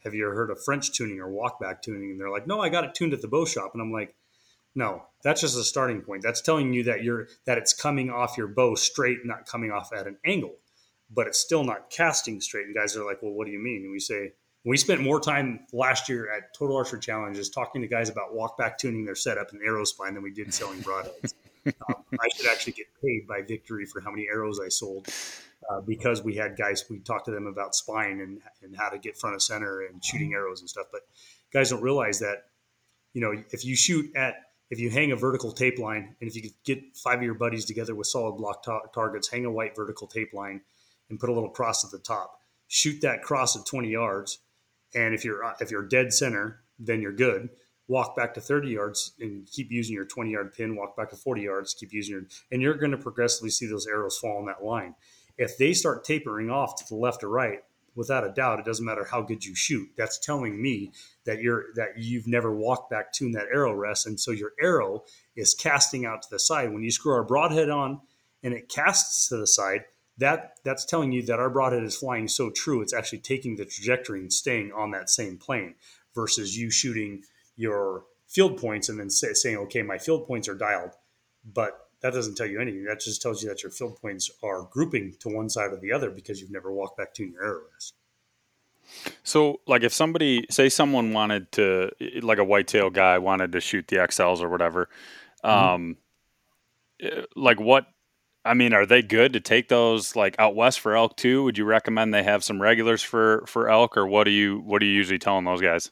have 0.04 0.14
you 0.14 0.26
ever 0.26 0.34
heard 0.34 0.50
of 0.50 0.62
French 0.64 0.92
tuning 0.92 1.20
or 1.20 1.28
walkback 1.28 1.82
tuning? 1.82 2.10
And 2.10 2.20
they're 2.20 2.30
like, 2.30 2.46
no, 2.46 2.60
I 2.60 2.68
got 2.68 2.84
it 2.84 2.94
tuned 2.94 3.12
at 3.12 3.22
the 3.22 3.28
bow 3.28 3.44
shop. 3.44 3.70
And 3.72 3.82
I'm 3.82 3.92
like, 3.92 4.16
no, 4.74 5.04
that's 5.22 5.42
just 5.42 5.56
a 5.56 5.62
starting 5.64 6.00
point. 6.00 6.22
That's 6.22 6.40
telling 6.40 6.72
you 6.72 6.84
that 6.84 7.04
you're 7.04 7.28
that 7.44 7.58
it's 7.58 7.74
coming 7.74 8.10
off 8.10 8.38
your 8.38 8.48
bow 8.48 8.74
straight, 8.74 9.18
not 9.24 9.46
coming 9.46 9.70
off 9.70 9.92
at 9.92 10.06
an 10.06 10.16
angle, 10.24 10.54
but 11.10 11.26
it's 11.26 11.38
still 11.38 11.62
not 11.62 11.90
casting 11.90 12.40
straight. 12.40 12.66
And 12.66 12.74
guys 12.74 12.96
are 12.96 13.04
like, 13.04 13.22
well, 13.22 13.32
what 13.32 13.46
do 13.46 13.52
you 13.52 13.58
mean? 13.58 13.82
And 13.82 13.92
we 13.92 14.00
say, 14.00 14.32
we 14.64 14.76
spent 14.76 15.00
more 15.00 15.18
time 15.18 15.66
last 15.72 16.08
year 16.08 16.32
at 16.32 16.54
Total 16.54 16.76
Archery 16.76 17.00
Challenges 17.00 17.50
talking 17.50 17.82
to 17.82 17.88
guys 17.88 18.08
about 18.08 18.34
walk 18.34 18.56
back 18.56 18.78
tuning 18.78 19.04
their 19.04 19.16
setup 19.16 19.50
and 19.52 19.60
arrow 19.62 19.84
spine 19.84 20.14
than 20.14 20.22
we 20.22 20.30
did 20.30 20.54
selling 20.54 20.80
broadheads. 20.80 21.34
um, 21.66 22.04
I 22.12 22.28
should 22.36 22.46
actually 22.46 22.74
get 22.74 22.86
paid 23.02 23.26
by 23.26 23.42
Victory 23.42 23.86
for 23.86 24.00
how 24.00 24.10
many 24.10 24.26
arrows 24.28 24.60
I 24.64 24.68
sold 24.68 25.08
uh, 25.70 25.80
because 25.80 26.22
we 26.22 26.36
had 26.36 26.56
guys, 26.56 26.84
we 26.88 27.00
talked 27.00 27.24
to 27.26 27.32
them 27.32 27.46
about 27.46 27.74
spine 27.74 28.20
and, 28.20 28.40
and 28.62 28.76
how 28.76 28.88
to 28.88 28.98
get 28.98 29.16
front 29.16 29.34
of 29.34 29.42
center 29.42 29.82
and 29.82 30.04
shooting 30.04 30.32
arrows 30.32 30.60
and 30.60 30.70
stuff. 30.70 30.86
But 30.92 31.02
guys 31.52 31.70
don't 31.70 31.82
realize 31.82 32.20
that, 32.20 32.44
you 33.14 33.20
know, 33.20 33.42
if 33.50 33.64
you 33.64 33.74
shoot 33.74 34.14
at, 34.14 34.34
if 34.70 34.78
you 34.78 34.90
hang 34.90 35.12
a 35.12 35.16
vertical 35.16 35.52
tape 35.52 35.78
line 35.78 36.14
and 36.20 36.30
if 36.30 36.36
you 36.36 36.42
could 36.42 36.54
get 36.64 36.96
five 36.96 37.18
of 37.18 37.24
your 37.24 37.34
buddies 37.34 37.64
together 37.64 37.94
with 37.94 38.06
solid 38.06 38.36
block 38.36 38.62
ta- 38.62 38.86
targets, 38.94 39.28
hang 39.28 39.44
a 39.44 39.50
white 39.50 39.74
vertical 39.74 40.06
tape 40.06 40.32
line 40.32 40.62
and 41.10 41.18
put 41.18 41.28
a 41.28 41.32
little 41.32 41.50
cross 41.50 41.84
at 41.84 41.90
the 41.90 41.98
top, 41.98 42.40
shoot 42.68 43.00
that 43.02 43.22
cross 43.22 43.56
at 43.56 43.66
20 43.66 43.88
yards 43.88 44.38
and 44.94 45.14
if 45.14 45.24
you're 45.24 45.42
if 45.60 45.70
you're 45.70 45.86
dead 45.86 46.12
center, 46.12 46.62
then 46.78 47.00
you're 47.00 47.12
good. 47.12 47.48
Walk 47.88 48.16
back 48.16 48.32
to 48.34 48.40
30 48.40 48.68
yards 48.68 49.12
and 49.20 49.46
keep 49.50 49.70
using 49.70 49.94
your 49.94 50.04
20 50.04 50.30
yard 50.30 50.54
pin. 50.54 50.76
Walk 50.76 50.96
back 50.96 51.10
to 51.10 51.16
40 51.16 51.42
yards, 51.42 51.74
keep 51.74 51.92
using 51.92 52.14
your, 52.14 52.24
and 52.50 52.62
you're 52.62 52.74
going 52.74 52.92
to 52.92 52.96
progressively 52.96 53.50
see 53.50 53.66
those 53.66 53.86
arrows 53.86 54.18
fall 54.18 54.38
in 54.38 54.46
that 54.46 54.64
line. 54.64 54.94
If 55.36 55.58
they 55.58 55.72
start 55.72 56.04
tapering 56.04 56.50
off 56.50 56.76
to 56.76 56.88
the 56.88 56.94
left 56.94 57.24
or 57.24 57.28
right, 57.28 57.58
without 57.94 58.24
a 58.24 58.32
doubt, 58.32 58.58
it 58.58 58.64
doesn't 58.64 58.84
matter 58.84 59.04
how 59.04 59.22
good 59.22 59.44
you 59.44 59.54
shoot. 59.54 59.88
That's 59.96 60.18
telling 60.18 60.60
me 60.60 60.92
that 61.24 61.40
you're 61.40 61.66
that 61.74 61.98
you've 61.98 62.26
never 62.26 62.54
walked 62.54 62.90
back 62.90 63.12
to 63.14 63.30
that 63.32 63.48
arrow 63.52 63.74
rest, 63.74 64.06
and 64.06 64.18
so 64.18 64.30
your 64.30 64.52
arrow 64.60 65.04
is 65.36 65.54
casting 65.54 66.06
out 66.06 66.22
to 66.22 66.28
the 66.30 66.38
side. 66.38 66.72
When 66.72 66.82
you 66.82 66.90
screw 66.90 67.12
our 67.12 67.24
broadhead 67.24 67.70
on 67.70 68.00
and 68.42 68.54
it 68.54 68.68
casts 68.68 69.28
to 69.28 69.36
the 69.36 69.46
side, 69.46 69.84
that 70.18 70.58
that's 70.64 70.84
telling 70.84 71.12
you 71.12 71.22
that 71.22 71.38
our 71.38 71.50
broadhead 71.50 71.82
is 71.82 71.96
flying 71.96 72.28
so 72.28 72.50
true 72.50 72.82
it's 72.82 72.94
actually 72.94 73.18
taking 73.18 73.56
the 73.56 73.64
trajectory 73.64 74.20
and 74.20 74.32
staying 74.32 74.70
on 74.72 74.90
that 74.90 75.08
same 75.08 75.38
plane 75.38 75.74
versus 76.14 76.56
you 76.56 76.70
shooting 76.70 77.22
your 77.56 78.04
field 78.28 78.58
points 78.58 78.88
and 78.88 78.98
then 78.98 79.10
say, 79.10 79.32
saying 79.32 79.56
okay 79.56 79.82
my 79.82 79.98
field 79.98 80.26
points 80.26 80.48
are 80.48 80.54
dialed. 80.54 80.92
But 81.44 81.78
that 82.02 82.12
doesn't 82.12 82.36
tell 82.36 82.46
you 82.46 82.60
anything. 82.60 82.84
That 82.84 83.00
just 83.00 83.22
tells 83.22 83.42
you 83.42 83.48
that 83.48 83.62
your 83.62 83.72
field 83.72 84.00
points 84.00 84.30
are 84.42 84.62
grouping 84.70 85.14
to 85.20 85.28
one 85.28 85.48
side 85.48 85.72
or 85.72 85.78
the 85.78 85.92
other 85.92 86.10
because 86.10 86.40
you've 86.40 86.50
never 86.50 86.72
walked 86.72 86.96
back 86.96 87.14
to 87.14 87.24
your 87.24 87.42
arrow 87.42 87.62
rest 87.72 87.94
so 89.22 89.60
like 89.66 89.82
if 89.82 89.92
somebody 89.92 90.44
say 90.50 90.68
someone 90.68 91.12
wanted 91.12 91.50
to 91.52 91.90
like 92.20 92.38
a 92.38 92.44
whitetail 92.44 92.90
guy 92.90 93.18
wanted 93.18 93.52
to 93.52 93.60
shoot 93.60 93.86
the 93.88 93.96
xls 93.96 94.42
or 94.42 94.48
whatever 94.48 94.88
mm-hmm. 95.44 95.74
um, 95.74 95.96
uh, 97.04 97.22
like 97.36 97.60
what 97.60 97.86
I 98.44 98.54
mean, 98.54 98.72
are 98.72 98.86
they 98.86 99.02
good 99.02 99.34
to 99.34 99.40
take 99.40 99.68
those 99.68 100.16
like 100.16 100.34
out 100.38 100.56
west 100.56 100.80
for 100.80 100.96
elk 100.96 101.16
too? 101.16 101.44
Would 101.44 101.58
you 101.58 101.64
recommend 101.64 102.12
they 102.12 102.24
have 102.24 102.42
some 102.42 102.60
regulars 102.60 103.02
for 103.02 103.44
for 103.46 103.68
elk, 103.68 103.96
or 103.96 104.06
what 104.06 104.24
do 104.24 104.30
you 104.30 104.58
what 104.60 104.82
are 104.82 104.86
you 104.86 104.92
usually 104.92 105.18
telling 105.18 105.44
those 105.44 105.60
guys? 105.60 105.90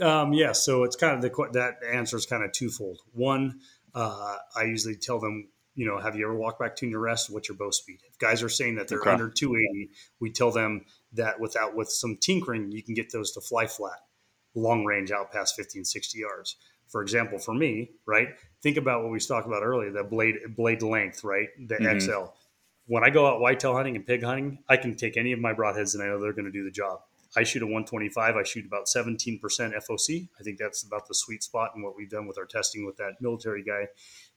Um, 0.00 0.32
yeah, 0.32 0.52
so 0.52 0.82
it's 0.82 0.96
kind 0.96 1.14
of 1.14 1.22
the 1.22 1.48
that 1.52 1.74
answer 1.88 2.16
is 2.16 2.26
kind 2.26 2.42
of 2.42 2.52
twofold. 2.52 3.00
One, 3.12 3.60
uh, 3.94 4.36
I 4.56 4.64
usually 4.64 4.96
tell 4.96 5.20
them, 5.20 5.48
you 5.76 5.86
know, 5.86 6.00
have 6.00 6.16
you 6.16 6.24
ever 6.24 6.36
walked 6.36 6.58
back 6.58 6.74
to 6.76 6.86
your 6.88 7.00
rest? 7.00 7.30
What's 7.30 7.48
your 7.48 7.56
bow 7.56 7.70
speed? 7.70 8.00
If 8.08 8.18
guys 8.18 8.42
are 8.42 8.48
saying 8.48 8.74
that 8.76 8.88
they're 8.88 9.00
okay. 9.00 9.10
under 9.10 9.30
280, 9.30 9.90
we 10.20 10.32
tell 10.32 10.50
them 10.50 10.84
that 11.12 11.38
without 11.38 11.76
with 11.76 11.88
some 11.88 12.16
tinkering, 12.20 12.72
you 12.72 12.82
can 12.82 12.94
get 12.94 13.12
those 13.12 13.30
to 13.32 13.40
fly 13.40 13.68
flat, 13.68 14.00
long 14.56 14.84
range 14.84 15.12
out 15.12 15.30
past 15.30 15.54
15, 15.56 15.84
60 15.84 16.18
yards. 16.18 16.56
For 16.88 17.00
example, 17.00 17.38
for 17.38 17.54
me, 17.54 17.92
right? 18.06 18.28
Think 18.64 18.78
about 18.78 19.02
what 19.02 19.12
we 19.12 19.20
talked 19.20 19.46
about 19.46 19.62
earlier, 19.62 19.92
the 19.92 20.02
blade 20.02 20.36
blade 20.56 20.80
length, 20.80 21.22
right? 21.22 21.48
The 21.68 21.74
mm-hmm. 21.74 21.98
XL. 21.98 22.32
When 22.86 23.04
I 23.04 23.10
go 23.10 23.26
out 23.26 23.38
whitetail 23.38 23.74
hunting 23.74 23.94
and 23.94 24.06
pig 24.06 24.22
hunting, 24.22 24.58
I 24.70 24.78
can 24.78 24.96
take 24.96 25.18
any 25.18 25.32
of 25.32 25.38
my 25.38 25.52
broadheads 25.52 25.92
and 25.92 26.02
I 26.02 26.06
know 26.06 26.18
they're 26.18 26.32
going 26.32 26.46
to 26.46 26.50
do 26.50 26.64
the 26.64 26.70
job. 26.70 27.00
I 27.36 27.42
shoot 27.42 27.62
a 27.62 27.66
125. 27.66 28.36
I 28.36 28.42
shoot 28.42 28.64
about 28.64 28.86
17% 28.86 29.38
FOC. 29.38 30.28
I 30.40 30.42
think 30.42 30.56
that's 30.58 30.82
about 30.82 31.06
the 31.06 31.14
sweet 31.14 31.42
spot. 31.42 31.72
And 31.74 31.84
what 31.84 31.94
we've 31.94 32.08
done 32.08 32.26
with 32.26 32.38
our 32.38 32.46
testing 32.46 32.86
with 32.86 32.96
that 32.96 33.20
military 33.20 33.62
guy 33.62 33.86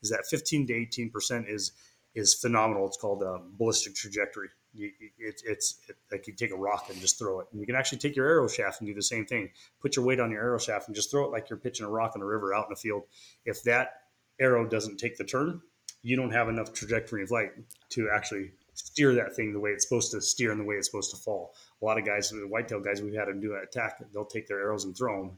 is 0.01 0.09
that 0.09 0.25
15 0.25 0.67
to 0.67 0.73
18% 0.73 1.49
is 1.49 1.71
is 2.13 2.33
phenomenal. 2.33 2.85
It's 2.85 2.97
called 2.97 3.23
a 3.23 3.39
ballistic 3.57 3.95
trajectory. 3.95 4.49
You, 4.73 4.91
it, 5.19 5.41
it's 5.45 5.77
it, 5.87 5.95
like 6.11 6.27
you 6.27 6.33
take 6.33 6.51
a 6.51 6.57
rock 6.57 6.87
and 6.89 6.99
just 6.99 7.17
throw 7.17 7.39
it. 7.39 7.47
And 7.53 7.61
you 7.61 7.65
can 7.65 7.75
actually 7.75 7.99
take 7.99 8.17
your 8.17 8.27
arrow 8.27 8.49
shaft 8.49 8.81
and 8.81 8.89
do 8.89 8.93
the 8.93 9.01
same 9.01 9.25
thing. 9.25 9.51
Put 9.79 9.95
your 9.95 10.03
weight 10.03 10.19
on 10.19 10.31
your 10.31 10.41
arrow 10.41 10.59
shaft 10.59 10.87
and 10.87 10.95
just 10.95 11.11
throw 11.11 11.23
it 11.23 11.31
like 11.31 11.49
you're 11.49 11.59
pitching 11.59 11.85
a 11.85 11.89
rock 11.89 12.13
in 12.13 12.21
a 12.21 12.25
river 12.25 12.53
out 12.53 12.65
in 12.65 12.71
the 12.71 12.75
field. 12.75 13.03
If 13.45 13.63
that 13.63 14.06
arrow 14.39 14.67
doesn't 14.67 14.97
take 14.97 15.17
the 15.17 15.23
turn, 15.23 15.61
you 16.03 16.15
don't 16.15 16.31
have 16.31 16.49
enough 16.49 16.73
trajectory 16.73 17.23
of 17.23 17.31
light 17.31 17.51
to 17.89 18.09
actually 18.13 18.51
steer 18.73 19.13
that 19.15 19.35
thing 19.35 19.51
the 19.51 19.59
way 19.59 19.71
it's 19.71 19.87
supposed 19.87 20.11
to 20.11 20.21
steer 20.21 20.51
and 20.51 20.59
the 20.59 20.65
way 20.65 20.75
it's 20.75 20.87
supposed 20.87 21.11
to 21.11 21.17
fall. 21.17 21.53
A 21.81 21.85
lot 21.85 21.97
of 21.97 22.05
guys, 22.05 22.29
the 22.29 22.47
whitetail 22.47 22.79
guys, 22.79 23.01
we've 23.01 23.15
had 23.15 23.27
them 23.27 23.41
do 23.41 23.53
an 23.53 23.63
attack. 23.63 23.99
They'll 24.13 24.25
take 24.25 24.47
their 24.47 24.59
arrows 24.59 24.85
and 24.85 24.95
throw 24.95 25.21
them, 25.21 25.37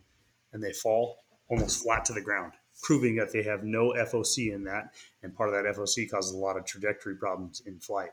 and 0.53 0.61
they 0.61 0.73
fall 0.73 1.17
almost 1.49 1.83
flat 1.83 2.05
to 2.05 2.13
the 2.13 2.21
ground, 2.21 2.53
proving 2.83 3.15
that 3.15 3.31
they 3.31 3.43
have 3.43 3.63
no 3.63 3.93
FOC 3.93 4.53
in 4.53 4.63
that. 4.65 4.93
And 5.23 5.35
part 5.35 5.49
of 5.49 5.55
that 5.55 5.75
FOC 5.75 6.09
causes 6.11 6.33
a 6.33 6.37
lot 6.37 6.57
of 6.57 6.65
trajectory 6.65 7.15
problems 7.15 7.61
in 7.65 7.79
flight. 7.79 8.11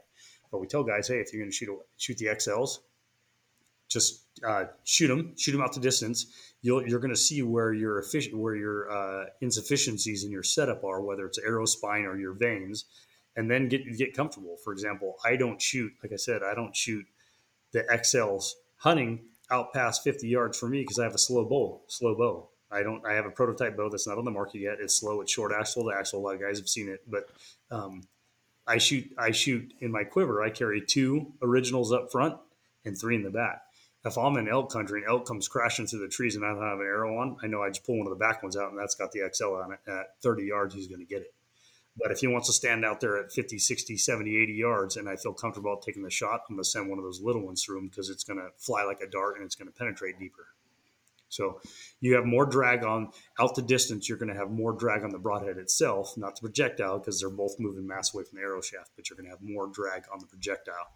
But 0.50 0.60
we 0.60 0.66
tell 0.66 0.84
guys, 0.84 1.08
hey, 1.08 1.18
if 1.18 1.32
you're 1.32 1.42
going 1.42 1.50
to 1.50 1.56
shoot 1.56 1.70
shoot 1.96 2.18
the 2.18 2.26
XLs, 2.26 2.78
just 3.88 4.24
uh, 4.46 4.64
shoot 4.84 5.08
them, 5.08 5.34
shoot 5.36 5.52
them 5.52 5.60
out 5.60 5.72
to 5.72 5.80
distance. 5.80 6.26
you 6.62 6.76
are 6.78 6.98
going 6.98 7.14
to 7.14 7.16
see 7.16 7.42
where 7.42 7.72
your 7.72 7.98
efficient, 7.98 8.36
where 8.36 8.56
your 8.56 8.90
uh, 8.90 9.26
insufficiencies 9.40 10.24
in 10.24 10.30
your 10.30 10.42
setup 10.42 10.84
are, 10.84 11.00
whether 11.00 11.26
it's 11.26 11.38
arrow 11.38 11.66
spine 11.66 12.04
or 12.04 12.18
your 12.18 12.34
vanes, 12.34 12.84
and 13.36 13.50
then 13.50 13.68
get 13.68 13.84
get 13.96 14.14
comfortable. 14.14 14.56
For 14.64 14.72
example, 14.72 15.16
I 15.24 15.36
don't 15.36 15.60
shoot, 15.60 15.92
like 16.02 16.12
I 16.12 16.16
said, 16.16 16.42
I 16.42 16.54
don't 16.54 16.74
shoot 16.74 17.04
the 17.72 17.82
XLs 17.82 18.52
hunting 18.78 19.20
out 19.50 19.72
past 19.72 20.02
50 20.02 20.26
yards 20.26 20.58
for 20.58 20.68
me 20.68 20.80
because 20.80 20.98
I 20.98 21.04
have 21.04 21.14
a 21.14 21.18
slow 21.18 21.44
bow, 21.44 21.82
slow 21.88 22.14
bow. 22.16 22.48
I 22.70 22.82
don't. 22.82 23.04
I 23.06 23.14
have 23.14 23.26
a 23.26 23.30
prototype 23.30 23.76
bow 23.76 23.88
that's 23.88 24.08
not 24.08 24.18
on 24.18 24.24
the 24.24 24.30
market 24.30 24.58
yet. 24.58 24.78
It's 24.80 24.98
slow. 24.98 25.20
It's 25.20 25.32
short 25.32 25.52
axle 25.56 25.84
The 25.84 25.94
axle. 25.94 26.20
A 26.20 26.22
lot 26.22 26.34
of 26.34 26.40
guys 26.40 26.58
have 26.58 26.68
seen 26.68 26.88
it, 26.88 27.00
but 27.08 27.28
um, 27.70 28.02
I 28.66 28.78
shoot. 28.78 29.08
I 29.16 29.30
shoot 29.30 29.72
in 29.80 29.92
my 29.92 30.02
quiver. 30.02 30.42
I 30.42 30.50
carry 30.50 30.80
two 30.84 31.32
originals 31.42 31.92
up 31.92 32.10
front 32.10 32.36
and 32.84 32.98
three 32.98 33.14
in 33.14 33.22
the 33.22 33.30
back. 33.30 33.62
If 34.06 34.16
I'm 34.16 34.36
in 34.36 34.48
elk 34.48 34.72
country 34.72 35.02
and 35.02 35.10
elk 35.10 35.26
comes 35.26 35.48
crashing 35.48 35.86
through 35.86 36.00
the 36.00 36.08
trees 36.08 36.36
and 36.36 36.44
I 36.44 36.48
don't 36.48 36.62
have 36.62 36.78
an 36.78 36.86
arrow 36.86 37.18
on, 37.18 37.36
I 37.42 37.48
know 37.48 37.62
I 37.62 37.68
just 37.68 37.84
pull 37.84 37.98
one 37.98 38.06
of 38.06 38.10
the 38.10 38.24
back 38.24 38.42
ones 38.42 38.56
out 38.56 38.70
and 38.70 38.78
that's 38.78 38.94
got 38.94 39.10
the 39.10 39.28
XL 39.32 39.54
on 39.54 39.72
it. 39.72 39.80
At 39.90 40.20
30 40.22 40.44
yards, 40.44 40.74
he's 40.74 40.86
going 40.86 41.00
to 41.00 41.06
get 41.06 41.22
it. 41.22 41.34
But 41.98 42.12
if 42.12 42.20
he 42.20 42.26
wants 42.26 42.46
to 42.46 42.52
stand 42.52 42.84
out 42.84 43.00
there 43.00 43.16
at 43.18 43.32
50, 43.32 43.58
60, 43.58 43.96
70, 43.96 44.42
80 44.42 44.52
yards 44.52 44.96
and 44.96 45.08
I 45.08 45.16
feel 45.16 45.32
comfortable 45.32 45.76
taking 45.78 46.02
the 46.02 46.10
shot, 46.10 46.42
I'm 46.48 46.56
going 46.56 46.62
to 46.62 46.68
send 46.68 46.88
one 46.88 46.98
of 46.98 47.04
those 47.04 47.20
little 47.20 47.44
ones 47.44 47.64
through 47.64 47.78
him 47.78 47.88
because 47.88 48.10
it's 48.10 48.22
going 48.22 48.38
to 48.38 48.48
fly 48.58 48.84
like 48.84 49.00
a 49.00 49.06
dart 49.08 49.36
and 49.36 49.44
it's 49.44 49.54
going 49.54 49.68
to 49.68 49.76
penetrate 49.76 50.18
deeper. 50.18 50.46
So 51.28 51.60
you 52.00 52.14
have 52.14 52.24
more 52.24 52.46
drag 52.46 52.84
on 52.84 53.10
out 53.40 53.54
the 53.54 53.62
distance. 53.62 54.08
You're 54.08 54.18
going 54.18 54.32
to 54.32 54.38
have 54.38 54.50
more 54.50 54.72
drag 54.72 55.02
on 55.02 55.10
the 55.10 55.18
broadhead 55.18 55.56
itself, 55.56 56.16
not 56.16 56.36
the 56.36 56.42
projectile, 56.42 56.98
because 56.98 57.20
they're 57.20 57.30
both 57.30 57.58
moving 57.58 57.86
mass 57.86 58.14
away 58.14 58.24
from 58.24 58.38
the 58.38 58.44
arrow 58.44 58.60
shaft. 58.60 58.92
But 58.94 59.10
you're 59.10 59.16
going 59.16 59.26
to 59.26 59.30
have 59.30 59.42
more 59.42 59.66
drag 59.66 60.04
on 60.12 60.20
the 60.20 60.26
projectile, 60.26 60.86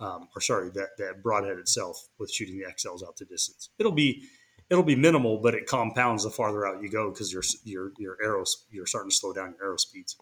um, 0.00 0.28
or 0.34 0.40
sorry, 0.40 0.70
that 0.70 0.90
that 0.98 1.22
broadhead 1.22 1.58
itself 1.58 2.08
with 2.18 2.30
shooting 2.32 2.58
the 2.58 2.64
XLs 2.64 3.06
out 3.06 3.16
to 3.16 3.24
distance. 3.24 3.70
It'll 3.78 3.92
be 3.92 4.24
it'll 4.70 4.84
be 4.84 4.96
minimal, 4.96 5.38
but 5.38 5.54
it 5.54 5.66
compounds 5.66 6.24
the 6.24 6.30
farther 6.30 6.66
out 6.66 6.82
you 6.82 6.90
go 6.90 7.10
because 7.10 7.32
your 7.32 7.42
your 7.64 7.92
your 7.98 8.16
arrows 8.22 8.66
you're 8.70 8.86
starting 8.86 9.10
to 9.10 9.16
slow 9.16 9.32
down 9.32 9.54
your 9.58 9.68
arrow 9.68 9.76
speeds. 9.76 10.16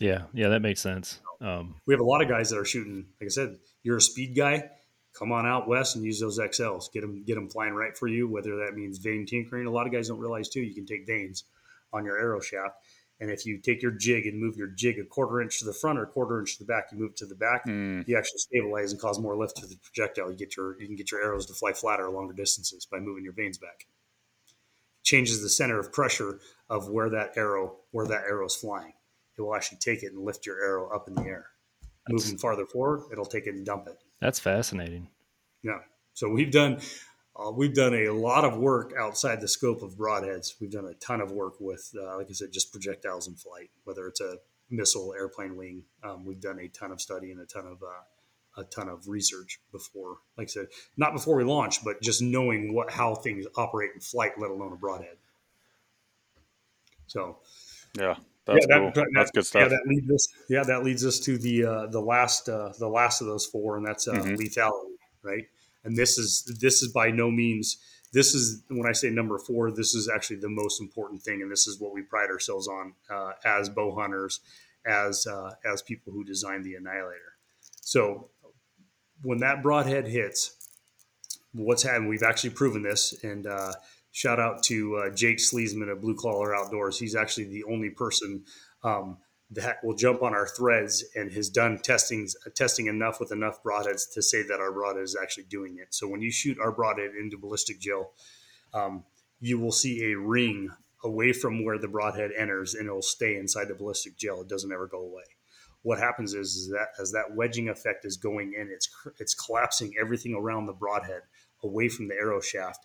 Yeah, 0.00 0.22
yeah, 0.32 0.48
that 0.48 0.62
makes 0.62 0.80
sense. 0.80 1.20
Um, 1.40 1.74
we 1.86 1.94
have 1.94 2.00
a 2.00 2.04
lot 2.04 2.22
of 2.22 2.28
guys 2.28 2.50
that 2.50 2.58
are 2.58 2.64
shooting. 2.64 3.06
Like 3.20 3.26
I 3.26 3.30
said, 3.30 3.58
you're 3.82 3.96
a 3.96 4.00
speed 4.00 4.36
guy. 4.36 4.70
Come 5.18 5.32
on 5.32 5.46
out 5.46 5.66
west 5.66 5.96
and 5.96 6.04
use 6.04 6.20
those 6.20 6.38
XLs. 6.38 6.92
Get 6.92 7.00
them, 7.00 7.24
get 7.24 7.34
them 7.34 7.48
flying 7.48 7.74
right 7.74 7.96
for 7.96 8.06
you. 8.06 8.28
Whether 8.28 8.56
that 8.64 8.74
means 8.74 8.98
vane 8.98 9.26
tinkering. 9.26 9.66
A 9.66 9.70
lot 9.70 9.86
of 9.86 9.92
guys 9.92 10.08
don't 10.08 10.20
realize 10.20 10.48
too. 10.48 10.60
You 10.60 10.74
can 10.74 10.86
take 10.86 11.06
vanes 11.06 11.44
on 11.92 12.04
your 12.04 12.18
arrow 12.18 12.40
shaft, 12.40 12.76
and 13.20 13.30
if 13.30 13.44
you 13.44 13.58
take 13.58 13.82
your 13.82 13.90
jig 13.90 14.26
and 14.26 14.40
move 14.40 14.56
your 14.56 14.68
jig 14.68 14.98
a 14.98 15.04
quarter 15.04 15.40
inch 15.40 15.58
to 15.58 15.64
the 15.64 15.72
front 15.72 15.98
or 15.98 16.04
a 16.04 16.06
quarter 16.06 16.38
inch 16.40 16.56
to 16.58 16.64
the 16.64 16.68
back, 16.68 16.86
you 16.92 16.98
move 16.98 17.10
it 17.10 17.16
to 17.16 17.26
the 17.26 17.34
back. 17.34 17.66
Mm. 17.66 18.06
You 18.06 18.16
actually 18.16 18.38
stabilize 18.38 18.92
and 18.92 19.00
cause 19.00 19.18
more 19.18 19.36
lift 19.36 19.56
to 19.56 19.66
the 19.66 19.76
projectile. 19.76 20.30
You 20.30 20.36
get 20.36 20.56
your 20.56 20.80
you 20.80 20.86
can 20.86 20.96
get 20.96 21.10
your 21.10 21.22
arrows 21.22 21.46
to 21.46 21.54
fly 21.54 21.72
flatter 21.72 22.08
longer 22.10 22.32
distances 22.32 22.86
by 22.86 22.98
moving 23.00 23.24
your 23.24 23.32
vanes 23.32 23.58
back. 23.58 23.86
Changes 25.02 25.42
the 25.42 25.48
center 25.48 25.78
of 25.78 25.92
pressure 25.92 26.40
of 26.68 26.88
where 26.88 27.10
that 27.10 27.32
arrow 27.36 27.76
where 27.90 28.06
that 28.06 28.24
arrow 28.28 28.46
is 28.46 28.54
flying 28.54 28.92
it 29.38 29.42
will 29.42 29.54
actually 29.54 29.78
take 29.78 30.02
it 30.02 30.12
and 30.12 30.24
lift 30.24 30.46
your 30.46 30.60
arrow 30.60 30.94
up 30.94 31.08
in 31.08 31.14
the 31.14 31.22
air. 31.22 31.46
That's, 32.06 32.24
Moving 32.24 32.38
farther 32.38 32.66
forward, 32.66 33.02
it'll 33.12 33.26
take 33.26 33.46
it 33.46 33.54
and 33.54 33.64
dump 33.64 33.86
it. 33.86 33.98
That's 34.20 34.40
fascinating. 34.40 35.08
Yeah. 35.62 35.78
So 36.14 36.28
we've 36.28 36.50
done 36.50 36.80
uh, 37.38 37.50
we've 37.50 37.74
done 37.74 37.94
a 37.94 38.10
lot 38.10 38.44
of 38.44 38.56
work 38.56 38.92
outside 38.98 39.40
the 39.40 39.48
scope 39.48 39.82
of 39.82 39.96
broadheads. 39.96 40.54
We've 40.60 40.70
done 40.70 40.86
a 40.86 40.94
ton 40.94 41.20
of 41.20 41.30
work 41.30 41.54
with, 41.60 41.88
uh, 41.96 42.16
like 42.16 42.26
I 42.28 42.32
said, 42.32 42.52
just 42.52 42.72
projectiles 42.72 43.28
in 43.28 43.34
flight, 43.34 43.70
whether 43.84 44.08
it's 44.08 44.20
a 44.20 44.36
missile, 44.70 45.14
airplane 45.16 45.56
wing. 45.56 45.84
Um, 46.02 46.24
we've 46.24 46.40
done 46.40 46.58
a 46.58 46.68
ton 46.68 46.90
of 46.90 47.00
study 47.00 47.30
and 47.30 47.40
a 47.40 47.46
ton 47.46 47.66
of 47.66 47.82
uh, 47.82 48.60
a 48.60 48.64
ton 48.64 48.88
of 48.88 49.08
research 49.08 49.60
before, 49.70 50.16
like 50.36 50.48
I 50.48 50.50
said, 50.50 50.66
not 50.96 51.12
before 51.12 51.36
we 51.36 51.44
launch, 51.44 51.84
but 51.84 52.02
just 52.02 52.20
knowing 52.20 52.74
what 52.74 52.90
how 52.90 53.14
things 53.14 53.46
operate 53.56 53.90
in 53.94 54.00
flight, 54.00 54.32
let 54.38 54.50
alone 54.50 54.72
a 54.72 54.76
broadhead. 54.76 55.16
So, 57.06 57.38
yeah, 57.96 58.16
that's 58.46 58.66
yeah, 58.68 58.78
that, 58.78 58.94
cool. 58.94 59.02
That, 59.02 59.06
that's 59.14 59.30
good 59.30 59.46
stuff. 59.46 59.62
Yeah, 59.62 59.68
that 59.68 59.86
leads 59.86 60.10
us. 60.10 60.28
Yeah, 60.48 60.64
that 60.64 60.82
leads 60.82 61.06
us 61.06 61.20
to 61.20 61.38
the 61.38 61.64
uh, 61.64 61.86
the 61.86 62.00
last 62.00 62.48
uh, 62.48 62.72
the 62.78 62.88
last 62.88 63.20
of 63.20 63.28
those 63.28 63.46
four, 63.46 63.76
and 63.76 63.86
that's 63.86 64.08
uh, 64.08 64.14
mm-hmm. 64.14 64.34
lethality, 64.34 64.96
right? 65.22 65.44
And 65.84 65.96
this 65.96 66.18
is 66.18 66.58
this 66.60 66.82
is 66.82 66.92
by 66.92 67.10
no 67.10 67.30
means 67.30 67.78
this 68.12 68.34
is 68.34 68.62
when 68.68 68.88
I 68.88 68.92
say 68.92 69.10
number 69.10 69.38
four. 69.38 69.70
This 69.70 69.94
is 69.94 70.08
actually 70.08 70.36
the 70.36 70.48
most 70.48 70.80
important 70.80 71.22
thing, 71.22 71.42
and 71.42 71.50
this 71.50 71.66
is 71.66 71.78
what 71.78 71.92
we 71.92 72.02
pride 72.02 72.30
ourselves 72.30 72.66
on 72.66 72.94
uh, 73.10 73.32
as 73.44 73.68
bow 73.68 73.94
hunters, 73.94 74.40
as 74.86 75.26
uh, 75.26 75.54
as 75.70 75.82
people 75.82 76.12
who 76.12 76.24
design 76.24 76.62
the 76.62 76.74
Annihilator. 76.74 77.36
So 77.82 78.30
when 79.22 79.38
that 79.38 79.62
broadhead 79.62 80.06
hits, 80.06 80.56
what's 81.52 81.82
happened? 81.82 82.08
We've 82.08 82.22
actually 82.22 82.50
proven 82.50 82.82
this, 82.82 83.22
and 83.22 83.46
uh, 83.46 83.72
shout 84.12 84.40
out 84.40 84.62
to 84.64 84.96
uh, 84.96 85.10
Jake 85.14 85.38
Sleesman 85.38 85.90
of 85.92 86.00
Blue 86.00 86.16
Collar 86.16 86.56
Outdoors. 86.56 86.98
He's 86.98 87.14
actually 87.14 87.48
the 87.48 87.64
only 87.64 87.90
person 87.90 88.44
um, 88.82 89.18
that 89.50 89.82
will 89.82 89.94
jump 89.94 90.22
on 90.22 90.34
our 90.34 90.46
threads 90.46 91.04
and 91.14 91.32
has 91.32 91.48
done 91.48 91.78
testing 91.78 92.28
testing 92.54 92.86
enough 92.86 93.18
with 93.18 93.32
enough 93.32 93.62
broadheads 93.62 94.12
to 94.12 94.22
say 94.22 94.42
that 94.42 94.60
our 94.60 94.72
broadhead 94.72 95.04
is 95.04 95.16
actually 95.20 95.44
doing 95.44 95.78
it. 95.78 95.94
So 95.94 96.06
when 96.06 96.20
you 96.20 96.30
shoot 96.30 96.58
our 96.60 96.72
broadhead 96.72 97.12
into 97.18 97.38
ballistic 97.38 97.80
gel, 97.80 98.12
um, 98.74 99.04
you 99.40 99.58
will 99.58 99.72
see 99.72 100.12
a 100.12 100.18
ring 100.18 100.70
away 101.04 101.32
from 101.32 101.64
where 101.64 101.78
the 101.78 101.88
broadhead 101.88 102.30
enters, 102.36 102.74
and 102.74 102.86
it'll 102.86 103.00
stay 103.00 103.36
inside 103.36 103.68
the 103.68 103.74
ballistic 103.74 104.18
gel. 104.18 104.42
It 104.42 104.48
doesn't 104.48 104.72
ever 104.72 104.86
go 104.86 105.00
away. 105.00 105.24
What 105.82 105.98
happens 105.98 106.34
is, 106.34 106.54
is 106.56 106.68
that 106.70 106.88
as 107.00 107.12
that 107.12 107.34
wedging 107.34 107.68
effect 107.68 108.04
is 108.04 108.16
going 108.16 108.52
in, 108.52 108.68
it's 108.70 108.90
it's 109.18 109.34
collapsing 109.34 109.94
everything 109.98 110.34
around 110.34 110.66
the 110.66 110.72
broadhead 110.72 111.22
away 111.62 111.88
from 111.88 112.08
the 112.08 112.14
arrow 112.14 112.40
shaft. 112.40 112.84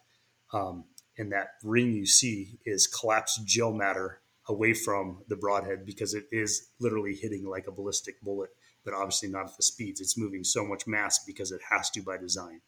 Um, 0.54 0.86
and 1.18 1.32
that 1.32 1.50
ring 1.64 1.92
you 1.92 2.06
see 2.06 2.60
is 2.66 2.88
collapsed 2.88 3.46
gel 3.46 3.74
matter 3.74 4.22
away 4.48 4.74
from 4.74 5.20
the 5.30 5.36
broadhead 5.36 5.86
because 5.86 6.14
it 6.14 6.26
is 6.32 6.70
literally 6.80 7.16
hitting 7.16 7.46
like 7.46 7.68
a 7.68 7.72
ballistic 7.72 8.22
bullet, 8.22 8.50
but 8.84 8.94
obviously 8.94 9.30
not 9.30 9.46
at 9.46 9.58
the 9.58 9.64
speeds. 9.64 10.02
It's 10.02 10.18
moving 10.18 10.44
so 10.44 10.66
much 10.66 10.86
mass 10.86 11.24
because 11.26 11.52
it 11.52 11.62
has 11.70 11.90
to 11.92 12.02
by 12.02 12.18
design. 12.18 12.62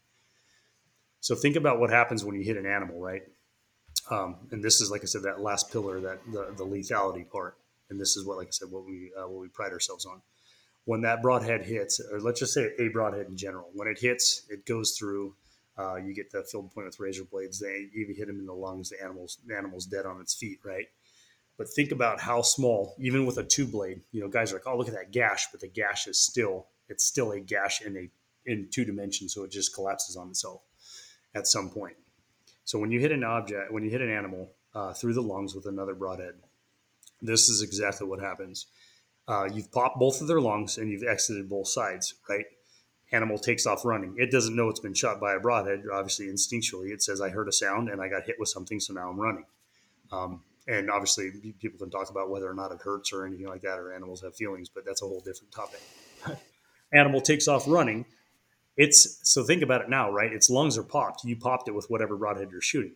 So 1.20 1.34
think 1.34 1.56
about 1.56 1.80
what 1.80 1.90
happens 1.90 2.24
when 2.24 2.36
you 2.36 2.44
hit 2.44 2.56
an 2.56 2.66
animal, 2.66 3.00
right? 3.00 3.22
Um, 4.10 4.36
and 4.52 4.62
this 4.62 4.80
is, 4.80 4.90
like 4.90 5.02
I 5.02 5.06
said, 5.06 5.24
that 5.24 5.40
last 5.40 5.72
pillar, 5.72 6.00
that 6.00 6.20
the, 6.30 6.54
the 6.56 6.64
lethality 6.64 7.28
part. 7.28 7.56
And 7.90 8.00
this 8.00 8.16
is 8.16 8.24
what, 8.24 8.38
like 8.38 8.48
I 8.48 8.50
said, 8.50 8.70
what 8.70 8.84
we 8.84 9.12
uh, 9.16 9.28
what 9.28 9.40
we 9.40 9.48
pride 9.48 9.72
ourselves 9.72 10.06
on. 10.06 10.20
When 10.84 11.02
that 11.02 11.22
broadhead 11.22 11.64
hits, 11.64 12.00
or 12.12 12.20
let's 12.20 12.40
just 12.40 12.54
say 12.54 12.72
a 12.78 12.88
broadhead 12.88 13.26
in 13.26 13.36
general, 13.36 13.70
when 13.74 13.88
it 13.88 13.98
hits, 13.98 14.44
it 14.48 14.66
goes 14.66 14.96
through 14.96 15.34
uh, 15.78 15.96
you 15.96 16.14
get 16.14 16.30
the 16.30 16.42
field 16.42 16.72
point 16.72 16.86
with 16.86 16.98
razor 16.98 17.24
blades. 17.24 17.60
They 17.60 17.88
even 17.94 18.14
hit 18.16 18.28
him 18.28 18.38
in 18.38 18.46
the 18.46 18.54
lungs. 18.54 18.90
The 18.90 19.02
animal's 19.02 19.38
the 19.46 19.56
animal's 19.56 19.86
dead 19.86 20.06
on 20.06 20.20
its 20.20 20.34
feet, 20.34 20.58
right? 20.64 20.86
But 21.58 21.68
think 21.70 21.90
about 21.90 22.20
how 22.20 22.42
small, 22.42 22.94
even 22.98 23.24
with 23.24 23.38
a 23.38 23.44
two 23.44 23.66
blade, 23.66 24.02
you 24.12 24.20
know, 24.20 24.28
guys 24.28 24.52
are 24.52 24.56
like, 24.56 24.66
oh, 24.66 24.76
look 24.76 24.88
at 24.88 24.94
that 24.94 25.10
gash, 25.10 25.46
but 25.50 25.60
the 25.60 25.68
gash 25.68 26.06
is 26.06 26.20
still, 26.20 26.66
it's 26.88 27.04
still 27.04 27.32
a 27.32 27.40
gash 27.40 27.82
in 27.82 27.96
a 27.96 28.10
in 28.46 28.68
two 28.70 28.84
dimensions, 28.84 29.34
so 29.34 29.42
it 29.42 29.50
just 29.50 29.74
collapses 29.74 30.16
on 30.16 30.28
itself 30.28 30.62
at 31.34 31.46
some 31.46 31.68
point. 31.68 31.96
So 32.64 32.78
when 32.78 32.90
you 32.90 33.00
hit 33.00 33.12
an 33.12 33.24
object, 33.24 33.72
when 33.72 33.82
you 33.82 33.90
hit 33.90 34.00
an 34.00 34.10
animal 34.10 34.52
uh, 34.74 34.92
through 34.92 35.14
the 35.14 35.22
lungs 35.22 35.54
with 35.54 35.66
another 35.66 35.94
broadhead, 35.94 36.34
this 37.20 37.48
is 37.48 37.62
exactly 37.62 38.06
what 38.06 38.20
happens. 38.20 38.66
Uh, 39.28 39.48
you've 39.52 39.72
popped 39.72 39.98
both 39.98 40.20
of 40.20 40.28
their 40.28 40.40
lungs 40.40 40.78
and 40.78 40.90
you've 40.90 41.02
exited 41.02 41.48
both 41.48 41.68
sides, 41.68 42.14
right? 42.28 42.44
Animal 43.12 43.38
takes 43.38 43.66
off 43.66 43.84
running. 43.84 44.14
It 44.18 44.30
doesn't 44.30 44.54
know 44.54 44.68
it's 44.68 44.80
been 44.80 44.94
shot 44.94 45.20
by 45.20 45.34
a 45.34 45.40
broadhead. 45.40 45.84
Obviously, 45.92 46.26
instinctually, 46.26 46.92
it 46.92 47.02
says, 47.02 47.20
"I 47.20 47.30
heard 47.30 47.48
a 47.48 47.52
sound 47.52 47.88
and 47.88 48.00
I 48.00 48.08
got 48.08 48.24
hit 48.24 48.36
with 48.38 48.48
something, 48.48 48.80
so 48.80 48.92
now 48.92 49.10
I'm 49.10 49.20
running." 49.20 49.46
Um, 50.10 50.42
and 50.68 50.90
obviously, 50.90 51.30
people 51.60 51.78
can 51.78 51.90
talk 51.90 52.10
about 52.10 52.28
whether 52.28 52.50
or 52.50 52.54
not 52.54 52.72
it 52.72 52.80
hurts 52.82 53.12
or 53.12 53.24
anything 53.24 53.46
like 53.46 53.62
that, 53.62 53.78
or 53.78 53.92
animals 53.92 54.22
have 54.22 54.34
feelings, 54.34 54.68
but 54.68 54.84
that's 54.84 55.02
a 55.02 55.06
whole 55.06 55.20
different 55.20 55.52
topic. 55.52 55.80
Animal 56.92 57.20
takes 57.20 57.46
off 57.46 57.64
running. 57.68 58.04
It's 58.76 59.20
so 59.22 59.44
think 59.44 59.62
about 59.62 59.82
it 59.82 59.88
now, 59.88 60.10
right? 60.10 60.32
Its 60.32 60.50
lungs 60.50 60.76
are 60.76 60.82
popped. 60.82 61.24
You 61.24 61.36
popped 61.36 61.68
it 61.68 61.74
with 61.74 61.86
whatever 61.88 62.16
broadhead 62.16 62.50
you're 62.50 62.60
shooting. 62.60 62.94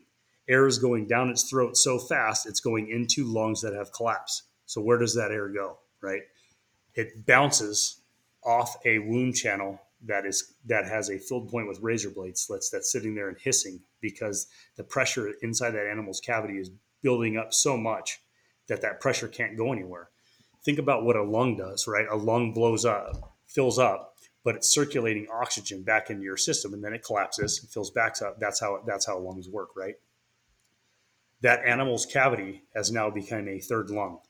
Air 0.49 0.67
is 0.67 0.79
going 0.79 1.07
down 1.07 1.31
its 1.31 1.49
throat 1.49 1.77
so 1.77 1.99
fast, 1.99 2.47
it's 2.47 2.61
going 2.61 2.89
into 2.89 3.25
lungs 3.25 3.61
that 3.63 3.73
have 3.73 3.93
collapsed. 3.93 4.43
So 4.67 4.81
where 4.81 4.99
does 4.99 5.15
that 5.15 5.31
air 5.31 5.49
go? 5.49 5.79
Right? 6.01 6.23
It 6.95 7.25
bounces 7.25 8.01
off 8.45 8.77
a 8.85 8.99
wound 8.99 9.37
channel 9.37 9.81
that 10.07 10.27
is 10.27 10.55
that 10.67 10.87
has 10.87 11.11
a 11.11 11.19
field 11.19 11.49
point 11.51 11.69
with 11.69 11.79
razor 11.81 12.11
blade 12.11 12.37
slits 12.37 12.69
that's 12.71 12.91
sitting 12.91 13.15
there 13.15 13.29
and 13.29 13.39
hissing 13.39 13.81
because 14.01 14.49
the 14.77 14.83
pressure 14.83 15.33
inside 15.43 15.71
that 15.71 15.87
animal's 15.87 16.21
cavity 16.21 16.59
is 16.59 16.71
building 17.03 17.37
up 17.37 17.53
so 17.53 17.77
much 17.77 18.21
that 18.69 18.83
that 18.83 19.01
pressure 19.01 19.29
can't 19.29 19.57
go 19.57 19.73
anywhere. 19.73 20.09
Think 20.65 20.79
about 20.79 21.05
what 21.05 21.17
a 21.17 21.23
lung 21.23 21.57
does, 21.57 21.87
right? 21.87 22.07
A 22.11 22.17
lung 22.17 22.53
blows 22.53 22.85
up, 22.85 23.37
fills 23.47 23.79
up, 23.79 24.15
but 24.45 24.55
it's 24.55 24.73
circulating 24.73 25.27
oxygen 25.33 25.83
back 25.83 26.11
into 26.11 26.23
your 26.23 26.37
system, 26.37 26.73
and 26.73 26.83
then 26.83 26.95
it 26.95 27.05
collapses 27.05 27.61
and 27.61 27.71
fills 27.71 27.91
back 27.91 28.21
up. 28.23 28.39
That's 28.39 28.61
how 28.61 28.83
that's 28.87 29.07
how 29.07 29.19
lungs 29.19 29.49
work, 29.49 29.71
right? 29.77 29.95
That 31.43 31.65
animal's 31.65 32.07
cavity 32.07 32.65
has 32.75 32.93
now 32.93 33.11
become 33.11 33.49
a 33.49 33.61
third 33.61 33.91
lung. 33.91 34.21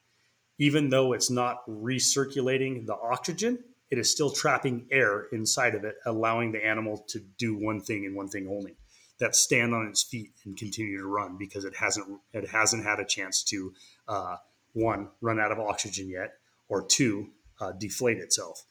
Even 0.58 0.90
though 0.90 1.12
it's 1.12 1.30
not 1.30 1.66
recirculating 1.66 2.86
the 2.86 2.96
oxygen, 2.96 3.58
it 3.90 3.98
is 3.98 4.10
still 4.10 4.30
trapping 4.30 4.86
air 4.92 5.26
inside 5.32 5.74
of 5.74 5.84
it, 5.84 5.96
allowing 6.06 6.52
the 6.52 6.64
animal 6.64 7.04
to 7.08 7.20
do 7.38 7.56
one 7.56 7.80
thing 7.80 8.06
and 8.06 8.14
one 8.14 8.28
thing 8.28 8.46
only 8.48 8.76
that 9.20 9.36
stand 9.36 9.74
on 9.74 9.86
its 9.86 10.02
feet 10.02 10.32
and 10.44 10.56
continue 10.56 10.98
to 10.98 11.06
run 11.06 11.36
because 11.38 11.64
it 11.64 11.76
hasn't 11.76 12.20
it 12.32 12.48
hasn't 12.48 12.84
had 12.84 12.98
a 12.98 13.04
chance 13.04 13.42
to 13.44 13.72
uh, 14.08 14.36
one 14.72 15.08
run 15.20 15.38
out 15.38 15.52
of 15.52 15.60
oxygen 15.60 16.08
yet 16.08 16.34
or 16.68 16.84
two 16.84 17.28
uh, 17.60 17.72
deflate 17.72 18.18
itself. 18.18 18.64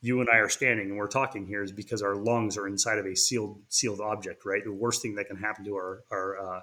You 0.00 0.20
and 0.20 0.28
i 0.30 0.36
are 0.36 0.48
standing 0.48 0.90
and 0.90 0.96
we're 0.96 1.08
talking 1.08 1.46
here 1.46 1.62
is 1.62 1.72
because 1.72 2.02
our 2.02 2.14
lungs 2.14 2.56
are 2.56 2.68
inside 2.68 2.98
of 2.98 3.06
a 3.06 3.16
sealed 3.16 3.60
sealed 3.68 4.00
object 4.00 4.44
right? 4.46 4.62
The 4.64 4.72
worst 4.72 5.02
thing 5.02 5.16
that 5.16 5.26
can 5.26 5.36
happen 5.36 5.64
to 5.66 5.74
our 5.74 6.02
our 6.10 6.38
uh, 6.38 6.60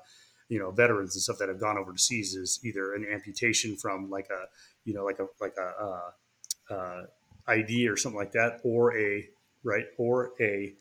you 0.47 0.59
know 0.59 0.71
veterans 0.71 1.15
and 1.15 1.21
stuff 1.21 1.37
that 1.39 1.49
have 1.49 1.59
gone 1.59 1.77
overseas 1.77 2.35
is 2.35 2.59
either 2.63 2.93
an 2.93 3.05
amputation 3.11 3.75
from 3.75 4.09
like 4.09 4.29
a 4.29 4.45
you 4.85 4.93
know 4.93 5.03
like 5.03 5.19
a 5.19 5.27
like 5.41 5.55
a 5.57 5.83
uh, 5.83 6.73
uh, 6.73 7.01
IED 7.49 7.91
or 7.91 7.97
something 7.97 8.19
like 8.19 8.31
that 8.31 8.61
or 8.63 8.97
a 8.97 9.27
right 9.63 9.85
or 9.97 10.31
a 10.39 10.73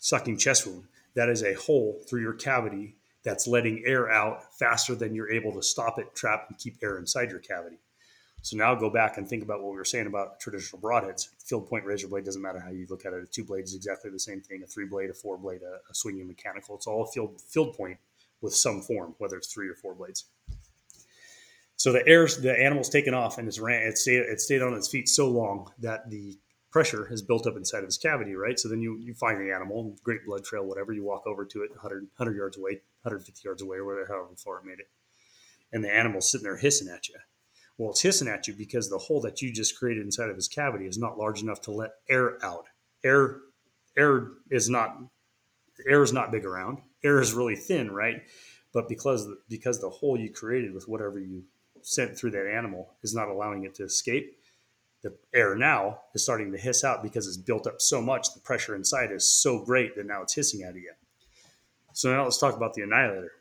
sucking 0.00 0.38
chest 0.38 0.66
wound 0.66 0.84
that 1.18 1.28
is 1.28 1.42
a 1.42 1.52
hole 1.54 2.00
through 2.08 2.20
your 2.20 2.32
cavity 2.32 2.94
that's 3.24 3.48
letting 3.48 3.82
air 3.84 4.08
out 4.08 4.56
faster 4.56 4.94
than 4.94 5.16
you're 5.16 5.32
able 5.32 5.52
to 5.52 5.60
stop 5.60 5.98
it, 5.98 6.14
trap, 6.14 6.46
and 6.48 6.56
keep 6.58 6.76
air 6.80 6.96
inside 6.96 7.28
your 7.28 7.40
cavity. 7.40 7.80
So 8.42 8.56
now 8.56 8.76
go 8.76 8.88
back 8.88 9.18
and 9.18 9.28
think 9.28 9.42
about 9.42 9.60
what 9.60 9.72
we 9.72 9.78
were 9.78 9.84
saying 9.84 10.06
about 10.06 10.38
traditional 10.38 10.80
broadheads. 10.80 11.26
Field 11.44 11.68
point 11.68 11.84
razor 11.84 12.06
blade 12.06 12.24
doesn't 12.24 12.40
matter 12.40 12.60
how 12.60 12.70
you 12.70 12.86
look 12.88 13.04
at 13.04 13.12
it. 13.12 13.24
A 13.24 13.26
two 13.26 13.42
blade 13.42 13.64
is 13.64 13.74
exactly 13.74 14.12
the 14.12 14.20
same 14.20 14.40
thing. 14.40 14.62
A 14.62 14.66
three 14.68 14.86
blade, 14.86 15.10
a 15.10 15.12
four 15.12 15.36
blade, 15.36 15.62
a, 15.62 15.90
a 15.90 15.94
swinging 15.94 16.28
mechanical. 16.28 16.76
It's 16.76 16.86
all 16.86 17.04
field 17.06 17.40
field 17.40 17.76
point 17.76 17.98
with 18.40 18.54
some 18.54 18.80
form, 18.80 19.16
whether 19.18 19.36
it's 19.36 19.52
three 19.52 19.68
or 19.68 19.74
four 19.74 19.96
blades. 19.96 20.26
So 21.74 21.90
the 21.90 22.06
air, 22.06 22.28
the 22.28 22.56
animal's 22.56 22.90
taken 22.90 23.12
off 23.12 23.38
and 23.38 23.48
it's 23.48 23.58
ran. 23.58 23.82
It 23.82 23.98
stayed, 23.98 24.20
it 24.20 24.40
stayed 24.40 24.62
on 24.62 24.74
its 24.74 24.88
feet 24.88 25.08
so 25.08 25.28
long 25.28 25.72
that 25.80 26.08
the 26.10 26.38
pressure 26.70 27.06
has 27.06 27.22
built 27.22 27.46
up 27.46 27.56
inside 27.56 27.78
of 27.78 27.86
his 27.86 27.98
cavity, 27.98 28.34
right? 28.34 28.58
So 28.58 28.68
then 28.68 28.82
you, 28.82 28.98
you 28.98 29.14
find 29.14 29.40
the 29.40 29.52
animal, 29.52 29.96
great 30.02 30.24
blood 30.26 30.44
trail, 30.44 30.64
whatever. 30.64 30.92
You 30.92 31.04
walk 31.04 31.26
over 31.26 31.44
to 31.44 31.62
it 31.62 31.70
100, 31.70 32.02
100 32.16 32.36
yards 32.36 32.58
away, 32.58 32.82
150 33.02 33.40
yards 33.44 33.62
away, 33.62 33.78
or 33.78 33.86
whatever, 33.86 34.06
however 34.08 34.36
far 34.36 34.58
it 34.58 34.64
made 34.64 34.80
it. 34.80 34.88
And 35.72 35.82
the 35.82 35.92
animal's 35.92 36.30
sitting 36.30 36.44
there 36.44 36.56
hissing 36.56 36.88
at 36.88 37.08
you. 37.08 37.16
Well, 37.78 37.90
it's 37.90 38.02
hissing 38.02 38.28
at 38.28 38.48
you 38.48 38.54
because 38.54 38.90
the 38.90 38.98
hole 38.98 39.20
that 39.22 39.40
you 39.40 39.52
just 39.52 39.78
created 39.78 40.04
inside 40.04 40.30
of 40.30 40.36
his 40.36 40.48
cavity 40.48 40.86
is 40.86 40.98
not 40.98 41.18
large 41.18 41.42
enough 41.42 41.60
to 41.62 41.70
let 41.70 41.92
air 42.10 42.44
out. 42.44 42.66
Air, 43.04 43.38
air 43.96 44.28
is 44.50 44.68
not, 44.68 44.98
air 45.88 46.02
is 46.02 46.12
not 46.12 46.32
big 46.32 46.44
around. 46.44 46.78
Air 47.04 47.20
is 47.20 47.32
really 47.32 47.54
thin, 47.54 47.90
right? 47.90 48.22
But 48.72 48.88
because 48.88 49.28
because 49.48 49.80
the 49.80 49.88
hole 49.88 50.18
you 50.18 50.30
created 50.30 50.74
with 50.74 50.88
whatever 50.88 51.18
you 51.18 51.44
sent 51.82 52.18
through 52.18 52.32
that 52.32 52.46
animal 52.46 52.90
is 53.02 53.14
not 53.14 53.28
allowing 53.28 53.64
it 53.64 53.74
to 53.76 53.84
escape, 53.84 54.37
the 55.02 55.16
air 55.32 55.54
now 55.54 56.00
is 56.14 56.24
starting 56.24 56.50
to 56.52 56.58
hiss 56.58 56.84
out 56.84 57.02
because 57.02 57.26
it's 57.26 57.36
built 57.36 57.66
up 57.66 57.80
so 57.80 58.00
much. 58.00 58.34
The 58.34 58.40
pressure 58.40 58.74
inside 58.74 59.12
is 59.12 59.30
so 59.30 59.64
great 59.64 59.96
that 59.96 60.06
now 60.06 60.22
it's 60.22 60.34
hissing 60.34 60.64
out 60.64 60.70
again. 60.70 60.96
So 61.92 62.12
now 62.12 62.24
let's 62.24 62.38
talk 62.38 62.56
about 62.56 62.74
the 62.74 62.82
annihilator. 62.82 63.32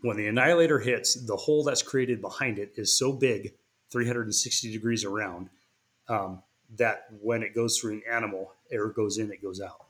When 0.00 0.16
the 0.16 0.28
annihilator 0.28 0.78
hits, 0.78 1.14
the 1.14 1.36
hole 1.36 1.64
that's 1.64 1.82
created 1.82 2.20
behind 2.20 2.58
it 2.58 2.72
is 2.76 2.96
so 2.96 3.12
big, 3.12 3.54
360 3.90 4.72
degrees 4.72 5.04
around, 5.04 5.48
um, 6.08 6.42
that 6.76 7.06
when 7.20 7.42
it 7.42 7.54
goes 7.54 7.78
through 7.78 7.94
an 7.94 8.02
animal, 8.10 8.52
air 8.70 8.88
goes 8.88 9.18
in, 9.18 9.32
it 9.32 9.42
goes 9.42 9.60
out. 9.60 9.86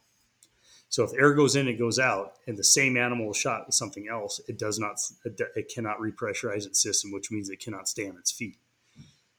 So 0.88 1.04
if 1.04 1.12
air 1.12 1.34
goes 1.34 1.56
in, 1.56 1.68
it 1.68 1.78
goes 1.78 1.98
out, 1.98 2.34
and 2.46 2.56
the 2.56 2.64
same 2.64 2.96
animal 2.96 3.30
is 3.30 3.36
shot 3.36 3.66
with 3.66 3.74
something 3.74 4.08
else, 4.08 4.40
it 4.48 4.58
does 4.58 4.78
not, 4.78 4.96
it 5.24 5.70
cannot 5.74 5.98
repressurize 5.98 6.66
its 6.66 6.82
system, 6.82 7.12
which 7.12 7.30
means 7.30 7.50
it 7.50 7.60
cannot 7.60 7.88
stay 7.88 8.08
on 8.08 8.16
its 8.16 8.32
feet. 8.32 8.56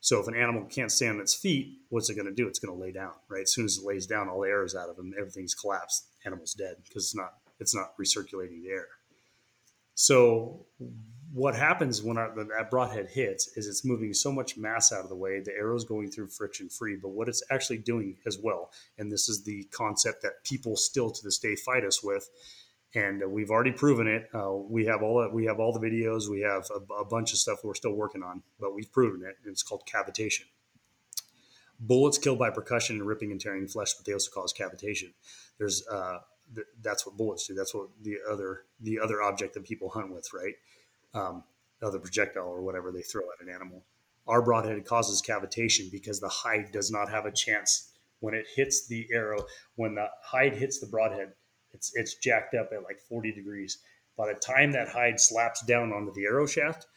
So 0.02 0.20
if 0.20 0.28
an 0.28 0.36
animal 0.36 0.66
can't 0.66 0.92
stand 0.92 1.16
on 1.16 1.22
its 1.22 1.36
feet, 1.36 1.80
what's 1.90 2.10
it 2.10 2.16
going 2.16 2.26
to 2.26 2.34
do? 2.34 2.48
It's 2.48 2.60
going 2.60 2.76
to 2.76 2.82
lay 2.82 2.92
down, 2.92 3.12
right? 3.28 3.42
As 3.42 3.54
soon 3.54 3.66
as 3.66 3.78
it 3.78 3.86
lays 3.86 4.08
down, 4.08 4.30
all 4.30 4.42
the 4.42 4.48
air 4.48 4.64
is 4.64 4.76
out 4.76 4.90
of 4.90 4.96
them. 4.96 5.14
Everything's 5.20 5.54
collapsed. 5.54 6.08
Animal's 6.26 6.54
dead 6.54 6.76
because 6.84 7.06
it's 7.06 7.16
not 7.16 7.34
it's 7.60 7.76
not 7.76 7.98
recirculating 7.98 8.62
the 8.62 8.70
air. 8.70 8.88
So 9.96 10.66
what 11.34 11.56
happens 11.56 12.02
when 12.02 12.18
our, 12.18 12.34
that 12.36 12.72
broadhead 12.72 13.08
hits 13.08 13.50
is 13.58 13.68
it's 13.68 13.86
moving 13.86 14.14
so 14.14 14.32
much 14.32 14.58
mass 14.58 14.92
out 14.92 15.04
of 15.04 15.10
the 15.10 15.16
way. 15.16 15.42
The 15.42 15.52
arrow's 15.52 15.84
going 15.84 16.10
through 16.10 16.30
friction 16.30 16.70
free, 16.70 16.96
but 16.96 17.10
what 17.10 17.28
it's 17.28 17.44
actually 17.52 17.80
doing 17.80 18.16
as 18.26 18.38
well, 18.42 18.72
and 18.98 19.12
this 19.12 19.30
is 19.30 19.44
the 19.44 19.64
concept 19.72 20.24
that 20.24 20.44
people 20.44 20.76
still 20.76 21.12
to 21.12 21.24
this 21.24 21.38
day 21.38 21.56
fight 21.56 21.84
us 21.84 22.02
with, 22.02 22.30
and 22.96 23.22
we've 23.32 23.52
already 23.52 23.72
proven 23.72 24.08
it. 24.08 24.30
Uh, 24.34 24.52
we 24.52 24.86
have 24.86 25.04
all 25.04 25.30
we 25.32 25.46
have 25.46 25.60
all 25.60 25.72
the 25.72 25.80
videos. 25.80 26.28
We 26.30 26.42
have 26.42 26.68
a, 26.76 26.94
a, 26.94 27.06
bunch 27.06 27.32
of 27.34 27.38
stuff 27.38 27.60
we're 27.64 27.76
still 27.76 27.94
working 27.94 28.24
on, 28.24 28.42
but 28.60 28.74
we've 28.74 28.92
proven 28.92 29.22
it. 29.28 29.38
It's 29.46 29.62
called 29.62 29.84
cavitation. 29.86 30.46
Bullets 31.80 32.18
kill 32.18 32.36
by 32.36 32.50
percussion 32.50 32.98
and 32.98 33.08
ripping 33.08 33.32
and 33.32 33.40
tearing 33.40 33.68
flesh, 33.68 33.94
but 33.94 34.06
they 34.06 34.14
also 34.14 34.32
cause 34.32 34.54
cavitation. 34.54 35.14
There's 35.58 35.88
uh, 35.88 36.20
th- 36.54 36.68
that's 36.82 37.06
what 37.06 37.16
bullets 37.16 37.48
do. 37.48 37.54
That's 37.54 37.74
what 37.74 37.90
the 38.02 38.18
other 38.30 38.64
the 38.82 39.00
other 39.00 39.22
object 39.22 39.54
that 39.54 39.64
people 39.64 39.90
hunt 39.90 40.12
with, 40.12 40.28
right? 40.34 40.56
Um, 41.14 41.44
other 41.82 42.00
projectile 42.00 42.48
or 42.48 42.62
whatever 42.62 42.92
they 42.92 43.02
throw 43.02 43.22
at 43.22 43.46
an 43.46 43.54
animal. 43.54 43.84
Our 44.28 44.42
broadhead 44.42 44.84
causes 44.86 45.22
cavitation 45.22 45.92
because 45.92 46.20
the 46.20 46.30
hide 46.30 46.72
does 46.72 46.92
not 46.92 47.10
have 47.10 47.26
a 47.26 47.32
chance 47.32 47.92
when 48.20 48.34
it 48.34 48.46
hits 48.56 48.88
the 48.88 49.08
arrow. 49.14 49.46
When 49.76 49.96
the 49.96 50.08
hide 50.24 50.56
hits 50.56 50.80
the 50.80 50.88
broadhead, 50.88 51.34
it's 51.74 51.92
it's 51.96 52.16
jacked 52.16 52.56
up 52.56 52.70
at 52.74 52.84
like 52.84 53.00
40 53.00 53.32
degrees. 53.32 53.80
By 54.18 54.34
the 54.34 54.40
time 54.40 54.72
that 54.74 54.90
hide 54.90 55.20
slaps 55.20 55.62
down 55.66 55.94
onto 55.94 56.14
the 56.14 56.26
arrow 56.26 56.46
shaft, 56.46 56.88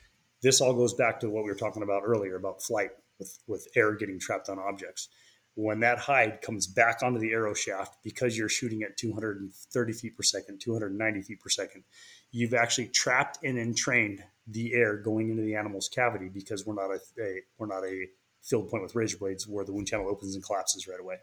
this 0.42 0.60
all 0.60 0.74
goes 0.74 0.94
back 0.94 1.20
to 1.20 1.30
what 1.30 1.44
we 1.44 1.50
were 1.50 1.56
talking 1.56 1.82
about 1.82 2.02
earlier 2.04 2.36
about 2.36 2.62
flight 2.62 2.90
with, 3.18 3.38
with 3.46 3.68
air 3.76 3.94
getting 3.94 4.18
trapped 4.18 4.48
on 4.48 4.58
objects. 4.58 5.08
When 5.54 5.80
that 5.80 5.98
hide 5.98 6.40
comes 6.40 6.66
back 6.66 7.02
onto 7.02 7.20
the 7.20 7.32
arrow 7.32 7.54
shaft, 7.54 7.98
because 8.02 8.36
you're 8.36 8.48
shooting 8.48 8.82
at 8.82 8.96
230 8.96 9.92
feet 9.92 10.16
per 10.16 10.22
second, 10.22 10.60
290 10.60 11.22
feet 11.22 11.40
per 11.40 11.50
second, 11.50 11.84
you've 12.30 12.54
actually 12.54 12.88
trapped 12.88 13.38
and 13.44 13.58
entrained 13.58 14.24
the 14.48 14.72
air 14.72 14.96
going 14.96 15.30
into 15.30 15.42
the 15.42 15.54
animal's 15.54 15.88
cavity 15.88 16.28
because 16.32 16.66
we're 16.66 16.74
not 16.74 16.90
a, 16.90 16.98
a 17.22 17.40
we're 17.58 17.66
not 17.66 17.84
a 17.84 18.08
field 18.42 18.68
point 18.68 18.82
with 18.82 18.96
razor 18.96 19.18
blades 19.18 19.46
where 19.46 19.64
the 19.64 19.72
wound 19.72 19.86
channel 19.86 20.08
opens 20.08 20.34
and 20.34 20.44
collapses 20.44 20.88
right 20.88 20.98
away. 21.00 21.16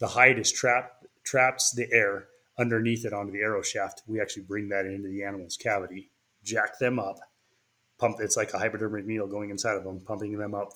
The 0.00 0.08
hide 0.08 0.38
is 0.38 0.52
trapped 0.52 1.06
traps 1.24 1.72
the 1.72 1.90
air 1.92 2.26
underneath 2.58 3.04
it 3.04 3.12
onto 3.12 3.32
the 3.32 3.40
arrow 3.40 3.62
shaft. 3.62 4.02
We 4.06 4.20
actually 4.20 4.44
bring 4.44 4.68
that 4.68 4.86
into 4.86 5.08
the 5.08 5.24
animal's 5.24 5.56
cavity, 5.56 6.10
jack 6.44 6.78
them 6.78 6.98
up, 6.98 7.18
pump. 7.98 8.16
It's 8.20 8.36
like 8.36 8.52
a 8.52 8.58
hypodermic 8.58 9.06
needle 9.06 9.26
going 9.26 9.50
inside 9.50 9.76
of 9.76 9.84
them, 9.84 10.00
pumping 10.00 10.36
them 10.36 10.54
up 10.54 10.72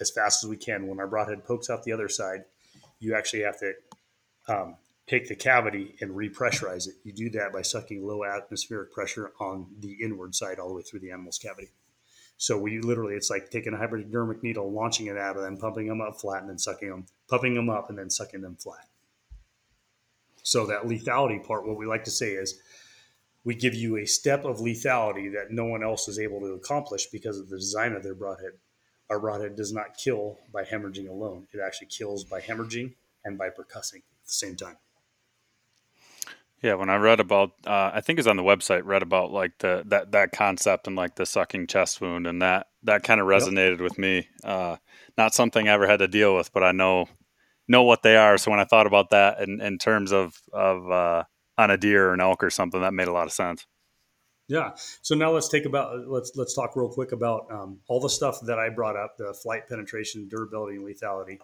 as 0.00 0.10
fast 0.10 0.42
as 0.42 0.50
we 0.50 0.56
can. 0.56 0.86
When 0.86 1.00
our 1.00 1.06
broadhead 1.06 1.44
pokes 1.44 1.70
out 1.70 1.84
the 1.84 1.92
other 1.92 2.08
side, 2.08 2.44
you 2.98 3.14
actually 3.14 3.42
have 3.42 3.58
to 3.60 3.72
um, 4.48 4.76
take 5.06 5.28
the 5.28 5.36
cavity 5.36 5.96
and 6.00 6.10
repressurize 6.10 6.88
it. 6.88 6.94
You 7.04 7.12
do 7.12 7.30
that 7.30 7.52
by 7.52 7.62
sucking 7.62 8.06
low 8.06 8.24
atmospheric 8.24 8.92
pressure 8.92 9.32
on 9.40 9.66
the 9.80 9.96
inward 10.02 10.34
side 10.34 10.58
all 10.58 10.68
the 10.68 10.74
way 10.74 10.82
through 10.82 11.00
the 11.00 11.10
animal's 11.10 11.38
cavity. 11.38 11.70
So 12.38 12.58
we 12.58 12.80
literally, 12.80 13.14
it's 13.14 13.30
like 13.30 13.50
taking 13.50 13.72
a 13.72 13.76
hypodermic 13.76 14.42
needle, 14.42 14.72
launching 14.72 15.06
it 15.06 15.16
out 15.16 15.36
of 15.36 15.42
them, 15.42 15.58
pumping 15.58 15.86
them 15.86 16.00
up 16.00 16.20
flat, 16.20 16.40
and 16.40 16.50
then 16.50 16.58
sucking 16.58 16.88
them, 16.88 17.06
pumping 17.28 17.54
them 17.54 17.70
up, 17.70 17.88
and 17.88 17.98
then 17.98 18.10
sucking 18.10 18.40
them 18.40 18.56
flat. 18.56 18.88
So 20.42 20.66
that 20.66 20.82
lethality 20.82 21.44
part, 21.44 21.66
what 21.66 21.76
we 21.76 21.86
like 21.86 22.04
to 22.04 22.10
say 22.10 22.32
is, 22.32 22.60
we 23.44 23.54
give 23.54 23.74
you 23.74 23.96
a 23.96 24.06
step 24.06 24.44
of 24.44 24.58
lethality 24.58 25.32
that 25.32 25.50
no 25.50 25.64
one 25.64 25.82
else 25.82 26.08
is 26.08 26.18
able 26.18 26.40
to 26.40 26.52
accomplish 26.52 27.06
because 27.06 27.38
of 27.38 27.48
the 27.48 27.58
design 27.58 27.92
of 27.92 28.02
their 28.02 28.14
broadhead. 28.14 28.52
Our 29.10 29.18
broadhead 29.18 29.56
does 29.56 29.72
not 29.72 29.96
kill 29.96 30.38
by 30.52 30.64
hemorrhaging 30.64 31.08
alone; 31.08 31.48
it 31.52 31.60
actually 31.60 31.88
kills 31.88 32.24
by 32.24 32.40
hemorrhaging 32.40 32.94
and 33.24 33.36
by 33.36 33.48
percussing 33.48 33.96
at 33.96 34.26
the 34.26 34.32
same 34.32 34.56
time. 34.56 34.76
Yeah, 36.62 36.74
when 36.74 36.88
I 36.88 36.96
read 36.96 37.18
about, 37.18 37.54
uh, 37.66 37.90
I 37.92 38.00
think 38.00 38.20
it's 38.20 38.28
on 38.28 38.36
the 38.36 38.44
website, 38.44 38.82
read 38.84 39.02
about 39.02 39.32
like 39.32 39.58
the 39.58 39.82
that 39.86 40.12
that 40.12 40.30
concept 40.30 40.86
and 40.86 40.94
like 40.94 41.16
the 41.16 41.26
sucking 41.26 41.66
chest 41.66 42.00
wound, 42.00 42.26
and 42.26 42.40
that 42.40 42.68
that 42.84 43.02
kind 43.02 43.20
of 43.20 43.26
resonated 43.26 43.78
yep. 43.78 43.80
with 43.80 43.98
me. 43.98 44.28
Uh, 44.44 44.76
not 45.18 45.34
something 45.34 45.68
I 45.68 45.72
ever 45.72 45.88
had 45.88 45.98
to 45.98 46.08
deal 46.08 46.36
with, 46.36 46.52
but 46.52 46.62
I 46.62 46.70
know 46.70 47.08
know 47.68 47.82
what 47.82 48.02
they 48.02 48.16
are. 48.16 48.38
So 48.38 48.50
when 48.50 48.60
I 48.60 48.64
thought 48.64 48.86
about 48.86 49.10
that 49.10 49.40
in, 49.40 49.60
in 49.60 49.78
terms 49.78 50.12
of 50.12 50.34
of 50.52 50.90
uh, 50.90 51.24
on 51.58 51.70
a 51.70 51.76
deer 51.76 52.08
or 52.08 52.14
an 52.14 52.20
elk 52.20 52.42
or 52.42 52.50
something, 52.50 52.80
that 52.80 52.94
made 52.94 53.08
a 53.08 53.12
lot 53.12 53.26
of 53.26 53.32
sense. 53.32 53.66
Yeah. 54.48 54.72
So 55.02 55.14
now 55.14 55.30
let's 55.30 55.48
take 55.48 55.64
about 55.64 56.08
let's 56.08 56.32
let's 56.34 56.54
talk 56.54 56.76
real 56.76 56.88
quick 56.88 57.12
about 57.12 57.46
um, 57.50 57.78
all 57.88 58.00
the 58.00 58.10
stuff 58.10 58.40
that 58.42 58.58
I 58.58 58.68
brought 58.68 58.96
up: 58.96 59.16
the 59.16 59.32
flight 59.34 59.68
penetration, 59.68 60.28
durability, 60.28 60.76
and 60.76 60.86
lethality. 60.86 61.38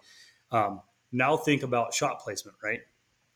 Um, 0.51 0.81
now 1.11 1.37
think 1.37 1.63
about 1.63 1.93
shot 1.93 2.19
placement, 2.19 2.57
right? 2.63 2.81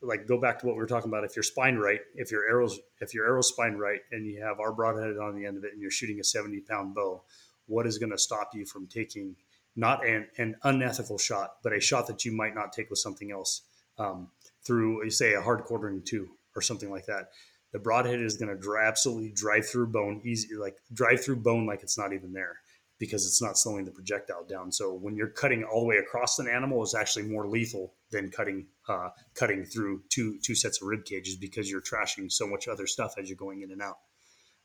like 0.04 0.26
go 0.26 0.38
back 0.38 0.58
to 0.60 0.66
what 0.66 0.76
we 0.76 0.80
were 0.80 0.86
talking 0.86 1.10
about. 1.10 1.24
If 1.24 1.36
you're 1.36 1.42
spine 1.42 1.76
right, 1.76 2.00
if 2.14 2.30
your 2.30 2.46
arrows, 2.46 2.78
if 3.00 3.14
your 3.14 3.26
arrow's 3.26 3.48
spine 3.48 3.76
right, 3.76 4.00
and 4.12 4.26
you 4.26 4.42
have 4.42 4.60
our 4.60 4.72
broadhead 4.72 5.16
on 5.18 5.34
the 5.34 5.46
end 5.46 5.56
of 5.56 5.64
it, 5.64 5.72
and 5.72 5.80
you're 5.80 5.90
shooting 5.90 6.20
a 6.20 6.24
70 6.24 6.60
pound 6.60 6.94
bow, 6.94 7.22
what 7.66 7.86
is 7.86 7.98
going 7.98 8.12
to 8.12 8.18
stop 8.18 8.50
you 8.54 8.64
from 8.66 8.86
taking 8.86 9.36
not 9.76 10.06
an, 10.06 10.28
an 10.38 10.56
unethical 10.62 11.18
shot, 11.18 11.56
but 11.62 11.72
a 11.72 11.80
shot 11.80 12.06
that 12.06 12.24
you 12.24 12.32
might 12.32 12.54
not 12.54 12.72
take 12.72 12.90
with 12.90 12.98
something 12.98 13.32
else 13.32 13.62
um, 13.98 14.28
through, 14.64 15.08
say, 15.10 15.34
a 15.34 15.40
hard 15.40 15.64
quartering 15.64 16.02
to 16.02 16.28
or 16.56 16.62
something 16.62 16.90
like 16.90 17.06
that. 17.06 17.30
The 17.72 17.80
broadhead 17.80 18.20
is 18.20 18.36
going 18.36 18.56
to 18.56 18.76
absolutely 18.78 19.32
drive 19.34 19.66
through 19.66 19.88
bone, 19.88 20.20
easy 20.24 20.54
like 20.54 20.76
drive 20.92 21.24
through 21.24 21.36
bone 21.36 21.66
like 21.66 21.82
it's 21.82 21.98
not 21.98 22.12
even 22.12 22.32
there 22.32 22.58
because 23.00 23.26
it's 23.26 23.42
not 23.42 23.58
slowing 23.58 23.84
the 23.84 23.90
projectile 23.90 24.44
down. 24.44 24.70
So 24.70 24.94
when 24.94 25.16
you're 25.16 25.28
cutting 25.28 25.64
all 25.64 25.80
the 25.80 25.86
way 25.86 25.96
across 25.96 26.38
an 26.38 26.48
animal, 26.48 26.82
is 26.84 26.94
actually 26.94 27.24
more 27.24 27.48
lethal 27.48 27.94
than 28.10 28.30
cutting 28.30 28.66
uh, 28.88 29.08
cutting 29.34 29.64
through 29.64 30.02
two 30.08 30.38
two 30.40 30.54
sets 30.54 30.80
of 30.80 30.86
rib 30.86 31.04
cages 31.04 31.36
because 31.36 31.68
you're 31.68 31.82
trashing 31.82 32.30
so 32.30 32.46
much 32.46 32.68
other 32.68 32.86
stuff 32.86 33.14
as 33.18 33.28
you're 33.28 33.36
going 33.36 33.62
in 33.62 33.72
and 33.72 33.82
out. 33.82 33.98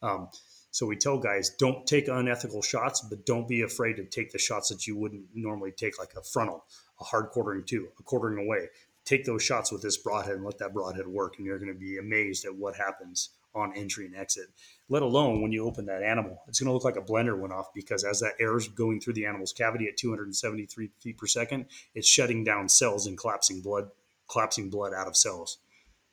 Um, 0.02 0.30
so 0.72 0.86
we 0.86 0.96
tell 0.96 1.18
guys 1.18 1.50
don't 1.58 1.86
take 1.88 2.08
unethical 2.08 2.62
shots, 2.62 3.02
but 3.02 3.26
don't 3.26 3.48
be 3.48 3.62
afraid 3.62 3.96
to 3.98 4.06
take 4.06 4.32
the 4.32 4.38
shots 4.38 4.70
that 4.70 4.86
you 4.86 4.96
wouldn't 4.96 5.26
normally 5.34 5.72
take, 5.72 5.98
like 5.98 6.14
a 6.16 6.22
frontal, 6.22 6.66
a 7.00 7.04
hard 7.04 7.30
quartering 7.30 7.64
to, 7.66 7.88
a 8.00 8.04
quartering 8.04 8.46
away. 8.46 8.68
Take 9.06 9.26
those 9.26 9.42
shots 9.42 9.72
with 9.72 9.82
this 9.82 9.98
broadhead 9.98 10.36
and 10.36 10.46
let 10.46 10.60
that 10.60 10.74
broadhead 10.74 11.08
work, 11.08 11.36
and 11.38 11.46
you're 11.46 11.58
going 11.58 11.74
to 11.74 11.80
be 11.80 11.98
amazed 11.98 12.46
at 12.46 12.56
what 12.56 12.76
happens 12.76 13.30
on 13.56 13.74
entry 13.76 14.06
and 14.06 14.16
exit, 14.16 14.46
let 14.90 15.02
alone 15.02 15.42
when 15.42 15.52
you 15.52 15.66
open 15.66 15.86
that 15.88 16.04
animal. 16.04 16.38
It's 16.48 16.60
going 16.60 16.68
to 16.68 16.74
look 16.74 16.84
like 16.84 16.98
a 16.98 17.02
blender 17.02 17.38
went 17.38 17.52
off 17.52 17.74
because 17.74 18.04
as 18.04 18.20
that 18.20 18.34
air 18.40 18.56
is 18.56 18.68
going 18.68 19.02
through 19.02 19.14
the 19.14 19.26
animal's 19.26 19.54
cavity 19.54 19.88
at 19.88 19.98
273 19.98 20.92
feet 21.00 21.18
per 21.18 21.26
second, 21.26 21.66
it's 21.96 22.08
shutting 22.08 22.44
down 22.44 22.70
cells 22.70 23.08
and 23.08 23.18
collapsing 23.18 23.62
blood, 23.62 23.90
collapsing 24.30 24.70
blood 24.70 24.94
out 24.94 25.08
of 25.08 25.18
cells. 25.18 25.58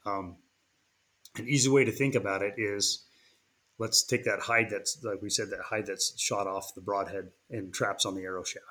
Um, 0.06 0.36
an 1.36 1.46
easy 1.46 1.68
way 1.68 1.84
to 1.84 1.92
think 1.92 2.14
about 2.14 2.42
it 2.42 2.54
is 2.56 3.05
let's 3.78 4.02
take 4.04 4.24
that 4.24 4.40
hide 4.40 4.70
that's 4.70 5.02
like 5.02 5.20
we 5.22 5.30
said 5.30 5.50
that 5.50 5.60
hide 5.60 5.86
that's 5.86 6.18
shot 6.20 6.46
off 6.46 6.74
the 6.74 6.80
broadhead 6.80 7.30
and 7.50 7.72
traps 7.72 8.06
on 8.06 8.14
the 8.14 8.22
arrow 8.22 8.44
shaft. 8.44 8.64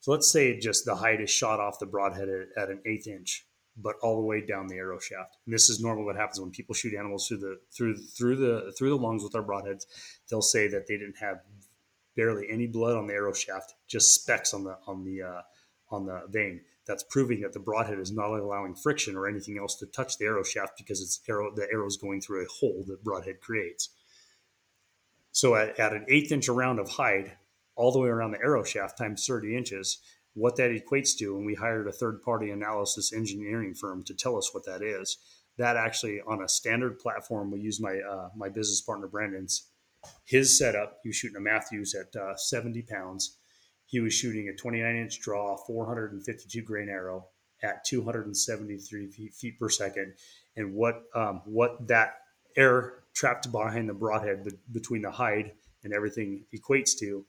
So 0.00 0.12
let's 0.12 0.30
say 0.30 0.58
just 0.58 0.84
the 0.84 0.94
hide 0.94 1.20
is 1.20 1.30
shot 1.30 1.60
off 1.60 1.78
the 1.78 1.86
broadhead 1.86 2.28
at, 2.28 2.62
at 2.62 2.70
an 2.70 2.80
eighth 2.86 3.06
inch 3.06 3.46
but 3.82 3.96
all 4.02 4.16
the 4.16 4.26
way 4.26 4.40
down 4.40 4.66
the 4.66 4.76
arrow 4.76 4.98
shaft. 4.98 5.36
And 5.46 5.54
this 5.54 5.70
is 5.70 5.80
normally 5.80 6.04
what 6.04 6.16
happens 6.16 6.40
when 6.40 6.50
people 6.50 6.74
shoot 6.74 6.94
animals 6.94 7.28
through 7.28 7.38
the 7.38 7.60
through 7.70 7.96
through 7.96 8.36
the 8.36 8.72
through 8.76 8.90
the 8.90 8.96
lungs 8.96 9.22
with 9.22 9.34
our 9.34 9.42
broadheads. 9.42 9.86
They'll 10.28 10.42
say 10.42 10.68
that 10.68 10.86
they 10.86 10.96
didn't 10.96 11.18
have 11.18 11.40
barely 12.16 12.48
any 12.50 12.66
blood 12.66 12.96
on 12.96 13.06
the 13.06 13.14
arrow 13.14 13.32
shaft, 13.32 13.74
just 13.86 14.14
specks 14.14 14.52
on 14.54 14.64
the 14.64 14.76
on 14.86 15.04
the 15.04 15.22
uh, 15.22 15.42
on 15.90 16.06
the 16.06 16.22
vane. 16.28 16.60
That's 16.86 17.04
proving 17.04 17.40
that 17.42 17.52
the 17.52 17.60
broadhead 17.60 17.98
is 17.98 18.10
not 18.10 18.30
allowing 18.30 18.74
friction 18.74 19.16
or 19.16 19.28
anything 19.28 19.58
else 19.58 19.76
to 19.76 19.86
touch 19.86 20.18
the 20.18 20.24
arrow 20.24 20.42
shaft 20.42 20.72
because 20.76 21.00
it's 21.00 21.20
arrow 21.28 21.54
the 21.54 21.68
arrow 21.72 21.86
is 21.86 21.96
going 21.96 22.20
through 22.20 22.44
a 22.44 22.48
hole 22.48 22.84
that 22.88 23.04
broadhead 23.04 23.40
creates. 23.40 23.90
So 25.40 25.54
at, 25.54 25.80
at 25.80 25.94
an 25.94 26.04
eighth 26.06 26.32
inch 26.32 26.50
around 26.50 26.80
of 26.80 26.90
hide, 26.90 27.32
all 27.74 27.92
the 27.92 27.98
way 27.98 28.10
around 28.10 28.32
the 28.32 28.42
arrow 28.42 28.62
shaft 28.62 28.98
times 28.98 29.26
30 29.26 29.56
inches, 29.56 30.02
what 30.34 30.56
that 30.56 30.70
equates 30.70 31.16
to, 31.16 31.34
and 31.34 31.46
we 31.46 31.54
hired 31.54 31.88
a 31.88 31.92
third 31.92 32.20
party 32.20 32.50
analysis 32.50 33.10
engineering 33.10 33.72
firm 33.72 34.04
to 34.04 34.12
tell 34.12 34.36
us 34.36 34.52
what 34.52 34.66
that 34.66 34.82
is. 34.82 35.16
That 35.56 35.78
actually, 35.78 36.20
on 36.26 36.42
a 36.42 36.48
standard 36.48 36.98
platform, 36.98 37.50
we 37.50 37.60
use 37.60 37.80
my 37.80 38.00
uh, 38.00 38.28
my 38.36 38.50
business 38.50 38.82
partner 38.82 39.06
Brandon's 39.06 39.70
his 40.26 40.58
setup. 40.58 40.98
He 41.02 41.08
was 41.08 41.16
shooting 41.16 41.38
a 41.38 41.40
Mathews 41.40 41.94
at 41.94 42.14
uh, 42.20 42.36
70 42.36 42.82
pounds. 42.82 43.38
He 43.86 44.00
was 44.00 44.12
shooting 44.12 44.50
a 44.50 44.54
29 44.54 44.94
inch 44.94 45.22
draw, 45.22 45.56
452 45.56 46.60
grain 46.60 46.90
arrow 46.90 47.28
at 47.62 47.82
273 47.86 49.06
feet, 49.06 49.32
feet 49.32 49.58
per 49.58 49.70
second. 49.70 50.12
And 50.54 50.74
what 50.74 51.04
um, 51.14 51.40
what 51.46 51.88
that 51.88 52.16
air 52.58 53.04
trapped 53.20 53.52
behind 53.52 53.86
the 53.86 53.92
broadhead 53.92 54.42
be- 54.42 54.58
between 54.72 55.02
the 55.02 55.10
hide 55.10 55.52
and 55.84 55.92
everything 55.92 56.42
equates 56.54 56.98
to 56.98 57.22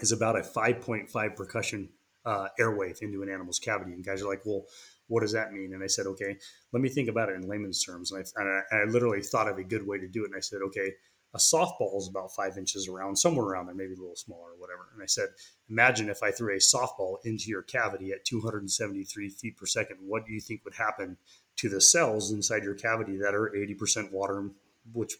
is 0.00 0.10
about 0.10 0.36
a 0.36 0.40
5.5 0.40 1.36
percussion 1.36 1.88
uh, 2.24 2.48
airwave 2.58 3.00
into 3.02 3.22
an 3.22 3.28
animal's 3.28 3.60
cavity. 3.60 3.92
And 3.92 4.04
guys 4.04 4.20
are 4.20 4.28
like, 4.28 4.42
well, 4.44 4.64
what 5.06 5.20
does 5.20 5.30
that 5.30 5.52
mean? 5.52 5.74
And 5.74 5.84
I 5.84 5.86
said, 5.86 6.06
okay, 6.06 6.36
let 6.72 6.82
me 6.82 6.88
think 6.88 7.08
about 7.08 7.28
it 7.28 7.36
in 7.36 7.48
layman's 7.48 7.84
terms. 7.84 8.10
And 8.10 8.24
I, 8.24 8.40
and 8.40 8.64
I, 8.72 8.76
I 8.78 8.84
literally 8.90 9.22
thought 9.22 9.48
of 9.48 9.58
a 9.58 9.62
good 9.62 9.86
way 9.86 9.96
to 9.98 10.08
do 10.08 10.24
it. 10.24 10.26
And 10.26 10.36
I 10.36 10.40
said, 10.40 10.60
okay, 10.66 10.90
a 11.34 11.38
softball 11.38 11.96
is 11.98 12.08
about 12.08 12.34
five 12.34 12.58
inches 12.58 12.88
around, 12.88 13.16
somewhere 13.16 13.46
around 13.46 13.66
there, 13.66 13.76
maybe 13.76 13.94
a 13.94 14.00
little 14.00 14.16
smaller 14.16 14.50
or 14.50 14.58
whatever. 14.58 14.88
And 14.92 15.02
I 15.04 15.06
said, 15.06 15.28
imagine 15.70 16.10
if 16.10 16.22
I 16.24 16.32
threw 16.32 16.54
a 16.54 16.58
softball 16.58 17.18
into 17.24 17.48
your 17.48 17.62
cavity 17.62 18.10
at 18.10 18.24
273 18.24 19.28
feet 19.28 19.56
per 19.56 19.66
second. 19.66 19.98
What 20.00 20.26
do 20.26 20.32
you 20.32 20.40
think 20.40 20.64
would 20.64 20.74
happen 20.74 21.16
to 21.56 21.68
the 21.68 21.80
cells 21.80 22.32
inside 22.32 22.64
your 22.64 22.74
cavity 22.74 23.16
that 23.18 23.34
are 23.34 23.52
80% 23.56 24.10
water, 24.10 24.50
which 24.92 25.14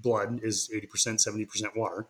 blood 0.00 0.40
is 0.42 0.70
80%, 0.74 1.26
70% 1.26 1.76
water? 1.76 2.06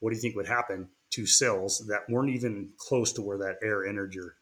What 0.00 0.10
do 0.10 0.16
you 0.16 0.22
think 0.22 0.36
would 0.36 0.46
happen 0.46 0.88
to 1.10 1.26
cells 1.26 1.86
that 1.88 2.08
weren't 2.08 2.34
even 2.34 2.70
close 2.76 3.12
to 3.12 3.22
where 3.22 3.38
that 3.38 3.56
air 3.62 3.86
entered 3.86 4.14
your 4.14 4.36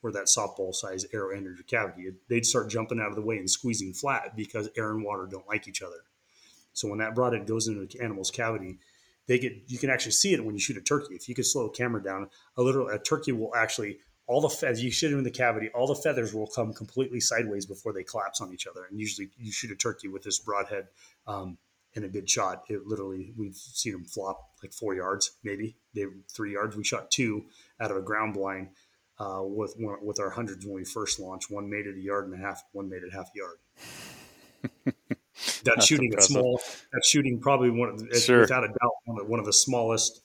where 0.00 0.12
that 0.12 0.26
softball 0.26 0.74
size 0.74 1.06
air 1.14 1.32
entered 1.32 1.56
your 1.56 1.64
cavity. 1.64 2.10
They'd 2.28 2.44
start 2.44 2.68
jumping 2.68 3.00
out 3.00 3.08
of 3.08 3.16
the 3.16 3.22
way 3.22 3.38
and 3.38 3.48
squeezing 3.48 3.94
flat 3.94 4.36
because 4.36 4.68
air 4.76 4.90
and 4.90 5.02
water 5.02 5.26
don't 5.30 5.48
like 5.48 5.66
each 5.66 5.82
other. 5.82 6.04
So 6.72 6.88
when 6.88 6.98
that 6.98 7.14
broadhead 7.14 7.46
goes 7.46 7.66
into 7.68 7.86
the 7.86 8.00
animal's 8.02 8.30
cavity, 8.30 8.78
they 9.26 9.38
get 9.38 9.54
you 9.66 9.78
can 9.78 9.90
actually 9.90 10.12
see 10.12 10.34
it 10.34 10.44
when 10.44 10.54
you 10.54 10.60
shoot 10.60 10.76
a 10.76 10.82
turkey. 10.82 11.14
If 11.14 11.28
you 11.28 11.34
could 11.34 11.46
slow 11.46 11.66
a 11.66 11.70
camera 11.70 12.02
down, 12.02 12.28
a 12.56 12.62
little 12.62 12.88
a 12.88 12.98
turkey 12.98 13.32
will 13.32 13.54
actually 13.54 13.98
all 14.26 14.40
the 14.40 14.48
feathers 14.48 14.82
you 14.82 14.90
shoot 14.90 15.12
it 15.12 15.16
in 15.16 15.24
the 15.24 15.30
cavity, 15.30 15.70
all 15.74 15.86
the 15.86 15.94
feathers 15.94 16.34
will 16.34 16.48
come 16.48 16.72
completely 16.72 17.20
sideways 17.20 17.64
before 17.66 17.92
they 17.92 18.02
collapse 18.02 18.40
on 18.40 18.52
each 18.52 18.66
other. 18.66 18.86
And 18.90 18.98
usually, 18.98 19.30
you 19.38 19.52
shoot 19.52 19.70
a 19.70 19.76
turkey 19.76 20.08
with 20.08 20.22
this 20.22 20.38
broadhead 20.38 20.88
um, 21.26 21.58
in 21.94 22.04
a 22.04 22.08
good 22.08 22.28
shot. 22.28 22.64
It 22.68 22.86
literally 22.86 23.32
we've 23.36 23.56
seen 23.56 23.92
them 23.92 24.04
flop 24.04 24.50
like 24.62 24.72
four 24.72 24.94
yards, 24.94 25.32
maybe 25.44 25.76
they 25.94 26.04
three 26.32 26.52
yards. 26.52 26.76
We 26.76 26.84
shot 26.84 27.10
two 27.10 27.44
out 27.80 27.90
of 27.90 27.96
a 27.96 28.02
ground 28.02 28.34
blind 28.34 28.68
uh, 29.18 29.40
with 29.42 29.74
one, 29.78 30.04
with 30.04 30.20
our 30.20 30.30
hundreds 30.30 30.64
when 30.64 30.74
we 30.74 30.84
first 30.84 31.18
launched. 31.18 31.50
One 31.50 31.70
made 31.70 31.86
it 31.86 31.96
a 31.96 32.00
yard 32.00 32.26
and 32.26 32.34
a 32.34 32.38
half. 32.38 32.62
One 32.72 32.88
made 32.88 33.02
it 33.02 33.12
half 33.12 33.30
a 33.34 33.38
yard. 33.38 33.58
that's, 35.64 35.86
shooting 35.86 36.06
impressive. 36.06 36.32
small. 36.32 36.60
That's 36.92 37.08
shooting 37.08 37.40
probably 37.40 37.70
one 37.70 37.90
of 37.90 38.18
sure. 38.18 38.40
without 38.40 38.64
a 38.64 38.68
doubt 38.68 38.92
one 39.04 39.20
of, 39.20 39.28
one 39.28 39.40
of 39.40 39.46
the 39.46 39.52
smallest 39.52 40.22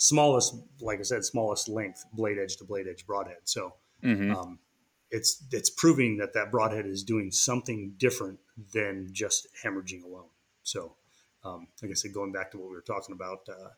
smallest 0.00 0.56
like 0.80 0.98
I 0.98 1.02
said 1.02 1.24
smallest 1.24 1.68
length 1.68 2.04
blade 2.12 2.38
edge 2.38 2.56
to 2.56 2.64
blade 2.64 2.86
edge 2.88 3.06
broadhead. 3.06 3.42
So. 3.44 3.74
Mm-hmm. 4.02 4.34
Um, 4.34 4.58
it's 5.10 5.44
it's 5.50 5.70
proving 5.70 6.18
that 6.18 6.34
that 6.34 6.50
broadhead 6.50 6.86
is 6.86 7.02
doing 7.02 7.30
something 7.30 7.94
different 7.98 8.38
than 8.72 9.08
just 9.12 9.48
hemorrhaging 9.64 10.04
alone. 10.04 10.28
So 10.62 10.94
um, 11.44 11.68
like 11.82 11.90
I 11.90 11.94
said, 11.94 12.12
going 12.12 12.32
back 12.32 12.50
to 12.52 12.58
what 12.58 12.68
we 12.68 12.74
were 12.74 12.82
talking 12.82 13.14
about 13.14 13.40
uh, 13.48 13.70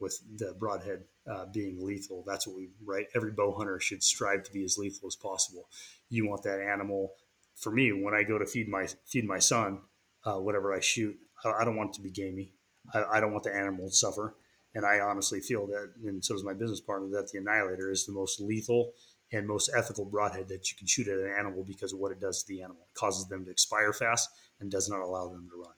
with 0.00 0.20
the 0.36 0.54
broadhead 0.58 1.04
uh, 1.30 1.46
being 1.52 1.84
lethal, 1.84 2.24
that's 2.26 2.46
what 2.46 2.56
we 2.56 2.68
right. 2.84 3.06
Every 3.14 3.30
bow 3.30 3.54
hunter 3.56 3.78
should 3.80 4.02
strive 4.02 4.42
to 4.44 4.52
be 4.52 4.64
as 4.64 4.76
lethal 4.76 5.06
as 5.06 5.16
possible. 5.16 5.68
You 6.10 6.28
want 6.28 6.42
that 6.42 6.60
animal. 6.60 7.12
For 7.56 7.70
me, 7.70 7.92
when 7.92 8.14
I 8.14 8.24
go 8.24 8.38
to 8.38 8.46
feed 8.46 8.68
my 8.68 8.88
feed 9.06 9.24
my 9.24 9.38
son, 9.38 9.80
uh, 10.24 10.38
whatever 10.38 10.74
I 10.74 10.80
shoot, 10.80 11.16
I, 11.44 11.64
don't 11.64 11.76
want 11.76 11.90
it 11.90 11.94
to 11.94 12.02
be 12.02 12.10
gamey. 12.10 12.52
I, 12.92 13.04
I 13.04 13.20
don't 13.20 13.32
want 13.32 13.44
the 13.44 13.54
animal 13.54 13.88
to 13.88 13.94
suffer. 13.94 14.34
And 14.74 14.84
I 14.84 15.00
honestly 15.00 15.40
feel 15.40 15.66
that, 15.68 15.92
and 16.04 16.24
so 16.24 16.34
does 16.34 16.44
my 16.44 16.54
business 16.54 16.80
partner, 16.80 17.08
that 17.10 17.30
the 17.30 17.38
Annihilator 17.38 17.90
is 17.90 18.06
the 18.06 18.12
most 18.12 18.40
lethal 18.40 18.92
and 19.32 19.46
most 19.46 19.70
ethical 19.76 20.04
broadhead 20.04 20.48
that 20.48 20.70
you 20.70 20.76
can 20.76 20.86
shoot 20.86 21.08
at 21.08 21.18
an 21.18 21.34
animal 21.38 21.64
because 21.64 21.92
of 21.92 21.98
what 21.98 22.12
it 22.12 22.20
does 22.20 22.42
to 22.42 22.48
the 22.48 22.62
animal. 22.62 22.82
It 22.82 22.98
causes 22.98 23.26
them 23.28 23.44
to 23.44 23.50
expire 23.50 23.92
fast 23.92 24.30
and 24.60 24.70
does 24.70 24.88
not 24.88 25.00
allow 25.00 25.28
them 25.28 25.48
to 25.50 25.60
run. 25.60 25.74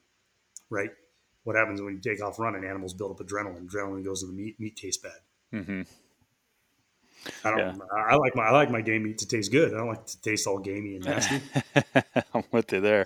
Right? 0.69 0.91
what 1.47 1.55
happens 1.55 1.81
when 1.81 1.93
you 1.93 2.01
take 2.01 2.21
off 2.21 2.39
running? 2.39 2.65
Animals 2.65 2.93
build 2.93 3.11
up 3.11 3.25
adrenaline. 3.25 3.69
Adrenaline 3.69 4.03
goes 4.03 4.19
to 4.19 4.27
the 4.27 4.33
meat. 4.33 4.59
Meat 4.59 4.75
tastes 4.75 5.01
bad. 5.01 5.21
Mm-hmm. 5.53 5.81
I 7.43 7.51
don't. 7.51 7.59
Yeah. 7.59 7.75
I 7.95 8.15
like 8.15 8.35
my 8.35 8.43
I 8.43 8.51
like 8.51 8.69
my 8.69 8.81
game 8.81 9.03
meat 9.03 9.17
to 9.19 9.27
taste 9.27 9.51
good. 9.51 9.73
I 9.73 9.77
don't 9.77 9.87
like 9.87 10.05
to 10.05 10.21
taste 10.21 10.47
all 10.47 10.59
gamey 10.59 10.95
and 10.95 11.05
nasty. 11.05 11.41
I'm 12.33 12.43
with 12.51 12.71
you 12.71 12.81
there. 12.81 13.05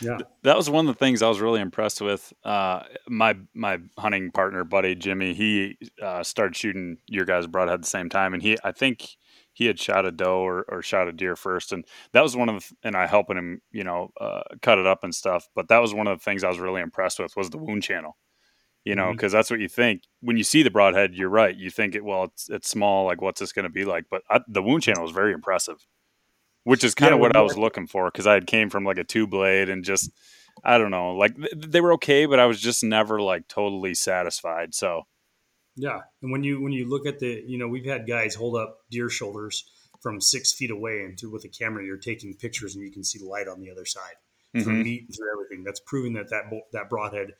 Yeah, 0.00 0.18
that 0.42 0.56
was 0.56 0.68
one 0.68 0.88
of 0.88 0.94
the 0.94 0.98
things 0.98 1.22
I 1.22 1.28
was 1.28 1.40
really 1.40 1.60
impressed 1.60 2.00
with. 2.00 2.32
Uh, 2.44 2.82
my 3.08 3.36
my 3.54 3.78
hunting 3.98 4.30
partner, 4.30 4.64
buddy 4.64 4.94
Jimmy, 4.94 5.34
he 5.34 5.78
uh, 6.02 6.22
started 6.22 6.56
shooting 6.56 6.98
your 7.06 7.24
guys' 7.24 7.46
broadhead 7.46 7.74
at 7.74 7.82
the 7.82 7.88
same 7.88 8.08
time, 8.08 8.34
and 8.34 8.42
he 8.42 8.56
I 8.64 8.72
think 8.72 9.16
he 9.52 9.66
had 9.66 9.78
shot 9.78 10.06
a 10.06 10.10
doe 10.10 10.40
or, 10.40 10.64
or 10.68 10.82
shot 10.82 11.08
a 11.08 11.12
deer 11.12 11.36
first, 11.36 11.72
and 11.72 11.84
that 12.12 12.22
was 12.22 12.36
one 12.36 12.48
of 12.48 12.62
the, 12.62 12.88
and 12.88 12.96
I 12.96 13.06
helping 13.06 13.36
him, 13.36 13.60
you 13.70 13.84
know, 13.84 14.10
uh, 14.20 14.42
cut 14.62 14.78
it 14.78 14.86
up 14.86 15.04
and 15.04 15.14
stuff. 15.14 15.48
But 15.54 15.68
that 15.68 15.78
was 15.78 15.92
one 15.92 16.06
of 16.06 16.18
the 16.18 16.22
things 16.22 16.42
I 16.42 16.48
was 16.48 16.58
really 16.58 16.80
impressed 16.80 17.18
with 17.18 17.36
was 17.36 17.50
the 17.50 17.58
wound 17.58 17.82
channel 17.82 18.16
you 18.84 18.94
know, 18.94 19.12
because 19.12 19.30
mm-hmm. 19.30 19.38
that's 19.38 19.50
what 19.50 19.60
you 19.60 19.68
think 19.68 20.02
when 20.20 20.36
you 20.36 20.44
see 20.44 20.62
the 20.62 20.70
broadhead. 20.70 21.14
You're 21.14 21.28
right. 21.28 21.56
You 21.56 21.70
think 21.70 21.94
it 21.94 22.04
well, 22.04 22.24
it's 22.24 22.48
it's 22.48 22.68
small. 22.68 23.06
Like, 23.06 23.20
what's 23.20 23.40
this 23.40 23.52
going 23.52 23.64
to 23.64 23.70
be 23.70 23.84
like? 23.84 24.06
But 24.10 24.22
I, 24.28 24.40
the 24.48 24.62
wound 24.62 24.82
channel 24.82 25.04
is 25.04 25.12
very 25.12 25.32
impressive, 25.32 25.86
which 26.64 26.84
is 26.84 26.94
kind 26.94 27.10
yeah, 27.10 27.14
of 27.14 27.20
what 27.20 27.36
I 27.36 27.42
was 27.42 27.56
looking 27.56 27.86
for 27.86 28.10
because 28.10 28.26
I 28.26 28.34
had 28.34 28.46
came 28.46 28.70
from 28.70 28.84
like 28.84 28.98
a 28.98 29.04
two 29.04 29.26
blade 29.26 29.68
and 29.68 29.84
just 29.84 30.10
I 30.64 30.78
don't 30.78 30.90
know, 30.90 31.14
like 31.14 31.36
th- 31.36 31.52
they 31.56 31.80
were 31.80 31.92
okay, 31.94 32.26
but 32.26 32.38
I 32.38 32.46
was 32.46 32.60
just 32.60 32.84
never 32.84 33.20
like 33.20 33.48
totally 33.48 33.94
satisfied. 33.94 34.74
So, 34.74 35.02
yeah, 35.76 36.00
and 36.20 36.30
when 36.32 36.44
you 36.44 36.60
when 36.60 36.72
you 36.72 36.88
look 36.88 37.06
at 37.06 37.18
the, 37.18 37.42
you 37.46 37.58
know, 37.58 37.68
we've 37.68 37.86
had 37.86 38.06
guys 38.06 38.34
hold 38.34 38.56
up 38.56 38.78
deer 38.90 39.08
shoulders 39.08 39.70
from 40.00 40.20
six 40.20 40.52
feet 40.52 40.70
away, 40.70 41.00
and 41.00 41.18
through 41.18 41.32
with 41.32 41.44
a 41.44 41.48
camera, 41.48 41.84
you're 41.84 41.96
taking 41.96 42.34
pictures, 42.34 42.74
and 42.74 42.84
you 42.84 42.92
can 42.92 43.04
see 43.04 43.18
the 43.18 43.26
light 43.26 43.48
on 43.48 43.60
the 43.60 43.70
other 43.70 43.84
side 43.84 44.16
mm-hmm. 44.54 44.64
through 44.64 44.84
meat 44.84 45.04
and 45.06 45.16
through 45.16 45.32
everything. 45.32 45.64
That's 45.64 45.80
proving 45.80 46.12
that 46.14 46.30
that 46.30 46.44
that 46.72 46.88
broadhead 46.88 47.32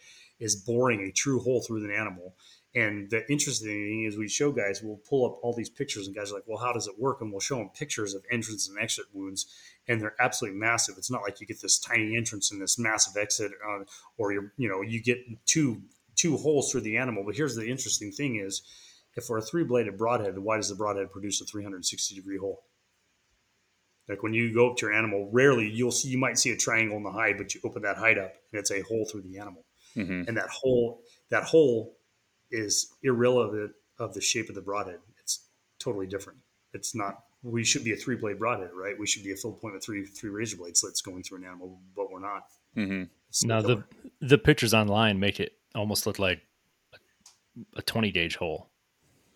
is 0.42 0.56
boring 0.56 1.00
a 1.00 1.12
true 1.12 1.40
hole 1.40 1.62
through 1.62 1.84
an 1.84 1.92
animal. 1.92 2.34
And 2.74 3.08
the 3.10 3.30
interesting 3.30 3.68
thing 3.68 4.04
is, 4.04 4.16
we 4.16 4.28
show 4.28 4.50
guys, 4.50 4.80
we'll 4.82 5.00
pull 5.08 5.26
up 5.26 5.38
all 5.42 5.54
these 5.54 5.68
pictures, 5.68 6.06
and 6.06 6.16
guys 6.16 6.32
are 6.32 6.36
like, 6.36 6.46
"Well, 6.46 6.58
how 6.58 6.72
does 6.72 6.88
it 6.88 6.98
work?" 6.98 7.20
And 7.20 7.30
we'll 7.30 7.40
show 7.40 7.56
them 7.56 7.70
pictures 7.74 8.14
of 8.14 8.24
entrance 8.30 8.66
and 8.68 8.78
exit 8.78 9.04
wounds, 9.12 9.46
and 9.86 10.00
they're 10.00 10.16
absolutely 10.18 10.58
massive. 10.58 10.96
It's 10.96 11.10
not 11.10 11.22
like 11.22 11.40
you 11.40 11.46
get 11.46 11.60
this 11.60 11.78
tiny 11.78 12.16
entrance 12.16 12.50
and 12.50 12.60
this 12.60 12.78
massive 12.78 13.16
exit, 13.20 13.52
uh, 13.66 13.84
or 14.16 14.32
you 14.32 14.50
you 14.56 14.68
know 14.68 14.80
you 14.80 15.02
get 15.02 15.18
two 15.44 15.82
two 16.16 16.38
holes 16.38 16.72
through 16.72 16.80
the 16.80 16.96
animal. 16.96 17.24
But 17.24 17.36
here's 17.36 17.56
the 17.56 17.68
interesting 17.68 18.10
thing: 18.10 18.36
is 18.36 18.62
if 19.16 19.28
we're 19.28 19.38
a 19.38 19.42
three 19.42 19.64
bladed 19.64 19.98
broadhead, 19.98 20.38
why 20.38 20.56
does 20.56 20.70
the 20.70 20.74
broadhead 20.74 21.10
produce 21.10 21.42
a 21.42 21.44
360 21.44 22.14
degree 22.14 22.38
hole? 22.38 22.64
Like 24.08 24.22
when 24.22 24.32
you 24.32 24.52
go 24.52 24.70
up 24.70 24.78
to 24.78 24.86
your 24.86 24.94
animal, 24.94 25.28
rarely 25.30 25.68
you'll 25.68 25.92
see 25.92 26.08
you 26.08 26.18
might 26.18 26.38
see 26.38 26.50
a 26.50 26.56
triangle 26.56 26.96
in 26.96 27.02
the 27.02 27.12
hide, 27.12 27.36
but 27.36 27.54
you 27.54 27.60
open 27.64 27.82
that 27.82 27.98
hide 27.98 28.18
up 28.18 28.32
and 28.50 28.58
it's 28.58 28.70
a 28.70 28.80
hole 28.80 29.06
through 29.10 29.22
the 29.22 29.38
animal 29.38 29.64
mm-hmm. 29.96 30.28
and 30.28 30.36
that 30.36 30.48
hole 30.48 31.02
that 31.30 31.44
hole 31.44 31.96
is 32.50 32.92
irrelevant 33.02 33.72
of 33.98 34.14
the 34.14 34.20
shape 34.20 34.48
of 34.48 34.54
the 34.54 34.60
broadhead. 34.60 34.98
It's 35.20 35.46
totally 35.78 36.06
different. 36.06 36.38
It's 36.72 36.94
not. 36.94 37.24
We 37.42 37.64
should 37.64 37.84
be 37.84 37.92
a 37.92 37.96
three 37.96 38.16
blade 38.16 38.38
broadhead, 38.38 38.70
right? 38.74 38.94
We 38.98 39.06
should 39.06 39.24
be 39.24 39.32
a 39.32 39.36
full 39.36 39.52
point 39.52 39.74
with 39.74 39.84
three 39.84 40.04
three 40.04 40.30
razor 40.30 40.56
blade 40.56 40.76
slits 40.76 41.02
going 41.02 41.22
through 41.22 41.38
an 41.38 41.44
animal, 41.44 41.80
but 41.96 42.10
we're 42.10 42.20
not. 42.20 42.42
Mm-hmm. 42.76 43.48
Now 43.48 43.62
the 43.62 43.84
the 44.20 44.38
pictures 44.38 44.74
online 44.74 45.18
make 45.18 45.40
it 45.40 45.52
almost 45.74 46.06
look 46.06 46.18
like 46.18 46.42
a 47.76 47.82
twenty 47.82 48.10
gauge 48.12 48.36
hole. 48.36 48.68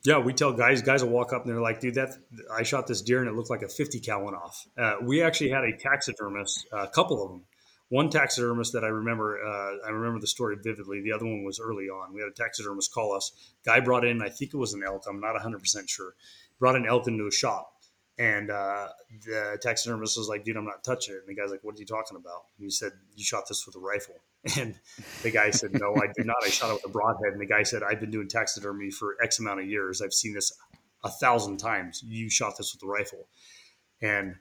Yeah, 0.07 0.19
we 0.19 0.33
tell 0.33 0.53
guys, 0.53 0.83
guys 0.83 1.03
will 1.03 1.11
walk 1.11 1.33
up 1.33 1.45
and 1.45 1.53
they're 1.53 1.61
like, 1.61 1.81
dude, 1.81 1.95
that 1.95 2.11
I 2.57 2.63
shot 2.63 2.87
this 2.87 3.03
deer 3.03 3.19
and 3.19 3.29
it 3.29 3.35
looked 3.35 3.51
like 3.51 3.63
a 3.63 3.69
50 3.69 3.99
cal 3.99 4.23
went 4.23 4.37
off. 4.37 4.65
Uh, 4.79 4.95
we 5.03 5.21
actually 5.21 5.51
had 5.51 5.65
a 5.65 5.77
taxidermist, 5.77 6.65
a 6.71 6.87
couple 6.87 7.25
of 7.25 7.31
them, 7.33 7.43
one 7.89 8.11
taxidermist 8.11 8.73
that 8.73 8.85
I 8.85 8.89
remember, 8.89 9.39
uh, 9.45 9.87
I 9.87 9.91
remember 9.91 10.19
the 10.19 10.27
story 10.27 10.57
vividly. 10.61 11.03
The 11.03 11.13
other 11.13 11.25
one 11.25 11.45
was 11.45 11.61
early 11.61 11.85
on. 11.85 12.13
We 12.13 12.21
had 12.21 12.29
a 12.29 12.35
taxidermist 12.35 12.93
call 12.93 13.13
us. 13.13 13.33
Guy 13.65 13.81
brought 13.81 14.05
in, 14.05 14.23
I 14.23 14.29
think 14.29 14.55
it 14.55 14.57
was 14.57 14.75
an 14.75 14.83
elk. 14.85 15.05
I'm 15.09 15.21
not 15.21 15.37
100% 15.37 15.89
sure. 15.89 16.15
Brought 16.59 16.75
an 16.77 16.87
elk 16.87 17.07
into 17.07 17.27
a 17.27 17.33
shop. 17.33 17.73
And 18.19 18.51
uh, 18.51 18.89
the 19.27 19.59
taxidermist 19.61 20.17
was 20.17 20.29
like, 20.29 20.45
dude, 20.45 20.57
I'm 20.57 20.65
not 20.65 20.83
touching 20.83 21.15
it. 21.15 21.19
And 21.19 21.29
the 21.29 21.41
guy's 21.41 21.51
like, 21.51 21.63
what 21.63 21.77
are 21.77 21.79
you 21.79 21.87
talking 21.87 22.17
about? 22.17 22.47
And 22.59 22.65
he 22.65 22.71
said, 22.71 22.93
you 23.15 23.23
shot 23.23 23.45
this 23.49 23.67
with 23.67 23.77
a 23.77 23.81
rifle. 23.81 24.15
And 24.57 24.77
the 25.25 25.33
guy 25.33 25.51
said, 25.51 25.73
no, 25.73 25.93
I 25.97 26.07
did 26.17 26.25
not. 26.25 26.37
I 26.45 26.51
shot 26.51 26.71
it 26.71 26.75
with 26.75 26.87
a 26.87 26.89
broadhead. 26.89 27.33
And 27.33 27.41
the 27.41 27.47
guy 27.47 27.65
said, 27.65 27.83
I've 27.83 27.99
been 27.99 28.13
doing 28.13 28.29
taxidermy 28.29 28.93
for 28.93 29.17
X 29.21 29.41
amount 29.41 29.59
of 29.59 29.67
years. 29.67 30.01
I've 30.01 30.13
seen 30.13 30.35
this 30.35 30.53
a 31.03 31.11
thousand 31.11 31.57
times. 31.57 32.01
You 32.07 32.31
shot 32.31 32.57
this 32.57 32.73
with 32.73 32.85
a 32.85 32.87
rifle. 32.87 33.27
And 34.01 34.37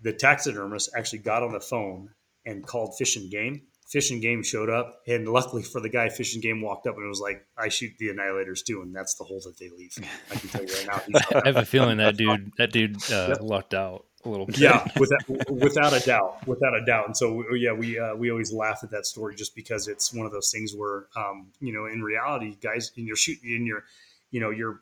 the 0.00 0.14
taxidermist 0.14 0.90
actually 0.96 1.18
got 1.18 1.42
on 1.42 1.52
the 1.52 1.60
phone 1.60 2.08
and 2.46 2.66
called 2.66 2.96
Fish 2.96 3.16
and 3.16 3.30
Game. 3.30 3.62
Fish 3.88 4.10
and 4.10 4.20
Game 4.22 4.42
showed 4.42 4.70
up, 4.70 5.02
and 5.06 5.28
luckily 5.28 5.62
for 5.62 5.80
the 5.80 5.88
guy, 5.88 6.08
Fish 6.08 6.34
and 6.34 6.42
Game 6.42 6.62
walked 6.62 6.86
up 6.86 6.96
and 6.96 7.08
was 7.08 7.20
like, 7.20 7.46
"I 7.56 7.68
shoot 7.68 7.92
the 7.98 8.08
Annihilators 8.08 8.64
too," 8.64 8.82
and 8.82 8.94
that's 8.94 9.14
the 9.14 9.24
hole 9.24 9.40
that 9.44 9.58
they 9.58 9.68
leave. 9.68 9.92
I 10.30 10.36
can 10.36 10.48
tell 10.48 10.64
you 10.64 10.74
right 10.74 10.86
now. 11.14 11.40
I 11.44 11.46
have 11.46 11.56
a 11.56 11.64
feeling 11.64 11.98
that 11.98 12.16
dude, 12.16 12.52
that 12.56 12.72
dude, 12.72 12.96
uh, 13.12 13.36
lucked 13.40 13.74
out 13.74 14.06
a 14.24 14.28
little 14.28 14.46
bit. 14.46 14.58
Yeah, 14.58 14.86
without, 14.98 15.50
without 15.50 15.92
a 15.92 16.00
doubt, 16.00 16.46
without 16.46 16.74
a 16.74 16.84
doubt. 16.84 17.06
And 17.06 17.16
so, 17.16 17.44
yeah, 17.54 17.72
we 17.72 17.98
uh, 17.98 18.14
we 18.14 18.30
always 18.30 18.52
laugh 18.52 18.80
at 18.82 18.90
that 18.90 19.06
story 19.06 19.34
just 19.34 19.54
because 19.54 19.88
it's 19.88 20.12
one 20.12 20.26
of 20.26 20.32
those 20.32 20.50
things 20.50 20.74
where, 20.74 21.06
um, 21.16 21.48
you 21.60 21.72
know, 21.72 21.86
in 21.86 22.02
reality, 22.02 22.56
guys, 22.60 22.90
in 22.96 23.06
your 23.06 23.16
shoot, 23.16 23.38
in 23.44 23.66
your, 23.66 23.84
you 24.30 24.40
know, 24.40 24.50
you're 24.50 24.80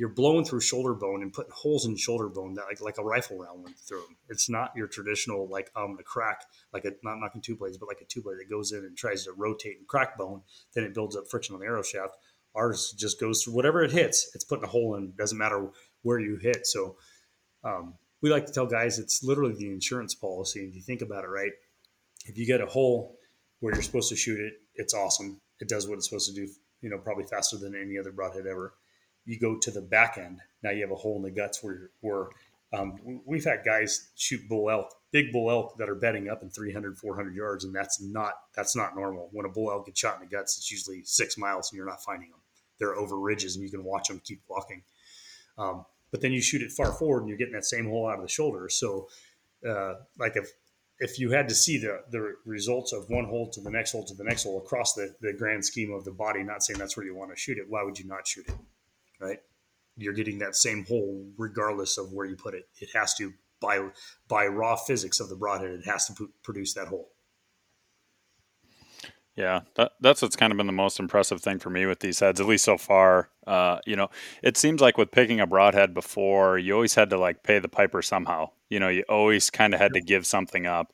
you're 0.00 0.08
blowing 0.08 0.46
through 0.46 0.62
shoulder 0.62 0.94
bone 0.94 1.20
and 1.20 1.30
putting 1.30 1.52
holes 1.54 1.84
in 1.84 1.94
shoulder 1.94 2.30
bone 2.30 2.54
that 2.54 2.64
like 2.70 2.80
like 2.80 2.96
a 2.96 3.04
rifle 3.04 3.38
round 3.38 3.62
went 3.62 3.78
through 3.78 4.00
them. 4.00 4.16
It's 4.30 4.48
not 4.48 4.72
your 4.74 4.86
traditional 4.86 5.46
like 5.46 5.70
um 5.76 5.94
the 5.98 6.02
crack 6.02 6.46
like 6.72 6.86
a 6.86 6.92
not 7.02 7.18
knocking 7.20 7.42
two 7.42 7.54
blades, 7.54 7.76
but 7.76 7.86
like 7.86 8.00
a 8.00 8.06
two 8.06 8.22
blade 8.22 8.38
that 8.38 8.48
goes 8.48 8.72
in 8.72 8.78
and 8.78 8.96
tries 8.96 9.24
to 9.24 9.32
rotate 9.32 9.76
and 9.76 9.86
crack 9.86 10.16
bone. 10.16 10.40
Then 10.74 10.84
it 10.84 10.94
builds 10.94 11.16
up 11.16 11.24
friction 11.30 11.54
on 11.54 11.60
the 11.60 11.66
arrow 11.66 11.82
shaft. 11.82 12.14
Ours 12.54 12.94
just 12.98 13.20
goes 13.20 13.44
through 13.44 13.52
whatever 13.52 13.84
it 13.84 13.92
hits. 13.92 14.30
It's 14.34 14.42
putting 14.42 14.64
a 14.64 14.68
hole 14.68 14.94
in. 14.94 15.12
Doesn't 15.18 15.36
matter 15.36 15.68
where 16.00 16.18
you 16.18 16.38
hit. 16.40 16.66
So 16.66 16.96
um, 17.62 17.92
we 18.22 18.30
like 18.30 18.46
to 18.46 18.52
tell 18.52 18.64
guys 18.64 18.98
it's 18.98 19.22
literally 19.22 19.54
the 19.54 19.70
insurance 19.70 20.14
policy. 20.14 20.60
If 20.60 20.74
you 20.74 20.80
think 20.80 21.02
about 21.02 21.24
it, 21.24 21.28
right? 21.28 21.52
If 22.24 22.38
you 22.38 22.46
get 22.46 22.62
a 22.62 22.66
hole 22.66 23.18
where 23.60 23.74
you're 23.74 23.82
supposed 23.82 24.08
to 24.08 24.16
shoot 24.16 24.40
it, 24.40 24.54
it's 24.76 24.94
awesome. 24.94 25.42
It 25.60 25.68
does 25.68 25.86
what 25.86 25.96
it's 25.96 26.08
supposed 26.08 26.34
to 26.34 26.34
do. 26.34 26.50
You 26.80 26.88
know, 26.88 26.96
probably 26.96 27.24
faster 27.24 27.58
than 27.58 27.74
any 27.74 27.98
other 27.98 28.12
broadhead 28.12 28.46
ever 28.46 28.72
you 29.24 29.38
go 29.38 29.56
to 29.58 29.70
the 29.70 29.80
back 29.80 30.18
end. 30.18 30.40
Now 30.62 30.70
you 30.70 30.82
have 30.82 30.90
a 30.90 30.96
hole 30.96 31.16
in 31.16 31.22
the 31.22 31.30
guts 31.30 31.62
where, 31.62 31.90
where 32.00 32.28
um, 32.72 33.20
we've 33.26 33.44
had 33.44 33.64
guys 33.64 34.10
shoot 34.16 34.48
bull 34.48 34.70
elk, 34.70 34.94
big 35.12 35.32
bull 35.32 35.50
elk 35.50 35.76
that 35.78 35.88
are 35.88 35.94
bedding 35.94 36.28
up 36.28 36.42
in 36.42 36.50
300, 36.50 36.98
400 36.98 37.34
yards, 37.34 37.64
and 37.64 37.74
that's 37.74 38.00
not 38.00 38.34
that's 38.54 38.76
not 38.76 38.94
normal. 38.94 39.28
When 39.32 39.44
a 39.44 39.48
bull 39.48 39.70
elk 39.70 39.86
gets 39.86 39.98
shot 39.98 40.20
in 40.20 40.28
the 40.28 40.34
guts, 40.34 40.56
it's 40.56 40.70
usually 40.70 41.02
six 41.04 41.36
miles, 41.36 41.70
and 41.70 41.76
you're 41.76 41.86
not 41.86 42.02
finding 42.02 42.30
them. 42.30 42.38
They're 42.78 42.94
over 42.94 43.18
ridges, 43.18 43.56
and 43.56 43.64
you 43.64 43.70
can 43.70 43.84
watch 43.84 44.08
them 44.08 44.20
keep 44.24 44.40
walking. 44.48 44.82
Um, 45.58 45.84
but 46.12 46.20
then 46.20 46.32
you 46.32 46.40
shoot 46.40 46.62
it 46.62 46.70
far 46.70 46.92
forward, 46.92 47.20
and 47.20 47.28
you're 47.28 47.38
getting 47.38 47.54
that 47.54 47.64
same 47.64 47.88
hole 47.88 48.08
out 48.08 48.16
of 48.16 48.22
the 48.22 48.28
shoulder. 48.28 48.68
So, 48.68 49.08
uh, 49.68 49.94
like 50.18 50.36
if 50.36 50.52
if 51.00 51.18
you 51.18 51.32
had 51.32 51.48
to 51.48 51.54
see 51.56 51.76
the 51.76 52.02
the 52.10 52.36
results 52.44 52.92
of 52.92 53.10
one 53.10 53.24
hole 53.24 53.50
to 53.50 53.60
the 53.60 53.70
next 53.70 53.92
hole 53.92 54.04
to 54.04 54.14
the 54.14 54.24
next 54.24 54.44
hole 54.44 54.58
across 54.58 54.94
the 54.94 55.12
the 55.20 55.32
grand 55.32 55.64
scheme 55.64 55.92
of 55.92 56.04
the 56.04 56.12
body, 56.12 56.44
not 56.44 56.62
saying 56.62 56.78
that's 56.78 56.96
where 56.96 57.04
you 57.04 57.16
want 57.16 57.30
to 57.30 57.36
shoot 57.36 57.58
it, 57.58 57.64
why 57.68 57.82
would 57.82 57.98
you 57.98 58.06
not 58.06 58.28
shoot 58.28 58.46
it? 58.46 58.54
Right? 59.20 59.38
You're 59.96 60.14
getting 60.14 60.38
that 60.38 60.56
same 60.56 60.84
hole 60.86 61.26
regardless 61.36 61.98
of 61.98 62.12
where 62.12 62.26
you 62.26 62.36
put 62.36 62.54
it. 62.54 62.64
It 62.80 62.88
has 62.94 63.14
to 63.14 63.32
by 63.60 63.90
by 64.28 64.46
raw 64.46 64.76
physics 64.76 65.20
of 65.20 65.28
the 65.28 65.36
broadhead, 65.36 65.70
it 65.70 65.84
has 65.84 66.06
to 66.06 66.14
p- 66.14 66.32
produce 66.42 66.74
that 66.74 66.88
hole. 66.88 67.10
Yeah, 69.36 69.60
that, 69.76 69.92
that's 70.00 70.20
what's 70.20 70.36
kind 70.36 70.52
of 70.52 70.56
been 70.56 70.66
the 70.66 70.72
most 70.72 70.98
impressive 70.98 71.40
thing 71.40 71.60
for 71.60 71.70
me 71.70 71.86
with 71.86 72.00
these 72.00 72.20
heads, 72.20 72.40
at 72.40 72.46
least 72.46 72.64
so 72.64 72.76
far. 72.76 73.30
Uh, 73.46 73.78
you 73.86 73.96
know, 73.96 74.10
it 74.42 74.56
seems 74.56 74.80
like 74.80 74.98
with 74.98 75.12
picking 75.12 75.40
a 75.40 75.46
broadhead 75.46 75.94
before, 75.94 76.58
you 76.58 76.74
always 76.74 76.94
had 76.94 77.10
to 77.10 77.18
like 77.18 77.42
pay 77.42 77.58
the 77.58 77.68
piper 77.68 78.02
somehow. 78.02 78.50
You 78.68 78.80
know, 78.80 78.88
you 78.88 79.04
always 79.08 79.48
kind 79.48 79.72
of 79.72 79.80
had 79.80 79.94
to 79.94 80.00
give 80.00 80.26
something 80.26 80.66
up. 80.66 80.92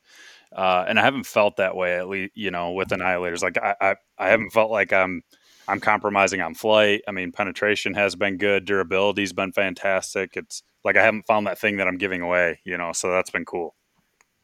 Uh, 0.55 0.85
and 0.87 0.99
I 0.99 1.03
haven't 1.03 1.27
felt 1.27 1.57
that 1.57 1.75
way 1.75 1.97
at 1.97 2.09
least, 2.09 2.33
you 2.37 2.51
know, 2.51 2.73
with 2.73 2.89
annihilators. 2.89 3.43
Like 3.43 3.59
I, 3.59 3.75
I, 3.81 3.95
I 4.19 4.29
haven't 4.29 4.51
felt 4.51 4.71
like 4.71 4.93
I'm 4.93 5.23
I'm 5.69 5.81
compromising 5.81 6.41
on 6.41 6.55
flight. 6.55 7.03
I 7.09 7.13
mean, 7.13 7.33
penetration 7.33 7.95
has 7.95 8.15
been 8.15 8.37
good, 8.37 8.65
durability's 8.65 9.33
been 9.33 9.53
fantastic. 9.53 10.37
It's 10.37 10.63
like 10.85 10.97
I 10.97 11.03
haven't 11.03 11.27
found 11.27 11.47
that 11.47 11.59
thing 11.59 11.79
that 11.79 11.89
I'm 11.89 11.99
giving 11.99 12.21
away, 12.23 12.61
you 12.65 12.77
know, 12.79 12.93
so 12.93 13.11
that's 13.11 13.31
been 13.31 13.45
cool. 13.45 13.75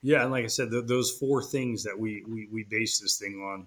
Yeah, 0.03 0.23
and 0.23 0.32
like 0.32 0.44
I 0.44 0.49
said, 0.49 0.70
th- 0.70 0.86
those 0.86 1.12
four 1.12 1.43
things 1.43 1.85
that 1.85 1.99
we, 1.99 2.24
we 2.28 2.49
we 2.53 2.65
base 2.65 2.99
this 2.99 3.19
thing 3.19 3.35
on, 3.35 3.66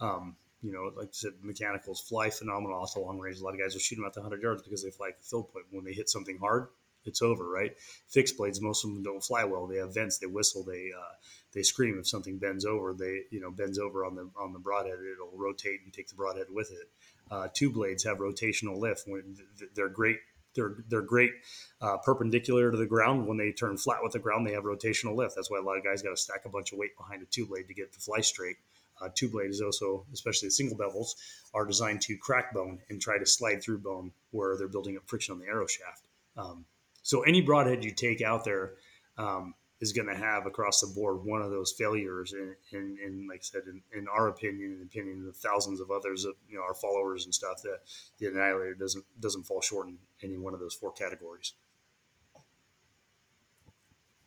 um, 0.00 0.36
you 0.62 0.72
know, 0.72 0.92
like 0.96 1.08
I 1.08 1.12
said, 1.12 1.32
mechanicals 1.42 2.00
fly 2.00 2.30
phenomenal 2.30 2.80
off 2.80 2.94
the 2.94 3.00
long 3.00 3.18
range. 3.18 3.40
A 3.40 3.44
lot 3.44 3.54
of 3.54 3.60
guys 3.60 3.74
will 3.74 3.80
shoot 3.80 3.96
them 3.96 4.04
at 4.04 4.14
the 4.14 4.20
100 4.20 4.40
yards 4.40 4.62
because 4.62 4.84
they 4.84 4.90
fly 4.90 5.08
at 5.08 5.18
the 5.18 5.26
field 5.26 5.52
point. 5.52 5.66
When 5.70 5.84
they 5.84 5.92
hit 5.92 6.08
something 6.08 6.38
hard, 6.38 6.68
it's 7.04 7.22
over, 7.22 7.48
right? 7.48 7.72
Fixed 8.08 8.36
blades, 8.36 8.60
most 8.60 8.84
of 8.84 8.90
them 8.90 9.02
don't 9.02 9.22
fly 9.22 9.44
well. 9.44 9.66
They 9.66 9.78
have 9.78 9.92
vents, 9.92 10.18
they 10.18 10.26
whistle, 10.26 10.62
they 10.62 10.90
uh, 10.96 11.14
they 11.54 11.62
scream 11.62 11.98
if 11.98 12.08
something 12.08 12.38
bends 12.38 12.64
over. 12.64 12.92
They 12.92 13.22
you 13.30 13.40
know 13.40 13.50
bends 13.50 13.78
over 13.78 14.04
on 14.04 14.14
the 14.14 14.28
on 14.36 14.52
the 14.52 14.58
broadhead, 14.58 14.98
it'll 15.12 15.38
rotate 15.38 15.80
and 15.84 15.92
take 15.92 16.08
the 16.08 16.14
broadhead 16.14 16.46
with 16.50 16.70
it. 16.72 16.88
Uh, 17.30 17.48
two 17.54 17.70
blades 17.70 18.04
have 18.04 18.18
rotational 18.18 18.78
lift. 18.78 19.04
When 19.06 19.36
they're 19.74 19.88
great, 19.88 20.18
they're 20.54 20.76
they're 20.88 21.00
great 21.00 21.32
uh, 21.80 21.96
perpendicular 21.98 22.70
to 22.70 22.76
the 22.76 22.86
ground. 22.86 23.26
When 23.26 23.38
they 23.38 23.52
turn 23.52 23.76
flat 23.76 24.02
with 24.02 24.12
the 24.12 24.18
ground, 24.18 24.46
they 24.46 24.52
have 24.52 24.64
rotational 24.64 25.16
lift. 25.16 25.34
That's 25.36 25.50
why 25.50 25.58
a 25.58 25.62
lot 25.62 25.78
of 25.78 25.84
guys 25.84 26.02
got 26.02 26.10
to 26.10 26.16
stack 26.16 26.42
a 26.44 26.48
bunch 26.48 26.72
of 26.72 26.78
weight 26.78 26.96
behind 26.96 27.22
a 27.22 27.26
two 27.26 27.46
blade 27.46 27.68
to 27.68 27.74
get 27.74 27.92
the 27.92 28.00
fly 28.00 28.20
straight. 28.20 28.56
uh, 29.00 29.08
two 29.14 29.28
blade 29.28 29.50
is 29.50 29.60
also, 29.60 30.06
especially 30.12 30.48
the 30.48 30.52
single 30.52 30.76
bevels, 30.76 31.14
are 31.52 31.64
designed 31.66 32.00
to 32.02 32.16
crack 32.16 32.52
bone 32.54 32.78
and 32.88 33.00
try 33.00 33.18
to 33.18 33.26
slide 33.26 33.62
through 33.62 33.78
bone 33.78 34.12
where 34.30 34.56
they're 34.56 34.68
building 34.68 34.96
up 34.96 35.02
friction 35.06 35.32
on 35.32 35.40
the 35.40 35.46
arrow 35.46 35.66
shaft. 35.66 36.06
Um, 36.36 36.64
so 37.02 37.22
any 37.22 37.42
broadhead 37.42 37.84
you 37.84 37.90
take 37.90 38.22
out 38.22 38.44
there 38.44 38.72
um, 39.18 39.54
is 39.84 39.92
going 39.92 40.08
to 40.08 40.16
have 40.16 40.46
across 40.46 40.80
the 40.80 40.86
board 40.94 41.24
one 41.24 41.42
of 41.42 41.50
those 41.50 41.72
failures. 41.72 42.32
And, 42.32 42.54
and, 42.72 42.98
and 42.98 43.28
like 43.28 43.40
I 43.40 43.42
said, 43.42 43.62
in, 43.66 43.82
in, 43.96 44.08
our 44.08 44.28
opinion, 44.28 44.72
and 44.72 44.80
the 44.80 44.86
opinion 44.86 45.26
of 45.28 45.36
thousands 45.36 45.78
of 45.78 45.90
others, 45.90 46.24
of 46.24 46.34
you 46.48 46.56
know 46.56 46.62
our 46.62 46.74
followers 46.74 47.26
and 47.26 47.34
stuff, 47.34 47.60
that 47.62 47.80
the 48.18 48.28
Annihilator 48.28 48.74
doesn't 48.74 49.04
doesn't 49.20 49.44
fall 49.44 49.60
short 49.60 49.88
in 49.88 49.98
any 50.22 50.38
one 50.38 50.54
of 50.54 50.60
those 50.60 50.74
four 50.74 50.90
categories. 50.90 51.52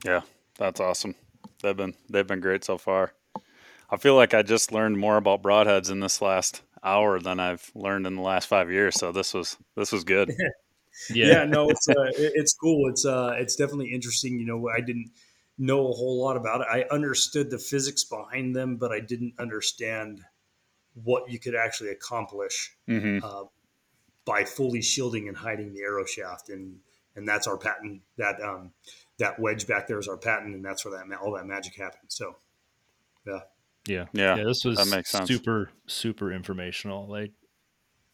Yeah, 0.05 0.21
that's 0.59 0.79
awesome. 0.79 1.15
They've 1.63 1.75
been 1.75 1.95
they've 2.07 2.27
been 2.27 2.39
great 2.39 2.63
so 2.63 2.77
far. 2.77 3.13
I 3.89 3.97
feel 3.97 4.15
like 4.15 4.35
I 4.35 4.43
just 4.43 4.71
learned 4.71 4.99
more 4.99 5.17
about 5.17 5.41
broadheads 5.41 5.89
in 5.89 6.01
this 6.01 6.21
last 6.21 6.61
hour 6.83 7.19
than 7.19 7.39
I've 7.39 7.71
learned 7.73 8.05
in 8.05 8.15
the 8.15 8.21
last 8.21 8.47
five 8.47 8.69
years. 8.69 8.95
So 8.95 9.11
this 9.11 9.33
was 9.33 9.57
this 9.75 9.91
was 9.91 10.03
good. 10.03 10.29
yeah. 11.09 11.27
yeah, 11.27 11.45
no, 11.45 11.69
it's 11.69 11.89
uh, 11.89 12.11
it's 12.17 12.53
cool. 12.53 12.89
It's 12.89 13.05
uh, 13.05 13.35
it's 13.37 13.55
definitely 13.55 13.91
interesting. 13.91 14.39
You 14.39 14.45
know, 14.45 14.69
I 14.69 14.81
didn't 14.81 15.11
know 15.57 15.89
a 15.89 15.93
whole 15.93 16.21
lot 16.21 16.37
about 16.37 16.61
it. 16.61 16.67
I 16.69 16.85
understood 16.93 17.49
the 17.49 17.57
physics 17.57 18.03
behind 18.03 18.55
them, 18.55 18.77
but 18.77 18.91
I 18.91 18.99
didn't 18.99 19.33
understand 19.39 20.21
what 21.03 21.29
you 21.31 21.39
could 21.39 21.55
actually 21.55 21.89
accomplish 21.89 22.75
mm-hmm. 22.87 23.23
uh, 23.23 23.43
by 24.25 24.43
fully 24.43 24.81
shielding 24.81 25.27
and 25.27 25.37
hiding 25.37 25.73
the 25.73 25.81
arrow 25.81 26.05
shaft. 26.05 26.49
And 26.49 26.79
and 27.15 27.27
that's 27.27 27.47
our 27.47 27.57
patent. 27.57 28.01
That 28.17 28.41
um, 28.41 28.71
that 29.17 29.39
wedge 29.39 29.67
back 29.67 29.87
there 29.87 29.99
is 29.99 30.07
our 30.07 30.17
patent, 30.17 30.55
and 30.55 30.63
that's 30.63 30.85
where 30.85 30.97
that 30.97 31.17
all 31.19 31.33
that 31.33 31.45
magic 31.45 31.75
happens. 31.75 32.15
So, 32.15 32.35
yeah. 33.25 33.39
Yeah. 33.87 34.05
Yeah. 34.13 34.35
Yeah. 34.35 34.43
This 34.43 34.63
was 34.65 34.79
super, 35.25 35.69
super 35.87 36.31
informational. 36.31 37.07
Like, 37.07 37.31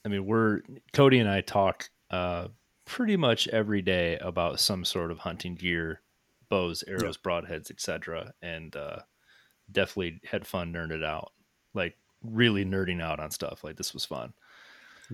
I 0.05 0.09
mean, 0.09 0.25
we're 0.25 0.61
Cody 0.93 1.19
and 1.19 1.29
I 1.29 1.41
talk 1.41 1.89
uh, 2.11 2.49
pretty 2.85 3.17
much 3.17 3.47
every 3.47 3.81
day 3.81 4.17
about 4.17 4.59
some 4.59 4.85
sort 4.85 5.11
of 5.11 5.19
hunting 5.19 5.55
gear, 5.55 6.01
bows, 6.53 6.83
arrows, 6.87 7.17
yeah. 7.25 7.31
broadheads, 7.31 7.71
etc. 7.71 8.31
And 8.43 8.75
uh, 8.75 8.99
definitely 9.71 10.19
had 10.23 10.45
fun 10.45 10.71
nerding 10.71 10.97
it 10.97 11.03
out. 11.03 11.31
Like 11.73 11.95
really 12.23 12.63
nerding 12.63 13.01
out 13.01 13.19
on 13.19 13.31
stuff. 13.31 13.63
Like 13.63 13.75
this 13.75 13.93
was 13.93 14.05
fun. 14.05 14.33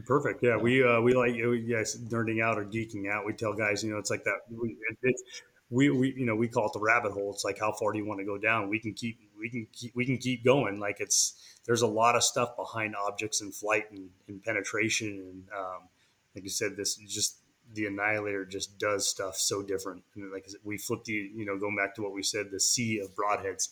Perfect. 0.05 0.43
Yeah, 0.43 0.57
we 0.57 0.83
uh, 0.83 0.99
we 0.99 1.13
like 1.13 1.33
yes, 1.35 1.97
nerding 1.97 2.43
out 2.43 2.57
or 2.57 2.65
geeking 2.65 3.09
out. 3.09 3.25
We 3.25 3.33
tell 3.33 3.53
guys, 3.53 3.83
you 3.83 3.91
know, 3.91 3.97
it's 3.97 4.11
like 4.11 4.23
that. 4.25 4.39
We, 4.49 4.75
it, 5.01 5.15
we, 5.69 5.89
we 5.89 6.13
you 6.15 6.25
know 6.25 6.35
we 6.35 6.47
call 6.47 6.67
it 6.67 6.73
the 6.73 6.79
rabbit 6.79 7.13
hole. 7.13 7.31
It's 7.33 7.45
like 7.45 7.59
how 7.59 7.71
far 7.71 7.93
do 7.93 7.97
you 7.99 8.05
want 8.05 8.19
to 8.19 8.25
go 8.25 8.37
down? 8.37 8.69
We 8.69 8.79
can 8.79 8.93
keep 8.93 9.19
we 9.39 9.49
can 9.49 9.65
keep 9.71 9.95
we 9.95 10.05
can 10.05 10.17
keep 10.17 10.43
going. 10.43 10.79
Like 10.79 10.97
it's 10.99 11.41
there's 11.65 11.81
a 11.83 11.87
lot 11.87 12.15
of 12.15 12.23
stuff 12.23 12.57
behind 12.57 12.95
objects 12.95 13.41
in 13.41 13.51
flight 13.51 13.85
and, 13.91 14.09
and 14.27 14.43
penetration 14.43 15.07
and 15.07 15.43
um, 15.57 15.87
like 16.35 16.43
you 16.43 16.49
said, 16.49 16.75
this 16.75 16.95
just 16.95 17.37
the 17.73 17.85
annihilator 17.85 18.45
just 18.45 18.79
does 18.79 19.07
stuff 19.07 19.35
so 19.37 19.61
different. 19.61 20.03
And 20.15 20.31
like 20.31 20.47
we 20.63 20.77
flipped 20.77 21.05
the 21.05 21.13
you 21.13 21.45
know 21.45 21.57
going 21.57 21.75
back 21.75 21.95
to 21.95 22.01
what 22.01 22.13
we 22.13 22.23
said, 22.23 22.51
the 22.51 22.59
sea 22.59 22.99
of 22.99 23.15
broadheads. 23.15 23.69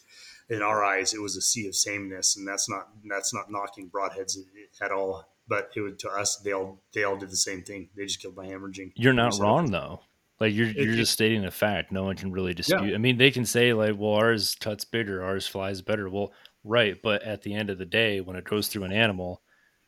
In 0.49 0.61
our 0.61 0.81
eyes, 0.81 1.13
it 1.13 1.21
was 1.21 1.35
a 1.35 1.41
sea 1.41 1.67
of 1.67 1.75
sameness, 1.75 2.37
and 2.37 2.47
that's 2.47 2.69
not 2.69 2.89
that's 3.09 3.33
not 3.33 3.51
knocking 3.51 3.89
broadheads 3.89 4.37
at 4.81 4.91
all. 4.91 5.25
But 5.49 5.71
it 5.75 5.81
would 5.81 5.99
to 5.99 6.09
us, 6.09 6.37
they 6.37 6.53
all 6.53 6.79
they 6.93 7.03
all 7.03 7.17
did 7.17 7.31
the 7.31 7.37
same 7.37 7.63
thing. 7.63 7.89
They 7.95 8.05
just 8.05 8.21
killed 8.21 8.35
by 8.35 8.47
hemorrhaging. 8.47 8.93
You're 8.95 9.13
not 9.13 9.37
wrong 9.39 9.71
though. 9.71 10.01
Like 10.39 10.53
you're 10.53 10.67
you're 10.67 10.95
just 10.95 11.13
stating 11.13 11.45
a 11.45 11.51
fact. 11.51 11.91
No 11.91 12.03
one 12.03 12.15
can 12.15 12.31
really 12.31 12.53
dispute. 12.53 12.89
Yeah. 12.89 12.95
I 12.95 12.97
mean, 12.97 13.17
they 13.17 13.31
can 13.31 13.45
say 13.45 13.73
like, 13.73 13.95
"Well, 13.97 14.13
ours 14.13 14.55
cuts 14.55 14.85
bigger, 14.85 15.23
ours 15.23 15.47
flies 15.47 15.81
better." 15.81 16.09
Well, 16.09 16.31
right, 16.63 16.95
but 17.01 17.23
at 17.23 17.41
the 17.41 17.55
end 17.55 17.69
of 17.69 17.77
the 17.77 17.85
day, 17.85 18.21
when 18.21 18.35
it 18.35 18.43
goes 18.43 18.67
through 18.67 18.83
an 18.83 18.93
animal, 18.93 19.41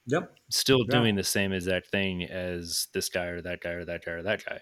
yep, 0.05 0.35
still 0.49 0.85
yeah. 0.87 0.97
doing 0.99 1.15
the 1.15 1.23
same 1.23 1.53
exact 1.53 1.87
thing 1.91 2.23
as 2.23 2.87
this 2.93 3.09
guy 3.09 3.25
or 3.25 3.41
that 3.41 3.61
guy 3.61 3.71
or 3.71 3.85
that 3.85 4.05
guy 4.05 4.11
or 4.11 4.23
that 4.23 4.45
guy. 4.45 4.59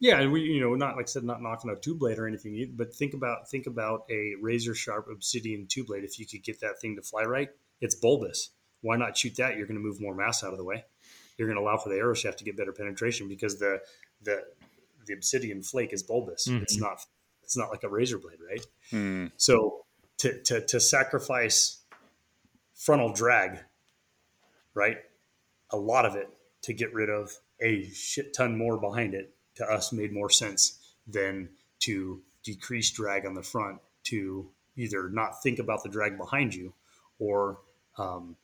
Yeah, 0.00 0.20
and 0.20 0.32
we, 0.32 0.40
you 0.40 0.60
know, 0.60 0.74
not 0.74 0.96
like 0.96 1.04
I 1.04 1.10
said, 1.10 1.24
not 1.24 1.42
knocking 1.42 1.70
a 1.70 1.76
two 1.76 1.94
blade 1.94 2.18
or 2.18 2.26
anything, 2.26 2.72
but 2.74 2.94
think 2.94 3.12
about 3.12 3.50
think 3.50 3.66
about 3.66 4.04
a 4.10 4.34
razor 4.40 4.74
sharp 4.74 5.08
obsidian 5.10 5.66
two 5.68 5.84
blade. 5.84 6.04
If 6.04 6.18
you 6.18 6.26
could 6.26 6.42
get 6.42 6.60
that 6.60 6.80
thing 6.80 6.96
to 6.96 7.02
fly 7.02 7.22
right, 7.24 7.50
it's 7.80 7.94
bulbous. 7.94 8.50
Why 8.80 8.96
not 8.96 9.16
shoot 9.16 9.36
that? 9.36 9.56
You're 9.56 9.66
going 9.66 9.78
to 9.78 9.82
move 9.82 10.00
more 10.00 10.14
mass 10.14 10.42
out 10.42 10.52
of 10.52 10.58
the 10.58 10.64
way. 10.64 10.84
You're 11.36 11.48
going 11.48 11.58
to 11.58 11.62
allow 11.62 11.76
for 11.76 11.90
the 11.90 11.96
arrow 11.96 12.14
shaft 12.14 12.38
to 12.38 12.44
get 12.44 12.56
better 12.56 12.72
penetration 12.72 13.28
because 13.28 13.58
the 13.58 13.80
the 14.22 14.42
the 15.06 15.12
obsidian 15.12 15.62
flake 15.62 15.92
is 15.92 16.02
bulbous. 16.02 16.48
Mm-hmm. 16.48 16.62
It's 16.62 16.78
not 16.78 17.04
it's 17.42 17.56
not 17.56 17.70
like 17.70 17.82
a 17.82 17.88
razor 17.88 18.18
blade, 18.18 18.38
right? 18.48 18.66
Mm. 18.92 19.32
So 19.36 19.84
to, 20.18 20.40
to 20.44 20.66
to 20.66 20.80
sacrifice 20.80 21.82
frontal 22.74 23.12
drag, 23.12 23.58
right? 24.74 24.98
A 25.70 25.76
lot 25.76 26.04
of 26.04 26.14
it 26.16 26.28
to 26.62 26.72
get 26.72 26.92
rid 26.92 27.08
of 27.08 27.32
a 27.60 27.88
shit 27.90 28.34
ton 28.34 28.56
more 28.56 28.78
behind 28.78 29.14
it 29.14 29.34
to 29.56 29.64
us 29.64 29.92
made 29.92 30.12
more 30.12 30.30
sense 30.30 30.94
than 31.06 31.48
to 31.80 32.20
decrease 32.42 32.90
drag 32.90 33.26
on 33.26 33.34
the 33.34 33.42
front 33.42 33.78
to 34.04 34.48
either 34.76 35.10
not 35.10 35.42
think 35.42 35.58
about 35.58 35.82
the 35.82 35.88
drag 35.88 36.16
behind 36.16 36.54
you 36.54 36.72
or 37.18 37.58
um, 37.98 38.36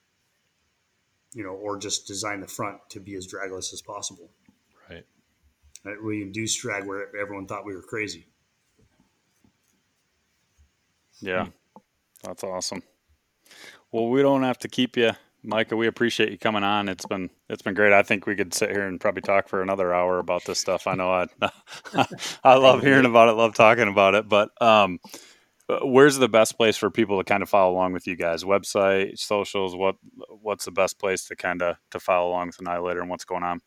you 1.33 1.43
know 1.43 1.51
or 1.51 1.79
just 1.79 2.07
design 2.07 2.41
the 2.41 2.47
front 2.47 2.79
to 2.91 3.01
be 3.01 3.15
as 3.15 3.27
dragless 3.27 3.73
as 3.73 3.81
possible 3.81 4.31
Right, 5.87 6.03
we 6.03 6.25
Deuce 6.25 6.57
drag 6.57 6.85
where 6.87 7.15
everyone 7.17 7.47
thought 7.47 7.65
we 7.65 7.75
were 7.75 7.83
crazy. 7.83 8.27
Yeah, 11.21 11.47
that's 12.25 12.43
awesome. 12.43 12.83
Well, 13.93 14.09
we 14.09 14.21
don't 14.21 14.43
have 14.43 14.59
to 14.59 14.69
keep 14.69 14.97
you, 14.97 15.13
Micah. 15.47 15.77
We 15.77 15.87
appreciate 15.87 16.31
you 16.31 16.39
coming 16.39 16.65
on. 16.65 16.89
It's 16.89 17.07
been 17.07 17.31
it's 17.49 17.63
been 17.63 17.75
great. 17.75 17.93
I 17.93 18.03
think 18.03 18.27
we 18.27 18.37
could 18.37 18.53
sit 18.53 18.71
here 18.71 18.87
and 18.87 19.01
probably 19.01 19.23
talk 19.23 19.49
for 19.49 19.63
another 19.63 19.95
hour 19.95 20.19
about 20.19 20.45
this 20.45 20.59
stuff. 20.59 20.87
I 20.87 20.95
know 20.95 21.11
I 21.11 21.27
I 22.45 22.57
love 22.57 22.83
hearing 22.83 23.07
about 23.07 23.29
it, 23.29 23.33
love 23.33 23.55
talking 23.55 23.89
about 23.89 24.15
it. 24.15 24.29
But 24.29 24.51
um, 24.61 24.99
where's 25.83 26.17
the 26.17 26.29
best 26.29 26.57
place 26.57 26.77
for 26.77 26.91
people 26.91 27.19
to 27.19 27.25
kind 27.25 27.43
of 27.43 27.49
follow 27.49 27.73
along 27.73 27.93
with 27.93 28.07
you 28.07 28.17
guys? 28.17 28.45
Website, 28.45 29.19
socials. 29.19 29.77
What 29.77 29.97
what's 30.29 30.65
the 30.65 30.73
best 30.73 30.99
place 30.99 31.27
to 31.29 31.37
kind 31.37 31.63
of 31.63 31.77
to 31.91 32.01
follow 32.01 32.31
along 32.31 32.49
with 32.49 32.61
Annihilator 32.61 33.01
and 33.01 33.11
what's 33.11 33.25
going 33.25 33.43
on? 33.43 33.61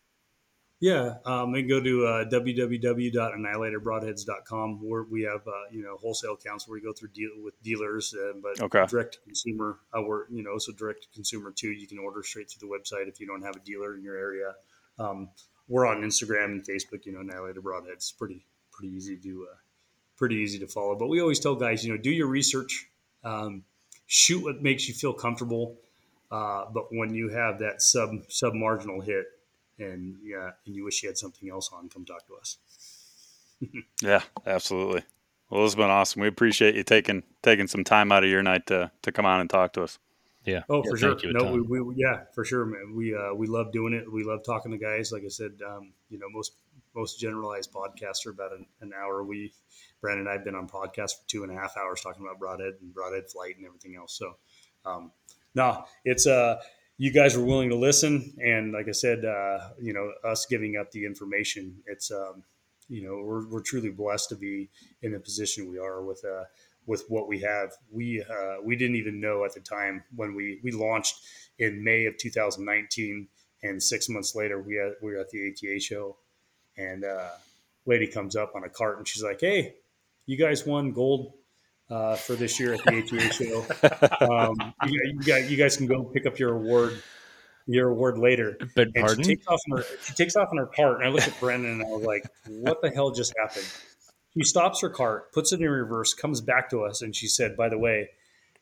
Yeah, 0.81 1.15
um, 1.26 1.56
and 1.56 1.68
go 1.68 1.84
to 1.84 2.06
uh, 2.06 2.23
www.annihilatorbroadheads.com 2.30 4.80
where 4.81 5.03
we 5.03 5.23
have 5.23 5.45
uh, 5.45 5.51
you 5.72 5.84
know 5.84 5.97
wholesale 5.97 6.35
accounts 6.35 6.65
where 6.68 6.76
we 6.76 6.81
go 6.81 6.93
through 6.93 7.10
deal 7.10 7.31
with 7.43 7.61
dealers, 7.61 8.15
uh, 8.15 8.31
but 8.41 8.61
okay. 8.61 8.85
direct 8.85 9.15
to 9.15 9.19
consumer. 9.19 9.80
Uh, 9.93 10.01
we're 10.01 10.30
you 10.30 10.41
know 10.41 10.57
so 10.57 10.72
direct 10.72 11.01
to 11.03 11.10
consumer 11.14 11.51
too. 11.51 11.72
You 11.72 11.85
can 11.85 11.99
order 11.99 12.23
straight 12.23 12.49
through 12.49 12.65
the 12.65 12.73
website 12.73 13.10
if 13.10 13.19
you 13.19 13.27
don't 13.27 13.41
have 13.41 13.57
a 13.57 13.60
dealer 13.60 13.93
in 13.95 14.03
your 14.03 14.15
area. 14.15 14.56
Um, 14.97 15.31
we're 15.68 15.85
on 15.85 16.01
Instagram 16.01 16.45
and 16.45 16.65
Facebook. 16.65 17.06
You 17.06 17.11
know, 17.11 17.19
Annihilator 17.19 17.61
Broadheads. 17.61 18.18
Pretty 18.18 18.45
pretty 18.72 18.93
easy 18.95 19.18
to 19.18 19.47
uh, 19.51 19.56
pretty 20.15 20.38
easy 20.38 20.60
to 20.60 20.68
follow. 20.68 20.95
But 20.95 21.07
we 21.07 21.19
always 21.19 21.41
tell 21.41 21.56
guys, 21.56 21.85
you 21.85 21.91
know, 21.91 21.97
do 22.01 22.11
your 22.11 22.27
research, 22.27 22.89
um, 23.26 23.65
shoot 24.07 24.41
what 24.41 24.61
makes 24.61 24.88
you 24.88 24.93
feel 24.93 25.11
comfortable. 25.11 25.76
Uh, 26.31 26.65
but 26.73 26.85
when 26.91 27.14
you 27.14 27.27
have 27.30 27.60
that 27.60 27.81
sub 27.81 28.11
sub 28.30 28.53
marginal 28.53 29.01
hit 29.01 29.26
and 29.80 30.18
yeah, 30.23 30.51
and 30.65 30.76
you 30.76 30.84
wish 30.84 31.03
you 31.03 31.10
had 31.10 31.18
something 31.18 31.49
else 31.49 31.69
on, 31.73 31.89
come 31.89 32.06
talk 32.06 32.26
to 32.27 32.35
us. 32.35 32.57
yeah, 34.01 34.22
absolutely. 34.45 35.03
Well, 35.49 35.64
this 35.64 35.72
has 35.72 35.76
been 35.76 35.89
awesome. 35.89 36.22
We 36.22 36.27
appreciate 36.27 36.76
you 36.76 36.84
taking 36.84 37.23
taking 37.41 37.68
some 37.68 37.84
time 37.84 38.11
out 38.11 38.23
of 38.23 38.30
your 38.30 38.43
night 38.43 38.68
to 38.68 38.91
to 39.01 39.11
come 39.11 39.26
on 39.26 39.39
and 39.39 39.49
talk 39.49 39.73
to 39.73 39.84
us. 39.84 39.97
Yeah. 40.45 40.64
Oh, 40.69 40.84
for 40.84 40.97
sure. 40.97 41.18
No, 41.26 41.51
we, 41.51 41.81
we, 41.81 41.95
yeah, 41.97 42.22
for 42.34 42.45
sure, 42.45 42.65
man. 42.65 42.95
We 42.95 43.15
uh, 43.15 43.34
we 43.34 43.47
love 43.47 43.72
doing 43.72 43.93
it. 43.93 44.11
We 44.11 44.23
love 44.23 44.43
talking 44.45 44.72
to 44.72 44.77
guys. 44.77 45.11
Like 45.11 45.23
I 45.26 45.30
said, 45.30 45.51
um, 45.68 45.93
you 46.10 46.19
know, 46.19 46.27
most 46.30 46.53
most 46.95 47.19
generalized 47.19 47.72
podcasts 47.73 48.26
are 48.26 48.31
about 48.31 48.53
an, 48.53 48.65
an 48.81 48.91
hour. 48.97 49.23
We 49.23 49.53
Brandon 50.01 50.27
and 50.27 50.34
I've 50.34 50.45
been 50.45 50.56
on 50.56 50.68
podcasts 50.68 51.18
for 51.18 51.27
two 51.27 51.43
and 51.43 51.51
a 51.51 51.56
half 51.56 51.76
hours 51.77 52.01
talking 52.01 52.23
about 52.26 52.39
broadhead 52.39 52.73
and 52.81 52.93
broadhead 52.93 53.30
flight 53.30 53.57
and 53.57 53.65
everything 53.65 53.95
else. 53.95 54.18
So, 54.18 54.38
um, 54.85 55.11
no, 55.56 55.84
it's 56.06 56.26
uh 56.26 56.60
you 56.99 57.13
guys 57.13 57.38
were 57.38 57.45
willing 57.45 57.69
to 57.69 57.77
listen, 57.77 58.34
and 58.43 58.73
like 58.73 58.89
I 58.89 58.91
said, 58.91 59.23
uh, 59.23 59.69
you 59.81 59.93
know, 59.93 60.11
us 60.30 60.45
giving 60.45 60.76
up 60.76 60.91
the 60.91 61.05
information. 61.05 61.77
It's 61.88 62.11
um, 62.11 62.43
you 62.89 63.01
know, 63.01 63.23
we're, 63.23 63.47
we're 63.47 63.61
truly 63.61 63.89
blessed 63.89 64.27
to 64.30 64.35
be 64.35 64.69
in 65.01 65.13
the 65.13 65.19
position 65.19 65.71
we 65.71 65.80
are 65.80 66.03
with 66.03 66.21
uh, 66.26 66.43
with 66.85 67.05
what 67.07 67.30
we 67.30 67.39
have. 67.39 67.71
We 67.89 68.21
uh, 68.21 68.57
we 68.61 68.76
didn't 68.76 68.97
even 68.97 69.21
know 69.21 69.45
at 69.45 69.53
the 69.53 69.61
time 69.61 70.03
when 70.13 70.35
we 70.35 70.59
we 70.61 70.71
launched 70.71 71.15
in 71.57 71.81
May 71.81 72.05
of 72.05 72.17
2019, 72.17 73.30
and 73.63 73.81
six 73.81 74.09
months 74.09 74.35
later 74.35 74.61
we 74.61 74.76
had, 74.76 74.91
we 75.01 75.13
were 75.13 75.19
at 75.19 75.30
the 75.30 75.51
ATA 75.51 75.80
show, 75.80 76.17
and 76.77 77.05
uh, 77.05 77.30
lady 77.85 78.07
comes 78.07 78.35
up 78.35 78.51
on 78.55 78.65
a 78.65 78.69
cart 78.69 78.97
and 78.97 79.07
she's 79.07 79.23
like, 79.23 79.39
"Hey, 79.39 79.76
you 80.26 80.38
guys 80.38 80.65
won 80.65 80.91
gold 80.91 81.31
uh, 81.89 82.15
for 82.15 82.35
this 82.35 82.59
year 82.59 82.73
at 82.73 82.83
the 82.83 82.99
ATA 82.99 83.33
show. 84.19 84.25
Um, 84.25 84.73
you, 84.87 85.01
you, 85.05 85.19
guys, 85.21 85.51
you, 85.51 85.57
guys, 85.57 85.77
can 85.77 85.87
go 85.87 86.03
pick 86.03 86.25
up 86.25 86.39
your 86.39 86.53
award, 86.53 87.01
your 87.67 87.89
award 87.89 88.17
later. 88.17 88.57
But 88.75 88.93
pardon? 88.93 89.23
She 89.23 89.35
takes 89.35 89.47
off 89.47 89.59
in 89.67 89.77
her, 89.77 89.83
she 90.03 90.13
takes 90.13 90.35
off 90.35 90.49
her 90.57 90.67
cart, 90.67 90.97
and 90.97 91.05
I 91.05 91.09
look 91.09 91.27
at 91.27 91.39
Brandon 91.39 91.71
and 91.71 91.83
I 91.83 91.87
was 91.87 92.03
like, 92.03 92.23
"What 92.47 92.81
the 92.81 92.89
hell 92.89 93.11
just 93.11 93.33
happened?" 93.41 93.67
She 94.37 94.43
stops 94.43 94.81
her 94.81 94.89
cart, 94.89 95.33
puts 95.33 95.51
it 95.51 95.61
in 95.61 95.69
reverse, 95.69 96.13
comes 96.13 96.41
back 96.41 96.69
to 96.69 96.83
us, 96.83 97.01
and 97.01 97.15
she 97.15 97.27
said, 97.27 97.57
"By 97.57 97.69
the 97.69 97.77
way." 97.77 98.09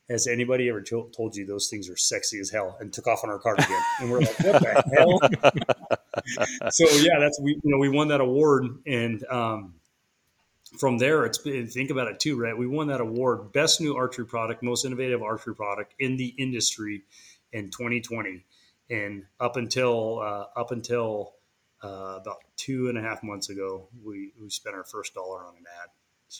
has 0.09 0.25
anybody 0.27 0.69
ever 0.69 0.81
to- 0.81 1.09
told 1.15 1.35
you 1.35 1.45
those 1.45 1.67
things 1.67 1.89
are 1.89 1.97
sexy 1.97 2.39
as 2.39 2.49
hell 2.49 2.77
and 2.79 2.93
took 2.93 3.07
off 3.07 3.23
on 3.23 3.29
our 3.29 3.41
again, 3.53 3.81
And 3.99 4.09
we're 4.09 4.19
like, 4.19 4.39
what 4.39 4.61
the 4.61 4.83
hell? 4.95 6.69
so 6.71 6.85
yeah, 6.99 7.19
that's 7.19 7.39
we 7.41 7.59
you 7.61 7.71
know 7.71 7.77
we 7.77 7.89
won 7.89 8.07
that 8.07 8.21
award 8.21 8.67
and 8.85 9.25
um, 9.27 9.73
from 10.79 10.97
there 10.97 11.25
it's 11.25 11.37
been, 11.37 11.67
think 11.67 11.89
about 11.89 12.07
it 12.07 12.19
too, 12.19 12.39
right? 12.39 12.57
We 12.57 12.67
won 12.67 12.87
that 12.87 13.01
award, 13.01 13.51
best 13.53 13.81
new 13.81 13.95
archery 13.95 14.25
product, 14.25 14.63
most 14.63 14.85
innovative 14.85 15.21
archery 15.21 15.55
product 15.55 15.93
in 15.99 16.17
the 16.17 16.33
industry 16.37 17.03
in 17.53 17.69
2020, 17.69 18.45
and 18.89 19.23
up 19.39 19.55
until 19.55 20.19
uh, 20.19 20.59
up 20.59 20.71
until 20.71 21.33
uh, 21.83 22.19
about 22.21 22.37
two 22.55 22.89
and 22.89 22.97
a 22.97 23.01
half 23.01 23.23
months 23.23 23.49
ago, 23.49 23.87
we 24.03 24.31
we 24.41 24.49
spent 24.49 24.75
our 24.75 24.83
first 24.83 25.13
dollar 25.13 25.45
on 25.45 25.55
an 25.55 25.63
ad, 25.83 25.89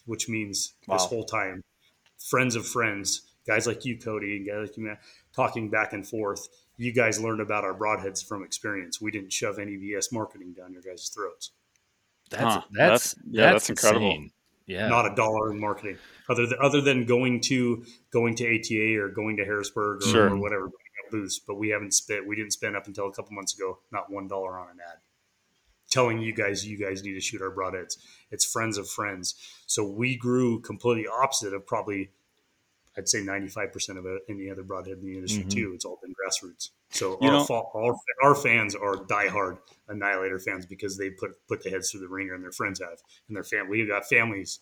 which 0.06 0.28
means 0.28 0.74
wow. 0.88 0.98
this 0.98 1.06
whole 1.06 1.24
time, 1.24 1.64
friends 2.18 2.56
of 2.56 2.66
friends 2.66 3.28
guys 3.48 3.66
like 3.66 3.86
you, 3.86 3.98
Cody, 3.98 4.38
and 4.38 4.46
guys 4.46 4.68
like 4.68 4.78
you, 4.78 4.84
Matt, 4.84 5.00
talking 5.34 5.70
back 5.70 5.94
and 5.94 6.06
forth. 6.06 6.48
You 6.76 6.92
guys 6.92 7.20
learned 7.20 7.42
about 7.42 7.64
our 7.64 7.74
broadheads 7.74 8.24
from 8.24 8.44
experience. 8.44 9.02
We 9.02 9.10
didn't 9.10 9.34
shove 9.34 9.58
any 9.58 9.78
BS 9.78 10.12
marketing 10.12 10.54
down 10.54 10.74
your 10.74 10.82
guys' 10.84 11.10
throats. 11.10 11.52
That's 12.30 12.44
huh. 12.44 12.62
that's, 12.72 13.14
that's 13.14 13.16
yeah, 13.30 13.52
that's, 13.52 13.68
that's 13.68 13.84
incredible. 13.84 14.26
Yeah, 14.66 14.88
not 14.90 15.12
a 15.12 15.16
dollar 15.16 15.52
in 15.52 15.60
marketing 15.60 15.98
other 16.30 16.46
than 16.46 16.58
other 16.62 16.82
than 16.82 17.06
going 17.06 17.42
to 17.42 17.86
going 18.12 18.36
to 18.36 18.46
ATA 18.46 19.02
or 19.02 19.10
going 19.10 19.38
to 19.38 19.46
Harrisburg 19.46 20.04
or, 20.04 20.08
sure. 20.08 20.30
or 20.30 20.38
whatever 20.38 20.70
booths. 21.10 21.40
But 21.40 21.56
we 21.56 21.70
haven't 21.70 21.94
spent 21.94 22.28
we 22.28 22.36
didn't 22.36 22.52
spend 22.52 22.76
up 22.76 22.88
until 22.88 23.08
a 23.08 23.14
couple 23.14 23.32
months 23.34 23.58
ago 23.58 23.80
not 23.92 24.12
one 24.12 24.28
dollar 24.28 24.60
on 24.60 24.70
an 24.70 24.78
ad 24.82 24.98
telling 25.90 26.20
you 26.20 26.34
guys 26.34 26.68
you 26.68 26.78
guys 26.78 27.04
need 27.04 27.14
to 27.14 27.22
shoot 27.22 27.42
our 27.42 27.52
broadheads. 27.52 27.98
It's 28.32 28.46
friends 28.46 28.78
of 28.78 28.90
friends. 28.90 29.36
So 29.66 29.86
we 29.90 30.18
grew 30.18 30.60
completely 30.60 31.06
opposite 31.08 31.54
of 31.54 31.66
probably 31.66 32.12
I'd 32.98 33.08
say 33.08 33.20
95% 33.20 33.98
of 33.98 34.06
it, 34.06 34.24
any 34.28 34.50
other 34.50 34.64
broadhead 34.64 34.98
in 34.98 35.06
the 35.06 35.14
industry 35.14 35.42
mm-hmm. 35.42 35.50
too. 35.50 35.72
It's 35.76 35.86
all 35.86 36.00
been 36.02 36.14
grassroots. 36.14 36.70
So 36.90 37.18
you 37.22 37.30
our, 37.30 37.68
our, 37.76 37.96
our 38.24 38.36
fans 38.36 38.76
are 38.76 38.96
diehard 38.96 39.60
Annihilator 39.88 40.40
fans 40.40 40.66
because 40.66 40.98
they 40.98 41.12
put 41.12 41.32
put 41.48 41.64
the 41.64 41.70
heads 41.70 41.92
through 41.92 42.02
the 42.02 42.08
ringer 42.08 42.34
and 42.34 42.44
their 42.44 42.52
friends 42.52 42.80
have 42.80 43.00
and 43.28 43.36
their 43.36 43.44
family. 43.44 43.78
We've 43.78 43.88
got 43.88 44.08
families, 44.08 44.60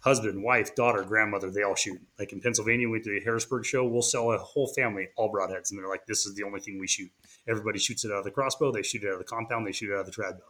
husband, 0.00 0.42
wife, 0.42 0.74
daughter, 0.74 1.02
grandmother. 1.02 1.50
They 1.50 1.62
all 1.62 1.74
shoot. 1.74 2.00
Like 2.18 2.32
in 2.32 2.40
Pennsylvania, 2.40 2.88
we 2.88 2.92
went 2.92 3.04
to 3.04 3.10
the 3.10 3.24
Harrisburg 3.24 3.64
show. 3.64 3.86
We'll 3.86 4.02
sell 4.02 4.32
a 4.32 4.38
whole 4.38 4.68
family 4.76 5.08
all 5.16 5.32
broadheads, 5.32 5.70
and 5.70 5.78
they're 5.78 5.88
like, 5.88 6.06
"This 6.06 6.26
is 6.26 6.34
the 6.34 6.44
only 6.44 6.60
thing 6.60 6.78
we 6.78 6.86
shoot." 6.86 7.10
Everybody 7.48 7.78
shoots 7.78 8.04
it 8.04 8.12
out 8.12 8.18
of 8.18 8.24
the 8.24 8.30
crossbow. 8.30 8.70
They 8.70 8.82
shoot 8.82 9.02
it 9.02 9.08
out 9.08 9.14
of 9.14 9.18
the 9.18 9.24
compound. 9.24 9.66
They 9.66 9.72
shoot 9.72 9.90
it 9.90 9.94
out 9.94 10.00
of 10.00 10.06
the 10.06 10.12
trad 10.12 10.32
bow. 10.32 10.44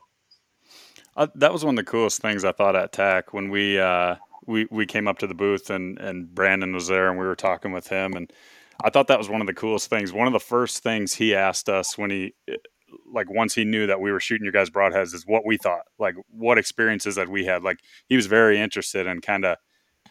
Uh, 1.17 1.27
that 1.35 1.53
was 1.53 1.65
one 1.65 1.79
of 1.79 1.85
the 1.85 1.91
coolest 1.91 2.21
things 2.21 2.45
I 2.45 2.53
thought 2.53 2.77
at 2.77 2.93
TAC 2.93 3.33
when 3.33 3.51
we 3.51 3.79
uh, 3.79 4.17
we 4.49 4.67
we 4.71 4.87
came 4.87 5.07
up 5.07 5.19
to 5.19 5.27
the 5.27 5.35
booth 5.35 5.71
and 5.71 5.99
and 5.99 6.35
Brandon 6.35 6.73
was 6.73 6.89
there 6.89 7.09
and 7.09 7.19
we 7.19 7.27
were 7.27 7.37
talking 7.37 7.71
with 7.71 7.87
him 7.87 8.15
and 8.15 8.33
I 8.83 8.91
thought 8.91 9.09
that 9.09 9.19
was 9.19 9.29
one 9.29 9.41
of 9.41 9.47
the 9.49 9.55
coolest 9.55 9.91
things. 9.91 10.13
One 10.13 10.29
of 10.29 10.33
the 10.33 10.41
first 10.41 10.83
things 10.83 11.13
he 11.13 11.35
asked 11.35 11.69
us 11.69 11.99
when 11.99 12.11
he 12.11 12.35
like 13.13 13.29
once 13.31 13.55
he 13.55 13.65
knew 13.65 13.87
that 13.87 14.01
we 14.01 14.13
were 14.13 14.21
shooting 14.21 14.45
your 14.45 14.53
guys 14.53 14.71
broadheads 14.71 15.15
is 15.15 15.25
what 15.27 15.45
we 15.45 15.57
thought, 15.57 15.83
like 15.99 16.15
what 16.31 16.59
experiences 16.59 17.17
that 17.17 17.29
we 17.29 17.45
had. 17.45 17.63
Like 17.63 17.81
he 18.09 18.17
was 18.17 18.27
very 18.27 18.59
interested 18.61 19.07
in 19.07 19.21
kind 19.21 19.45
of 19.45 19.57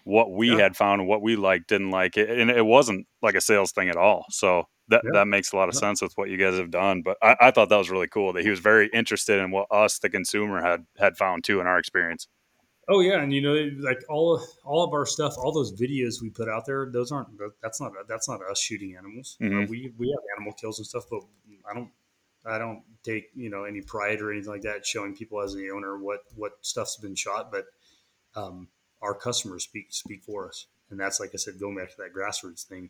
what 0.03 0.31
we 0.31 0.51
yeah. 0.51 0.57
had 0.57 0.75
found, 0.75 1.07
what 1.07 1.21
we 1.21 1.35
liked, 1.35 1.69
didn't 1.69 1.91
like, 1.91 2.17
it, 2.17 2.29
and 2.29 2.49
it 2.49 2.65
wasn't 2.65 3.07
like 3.21 3.35
a 3.35 3.41
sales 3.41 3.71
thing 3.71 3.89
at 3.89 3.95
all. 3.95 4.25
So 4.29 4.65
that 4.89 5.01
yeah. 5.05 5.11
that 5.19 5.27
makes 5.27 5.53
a 5.53 5.55
lot 5.55 5.69
of 5.69 5.75
yeah. 5.75 5.79
sense 5.79 6.01
with 6.01 6.13
what 6.15 6.29
you 6.29 6.37
guys 6.37 6.57
have 6.57 6.71
done. 6.71 7.01
But 7.03 7.17
I, 7.21 7.35
I 7.39 7.51
thought 7.51 7.69
that 7.69 7.77
was 7.77 7.89
really 7.89 8.07
cool 8.07 8.33
that 8.33 8.43
he 8.43 8.49
was 8.49 8.59
very 8.59 8.89
interested 8.93 9.39
in 9.39 9.51
what 9.51 9.67
us, 9.71 9.99
the 9.99 10.09
consumer, 10.09 10.61
had 10.61 10.85
had 10.97 11.17
found 11.17 11.45
too 11.45 11.61
in 11.61 11.67
our 11.67 11.79
experience. 11.79 12.27
Oh 12.89 13.01
yeah, 13.01 13.21
and 13.21 13.33
you 13.33 13.41
know, 13.41 13.69
like 13.81 14.01
all 14.07 14.35
of 14.35 14.43
all 14.63 14.83
of 14.83 14.93
our 14.93 15.05
stuff, 15.05 15.35
all 15.37 15.51
those 15.51 15.73
videos 15.73 16.21
we 16.21 16.29
put 16.29 16.47
out 16.47 16.65
there, 16.65 16.89
those 16.89 17.11
aren't 17.11 17.27
that's 17.61 17.81
not 17.81 17.91
that's 18.07 18.29
not 18.29 18.39
us 18.49 18.59
shooting 18.59 18.95
animals. 18.97 19.37
Mm-hmm. 19.41 19.57
Uh, 19.57 19.65
we 19.65 19.93
we 19.97 20.09
have 20.09 20.23
animal 20.37 20.53
kills 20.53 20.79
and 20.79 20.87
stuff, 20.87 21.03
but 21.09 21.21
I 21.69 21.73
don't 21.73 21.89
I 22.45 22.57
don't 22.57 22.83
take 23.03 23.29
you 23.35 23.49
know 23.49 23.65
any 23.65 23.81
pride 23.81 24.21
or 24.21 24.31
anything 24.31 24.51
like 24.51 24.61
that 24.61 24.85
showing 24.85 25.15
people 25.15 25.41
as 25.41 25.53
the 25.53 25.69
owner 25.71 25.97
what 25.97 26.21
what 26.35 26.53
stuff's 26.61 26.95
been 26.95 27.15
shot, 27.15 27.51
but 27.51 27.65
um, 28.35 28.69
our 29.01 29.13
customers 29.13 29.65
speak 29.65 29.87
speak 29.89 30.23
for 30.23 30.47
us, 30.47 30.67
and 30.89 30.97
that's 30.97 31.19
like 31.19 31.31
I 31.33 31.37
said, 31.37 31.59
going 31.59 31.75
back 31.75 31.89
to 31.89 31.97
that 31.97 32.13
grassroots 32.13 32.63
thing. 32.63 32.89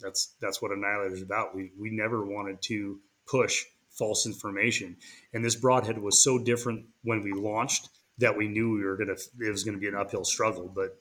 That's 0.00 0.34
that's 0.40 0.60
what 0.60 0.72
Annihilator 0.72 1.14
is 1.14 1.22
about. 1.22 1.54
We 1.54 1.70
we 1.78 1.90
never 1.90 2.26
wanted 2.26 2.62
to 2.62 2.98
push 3.28 3.62
false 3.96 4.26
information, 4.26 4.96
and 5.32 5.44
this 5.44 5.54
broadhead 5.54 5.98
was 5.98 6.24
so 6.24 6.36
different 6.36 6.86
when 7.04 7.22
we 7.22 7.32
launched 7.32 7.90
that 8.20 8.36
we 8.36 8.48
knew 8.48 8.72
we 8.72 8.84
were 8.84 8.96
gonna 8.96 9.16
it 9.40 9.50
was 9.50 9.64
gonna 9.64 9.78
be 9.78 9.88
an 9.88 9.94
uphill 9.94 10.24
struggle, 10.24 10.70
but 10.72 10.96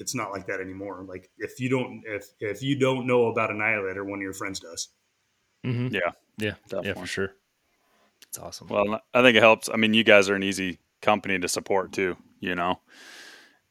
it's 0.00 0.14
not 0.14 0.32
like 0.32 0.46
that 0.46 0.60
anymore. 0.60 1.04
Like 1.06 1.30
if 1.38 1.60
you 1.60 1.68
don't 1.68 2.02
if 2.06 2.26
if 2.40 2.62
you 2.62 2.78
don't 2.78 3.06
know 3.06 3.26
about 3.26 3.50
Annihilator, 3.50 4.04
one 4.04 4.18
of 4.18 4.22
your 4.22 4.32
friends 4.32 4.60
does. 4.60 4.88
Mm-hmm. 5.64 5.94
Yeah, 5.94 6.12
yeah, 6.38 6.54
definitely. 6.68 6.88
yeah, 6.88 6.94
for 6.94 7.06
sure. 7.06 7.32
It's 8.28 8.38
awesome. 8.38 8.68
Well, 8.68 9.00
I 9.14 9.22
think 9.22 9.36
it 9.36 9.42
helps. 9.42 9.68
I 9.68 9.76
mean, 9.76 9.94
you 9.94 10.04
guys 10.04 10.28
are 10.28 10.34
an 10.34 10.42
easy 10.42 10.78
company 11.02 11.38
to 11.38 11.48
support 11.48 11.92
too. 11.92 12.16
You 12.40 12.54
know, 12.54 12.80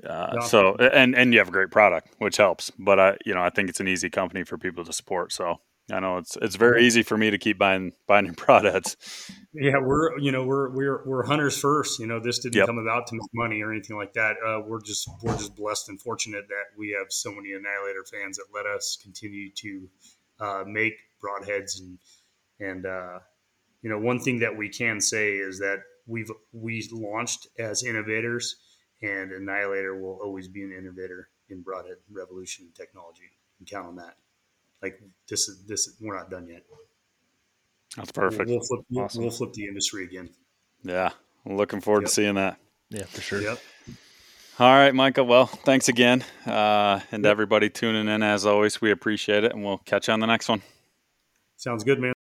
uh, 0.06 0.42
so 0.42 0.76
and 0.76 1.16
and 1.16 1.34
you 1.34 1.40
have 1.40 1.50
a 1.50 1.52
great 1.52 1.72
product, 1.72 2.16
which 2.20 2.38
helps. 2.38 2.72
But 2.78 3.00
I, 3.00 3.18
you 3.26 3.34
know, 3.34 3.42
I 3.42 3.50
think 3.50 3.70
it's 3.70 3.80
an 3.80 3.88
easy 3.88 4.10
company 4.10 4.44
for 4.44 4.58
people 4.58 4.84
to 4.86 4.94
support. 4.94 5.32
So 5.32 5.60
I 5.92 6.02
know 6.02 6.18
it's 6.18 6.38
it's 6.42 6.58
very 6.58 6.86
easy 6.86 7.02
for 7.02 7.18
me 7.18 7.32
to 7.32 7.38
keep 7.38 7.58
buying 7.58 7.94
buying 8.08 8.26
your 8.26 8.34
products. 8.38 9.32
Yeah, 9.54 9.80
we're 9.80 10.20
you 10.20 10.32
know 10.32 10.46
we're 10.46 10.70
we're 10.70 11.04
we're 11.06 11.26
hunters 11.26 11.58
first. 11.58 12.00
You 12.00 12.08
know, 12.08 12.20
this 12.20 12.40
didn't 12.40 12.56
yep. 12.56 12.68
come 12.68 12.78
about 12.78 13.08
to 13.08 13.16
make 13.16 13.30
money 13.34 13.62
or 13.62 13.72
anything 13.72 13.96
like 13.96 14.14
that. 14.14 14.36
Uh, 14.46 14.62
we're 14.68 14.82
just 14.82 15.10
we're 15.24 15.38
just 15.38 15.56
blessed 15.56 15.88
and 15.90 16.02
fortunate 16.02 16.48
that 16.50 16.78
we 16.78 16.96
have 16.98 17.08
so 17.10 17.32
many 17.32 17.54
Annihilator 17.54 18.04
fans 18.12 18.38
that 18.38 18.48
let 18.54 18.66
us 18.66 18.98
continue 19.02 19.50
to 19.52 19.90
uh, 20.40 20.64
make 20.68 20.94
broadheads 21.24 21.80
and 21.80 22.00
and 22.60 22.86
uh, 22.86 23.20
you 23.82 23.90
know 23.90 23.98
one 23.98 24.20
thing 24.20 24.40
that 24.40 24.56
we 24.56 24.68
can 24.68 25.00
say 25.00 25.36
is 25.36 25.60
that 25.60 25.80
we've 26.06 26.32
we 26.52 26.86
launched 26.92 27.48
as 27.60 27.84
innovators, 27.84 28.58
and 29.02 29.32
Annihilator 29.32 29.96
will 29.96 30.20
always 30.22 30.50
be 30.50 30.64
an 30.64 30.74
innovator 30.78 31.30
in 31.50 31.62
broadhead 31.62 31.96
revolution 32.12 32.68
technology. 32.76 33.24
You 33.60 33.66
can 33.66 33.78
count 33.78 33.88
on 33.88 33.96
that 33.96 34.16
like 34.82 35.00
this 35.30 35.48
is 35.48 35.66
this 35.68 35.98
we're 36.02 36.18
not 36.18 36.30
done 36.30 36.48
yet. 36.48 36.64
That's 37.96 38.12
perfect. 38.12 38.48
We'll, 38.48 38.58
we'll 38.58 38.66
flip, 38.66 38.80
awesome. 38.98 39.22
we'll, 39.22 39.32
flip 39.32 39.54
the 39.54 39.66
industry 39.66 40.04
again. 40.04 40.30
Yeah, 40.84 41.12
I'm 41.46 41.58
looking 41.58 41.82
forward 41.82 42.02
yep. 42.02 42.10
to 42.10 42.14
seeing 42.14 42.36
that. 42.36 42.60
Yeah, 42.90 43.06
for 43.06 43.22
sure. 43.22 43.42
Yep. 43.42 43.60
All 44.60 44.74
right, 44.74 44.94
Micah. 44.94 45.24
Well, 45.24 45.46
thanks 45.46 45.88
again, 45.88 46.24
uh, 46.46 47.00
and 47.12 47.24
yep. 47.24 47.32
everybody 47.32 47.70
tuning 47.70 48.08
in 48.08 48.24
as 48.24 48.46
always. 48.46 48.82
We 48.82 48.92
appreciate 48.92 49.44
it, 49.44 49.54
and 49.54 49.64
we'll 49.64 49.80
catch 49.80 50.08
you 50.08 50.14
on 50.14 50.20
the 50.20 50.28
next 50.28 50.50
one. 50.50 50.62
Sounds 51.58 51.84
good, 51.84 52.00
man. 52.00 52.14